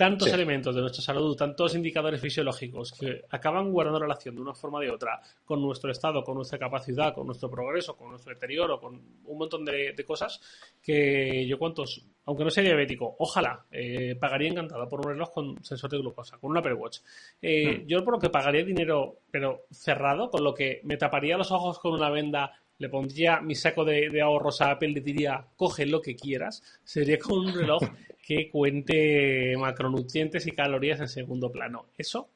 tantos 0.00 0.32
elementos 0.32 0.74
de 0.74 0.80
nuestra 0.80 1.02
salud, 1.02 1.36
tantos 1.36 1.74
indicadores 1.74 2.22
fisiológicos 2.22 2.90
que 2.98 3.22
acaban 3.28 3.70
guardando 3.70 4.00
relación 4.00 4.34
de 4.34 4.40
una 4.40 4.54
forma 4.54 4.78
o 4.78 4.80
de 4.80 4.90
otra 4.90 5.20
con 5.44 5.60
nuestro 5.60 5.90
estado, 5.90 6.24
con 6.24 6.36
nuestra 6.36 6.58
capacidad, 6.58 7.12
con 7.12 7.26
nuestro 7.26 7.50
progreso, 7.50 7.94
con 7.94 8.08
nuestro 8.08 8.32
deterioro, 8.32 8.80
con 8.80 8.94
un 8.94 9.38
montón 9.38 9.62
de, 9.62 9.94
cosas 10.06 10.40
que 10.82 11.46
yo 11.46 11.58
cuantos, 11.58 12.02
aunque 12.24 12.44
no 12.44 12.48
sea 12.48 12.64
diabético, 12.64 13.14
ojalá 13.18 13.66
eh, 13.70 14.16
pagaría 14.18 14.48
encantado 14.48 14.88
por 14.88 15.00
un 15.00 15.12
reloj 15.12 15.34
con 15.34 15.62
sensor 15.62 15.90
de 15.90 15.98
glucosa, 15.98 16.38
con 16.38 16.52
un 16.52 16.56
Apple 16.56 16.72
Watch. 16.72 17.00
Eh, 17.42 17.82
hmm. 17.82 17.86
Yo 17.86 18.02
por 18.02 18.14
lo 18.14 18.20
que 18.20 18.30
pagaría 18.30 18.64
dinero, 18.64 19.18
pero 19.30 19.66
cerrado, 19.70 20.30
con 20.30 20.42
lo 20.42 20.54
que 20.54 20.80
me 20.84 20.96
taparía 20.96 21.36
los 21.36 21.52
ojos 21.52 21.78
con 21.78 21.92
una 21.92 22.08
venda 22.08 22.58
le 22.80 22.88
pondría 22.88 23.40
mi 23.42 23.54
saco 23.54 23.84
de, 23.84 24.20
ahorros 24.22 24.62
a 24.62 24.70
Apple, 24.70 24.88
le 24.88 25.02
diría, 25.02 25.46
coge 25.54 25.84
lo 25.84 26.00
que 26.00 26.16
quieras, 26.16 26.62
sería 26.82 27.18
con 27.18 27.40
un 27.40 27.52
reloj 27.52 27.82
que 28.26 28.50
cuente 28.50 29.54
macronutrientes 29.58 30.46
y 30.46 30.52
calorías 30.52 30.98
en 30.98 31.08
segundo 31.08 31.52
plano. 31.52 31.88
Eso. 31.96 32.30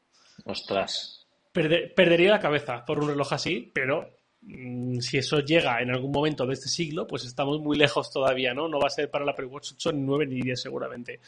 Ostras. 0.44 1.26
perdería 1.52 2.30
la 2.30 2.40
cabeza 2.40 2.84
por 2.84 3.00
un 3.00 3.08
reloj 3.08 3.32
así, 3.32 3.70
pero 3.72 4.18
mm, 4.42 4.98
si 4.98 5.16
eso 5.16 5.40
llega 5.40 5.80
en 5.80 5.90
algún 5.90 6.12
momento 6.12 6.44
de 6.44 6.52
este 6.52 6.68
siglo, 6.68 7.06
pues 7.06 7.24
estamos 7.24 7.60
muy 7.60 7.78
lejos 7.78 8.10
todavía, 8.10 8.52
¿no? 8.52 8.68
No 8.68 8.78
va 8.78 8.88
a 8.88 8.90
ser 8.90 9.10
para 9.10 9.24
la 9.24 9.32
Apple 9.32 9.46
Watch 9.46 9.72
8 9.76 9.92
ni 9.92 10.02
9 10.02 10.26
ni 10.26 10.42
10 10.42 10.60
seguramente. 10.60 11.20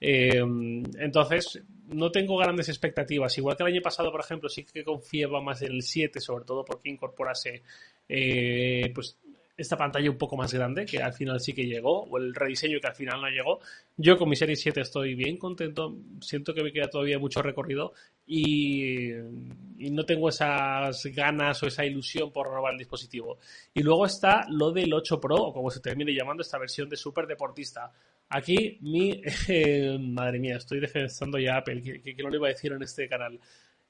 Eh, 0.00 0.42
entonces, 0.98 1.62
no 1.88 2.10
tengo 2.10 2.36
grandes 2.36 2.68
expectativas. 2.68 3.36
Igual 3.38 3.56
que 3.56 3.62
el 3.62 3.72
año 3.72 3.82
pasado, 3.82 4.10
por 4.10 4.20
ejemplo, 4.20 4.48
sí 4.48 4.64
que 4.64 4.84
confiaba 4.84 5.40
más 5.40 5.62
en 5.62 5.72
el 5.72 5.82
7, 5.82 6.20
sobre 6.20 6.44
todo 6.44 6.64
porque 6.64 6.90
incorporase 6.90 7.62
eh, 8.08 8.90
pues 8.94 9.18
esta 9.56 9.76
pantalla 9.76 10.10
un 10.10 10.18
poco 10.18 10.36
más 10.36 10.52
grande, 10.52 10.84
que 10.84 11.00
al 11.02 11.12
final 11.12 11.40
sí 11.40 11.52
que 11.52 11.64
llegó, 11.64 12.02
o 12.02 12.18
el 12.18 12.34
rediseño 12.34 12.80
que 12.80 12.88
al 12.88 12.94
final 12.94 13.20
no 13.20 13.28
llegó. 13.28 13.60
Yo 13.96 14.16
con 14.16 14.28
mi 14.28 14.36
Serie 14.36 14.56
7 14.56 14.80
estoy 14.80 15.14
bien 15.14 15.36
contento, 15.36 15.96
siento 16.20 16.52
que 16.52 16.62
me 16.62 16.72
queda 16.72 16.88
todavía 16.88 17.18
mucho 17.18 17.40
recorrido 17.40 17.92
y, 18.26 19.10
no 19.90 20.04
tengo 20.04 20.28
esas 20.28 21.04
ganas 21.14 21.62
o 21.62 21.66
esa 21.66 21.84
ilusión 21.84 22.32
por 22.32 22.46
robar 22.46 22.72
el 22.72 22.78
dispositivo. 22.78 23.38
Y 23.72 23.82
luego 23.82 24.06
está 24.06 24.46
lo 24.48 24.72
del 24.72 24.92
8 24.92 25.20
Pro, 25.20 25.36
o 25.36 25.52
como 25.52 25.70
se 25.70 25.80
termine 25.80 26.12
llamando 26.12 26.42
esta 26.42 26.58
versión 26.58 26.88
de 26.88 26.96
super 26.96 27.26
deportista. 27.26 27.92
Aquí 28.30 28.78
mi... 28.80 29.20
madre 30.00 30.38
mía, 30.40 30.56
estoy 30.56 30.80
defendiendo 30.80 31.38
ya 31.38 31.58
Apple, 31.58 31.82
que, 31.82 32.14
que 32.14 32.22
no 32.22 32.30
le 32.30 32.38
iba 32.38 32.48
a 32.48 32.50
decir 32.50 32.72
en 32.72 32.82
este 32.82 33.08
canal. 33.08 33.38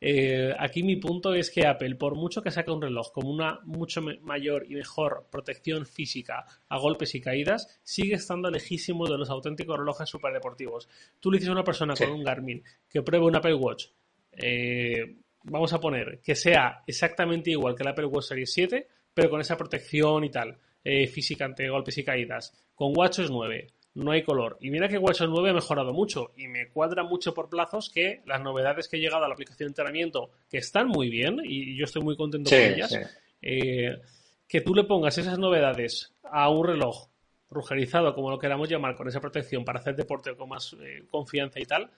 Eh, 0.06 0.54
aquí 0.58 0.82
mi 0.82 0.96
punto 0.96 1.32
es 1.32 1.50
que 1.50 1.66
Apple, 1.66 1.94
por 1.94 2.14
mucho 2.14 2.42
que 2.42 2.50
saque 2.50 2.70
un 2.70 2.82
reloj 2.82 3.10
con 3.10 3.26
una 3.26 3.60
mucho 3.64 4.02
mayor 4.02 4.66
y 4.70 4.74
mejor 4.74 5.28
protección 5.30 5.86
física 5.86 6.44
a 6.68 6.78
golpes 6.78 7.14
y 7.14 7.22
caídas, 7.22 7.80
sigue 7.82 8.16
estando 8.16 8.50
lejísimo 8.50 9.06
de 9.06 9.16
los 9.16 9.30
auténticos 9.30 9.78
relojes 9.78 10.06
superdeportivos. 10.06 10.90
Tú 11.20 11.30
le 11.30 11.38
dices 11.38 11.48
a 11.48 11.52
una 11.52 11.64
persona 11.64 11.94
con 11.94 12.10
un 12.10 12.22
Garmin 12.22 12.62
que 12.86 13.00
pruebe 13.00 13.24
un 13.24 13.36
Apple 13.36 13.54
Watch, 13.54 13.86
eh, 14.32 15.16
vamos 15.44 15.72
a 15.72 15.80
poner 15.80 16.20
que 16.22 16.34
sea 16.34 16.82
exactamente 16.86 17.52
igual 17.52 17.74
que 17.74 17.82
el 17.82 17.88
Apple 17.88 18.04
Watch 18.04 18.26
Series 18.26 18.52
7, 18.52 18.86
pero 19.14 19.30
con 19.30 19.40
esa 19.40 19.56
protección 19.56 20.22
y 20.24 20.30
tal, 20.30 20.58
eh, 20.84 21.06
física 21.06 21.46
ante 21.46 21.66
golpes 21.70 21.96
y 21.96 22.04
caídas, 22.04 22.52
con 22.74 22.92
WatchOS 22.94 23.30
9, 23.30 23.68
no 23.94 24.10
hay 24.10 24.22
color. 24.22 24.56
Y 24.60 24.70
mira 24.70 24.88
que 24.88 24.98
WatchOS 24.98 25.28
9 25.30 25.50
ha 25.50 25.54
mejorado 25.54 25.92
mucho 25.92 26.32
y 26.36 26.48
me 26.48 26.68
cuadra 26.68 27.04
mucho 27.04 27.32
por 27.32 27.48
plazos 27.48 27.90
que 27.90 28.22
las 28.26 28.40
novedades 28.42 28.88
que 28.88 28.96
he 28.96 29.00
llegado 29.00 29.24
a 29.24 29.28
la 29.28 29.34
aplicación 29.34 29.68
de 29.68 29.70
entrenamiento, 29.70 30.30
que 30.50 30.58
están 30.58 30.88
muy 30.88 31.08
bien 31.08 31.40
y 31.44 31.76
yo 31.76 31.84
estoy 31.84 32.02
muy 32.02 32.16
contento 32.16 32.50
con 32.50 32.58
ellas, 32.58 32.98
eh, 33.40 34.00
que 34.48 34.60
tú 34.60 34.74
le 34.74 34.84
pongas 34.84 35.16
esas 35.18 35.38
novedades 35.38 36.12
a 36.24 36.50
un 36.50 36.66
reloj 36.66 37.08
rugerizado, 37.50 38.14
como 38.14 38.30
lo 38.30 38.38
queramos 38.38 38.68
llamar, 38.68 38.96
con 38.96 39.06
esa 39.06 39.20
protección 39.20 39.64
para 39.64 39.78
hacer 39.78 39.94
deporte 39.94 40.34
con 40.34 40.48
más 40.48 40.74
eh, 40.80 41.04
confianza 41.08 41.60
y 41.60 41.64
tal, 41.64 41.88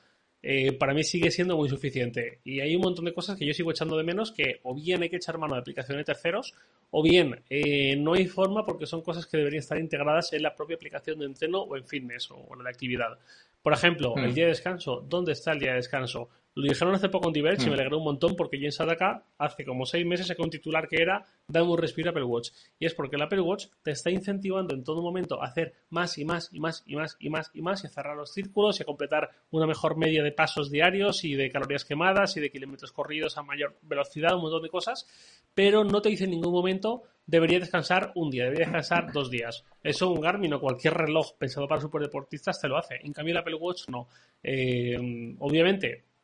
eh, 0.43 0.73
para 0.73 0.95
mí 0.95 1.03
sigue 1.03 1.31
siendo 1.31 1.57
muy 1.57 1.69
suficiente. 1.69 2.41
Y 2.45 2.61
hay 2.61 2.77
un 2.77 2.83
montón 2.83 3.05
de 3.05 3.13
cosas 3.13 3.39
que 3.39 3.47
yo 3.47 3.53
sigo 3.53 3.71
echando 3.71 3.97
de 3.97 4.05
menos 4.05 4.33
que 4.33 4.61
o 4.63 4.75
bien 4.75 5.03
hay 5.03 5.09
que 5.09 5.17
echar 5.17 5.39
mano 5.39 5.55
de 5.55 5.61
aplicaciones 5.61 6.07
de 6.07 6.13
terceros 6.13 6.55
o 6.91 7.03
bien 7.03 7.43
eh, 7.51 7.97
no 7.97 8.15
hay 8.15 8.27
forma 8.27 8.65
porque 8.65 8.87
son 8.87 9.03
cosas 9.03 9.27
que 9.27 9.39
deberían 9.39 9.61
estar 9.61 9.79
integradas 9.79 10.33
en 10.33 10.43
la 10.43 10.55
propia 10.55 10.77
aplicación 10.77 11.19
de 11.19 11.27
entreno 11.27 11.63
o 11.63 11.77
en 11.77 11.85
fitness 11.85 12.31
o 12.31 12.47
en 12.57 12.63
la 12.63 12.71
actividad. 12.71 13.19
Por 13.63 13.73
ejemplo, 13.73 14.15
el 14.17 14.31
mm. 14.31 14.35
día 14.35 14.45
de 14.45 14.51
descanso. 14.51 15.05
¿Dónde 15.09 15.33
está 15.33 15.53
el 15.53 15.59
día 15.59 15.71
de 15.71 15.77
descanso? 15.77 16.29
Lo 16.57 16.63
dijeron 16.63 16.95
hace 16.95 17.11
poco 17.11 17.29
en 17.29 17.35
Diverge 17.35 17.65
y 17.65 17.67
me 17.67 17.73
mm. 17.73 17.75
alegré 17.75 17.97
un 17.97 18.05
montón 18.05 18.35
porque 18.35 18.57
James 18.57 18.77
Sadaka 18.77 19.23
hace 19.37 19.63
como 19.67 19.85
seis 19.85 20.07
meses 20.07 20.29
sacó 20.29 20.43
un 20.43 20.49
titular 20.49 20.89
que 20.89 21.03
era 21.03 21.23
Dame 21.47 21.71
un 21.71 21.77
respiro 21.77 22.09
Apple 22.09 22.25
Watch. 22.25 22.49
Y 22.79 22.87
es 22.87 22.95
porque 22.95 23.17
el 23.17 23.23
Apple 23.23 23.43
Watch 23.43 23.67
te 23.83 23.91
está 23.91 24.11
incentivando 24.11 24.75
en 24.75 24.83
todo 24.83 25.03
momento 25.03 25.43
a 25.43 25.49
hacer 25.49 25.75
más 25.91 26.17
y 26.17 26.25
más 26.25 26.49
y 26.53 26.59
más 26.59 26.83
y 26.87 26.97
más 26.97 27.17
y 27.21 27.29
más 27.29 27.51
y 27.53 27.61
más 27.61 27.85
y 27.85 27.87
a 27.87 27.91
cerrar 27.91 28.17
los 28.17 28.33
círculos 28.33 28.81
y 28.81 28.85
a 28.85 28.87
completar 28.87 29.29
una 29.51 29.67
mejor 29.67 29.99
media 29.99 30.23
de 30.23 30.33
pasos 30.33 30.71
diarios 30.71 31.25
y 31.25 31.35
de 31.35 31.51
calorías 31.51 31.85
quemadas 31.85 32.35
y 32.39 32.41
de 32.41 32.49
kilómetros 32.49 32.91
corridos 32.91 33.37
a 33.37 33.43
mayor 33.43 33.77
velocidad, 33.83 34.35
un 34.35 34.41
montón 34.41 34.63
de 34.63 34.71
cosas. 34.71 35.07
Pero 35.53 35.85
no 35.85 36.01
te 36.01 36.09
dice 36.09 36.25
en 36.25 36.31
ningún 36.31 36.55
momento 36.55 37.03
debería 37.27 37.59
descansar 37.59 38.13
un 38.15 38.31
día, 38.31 38.45
debería 38.45 38.65
descansar 38.65 39.13
dos 39.13 39.31
días. 39.31 39.63
Eso 39.83 40.09
un 40.09 40.23
Garmin 40.23 40.55
o 40.55 40.61
cualquier 40.61 40.95
reloj 40.95 41.35
pensado 41.37 41.69
para 41.69 41.83
superdeportistas 41.83 42.59
te 42.59 42.69
lo 42.69 42.79
hace. 42.79 42.95
En 43.03 43.13
cambio 43.13 43.33
el 43.33 43.39
Apple 43.41 43.57
Watch 43.57 43.91
no. 43.91 44.09
Eh, 44.43 44.97
obviamente 45.41 46.16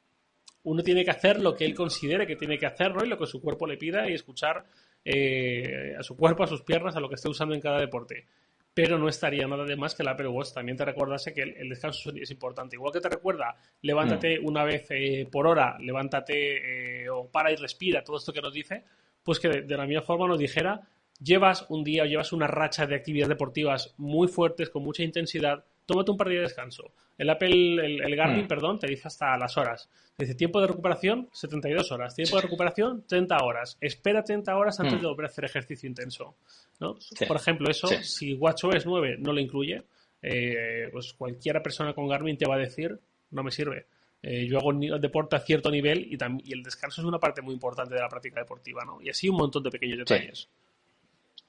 uno 0.64 0.82
tiene 0.82 1.04
que 1.04 1.10
hacer 1.10 1.40
lo 1.40 1.54
que 1.54 1.64
él 1.64 1.74
considere 1.74 2.26
que 2.26 2.36
tiene 2.36 2.58
que 2.58 2.66
hacer, 2.66 2.92
Y 3.04 3.08
lo 3.08 3.18
que 3.18 3.26
su 3.26 3.40
cuerpo 3.40 3.66
le 3.66 3.76
pida 3.76 4.08
y 4.08 4.14
escuchar 4.14 4.64
eh, 5.04 5.94
a 5.98 6.02
su 6.02 6.16
cuerpo, 6.16 6.44
a 6.44 6.46
sus 6.46 6.62
piernas, 6.62 6.94
a 6.96 7.00
lo 7.00 7.08
que 7.08 7.16
esté 7.16 7.28
usando 7.28 7.54
en 7.54 7.60
cada 7.60 7.80
deporte. 7.80 8.26
Pero 8.74 8.96
no 8.98 9.08
estaría 9.08 9.46
nada 9.46 9.64
de 9.64 9.76
más 9.76 9.94
que 9.94 10.02
el 10.02 10.08
Apple 10.08 10.28
Watch 10.28 10.52
también 10.54 10.78
te 10.78 10.84
recordase 10.84 11.34
que 11.34 11.42
el, 11.42 11.68
descanso 11.68 12.10
es 12.14 12.30
importante. 12.30 12.76
Igual 12.76 12.92
que 12.92 13.00
te 13.00 13.08
recuerda, 13.08 13.54
levántate 13.82 14.40
mm. 14.40 14.46
una 14.46 14.64
vez 14.64 14.86
eh, 14.90 15.28
por 15.30 15.46
hora, 15.46 15.76
levántate 15.78 17.02
eh, 17.02 17.10
o 17.10 17.28
para 17.30 17.52
y 17.52 17.56
respira, 17.56 18.02
todo 18.02 18.16
esto 18.16 18.32
que 18.32 18.40
nos 18.40 18.54
dice, 18.54 18.84
pues 19.22 19.40
que 19.40 19.48
de, 19.48 19.62
de 19.62 19.76
la 19.76 19.86
misma 19.86 20.02
forma 20.02 20.26
nos 20.26 20.38
dijera, 20.38 20.88
llevas 21.20 21.66
un 21.68 21.84
día 21.84 22.04
o 22.04 22.06
llevas 22.06 22.32
una 22.32 22.46
racha 22.46 22.86
de 22.86 22.94
actividades 22.94 23.28
deportivas 23.28 23.94
muy 23.98 24.28
fuertes, 24.28 24.70
con 24.70 24.82
mucha 24.82 25.02
intensidad, 25.02 25.64
tómate 25.86 26.10
un 26.10 26.16
par 26.16 26.28
de 26.28 26.40
descanso. 26.40 26.92
El 27.18 27.30
Apple, 27.30 27.84
el, 27.84 28.16
Garmin, 28.16 28.44
mm. 28.44 28.48
perdón, 28.48 28.78
te 28.78 28.86
dice 28.86 29.08
hasta 29.08 29.36
las 29.36 29.56
horas. 29.56 29.88
Te 30.16 30.24
dice 30.24 30.34
tiempo 30.34 30.60
de 30.60 30.66
recuperación, 30.66 31.28
72 31.32 31.92
horas. 31.92 32.14
Tiempo 32.14 32.36
de 32.36 32.42
recuperación, 32.42 33.04
30 33.06 33.36
horas. 33.44 33.76
Espera 33.80 34.22
30 34.22 34.56
horas 34.56 34.80
antes 34.80 34.98
mm. 34.98 35.00
de 35.00 35.06
volver 35.06 35.26
a 35.26 35.28
hacer 35.28 35.44
ejercicio 35.44 35.88
intenso. 35.88 36.34
¿no? 36.80 36.96
Por 37.26 37.36
ejemplo, 37.36 37.70
eso, 37.70 37.88
si 38.02 38.34
WatchOS 38.34 38.86
9 38.86 39.16
no 39.18 39.32
lo 39.32 39.40
incluye, 39.40 39.82
eh, 40.22 40.88
pues 40.90 41.12
cualquiera 41.12 41.62
persona 41.62 41.94
con 41.94 42.08
Garmin 42.08 42.36
te 42.36 42.46
va 42.46 42.56
a 42.56 42.58
decir, 42.58 42.98
no 43.30 43.42
me 43.42 43.50
sirve. 43.50 43.86
Eh, 44.22 44.46
yo 44.46 44.58
hago 44.58 44.72
deporte 45.00 45.34
a 45.34 45.40
cierto 45.40 45.70
nivel 45.70 46.06
y, 46.06 46.16
y, 46.44 46.52
el 46.52 46.62
descanso 46.62 47.00
es 47.00 47.06
una 47.06 47.18
parte 47.18 47.42
muy 47.42 47.54
importante 47.54 47.94
de 47.94 48.00
la 48.00 48.08
práctica 48.08 48.38
deportiva, 48.40 48.84
¿no? 48.84 49.02
Y 49.02 49.10
así 49.10 49.28
un 49.28 49.36
montón 49.36 49.64
de 49.64 49.70
pequeños 49.70 49.98
detalles. 49.98 50.38
Sí. 50.38 50.48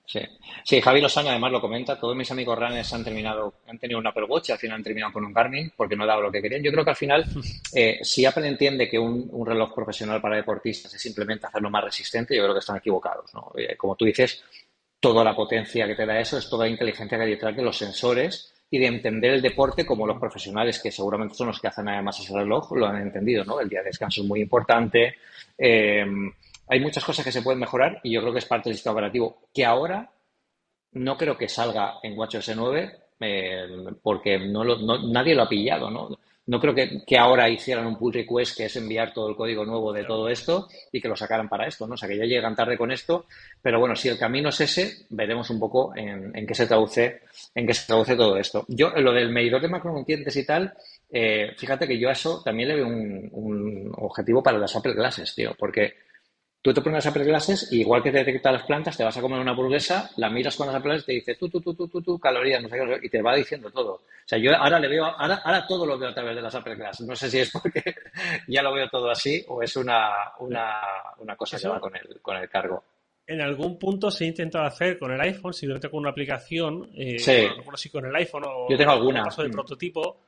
Sí, 0.06 0.82
Javi 0.82 1.01
Lozano 1.01 1.30
además 1.30 1.51
lo 1.51 1.62
comenta. 1.62 1.99
Todos 1.99 2.16
mis 2.16 2.30
amigos 2.32 2.58
runners 2.58 2.93
han 2.93 3.04
terminado, 3.04 3.56
han 3.68 3.80
tenido 3.80 3.99
un 3.99 4.08
Apple 4.08 4.26
Watch 4.26 4.51
al 4.51 4.58
final 4.58 4.78
han 4.78 4.84
terminado 4.84 5.14
con 5.14 5.26
un 5.26 5.34
Garmin 5.34 5.72
porque 5.76 5.95
no 5.95 6.06
daba 6.06 6.22
lo 6.22 6.32
que 6.32 6.41
querían. 6.41 6.62
Yo 6.62 6.72
creo 6.72 6.84
que 6.84 6.89
al 6.91 6.95
final, 6.95 7.26
eh, 7.74 7.99
si 8.01 8.26
Apple 8.26 8.47
entiende 8.47 8.89
que 8.89 8.99
un, 8.99 9.45
reloj 9.45 9.74
profesional 9.74 10.22
para 10.22 10.36
deportistas 10.36 10.93
es 10.93 11.01
simplemente 11.01 11.47
hacerlo 11.47 11.70
más 11.70 11.84
resistente, 11.84 12.36
yo 12.36 12.43
creo 12.43 12.54
que 12.54 12.60
están 12.60 12.78
equivocados. 12.78 13.34
¿no? 13.34 13.51
Eh, 13.56 13.76
como 13.78 13.95
tú 13.95 14.06
dices, 14.06 14.43
toda 14.99 15.24
la 15.24 15.36
potencia 15.36 15.88
que 15.88 15.95
te 15.95 16.06
da 16.06 16.20
eso 16.20 16.38
es 16.38 16.49
toda 16.49 16.66
la 16.66 16.72
inteligencia 16.72 17.18
que 17.18 17.24
hay 17.24 17.32
detrás 17.32 17.56
de 17.56 17.64
los 17.64 17.78
sensores 17.78 18.54
y 18.70 18.80
de 18.80 18.88
entender 18.88 19.34
el 19.34 19.41
deporte 19.41 19.86
como 19.86 20.08
los 20.08 20.20
profesionales, 20.20 20.80
que 20.80 20.91
seguramente 20.91 21.36
son 21.36 21.47
los 21.47 21.60
que 21.60 21.68
hacen 21.68 21.88
además 21.88 22.20
ese 22.20 22.34
reloj, 22.34 22.72
lo 22.72 22.88
han 22.88 23.01
entendido. 23.01 23.43
¿no? 23.43 23.60
El 23.60 23.70
día 23.70 23.80
de 23.80 23.86
descanso 23.86 24.22
es 24.22 24.28
muy 24.28 24.41
importante. 24.41 25.16
Eh, 25.58 26.06
hay 26.68 26.80
muchas 26.80 27.03
cosas 27.03 27.26
que 27.26 27.32
se 27.32 27.41
pueden 27.41 27.59
mejorar 27.59 27.99
y 28.03 28.14
yo 28.14 28.22
creo 28.22 28.34
que 28.34 28.39
es 28.39 28.45
parte 28.45 28.70
del 28.70 28.76
sistema 28.76 28.93
operativo, 28.93 29.38
que 29.53 29.66
ahora 29.66 30.09
no 30.93 31.18
creo 31.18 31.38
que 31.38 31.49
salga 31.49 31.95
en 32.03 32.18
WatchOS 32.18 32.55
9 32.55 32.99
eh, 33.20 33.68
porque 34.01 34.38
no, 34.38 34.64
nadie 35.07 35.36
lo 35.36 35.43
ha 35.43 35.49
pillado, 35.49 35.89
¿no? 35.89 36.18
No 36.45 36.59
creo 36.59 36.76
que, 36.76 37.18
ahora 37.18 37.49
hicieran 37.49 37.88
un 37.88 37.97
pull 37.97 38.11
request 38.11 38.57
que 38.57 38.66
es 38.66 38.76
enviar 38.76 39.14
todo 39.14 39.30
el 39.30 39.36
código 39.36 39.64
nuevo 39.64 39.93
de 39.93 40.03
todo 40.03 40.28
esto 40.28 40.68
y 40.91 40.99
que 40.99 41.07
lo 41.07 41.16
sacaran 41.16 41.47
para 41.47 41.68
esto, 41.68 41.88
¿no? 41.88 41.93
O 41.93 41.97
sea, 41.97 42.09
que 42.09 42.18
ya 42.18 42.26
llegan 42.26 42.53
tarde 42.53 42.78
con 42.78 42.91
esto, 42.91 43.28
pero 43.61 43.80
bueno, 43.80 43.95
si 43.95 44.09
el 44.09 44.20
camino 44.20 44.49
es 44.49 44.59
ese, 44.59 45.05
veremos 45.09 45.49
un 45.51 45.59
poco 45.59 45.95
en, 45.95 46.45
qué 46.45 46.53
se 46.53 46.68
traduce, 46.68 47.22
en 47.55 47.66
qué 47.66 47.74
se 47.74 47.88
traduce 47.88 48.18
todo 48.18 48.36
esto. 48.36 48.66
Yo, 48.68 48.89
lo 48.89 49.14
del 49.14 49.30
medidor 49.30 49.61
de 49.61 49.70
macronutrientes 49.70 50.36
y 50.36 50.45
tal, 50.45 50.74
eh, 51.09 51.53
fíjate 51.57 51.88
que 51.88 51.97
yo 51.97 52.09
a 52.09 52.11
eso 52.11 52.41
también 52.43 52.68
le 52.68 52.76
veo 52.76 52.88
un, 52.88 53.30
un 53.32 53.91
objetivo 53.95 54.43
para 54.43 54.57
las 54.57 54.76
Apple 54.76 54.95
Glasses, 54.95 55.34
tío, 55.34 55.55
porque 55.57 55.93
Tú 56.64 56.74
te 56.74 56.80
pones 56.80 57.03
las 57.03 57.07
Apple 57.07 57.26
Glasses 57.26 57.74
y 57.74 57.82
igual 57.82 58.01
que 58.01 58.09
te 58.09 58.20
detecta 58.20 58.49
las 58.49 58.64
plantas, 58.64 58.95
te 58.95 59.03
vas 59.03 59.18
a 59.18 59.20
comer 59.20 59.38
una 59.38 59.51
hamburguesa, 59.51 60.09
la 60.16 60.30
miras 60.30 60.55
con 60.55 60.72
las 60.72 60.82
Glasses 60.82 61.03
y 61.03 61.05
te 61.05 61.11
dice 61.11 61.36
tú, 61.36 61.49
tú, 61.49 61.59
tú, 61.59 61.74
tú, 61.76 61.89
tú, 61.89 62.01
tú, 62.01 62.18
calorías, 62.18 62.64
no 62.64 62.70
sé 62.70 62.78
qué, 62.78 63.05
y 63.05 63.09
te 63.09 63.22
va 63.22 63.36
diciendo 63.36 63.70
todo. 63.70 63.95
O 63.95 64.01
sea, 64.26 64.38
yo 64.38 64.55
ahora 64.55 64.80
le 64.80 64.88
veo, 64.88 65.03
ahora, 65.03 65.41
ahora 65.43 65.68
todo 65.68 65.86
lo 65.86 65.99
veo 65.99 66.07
a 66.07 66.14
través 66.14 66.38
de 66.38 66.41
las 66.41 66.55
Apple 66.55 66.76
Glasses. 66.76 67.05
No 67.05 67.18
sé 67.18 67.30
si 67.30 67.39
es 67.39 67.51
porque 67.51 67.84
ya 68.47 68.64
lo 68.64 68.74
veo 68.74 68.88
todo 68.88 69.11
así 69.11 69.43
o 69.49 69.61
es 69.61 69.76
una, 69.76 70.09
una, 70.39 70.80
una 71.18 71.36
cosa 71.36 71.59
que 71.59 71.68
va 71.68 71.82
con 71.82 71.93
el, 71.97 72.22
con 72.22 72.38
el 72.38 72.47
cargo. 72.47 72.82
En 73.28 73.41
algún 73.41 73.78
punto 73.78 74.09
se 74.09 74.24
ha 74.24 74.28
intentado 74.28 74.64
hacer 74.64 74.97
con 74.97 75.11
el 75.11 75.20
iPhone, 75.20 75.53
simplemente 75.53 75.89
con 75.89 75.99
una 75.99 76.11
aplicación, 76.11 76.89
eh, 76.95 77.20
sí. 77.20 77.45
no, 77.57 77.76
si 77.76 77.89
con 77.89 78.05
el 78.05 78.16
iPhone 78.16 78.43
o 78.47 78.70
yo 78.70 78.78
tengo 78.78 78.91
alguna. 78.91 79.24
caso 79.24 79.43
de 79.43 79.49
mm. 79.49 79.51
prototipo. 79.51 80.22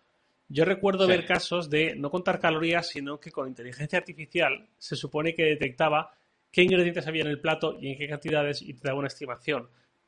Yo 0.49 0.65
recuerdo 0.65 1.07
ver 1.07 1.25
casos 1.25 1.69
de 1.69 1.95
no 1.95 2.11
contar 2.11 2.41
calorías, 2.41 2.89
sino 2.89 3.21
que 3.21 3.31
con 3.31 3.47
inteligencia 3.47 3.97
artificial 3.97 4.67
se 4.77 4.97
supone 4.97 5.33
que 5.33 5.43
detectaba 5.43 6.11
qué 6.55 6.63
ingredientes 6.63 7.05
había 7.05 7.23
en 7.23 7.27
el 7.27 7.41
plato 7.41 7.77
y 7.81 7.91
en 7.91 7.97
qué 7.97 8.07
cantidades 8.07 8.61
y 8.61 8.73
te 8.75 8.87
daba 8.87 8.99
una 8.99 9.09
estimación. 9.09 9.67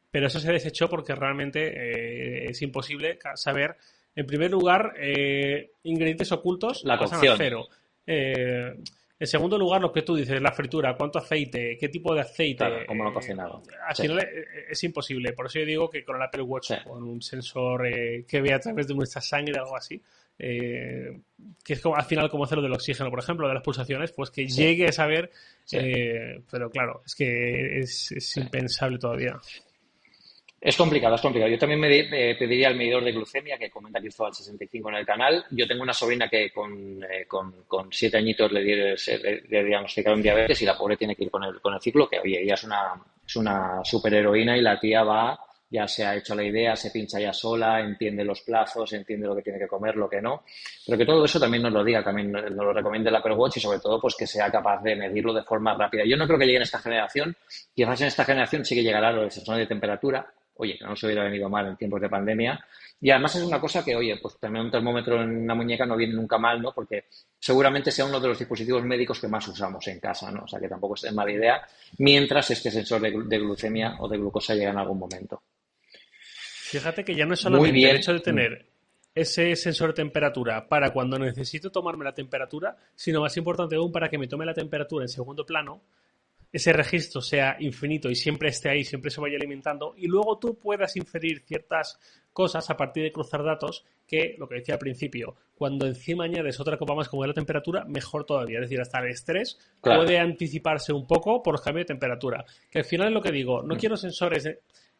Pero 0.09 0.27
eso 0.27 0.39
se 0.39 0.49
desechó 0.49 0.87
porque 0.87 1.13
realmente 1.13 1.59
eh, 1.67 2.45
es 2.49 2.61
imposible 2.61 3.19
saber, 3.35 3.75
en 4.15 4.25
primer 4.25 4.49
lugar, 4.51 4.93
eh, 4.97 5.71
ingredientes 5.83 6.31
ocultos 6.31 6.85
la 6.85 6.97
cocción. 6.97 7.33
a 7.33 7.37
cero. 7.37 7.67
Eh, 8.05 8.73
en 9.19 9.27
segundo 9.27 9.57
lugar, 9.57 9.81
lo 9.81 9.91
que 9.91 10.03
tú 10.03 10.15
dices, 10.15 10.41
la 10.41 10.53
fritura, 10.53 10.95
cuánto 10.95 11.19
aceite, 11.19 11.77
qué 11.77 11.89
tipo 11.89 12.15
de 12.15 12.21
aceite. 12.21 12.59
Claro, 12.59 12.85
cómo 12.87 13.03
lo 13.03 13.13
cocinado. 13.13 13.61
Así 13.85 14.07
es 14.69 14.83
imposible. 14.85 15.33
Por 15.33 15.47
eso 15.47 15.59
yo 15.59 15.65
digo 15.65 15.89
que 15.89 16.05
con 16.05 16.15
el 16.15 16.21
Apple 16.21 16.43
Watch, 16.43 16.71
con 16.85 17.03
un 17.03 17.21
sensor 17.21 17.89
que 18.25 18.41
ve 18.41 18.53
a 18.53 18.59
través 18.59 18.87
de 18.87 18.95
nuestra 18.95 19.19
sangre 19.19 19.59
o 19.59 19.63
algo 19.63 19.75
así, 19.75 20.01
eh, 20.39 21.19
que 21.63 21.73
es 21.73 21.81
como, 21.81 21.95
al 21.95 22.05
final 22.05 22.29
como 22.29 22.43
hacer 22.43 22.57
lo 22.57 22.63
del 22.63 22.73
oxígeno, 22.73 23.09
por 23.09 23.19
ejemplo, 23.19 23.47
de 23.47 23.53
las 23.53 23.63
pulsaciones, 23.63 24.11
pues 24.11 24.29
que 24.29 24.47
llegue 24.47 24.87
a 24.87 24.91
saber, 24.91 25.31
eh, 25.71 26.41
pero 26.49 26.69
claro, 26.69 27.01
es 27.05 27.15
que 27.15 27.79
es, 27.79 28.37
impensable 28.37 28.97
todavía. 28.97 29.37
Es 30.59 30.75
complicado, 30.75 31.15
es 31.15 31.21
complicado. 31.21 31.51
Yo 31.51 31.59
también 31.59 31.79
me, 31.79 31.89
pediría 32.35 32.69
el 32.69 32.77
medidor 32.77 33.03
de 33.03 33.11
glucemia 33.11 33.57
que 33.57 33.69
comenta 33.69 33.99
Cristóbal 33.99 34.33
65 34.33 34.89
en 34.89 34.95
el 34.95 35.05
canal. 35.05 35.45
Yo 35.51 35.67
tengo 35.67 35.83
una 35.83 35.93
sobrina 35.93 36.27
que 36.27 36.51
con, 36.51 37.03
eh, 37.03 37.25
con, 37.27 37.91
siete 37.91 38.17
añitos 38.17 38.51
le, 38.51 38.63
le, 38.63 39.63
diagnosticaron 39.63 40.21
diabetes 40.21 40.61
y 40.61 40.65
la 40.65 40.77
pobre 40.77 40.97
tiene 40.97 41.15
que 41.15 41.25
ir 41.25 41.31
con 41.31 41.43
el, 41.43 41.61
con 41.61 41.75
el 41.75 41.79
ciclo, 41.79 42.09
que 42.09 42.19
oye, 42.19 42.41
ella 42.41 42.55
es 42.55 42.63
una, 42.63 42.93
es 43.25 43.35
una 43.35 43.81
superheroína 43.83 44.57
y 44.57 44.61
la 44.61 44.79
tía 44.79 45.03
va 45.03 45.46
ya 45.69 45.87
se 45.87 46.05
ha 46.05 46.15
hecho 46.15 46.33
la 46.33 46.43
idea, 46.43 46.75
se 46.75 46.91
pincha 46.91 47.19
ya 47.19 47.33
sola, 47.33 47.81
entiende 47.81 48.23
los 48.23 48.41
plazos, 48.41 48.91
entiende 48.93 49.27
lo 49.27 49.35
que 49.35 49.41
tiene 49.41 49.59
que 49.59 49.67
comer, 49.67 49.95
lo 49.95 50.09
que 50.09 50.21
no. 50.21 50.43
Pero 50.85 50.97
que 50.97 51.05
todo 51.05 51.25
eso 51.25 51.39
también 51.39 51.63
nos 51.63 51.73
lo 51.73 51.83
diga, 51.83 52.03
también 52.03 52.31
nos 52.31 52.49
lo 52.51 52.73
recomiende 52.73 53.11
la 53.11 53.19
Apple 53.19 53.35
Watch 53.35 53.57
y 53.57 53.59
sobre 53.59 53.79
todo 53.79 53.99
pues 53.99 54.15
que 54.15 54.27
sea 54.27 54.49
capaz 54.51 54.81
de 54.81 54.95
medirlo 54.95 55.33
de 55.33 55.43
forma 55.43 55.75
rápida. 55.75 56.03
Yo 56.05 56.15
no 56.15 56.25
creo 56.25 56.39
que 56.39 56.45
llegue 56.45 56.57
en 56.57 56.63
esta 56.63 56.79
generación, 56.79 57.35
quizás 57.75 58.01
en 58.01 58.07
esta 58.07 58.25
generación 58.25 58.63
sí 58.63 58.75
que 58.75 58.83
llegará 58.83 59.11
lo 59.11 59.23
de 59.23 59.31
sensor 59.31 59.57
de 59.57 59.67
temperatura, 59.67 60.31
oye, 60.57 60.77
que 60.77 60.85
no 60.85 60.95
se 60.95 61.05
hubiera 61.05 61.23
venido 61.23 61.49
mal 61.49 61.67
en 61.67 61.77
tiempos 61.77 62.01
de 62.01 62.09
pandemia. 62.09 62.59
Y 62.99 63.11
además 63.11 63.35
es 63.35 63.43
una 63.43 63.61
cosa 63.61 63.85
que, 63.85 63.95
oye, 63.95 64.17
pues 64.19 64.39
tener 64.39 64.59
un 64.59 64.71
termómetro 64.71 65.21
en 65.21 65.43
una 65.43 65.53
muñeca 65.53 65.85
no 65.85 65.95
viene 65.95 66.15
nunca 66.15 66.39
mal, 66.39 66.59
¿no? 66.61 66.73
Porque 66.73 67.05
seguramente 67.37 67.91
sea 67.91 68.05
uno 68.05 68.19
de 68.19 68.29
los 68.29 68.39
dispositivos 68.39 68.83
médicos 68.83 69.19
que 69.19 69.27
más 69.27 69.47
usamos 69.47 69.87
en 69.87 69.99
casa, 69.99 70.31
¿no? 70.31 70.45
O 70.45 70.47
sea 70.47 70.59
que 70.59 70.67
tampoco 70.67 70.95
es 70.95 71.13
mala 71.13 71.31
idea, 71.31 71.61
mientras 71.99 72.49
este 72.49 72.71
sensor 72.71 73.01
de 73.01 73.37
glucemia 73.37 73.97
o 73.99 74.07
de 74.07 74.17
glucosa 74.17 74.55
llega 74.55 74.71
en 74.71 74.79
algún 74.79 74.97
momento. 74.97 75.43
Fíjate 76.71 77.03
que 77.03 77.15
ya 77.15 77.25
no 77.25 77.33
es 77.33 77.39
solamente 77.39 77.89
el 77.89 77.95
hecho 77.97 78.13
de 78.13 78.19
tener 78.19 78.65
ese 79.15 79.55
sensor 79.55 79.89
de 79.89 80.03
temperatura 80.03 80.67
para 80.67 80.91
cuando 80.91 81.17
necesito 81.17 81.71
tomarme 81.71 82.05
la 82.05 82.13
temperatura, 82.13 82.75
sino 82.95 83.21
más 83.21 83.35
importante 83.37 83.75
aún 83.75 83.91
para 83.91 84.09
que 84.09 84.17
me 84.17 84.27
tome 84.27 84.45
la 84.45 84.53
temperatura 84.53 85.05
en 85.05 85.09
segundo 85.09 85.45
plano, 85.45 85.81
ese 86.51 86.71
registro 86.71 87.21
sea 87.21 87.57
infinito 87.59 88.09
y 88.09 88.15
siempre 88.15 88.49
esté 88.49 88.69
ahí, 88.69 88.83
siempre 88.83 89.11
se 89.11 89.19
vaya 89.19 89.35
alimentando, 89.35 89.93
y 89.97 90.07
luego 90.07 90.37
tú 90.37 90.57
puedas 90.57 90.95
inferir 90.95 91.41
ciertas 91.45 91.99
cosas 92.31 92.69
a 92.69 92.77
partir 92.77 93.03
de 93.03 93.11
cruzar 93.11 93.43
datos 93.43 93.83
que, 94.05 94.35
lo 94.37 94.47
que 94.47 94.55
decía 94.55 94.75
al 94.75 94.79
principio, 94.79 95.35
cuando 95.55 95.87
encima 95.87 96.25
añades 96.25 96.59
otra 96.59 96.77
copa 96.77 96.93
más 96.93 97.09
como 97.09 97.23
es 97.23 97.29
la 97.29 97.33
temperatura, 97.33 97.83
mejor 97.85 98.25
todavía. 98.25 98.59
Es 98.59 98.69
decir, 98.69 98.79
hasta 98.79 98.99
el 98.99 99.09
estrés 99.09 99.57
puede 99.81 100.19
anticiparse 100.19 100.93
un 100.93 101.07
poco 101.07 101.41
por 101.41 101.55
los 101.55 101.61
cambios 101.61 101.85
de 101.87 101.93
temperatura. 101.93 102.45
Que 102.69 102.79
al 102.79 102.85
final 102.85 103.07
es 103.07 103.13
lo 103.13 103.21
que 103.21 103.31
digo, 103.31 103.63
no 103.63 103.75
mm. 103.75 103.77
quiero 103.77 103.97
sensores... 103.97 104.43
De, 104.43 104.59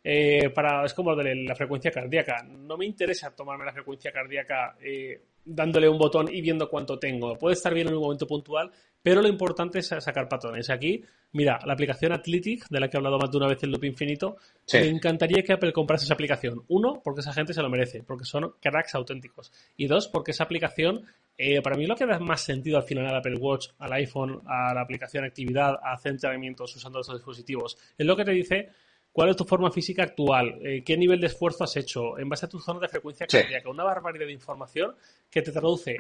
eh, 0.10 0.52
para, 0.52 0.86
es 0.86 0.94
como 0.94 1.14
de 1.18 1.36
la 1.36 1.54
frecuencia 1.54 1.92
cardíaca. 1.92 2.42
No 2.42 2.78
me 2.78 2.86
interesa 2.86 3.36
tomarme 3.36 3.66
la 3.66 3.74
frecuencia 3.74 4.10
cardíaca 4.10 4.78
eh, 4.80 5.22
dándole 5.44 5.90
un 5.90 5.98
botón 5.98 6.34
y 6.34 6.40
viendo 6.40 6.70
cuánto 6.70 6.98
tengo. 6.98 7.38
Puede 7.38 7.56
estar 7.56 7.74
bien 7.74 7.90
en 7.90 7.96
un 7.96 8.04
momento 8.04 8.26
puntual, 8.26 8.72
pero 9.04 9.22
lo 9.22 9.28
importante 9.28 9.80
es 9.80 9.88
sacar 9.88 10.30
patrones. 10.30 10.70
Aquí, 10.70 11.04
mira, 11.34 11.60
la 11.66 11.74
aplicación 11.74 12.14
Athletic, 12.14 12.70
de 12.70 12.80
la 12.80 12.88
que 12.88 12.96
he 12.96 13.00
hablado 13.00 13.18
más 13.20 13.30
de 13.30 13.36
una 13.36 13.50
vez 13.50 13.62
en 13.64 13.72
Loop 13.72 13.84
Infinito, 13.84 14.38
me 14.72 14.88
encantaría 14.88 15.44
que 15.44 15.52
Apple 15.52 15.74
comprase 15.74 16.06
esa 16.06 16.14
aplicación. 16.14 16.64
Uno, 16.70 17.02
porque 17.04 17.20
esa 17.20 17.34
gente 17.34 17.54
se 17.54 17.62
lo 17.62 17.70
merece, 17.70 18.02
porque 18.04 18.24
son 18.24 18.54
cracks 18.62 18.96
auténticos. 18.96 19.52
Y 19.76 19.88
dos, 19.88 20.08
porque 20.08 20.32
esa 20.32 20.46
aplicación, 20.46 21.04
eh, 21.38 21.62
para 21.62 21.76
mí 21.76 21.86
lo 21.86 21.98
que 21.98 22.06
da 22.06 22.18
más 22.20 22.40
sentido 22.40 22.78
al 22.78 22.84
final 22.84 23.08
al 23.08 23.18
Apple 23.18 23.36
Watch, 23.40 23.72
al 23.80 23.92
iPhone, 23.92 24.42
a 24.46 24.74
la 24.74 24.80
aplicación 24.84 25.26
actividad, 25.26 25.78
a 25.84 25.96
hacer 25.96 26.14
entrenamientos 26.14 26.74
usando 26.78 27.02
estos 27.02 27.18
dispositivos, 27.18 27.78
es 27.98 28.06
lo 28.06 28.16
que 28.16 28.24
te 28.24 28.32
dice 28.32 28.70
cuál 29.18 29.32
es 29.32 29.36
tu 29.36 29.46
forma 29.46 29.72
física 29.72 30.04
actual, 30.04 30.60
eh, 30.64 30.84
qué 30.84 30.96
nivel 30.96 31.20
de 31.20 31.26
esfuerzo 31.26 31.64
has 31.64 31.76
hecho, 31.76 32.20
en 32.20 32.30
base 32.30 32.46
a 32.46 32.50
tu 32.50 32.60
zona 32.60 32.82
de 32.82 32.88
frecuencia 32.88 33.26
cardíaca, 33.26 33.68
una 33.68 33.84
barbaridad 33.84 34.28
de 34.28 34.32
información 34.32 34.94
que 35.28 35.42
te 35.42 35.52
traduce 35.52 35.98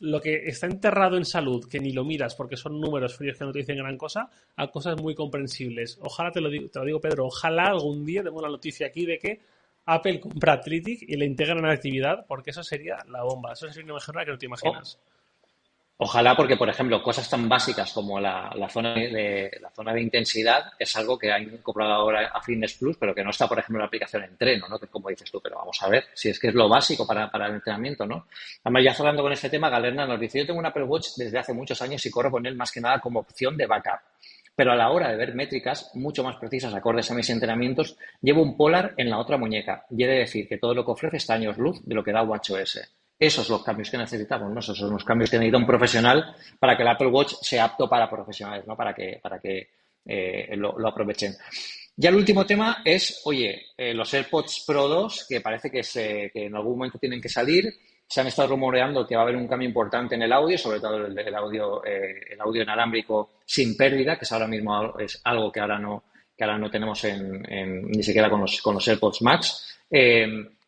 lo 0.00 0.20
que 0.20 0.44
está 0.44 0.66
enterrado 0.66 1.16
en 1.16 1.24
salud, 1.24 1.66
que 1.66 1.80
ni 1.80 1.92
lo 1.92 2.04
miras 2.04 2.34
porque 2.34 2.58
son 2.58 2.78
números 2.78 3.16
fríos 3.16 3.38
que 3.38 3.46
no 3.46 3.52
te 3.52 3.60
dicen 3.60 3.78
gran 3.78 3.96
cosa, 3.96 4.28
a 4.54 4.66
cosas 4.66 5.00
muy 5.00 5.14
comprensibles. 5.14 5.98
Ojalá 6.02 6.30
te 6.30 6.42
lo 6.42 6.50
digo, 6.50 6.68
te 6.68 6.78
lo 6.80 6.84
digo 6.84 7.00
Pedro, 7.00 7.28
ojalá 7.28 7.68
algún 7.68 8.04
día 8.04 8.22
tengo 8.22 8.42
la 8.42 8.50
noticia 8.50 8.88
aquí 8.88 9.06
de 9.06 9.18
que 9.18 9.40
Apple 9.86 10.20
compra 10.20 10.52
Athletic 10.52 11.08
y 11.08 11.16
le 11.16 11.24
integran 11.24 11.60
en 11.60 11.68
la 11.68 11.72
actividad, 11.72 12.26
porque 12.26 12.50
eso 12.50 12.62
sería 12.62 12.98
la 13.08 13.22
bomba, 13.22 13.54
eso 13.54 13.66
sería 13.68 13.84
una 13.84 13.94
mejora 13.94 14.26
que 14.26 14.32
no 14.32 14.36
te 14.36 14.44
imaginas. 14.44 15.00
Ojalá 16.00 16.36
porque, 16.36 16.56
por 16.56 16.68
ejemplo, 16.68 17.02
cosas 17.02 17.28
tan 17.28 17.48
básicas 17.48 17.92
como 17.92 18.20
la, 18.20 18.52
zona, 18.70 18.94
de, 18.94 19.50
intensidad 20.00 20.72
es 20.78 20.94
algo 20.96 21.18
que 21.18 21.32
han 21.32 21.42
incorporado 21.42 21.94
ahora 21.94 22.30
a 22.32 22.40
Fitness 22.40 22.74
Plus, 22.74 22.96
pero 22.96 23.12
que 23.12 23.24
no 23.24 23.30
está, 23.30 23.48
por 23.48 23.58
ejemplo, 23.58 23.78
en 23.78 23.80
la 23.80 23.86
aplicación 23.86 24.22
Entreno, 24.22 24.68
¿no? 24.68 24.78
Como 24.78 25.08
dices 25.08 25.28
tú, 25.28 25.40
pero 25.40 25.56
vamos 25.56 25.76
a 25.82 25.88
ver 25.88 26.04
si 26.14 26.28
es 26.28 26.38
que 26.38 26.48
es 26.48 26.54
lo 26.54 26.68
básico 26.68 27.04
para, 27.04 27.28
para 27.28 27.48
el 27.48 27.54
entrenamiento, 27.54 28.06
¿no? 28.06 28.28
Además, 28.62 28.84
ya 28.84 28.92
hablando 28.96 29.24
con 29.24 29.32
este 29.32 29.50
tema, 29.50 29.68
Galerna 29.68 30.06
nos 30.06 30.20
dice, 30.20 30.38
yo 30.38 30.46
tengo 30.46 30.60
un 30.60 30.66
Apple 30.66 30.84
Watch 30.84 31.16
desde 31.16 31.36
hace 31.36 31.52
muchos 31.52 31.82
años 31.82 32.06
y 32.06 32.10
corro 32.12 32.30
con 32.30 32.46
él 32.46 32.54
más 32.54 32.70
que 32.70 32.80
nada 32.80 33.00
como 33.00 33.18
opción 33.18 33.56
de 33.56 33.66
backup. 33.66 33.98
Pero 34.54 34.70
a 34.70 34.76
la 34.76 34.90
hora 34.90 35.08
de 35.08 35.16
ver 35.16 35.34
métricas 35.34 35.90
mucho 35.94 36.22
más 36.22 36.36
precisas, 36.36 36.74
acordes 36.74 37.10
a 37.10 37.14
mis 37.14 37.28
entrenamientos, 37.30 37.96
llevo 38.22 38.42
un 38.42 38.56
Polar 38.56 38.94
en 38.96 39.10
la 39.10 39.18
otra 39.18 39.36
muñeca. 39.36 39.84
Y 39.90 40.04
he 40.04 40.06
de 40.06 40.18
decir 40.18 40.48
que 40.48 40.58
todo 40.58 40.74
lo 40.74 40.84
que 40.84 40.92
ofrece 40.92 41.16
está 41.16 41.34
años 41.34 41.58
luz 41.58 41.84
de 41.84 41.94
lo 41.96 42.04
que 42.04 42.12
da 42.12 42.22
WatchOS. 42.22 42.88
Esos 43.18 43.46
son 43.46 43.56
los 43.56 43.64
cambios 43.64 43.90
que 43.90 43.98
necesitamos. 43.98 44.56
Esos 44.56 44.78
son 44.78 44.92
los 44.92 45.04
cambios 45.04 45.30
que 45.30 45.38
necesita 45.38 45.58
un 45.58 45.66
profesional 45.66 46.36
para 46.58 46.76
que 46.76 46.82
el 46.82 46.88
Apple 46.88 47.08
Watch 47.08 47.34
sea 47.42 47.64
apto 47.64 47.88
para 47.88 48.08
profesionales, 48.08 48.64
¿no? 48.66 48.76
Para 48.76 48.94
que, 48.94 49.18
para 49.20 49.40
que 49.40 49.70
eh, 50.04 50.56
lo, 50.56 50.86
aprovechen. 50.86 51.34
Ya 51.96 52.10
el 52.10 52.16
último 52.16 52.46
tema 52.46 52.82
es, 52.84 53.22
oye, 53.24 53.66
eh, 53.76 53.92
los 53.92 54.12
AirPods 54.14 54.64
Pro 54.64 54.86
2, 54.86 55.26
que 55.28 55.40
parece 55.40 55.70
que, 55.70 56.30
en 56.32 56.54
algún 56.54 56.78
momento 56.78 56.98
tienen 56.98 57.20
que 57.20 57.28
salir. 57.28 57.74
Se 58.06 58.20
han 58.20 58.28
estado 58.28 58.48
rumoreando 58.48 59.06
que 59.06 59.16
va 59.16 59.22
a 59.22 59.24
haber 59.24 59.36
un 59.36 59.48
cambio 59.48 59.68
importante 59.68 60.14
en 60.14 60.22
el 60.22 60.32
audio, 60.32 60.56
sobre 60.56 60.80
todo 60.80 60.96
el, 61.06 61.34
audio, 61.34 61.84
eh, 61.84 62.20
el 62.30 62.40
audio 62.40 62.62
inalámbrico 62.62 63.32
sin 63.44 63.76
pérdida, 63.76 64.16
que 64.16 64.24
es 64.24 64.32
ahora 64.32 64.46
mismo 64.46 64.98
es 64.98 65.20
algo 65.24 65.52
que 65.52 65.60
ahora 65.60 65.78
no, 65.78 66.04
que 66.34 66.44
ahora 66.44 66.56
no 66.56 66.70
tenemos 66.70 67.04
en, 67.04 67.42
ni 67.90 68.02
siquiera 68.02 68.30
con 68.30 68.40
los, 68.40 68.62
con 68.62 68.74
los 68.76 68.88
AirPods 68.88 69.20
Max. 69.22 69.78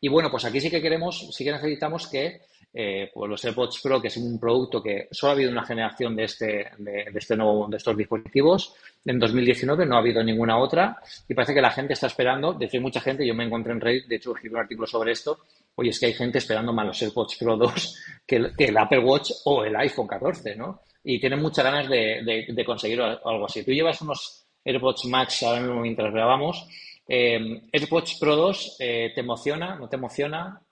Y 0.00 0.08
bueno, 0.08 0.30
pues 0.30 0.44
aquí 0.44 0.60
sí 0.60 0.70
que 0.70 0.80
queremos, 0.80 1.28
sí 1.30 1.44
que 1.44 1.52
necesitamos 1.52 2.08
que 2.08 2.40
eh, 2.72 3.10
pues 3.12 3.28
los 3.28 3.44
AirPods 3.44 3.80
Pro, 3.82 4.00
que 4.00 4.08
es 4.08 4.16
un 4.16 4.38
producto 4.38 4.80
que 4.82 5.08
solo 5.10 5.32
ha 5.32 5.34
habido 5.34 5.50
una 5.50 5.64
generación 5.64 6.14
de 6.14 6.24
este, 6.24 6.70
de, 6.78 7.04
este 7.14 7.36
nuevo, 7.36 7.66
de 7.68 7.76
estos 7.76 7.96
dispositivos. 7.96 8.74
En 9.04 9.18
2019 9.18 9.86
no 9.86 9.96
ha 9.96 9.98
habido 9.98 10.22
ninguna 10.22 10.56
otra 10.56 10.96
y 11.28 11.34
parece 11.34 11.52
que 11.52 11.60
la 11.60 11.72
gente 11.72 11.94
está 11.94 12.06
esperando. 12.06 12.52
De 12.52 12.66
hecho, 12.66 12.76
hay 12.76 12.82
mucha 12.82 13.00
gente, 13.00 13.26
yo 13.26 13.34
me 13.34 13.44
encontré 13.44 13.72
en 13.72 13.80
Reddit, 13.80 14.06
de 14.06 14.16
hecho, 14.16 14.34
escribí 14.34 14.54
un 14.54 14.60
artículo 14.60 14.86
sobre 14.86 15.12
esto. 15.12 15.40
Oye, 15.74 15.90
es 15.90 15.98
que 15.98 16.06
hay 16.06 16.14
gente 16.14 16.38
esperando 16.38 16.72
más 16.72 16.86
los 16.86 17.02
AirPods 17.02 17.36
Pro 17.36 17.56
2 17.56 18.04
que 18.26 18.36
el, 18.36 18.76
Apple 18.78 19.00
Watch 19.00 19.32
o 19.46 19.64
el 19.64 19.74
iPhone 19.76 20.06
14, 20.06 20.54
¿no? 20.54 20.82
Y 21.02 21.18
tienen 21.18 21.40
muchas 21.40 21.64
ganas 21.64 21.88
de, 21.88 22.46
de 22.48 22.64
conseguir 22.64 23.00
algo 23.00 23.46
así. 23.46 23.64
Tú 23.64 23.72
llevas 23.72 24.00
unos 24.02 24.46
AirPods 24.64 25.06
Max 25.06 25.42
ahora 25.42 25.60
mismo 25.60 25.80
mientras 25.80 26.12
grabamos 26.12 26.68
eh, 27.12 27.62
AirPods 27.72 28.18
Pro 28.20 28.36
2, 28.36 28.76
eh, 28.78 29.10
¿te 29.12 29.20
emociona? 29.20 29.74
¿No 29.74 29.88
te 29.88 29.96
emociona? 29.96 30.62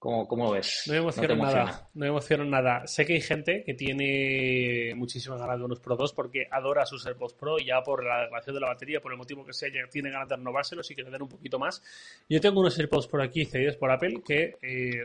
¿Cómo, 0.00 0.26
cómo 0.26 0.50
ves? 0.50 0.82
No 0.86 0.94
me 0.94 0.98
emociona, 0.98 1.34
nada. 1.36 1.88
No 1.94 2.00
me 2.00 2.08
emociona 2.08 2.44
nada. 2.44 2.86
Sé 2.86 3.06
que 3.06 3.14
hay 3.14 3.20
gente 3.20 3.62
que 3.64 3.74
tiene 3.74 4.92
muchísimas 4.96 5.40
ganas 5.40 5.58
de 5.58 5.64
unos 5.64 5.78
Pro 5.78 5.94
2 5.96 6.12
porque 6.12 6.48
adora 6.50 6.84
sus 6.84 7.06
AirPods 7.06 7.34
Pro 7.34 7.60
y 7.60 7.66
ya 7.66 7.82
por 7.82 8.04
la 8.04 8.26
relación 8.26 8.54
de 8.54 8.60
la 8.60 8.68
batería, 8.68 9.00
por 9.00 9.12
el 9.12 9.18
motivo 9.18 9.46
que 9.46 9.52
sea, 9.52 9.68
ya 9.68 9.88
tiene 9.88 10.10
ganas 10.10 10.28
de 10.28 10.36
renovárselos 10.36 10.90
y 10.90 10.94
que 10.96 11.02
le 11.02 11.10
den 11.10 11.22
un 11.22 11.28
poquito 11.28 11.58
más. 11.58 11.80
Yo 12.28 12.40
tengo 12.40 12.60
unos 12.60 12.76
AirPods 12.76 13.06
por 13.06 13.22
aquí 13.22 13.44
cedidos 13.44 13.76
por 13.76 13.90
Apple 13.90 14.22
que 14.26 14.56
eh, 14.60 15.04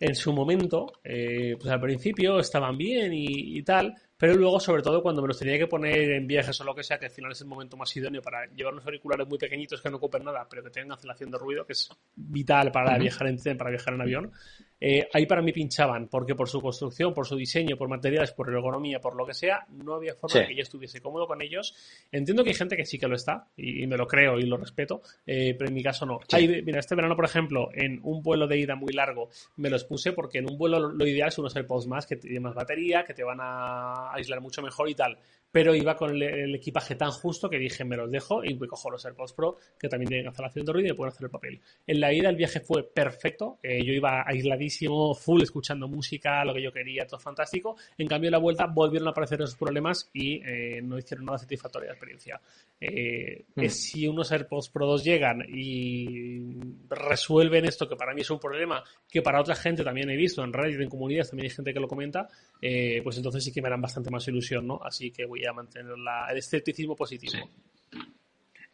en 0.00 0.14
su 0.14 0.32
momento, 0.32 0.92
eh, 1.04 1.56
pues 1.60 1.70
al 1.72 1.80
principio 1.80 2.38
estaban 2.38 2.76
bien 2.76 3.12
y, 3.12 3.62
tal, 3.62 3.94
pero 4.20 4.34
luego, 4.34 4.60
sobre 4.60 4.82
todo, 4.82 5.02
cuando 5.02 5.22
me 5.22 5.28
los 5.28 5.38
tenía 5.38 5.56
que 5.56 5.66
poner 5.66 6.10
en 6.10 6.26
viajes 6.26 6.60
o 6.60 6.64
lo 6.64 6.74
que 6.74 6.82
sea, 6.82 6.98
que 6.98 7.06
al 7.06 7.10
final 7.10 7.32
es 7.32 7.40
el 7.40 7.46
momento 7.46 7.78
más 7.78 7.96
idóneo 7.96 8.20
para 8.20 8.44
llevar 8.48 8.74
unos 8.74 8.84
auriculares 8.84 9.26
muy 9.26 9.38
pequeñitos 9.38 9.80
que 9.80 9.88
no 9.88 9.96
ocupen 9.96 10.24
nada, 10.24 10.46
pero 10.46 10.62
que 10.62 10.68
tengan 10.68 10.90
cancelación 10.90 11.30
de 11.30 11.38
ruido, 11.38 11.64
que 11.64 11.72
es 11.72 11.88
vital 12.14 12.70
para 12.70 12.98
viajar 12.98 13.28
en 13.28 13.38
tren, 13.38 13.56
para 13.56 13.70
viajar 13.70 13.94
en 13.94 14.02
avión, 14.02 14.32
eh, 14.80 15.08
ahí 15.12 15.26
para 15.26 15.42
mí 15.42 15.52
pinchaban, 15.52 16.08
porque 16.08 16.34
por 16.34 16.48
su 16.48 16.60
construcción, 16.60 17.12
por 17.12 17.26
su 17.26 17.36
diseño, 17.36 17.76
por 17.76 17.88
materiales, 17.88 18.32
por 18.32 18.48
ergonomía, 18.48 19.00
por 19.00 19.14
lo 19.14 19.26
que 19.26 19.34
sea, 19.34 19.66
no 19.68 19.94
había 19.94 20.14
forma 20.14 20.40
de 20.40 20.48
que 20.48 20.54
yo 20.56 20.62
estuviese 20.62 21.00
cómodo 21.00 21.26
con 21.26 21.42
ellos. 21.42 21.74
Entiendo 22.10 22.42
que 22.42 22.50
hay 22.50 22.56
gente 22.56 22.76
que 22.76 22.86
sí 22.86 22.98
que 22.98 23.08
lo 23.08 23.16
está, 23.16 23.46
y, 23.56 23.86
me 23.86 23.96
lo 23.96 24.06
creo 24.06 24.38
y 24.38 24.44
lo 24.44 24.56
respeto, 24.56 25.02
eh, 25.26 25.54
pero 25.58 25.68
en 25.68 25.74
mi 25.74 25.82
caso 25.82 26.06
no. 26.06 26.20
mira, 26.32 26.80
este 26.80 26.94
verano, 26.94 27.16
por 27.16 27.24
ejemplo, 27.24 27.68
en 27.74 28.00
un 28.02 28.22
vuelo 28.22 28.46
de 28.46 28.58
ida 28.58 28.74
muy 28.74 28.92
largo, 28.92 29.28
me 29.56 29.68
los 29.68 29.84
puse 29.84 30.12
porque 30.12 30.38
en 30.38 30.50
un 30.50 30.56
vuelo 30.56 30.80
lo 30.80 31.06
ideal 31.06 31.28
es 31.28 31.38
unos 31.38 31.54
AirPods 31.54 31.86
más 31.86 32.06
que 32.06 32.16
tienen 32.16 32.42
más 32.42 32.54
batería, 32.54 33.04
que 33.04 33.14
te 33.14 33.22
van 33.22 33.38
a 33.40 34.12
aislar 34.12 34.40
mucho 34.40 34.62
mejor 34.62 34.88
y 34.88 34.94
tal 34.94 35.18
pero 35.52 35.74
iba 35.74 35.96
con 35.96 36.10
el, 36.10 36.54
equipaje 36.54 36.94
tan 36.94 37.10
justo 37.10 37.48
que 37.48 37.58
dije, 37.58 37.84
me 37.84 37.96
los 37.96 38.10
dejo 38.10 38.44
y 38.44 38.56
cojo 38.58 38.90
los 38.90 39.04
AirPods 39.04 39.32
Pro, 39.32 39.56
que 39.78 39.88
también 39.88 40.08
tienen 40.08 40.26
cancelación 40.26 40.64
de 40.64 40.72
ruido 40.72 40.92
y 40.92 40.96
pueden 40.96 41.12
hacer 41.12 41.24
el 41.24 41.30
papel. 41.30 41.60
En 41.86 42.00
la 42.00 42.12
ida 42.12 42.28
el 42.28 42.36
viaje 42.36 42.60
fue 42.60 42.84
perfecto, 42.84 43.58
eh, 43.62 43.84
yo 43.84 43.92
iba 43.92 44.22
aisladísimo, 44.26 44.69
full, 44.70 45.42
escuchando 45.42 45.88
música, 45.88 46.44
lo 46.44 46.54
que 46.54 46.62
yo 46.62 46.72
quería, 46.72 47.06
todo 47.06 47.18
fantástico. 47.18 47.76
En 47.98 48.06
cambio, 48.06 48.28
en 48.28 48.32
la 48.32 48.38
vuelta 48.38 48.66
volvieron 48.66 49.08
a 49.08 49.10
aparecer 49.10 49.40
esos 49.42 49.56
problemas 49.56 50.08
y 50.12 50.42
eh, 50.44 50.80
no 50.82 50.98
hicieron 50.98 51.26
nada 51.26 51.38
satisfactoria 51.38 51.88
la 51.88 51.94
experiencia. 51.94 52.40
Eh, 52.80 53.44
mm. 53.54 53.66
Si 53.68 54.06
unos 54.06 54.30
AirPods 54.32 54.68
Pro 54.70 54.86
2 54.86 55.04
llegan 55.04 55.44
y 55.48 56.40
resuelven 56.88 57.64
esto, 57.64 57.88
que 57.88 57.96
para 57.96 58.14
mí 58.14 58.22
es 58.22 58.30
un 58.30 58.38
problema, 58.38 58.82
que 59.08 59.22
para 59.22 59.40
otra 59.40 59.54
gente 59.54 59.84
también 59.84 60.10
he 60.10 60.16
visto 60.16 60.42
en 60.42 60.52
Reddit, 60.52 60.80
en 60.80 60.88
comunidades, 60.88 61.30
también 61.30 61.50
hay 61.50 61.54
gente 61.54 61.72
que 61.72 61.80
lo 61.80 61.88
comenta, 61.88 62.28
pues 62.60 63.16
entonces 63.16 63.44
sí 63.44 63.52
que 63.52 63.60
me 63.60 63.68
harán 63.68 63.82
bastante 63.82 64.10
más 64.10 64.26
ilusión, 64.28 64.66
¿no? 64.66 64.80
Así 64.82 65.10
que 65.10 65.26
voy 65.26 65.44
a 65.44 65.52
mantener 65.52 65.92
el 65.92 66.36
escepticismo 66.36 66.96
positivo. 66.96 67.48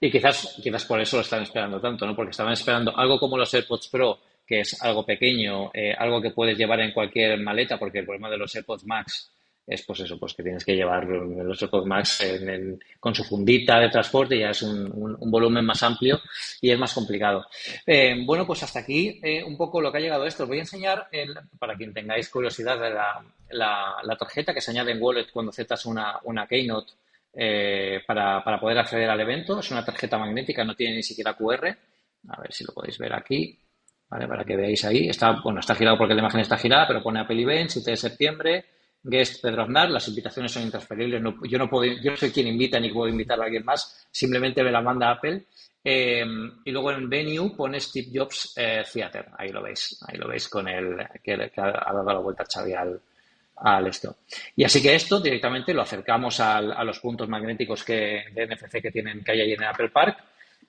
Y 0.00 0.10
quizás, 0.10 0.58
quizás 0.62 0.84
por 0.84 1.00
eso 1.00 1.16
lo 1.16 1.22
están 1.22 1.42
esperando 1.42 1.80
tanto, 1.80 2.06
¿no? 2.06 2.14
Porque 2.14 2.30
estaban 2.30 2.52
esperando 2.52 2.96
algo 2.96 3.18
como 3.18 3.38
los 3.38 3.52
AirPods 3.52 3.88
Pro, 3.88 4.18
que 4.46 4.60
es 4.60 4.80
algo 4.82 5.04
pequeño, 5.04 5.70
eh, 5.74 5.92
algo 5.96 6.22
que 6.22 6.30
puedes 6.30 6.56
llevar 6.56 6.80
en 6.80 6.92
cualquier 6.92 7.38
maleta, 7.40 7.78
porque 7.78 7.98
el 7.98 8.04
problema 8.04 8.30
de 8.30 8.38
los 8.38 8.54
AirPods 8.54 8.86
Max 8.86 9.32
es 9.66 9.82
pues 9.82 9.98
eso, 9.98 10.16
pues 10.16 10.32
que 10.32 10.44
tienes 10.44 10.64
que 10.64 10.76
llevar 10.76 11.04
los 11.06 11.60
AirPods 11.60 11.86
Max 11.86 12.24
con 13.00 13.12
su 13.16 13.24
fundita 13.24 13.80
de 13.80 13.88
transporte, 13.88 14.38
ya 14.38 14.50
es 14.50 14.62
un, 14.62 15.16
volumen 15.28 15.64
más 15.64 15.82
amplio 15.82 16.20
y 16.60 16.70
es 16.70 16.78
más 16.78 16.94
complicado. 16.94 17.44
Eh, 17.84 18.14
bueno, 18.24 18.46
pues 18.46 18.62
hasta 18.62 18.78
aquí 18.78 19.18
eh, 19.20 19.42
un 19.42 19.56
poco 19.56 19.80
lo 19.80 19.90
que 19.90 19.98
ha 19.98 20.00
llegado 20.00 20.22
a 20.22 20.28
esto. 20.28 20.44
Os 20.44 20.48
voy 20.48 20.58
a 20.58 20.62
enseñar, 20.62 21.08
para 21.58 21.74
quien 21.74 21.92
tengáis 21.92 22.28
curiosidad, 22.28 22.78
la, 23.50 24.16
tarjeta 24.16 24.54
que 24.54 24.60
se 24.60 24.70
añade 24.70 24.92
en 24.92 25.02
Wallet 25.02 25.32
cuando 25.32 25.50
aceptas 25.50 25.84
una, 25.84 26.20
una 26.22 26.46
Keynote 26.46 26.92
para, 28.06 28.44
para 28.44 28.60
poder 28.60 28.78
acceder 28.78 29.10
al 29.10 29.20
evento. 29.20 29.58
Es 29.58 29.70
una 29.72 29.84
tarjeta 29.84 30.16
magnética, 30.16 30.64
no 30.64 30.76
tiene 30.76 30.94
ni 30.94 31.02
siquiera 31.02 31.34
QR. 31.34 31.76
A 32.28 32.40
ver 32.40 32.52
si 32.52 32.62
lo 32.64 32.72
podéis 32.72 32.98
ver 32.98 33.12
aquí. 33.12 33.58
¿Vale? 34.08 34.28
Para 34.28 34.44
que 34.44 34.56
veáis 34.56 34.84
ahí. 34.84 35.08
Está, 35.08 35.40
bueno, 35.42 35.60
está 35.60 35.74
girado 35.74 35.98
porque 35.98 36.14
la 36.14 36.20
imagen 36.20 36.40
está 36.40 36.56
girada, 36.56 36.86
pero 36.86 37.02
pone 37.02 37.20
Apple 37.20 37.42
Event, 37.42 37.70
7 37.70 37.90
de 37.90 37.96
septiembre, 37.96 38.64
guest 39.02 39.42
Pedro 39.42 39.62
Aznar, 39.62 39.90
las 39.90 40.06
invitaciones 40.08 40.52
son 40.52 40.64
intransferibles, 40.64 41.22
yo 41.48 41.58
no 41.58 41.68
puedo, 41.68 41.92
yo 42.02 42.10
no 42.10 42.16
soy 42.16 42.30
quien 42.30 42.48
invita 42.48 42.78
ni 42.78 42.90
puedo 42.90 43.08
invitar 43.08 43.40
a 43.40 43.44
alguien 43.44 43.64
más, 43.64 44.06
simplemente 44.10 44.62
me 44.62 44.70
la 44.70 44.80
manda 44.80 45.10
Apple. 45.10 45.44
Eh, 45.88 46.24
y 46.64 46.72
luego 46.72 46.90
en 46.90 47.08
venue 47.08 47.54
pone 47.56 47.78
Steve 47.78 48.08
Jobs 48.12 48.54
eh, 48.56 48.82
Theater, 48.92 49.26
ahí 49.38 49.50
lo 49.50 49.62
veis, 49.62 49.96
ahí 50.08 50.18
lo 50.18 50.26
veis 50.26 50.48
con 50.48 50.66
el 50.66 50.96
que, 51.22 51.34
ha, 51.34 51.92
dado 51.92 52.12
la 52.12 52.18
vuelta 52.18 52.44
Xavi 52.44 52.72
al, 52.72 53.00
al 53.54 53.86
esto. 53.86 54.16
Y 54.56 54.64
así 54.64 54.82
que 54.82 54.96
esto 54.96 55.20
directamente 55.20 55.72
lo 55.72 55.82
acercamos 55.82 56.40
a 56.40 56.60
los 56.60 56.98
puntos 56.98 57.28
magnéticos 57.28 57.84
que, 57.84 58.24
de 58.34 58.46
NFC 58.48 58.82
que 58.82 58.90
tienen 58.90 59.22
que 59.22 59.30
hay 59.30 59.42
ahí 59.42 59.52
en 59.52 59.62
el 59.62 59.68
Apple 59.68 59.90
Park 59.90 60.18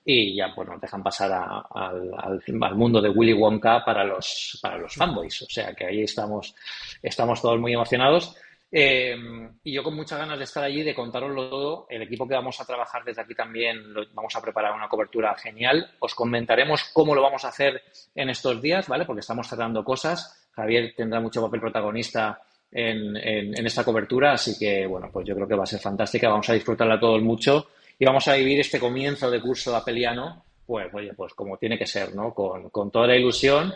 y 0.04 0.36
ya 0.36 0.52
pues 0.54 0.68
nos 0.68 0.80
dejan 0.80 1.02
pasar 1.02 1.32
al, 1.32 2.10
al, 2.16 2.74
mundo 2.74 3.00
de 3.00 3.10
Willy 3.10 3.34
Wonka 3.34 3.84
para 3.84 4.04
los, 4.04 4.58
para 4.62 4.78
los 4.78 4.94
fanboys. 4.94 5.42
O 5.42 5.50
sea 5.50 5.74
que 5.74 5.86
ahí 5.86 6.02
estamos, 6.02 6.54
estamos 7.02 7.42
todos 7.42 7.60
muy 7.60 7.74
emocionados. 7.74 8.36
Eh, 8.70 9.16
y 9.64 9.72
yo 9.72 9.82
con 9.82 9.96
muchas 9.96 10.18
ganas 10.18 10.38
de 10.38 10.44
estar 10.44 10.62
allí, 10.62 10.82
de 10.82 10.94
contaroslo 10.94 11.48
todo. 11.48 11.86
El 11.88 12.02
equipo 12.02 12.26
que 12.26 12.34
vamos 12.34 12.60
a 12.60 12.64
trabajar 12.64 13.02
desde 13.04 13.22
aquí 13.22 13.34
también 13.34 13.82
vamos 14.12 14.34
a 14.36 14.40
preparar 14.40 14.74
una 14.74 14.88
cobertura 14.88 15.34
genial. 15.36 15.90
Os 15.98 16.14
comentaremos 16.14 16.84
cómo 16.92 17.14
lo 17.14 17.22
vamos 17.22 17.44
a 17.44 17.48
hacer 17.48 17.82
en 18.14 18.30
estos 18.30 18.60
días, 18.60 18.88
¿vale? 18.88 19.04
Porque 19.04 19.20
estamos 19.20 19.48
cerrando 19.48 19.84
cosas. 19.84 20.48
Javier 20.52 20.94
tendrá 20.96 21.20
mucho 21.20 21.42
papel 21.42 21.60
protagonista 21.60 22.42
en, 22.70 23.16
en, 23.16 23.66
esta 23.66 23.84
cobertura, 23.84 24.32
así 24.32 24.58
que, 24.58 24.86
bueno, 24.86 25.08
pues 25.12 25.26
yo 25.26 25.34
creo 25.34 25.48
que 25.48 25.54
va 25.54 25.62
a 25.62 25.66
ser 25.66 25.80
fantástica. 25.80 26.28
Vamos 26.28 26.48
a 26.50 26.54
disfrutarla 26.54 27.00
todos 27.00 27.22
mucho 27.22 27.68
y 27.98 28.04
vamos 28.04 28.28
a 28.28 28.34
vivir 28.34 28.60
este 28.60 28.78
comienzo 28.78 29.30
de 29.30 29.40
curso 29.40 29.74
apeliano 29.74 30.44
pues, 30.68 30.92
oye, 30.92 31.14
pues 31.14 31.32
como 31.32 31.56
tiene 31.56 31.78
que 31.78 31.86
ser, 31.86 32.14
¿no? 32.14 32.34
Con, 32.34 32.68
con 32.68 32.90
toda 32.90 33.06
la 33.06 33.16
ilusión 33.16 33.72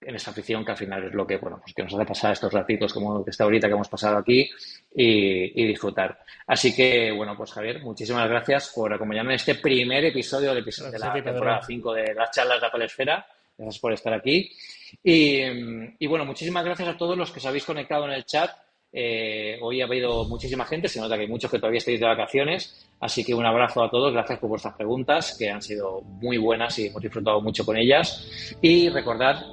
en 0.00 0.14
esa 0.14 0.30
afición 0.30 0.64
que 0.64 0.70
al 0.70 0.76
final 0.76 1.02
es 1.02 1.12
lo 1.12 1.26
que, 1.26 1.38
bueno, 1.38 1.58
pues 1.60 1.74
que 1.74 1.82
nos 1.82 1.92
hace 1.92 2.06
pasar 2.06 2.32
estos 2.32 2.52
ratitos 2.52 2.92
como 2.92 3.24
que 3.24 3.32
está 3.32 3.42
ahorita 3.42 3.66
que 3.66 3.74
hemos 3.74 3.88
pasado 3.88 4.18
aquí 4.18 4.48
y, 4.94 5.66
disfrutar. 5.66 6.20
Así 6.46 6.72
que, 6.72 7.10
bueno, 7.10 7.36
pues 7.36 7.50
Javier, 7.50 7.82
muchísimas 7.82 8.28
gracias 8.28 8.70
por 8.72 8.94
acompañarme 8.94 9.32
en 9.32 9.36
este 9.36 9.56
primer 9.56 10.04
episodio, 10.04 10.50
del 10.50 10.58
episodio 10.58 10.92
de 10.92 10.98
la 11.00 11.12
temporada 11.12 11.62
5 11.66 11.94
de 11.94 12.14
las 12.14 12.30
charlas 12.30 12.60
de 12.60 12.66
Apple 12.68 12.84
Esfera. 12.84 13.26
Gracias 13.58 13.80
por 13.80 13.92
estar 13.92 14.12
aquí. 14.12 14.52
Y, 15.02 15.40
y, 15.98 16.06
bueno, 16.06 16.24
muchísimas 16.24 16.64
gracias 16.64 16.90
a 16.90 16.96
todos 16.96 17.18
los 17.18 17.32
que 17.32 17.40
os 17.40 17.46
habéis 17.46 17.64
conectado 17.64 18.04
en 18.04 18.12
el 18.12 18.24
chat. 18.24 18.52
Eh, 18.96 19.58
hoy 19.60 19.80
ha 19.80 19.86
habido 19.86 20.24
muchísima 20.28 20.64
gente, 20.64 20.86
se 20.86 21.00
nota 21.00 21.16
que 21.16 21.22
hay 21.22 21.28
muchos 21.28 21.50
que 21.50 21.58
todavía 21.58 21.78
estáis 21.78 21.98
de 21.98 22.06
vacaciones, 22.06 22.88
así 23.00 23.24
que 23.24 23.34
un 23.34 23.44
abrazo 23.44 23.82
a 23.82 23.90
todos, 23.90 24.12
gracias 24.12 24.38
por 24.38 24.50
vuestras 24.50 24.76
preguntas, 24.76 25.34
que 25.36 25.50
han 25.50 25.60
sido 25.60 26.00
muy 26.02 26.38
buenas 26.38 26.78
y 26.78 26.86
hemos 26.86 27.02
disfrutado 27.02 27.40
mucho 27.40 27.66
con 27.66 27.76
ellas. 27.76 28.56
Y 28.62 28.88
recordad 28.88 29.44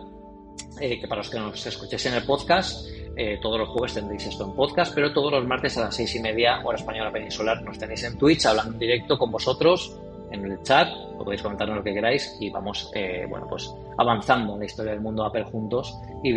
eh, 0.80 1.00
que 1.00 1.08
para 1.08 1.22
los 1.22 1.30
que 1.32 1.40
nos 1.40 1.66
escuchéis 1.66 2.06
en 2.06 2.14
el 2.14 2.24
podcast, 2.24 2.86
eh, 3.18 3.40
todos 3.42 3.58
los 3.58 3.70
jueves 3.70 3.96
tendréis 3.96 4.28
esto 4.28 4.46
en 4.46 4.54
podcast, 4.54 4.94
pero 4.94 5.12
todos 5.12 5.32
los 5.32 5.48
martes 5.48 5.76
a 5.78 5.86
las 5.86 5.96
seis 5.96 6.16
y 6.16 6.20
media, 6.20 6.62
hora 6.64 6.78
española 6.78 7.12
peninsular, 7.12 7.64
nos 7.64 7.80
tenéis 7.80 8.04
en 8.04 8.20
Twitch 8.20 8.46
hablando 8.46 8.74
en 8.74 8.80
directo 8.80 9.18
con 9.18 9.32
vosotros 9.32 9.98
en 10.32 10.46
el 10.46 10.62
chat, 10.64 10.88
podéis 11.18 11.42
comentarnos 11.42 11.78
lo 11.78 11.84
que 11.84 11.94
queráis 11.94 12.38
y 12.40 12.50
vamos, 12.50 12.90
eh, 12.96 13.26
bueno, 13.30 13.48
pues 13.50 13.74
avanzando 13.98 14.54
en 14.54 14.60
la 14.60 14.66
historia 14.66 14.92
del 14.92 15.02
mundo 15.02 15.26
Apple 15.26 15.44
juntos 15.44 15.98
y 16.24 16.32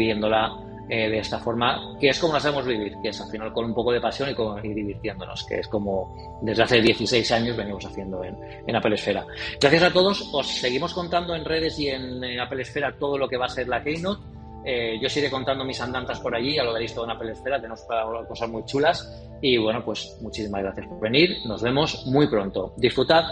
viviéndola 0.89 1.09
de 1.09 1.19
esta 1.19 1.39
forma, 1.39 1.97
que 1.99 2.09
es 2.09 2.19
como 2.19 2.35
la 2.35 2.41
sabemos 2.41 2.67
vivir, 2.67 2.95
que 3.03 3.09
es 3.09 3.21
al 3.21 3.31
final 3.31 3.53
con 3.53 3.65
un 3.65 3.75
poco 3.75 3.93
de 3.93 4.01
pasión 4.01 4.31
y, 4.31 4.35
con, 4.35 4.65
y 4.65 4.75
divirtiéndonos, 4.75 5.45
que 5.45 5.61
es 5.61 5.69
como 5.69 6.39
desde 6.43 6.63
hace 6.63 6.81
16 6.81 7.33
años 7.33 7.57
venimos 7.57 7.85
haciendo 7.85 8.23
en, 8.23 8.37
en, 8.67 8.77
Apple 8.77 8.95
Esfera. 8.95 9.27
Gracias 9.61 9.83
a 9.83 9.93
todos, 9.93 10.29
os 10.33 10.47
seguimos 10.47 10.93
contando 10.93 11.35
en 11.35 11.45
redes 11.45 11.79
y 11.79 11.89
en, 11.89 12.23
en 12.23 12.41
Esfera 12.63 12.97
todo 12.99 13.19
lo 13.19 13.29
que 13.29 13.37
va 13.37 13.47
a 13.47 13.49
ser 13.51 13.69
la 13.69 13.83
Keynote 13.83 14.35
eh, 14.65 14.99
yo 15.01 15.11
os 15.11 15.31
contando 15.31 15.63
mis 15.65 15.81
andanzas 15.81 16.19
por 16.21 16.35
allí, 16.35 16.55
ya 16.55 16.65
lo 16.65 16.73
veréis 16.73 16.95
todo 16.95 17.05
en 17.05 17.11
Apple 17.11 17.33
Esfera, 17.33 17.61
tenemos 17.61 17.83
cosas 18.27 18.49
muy 18.49 18.65
chulas. 18.65 19.29
Y 19.43 19.59
bueno, 19.59 19.85
pues 19.85 20.17
muchísimas 20.23 20.63
gracias 20.63 20.87
por 20.87 21.01
venir. 21.01 21.37
Nos 21.45 21.63
vemos 21.63 22.07
muy 22.07 22.27
pronto. 22.29 22.73
Disfrutad 22.77 23.25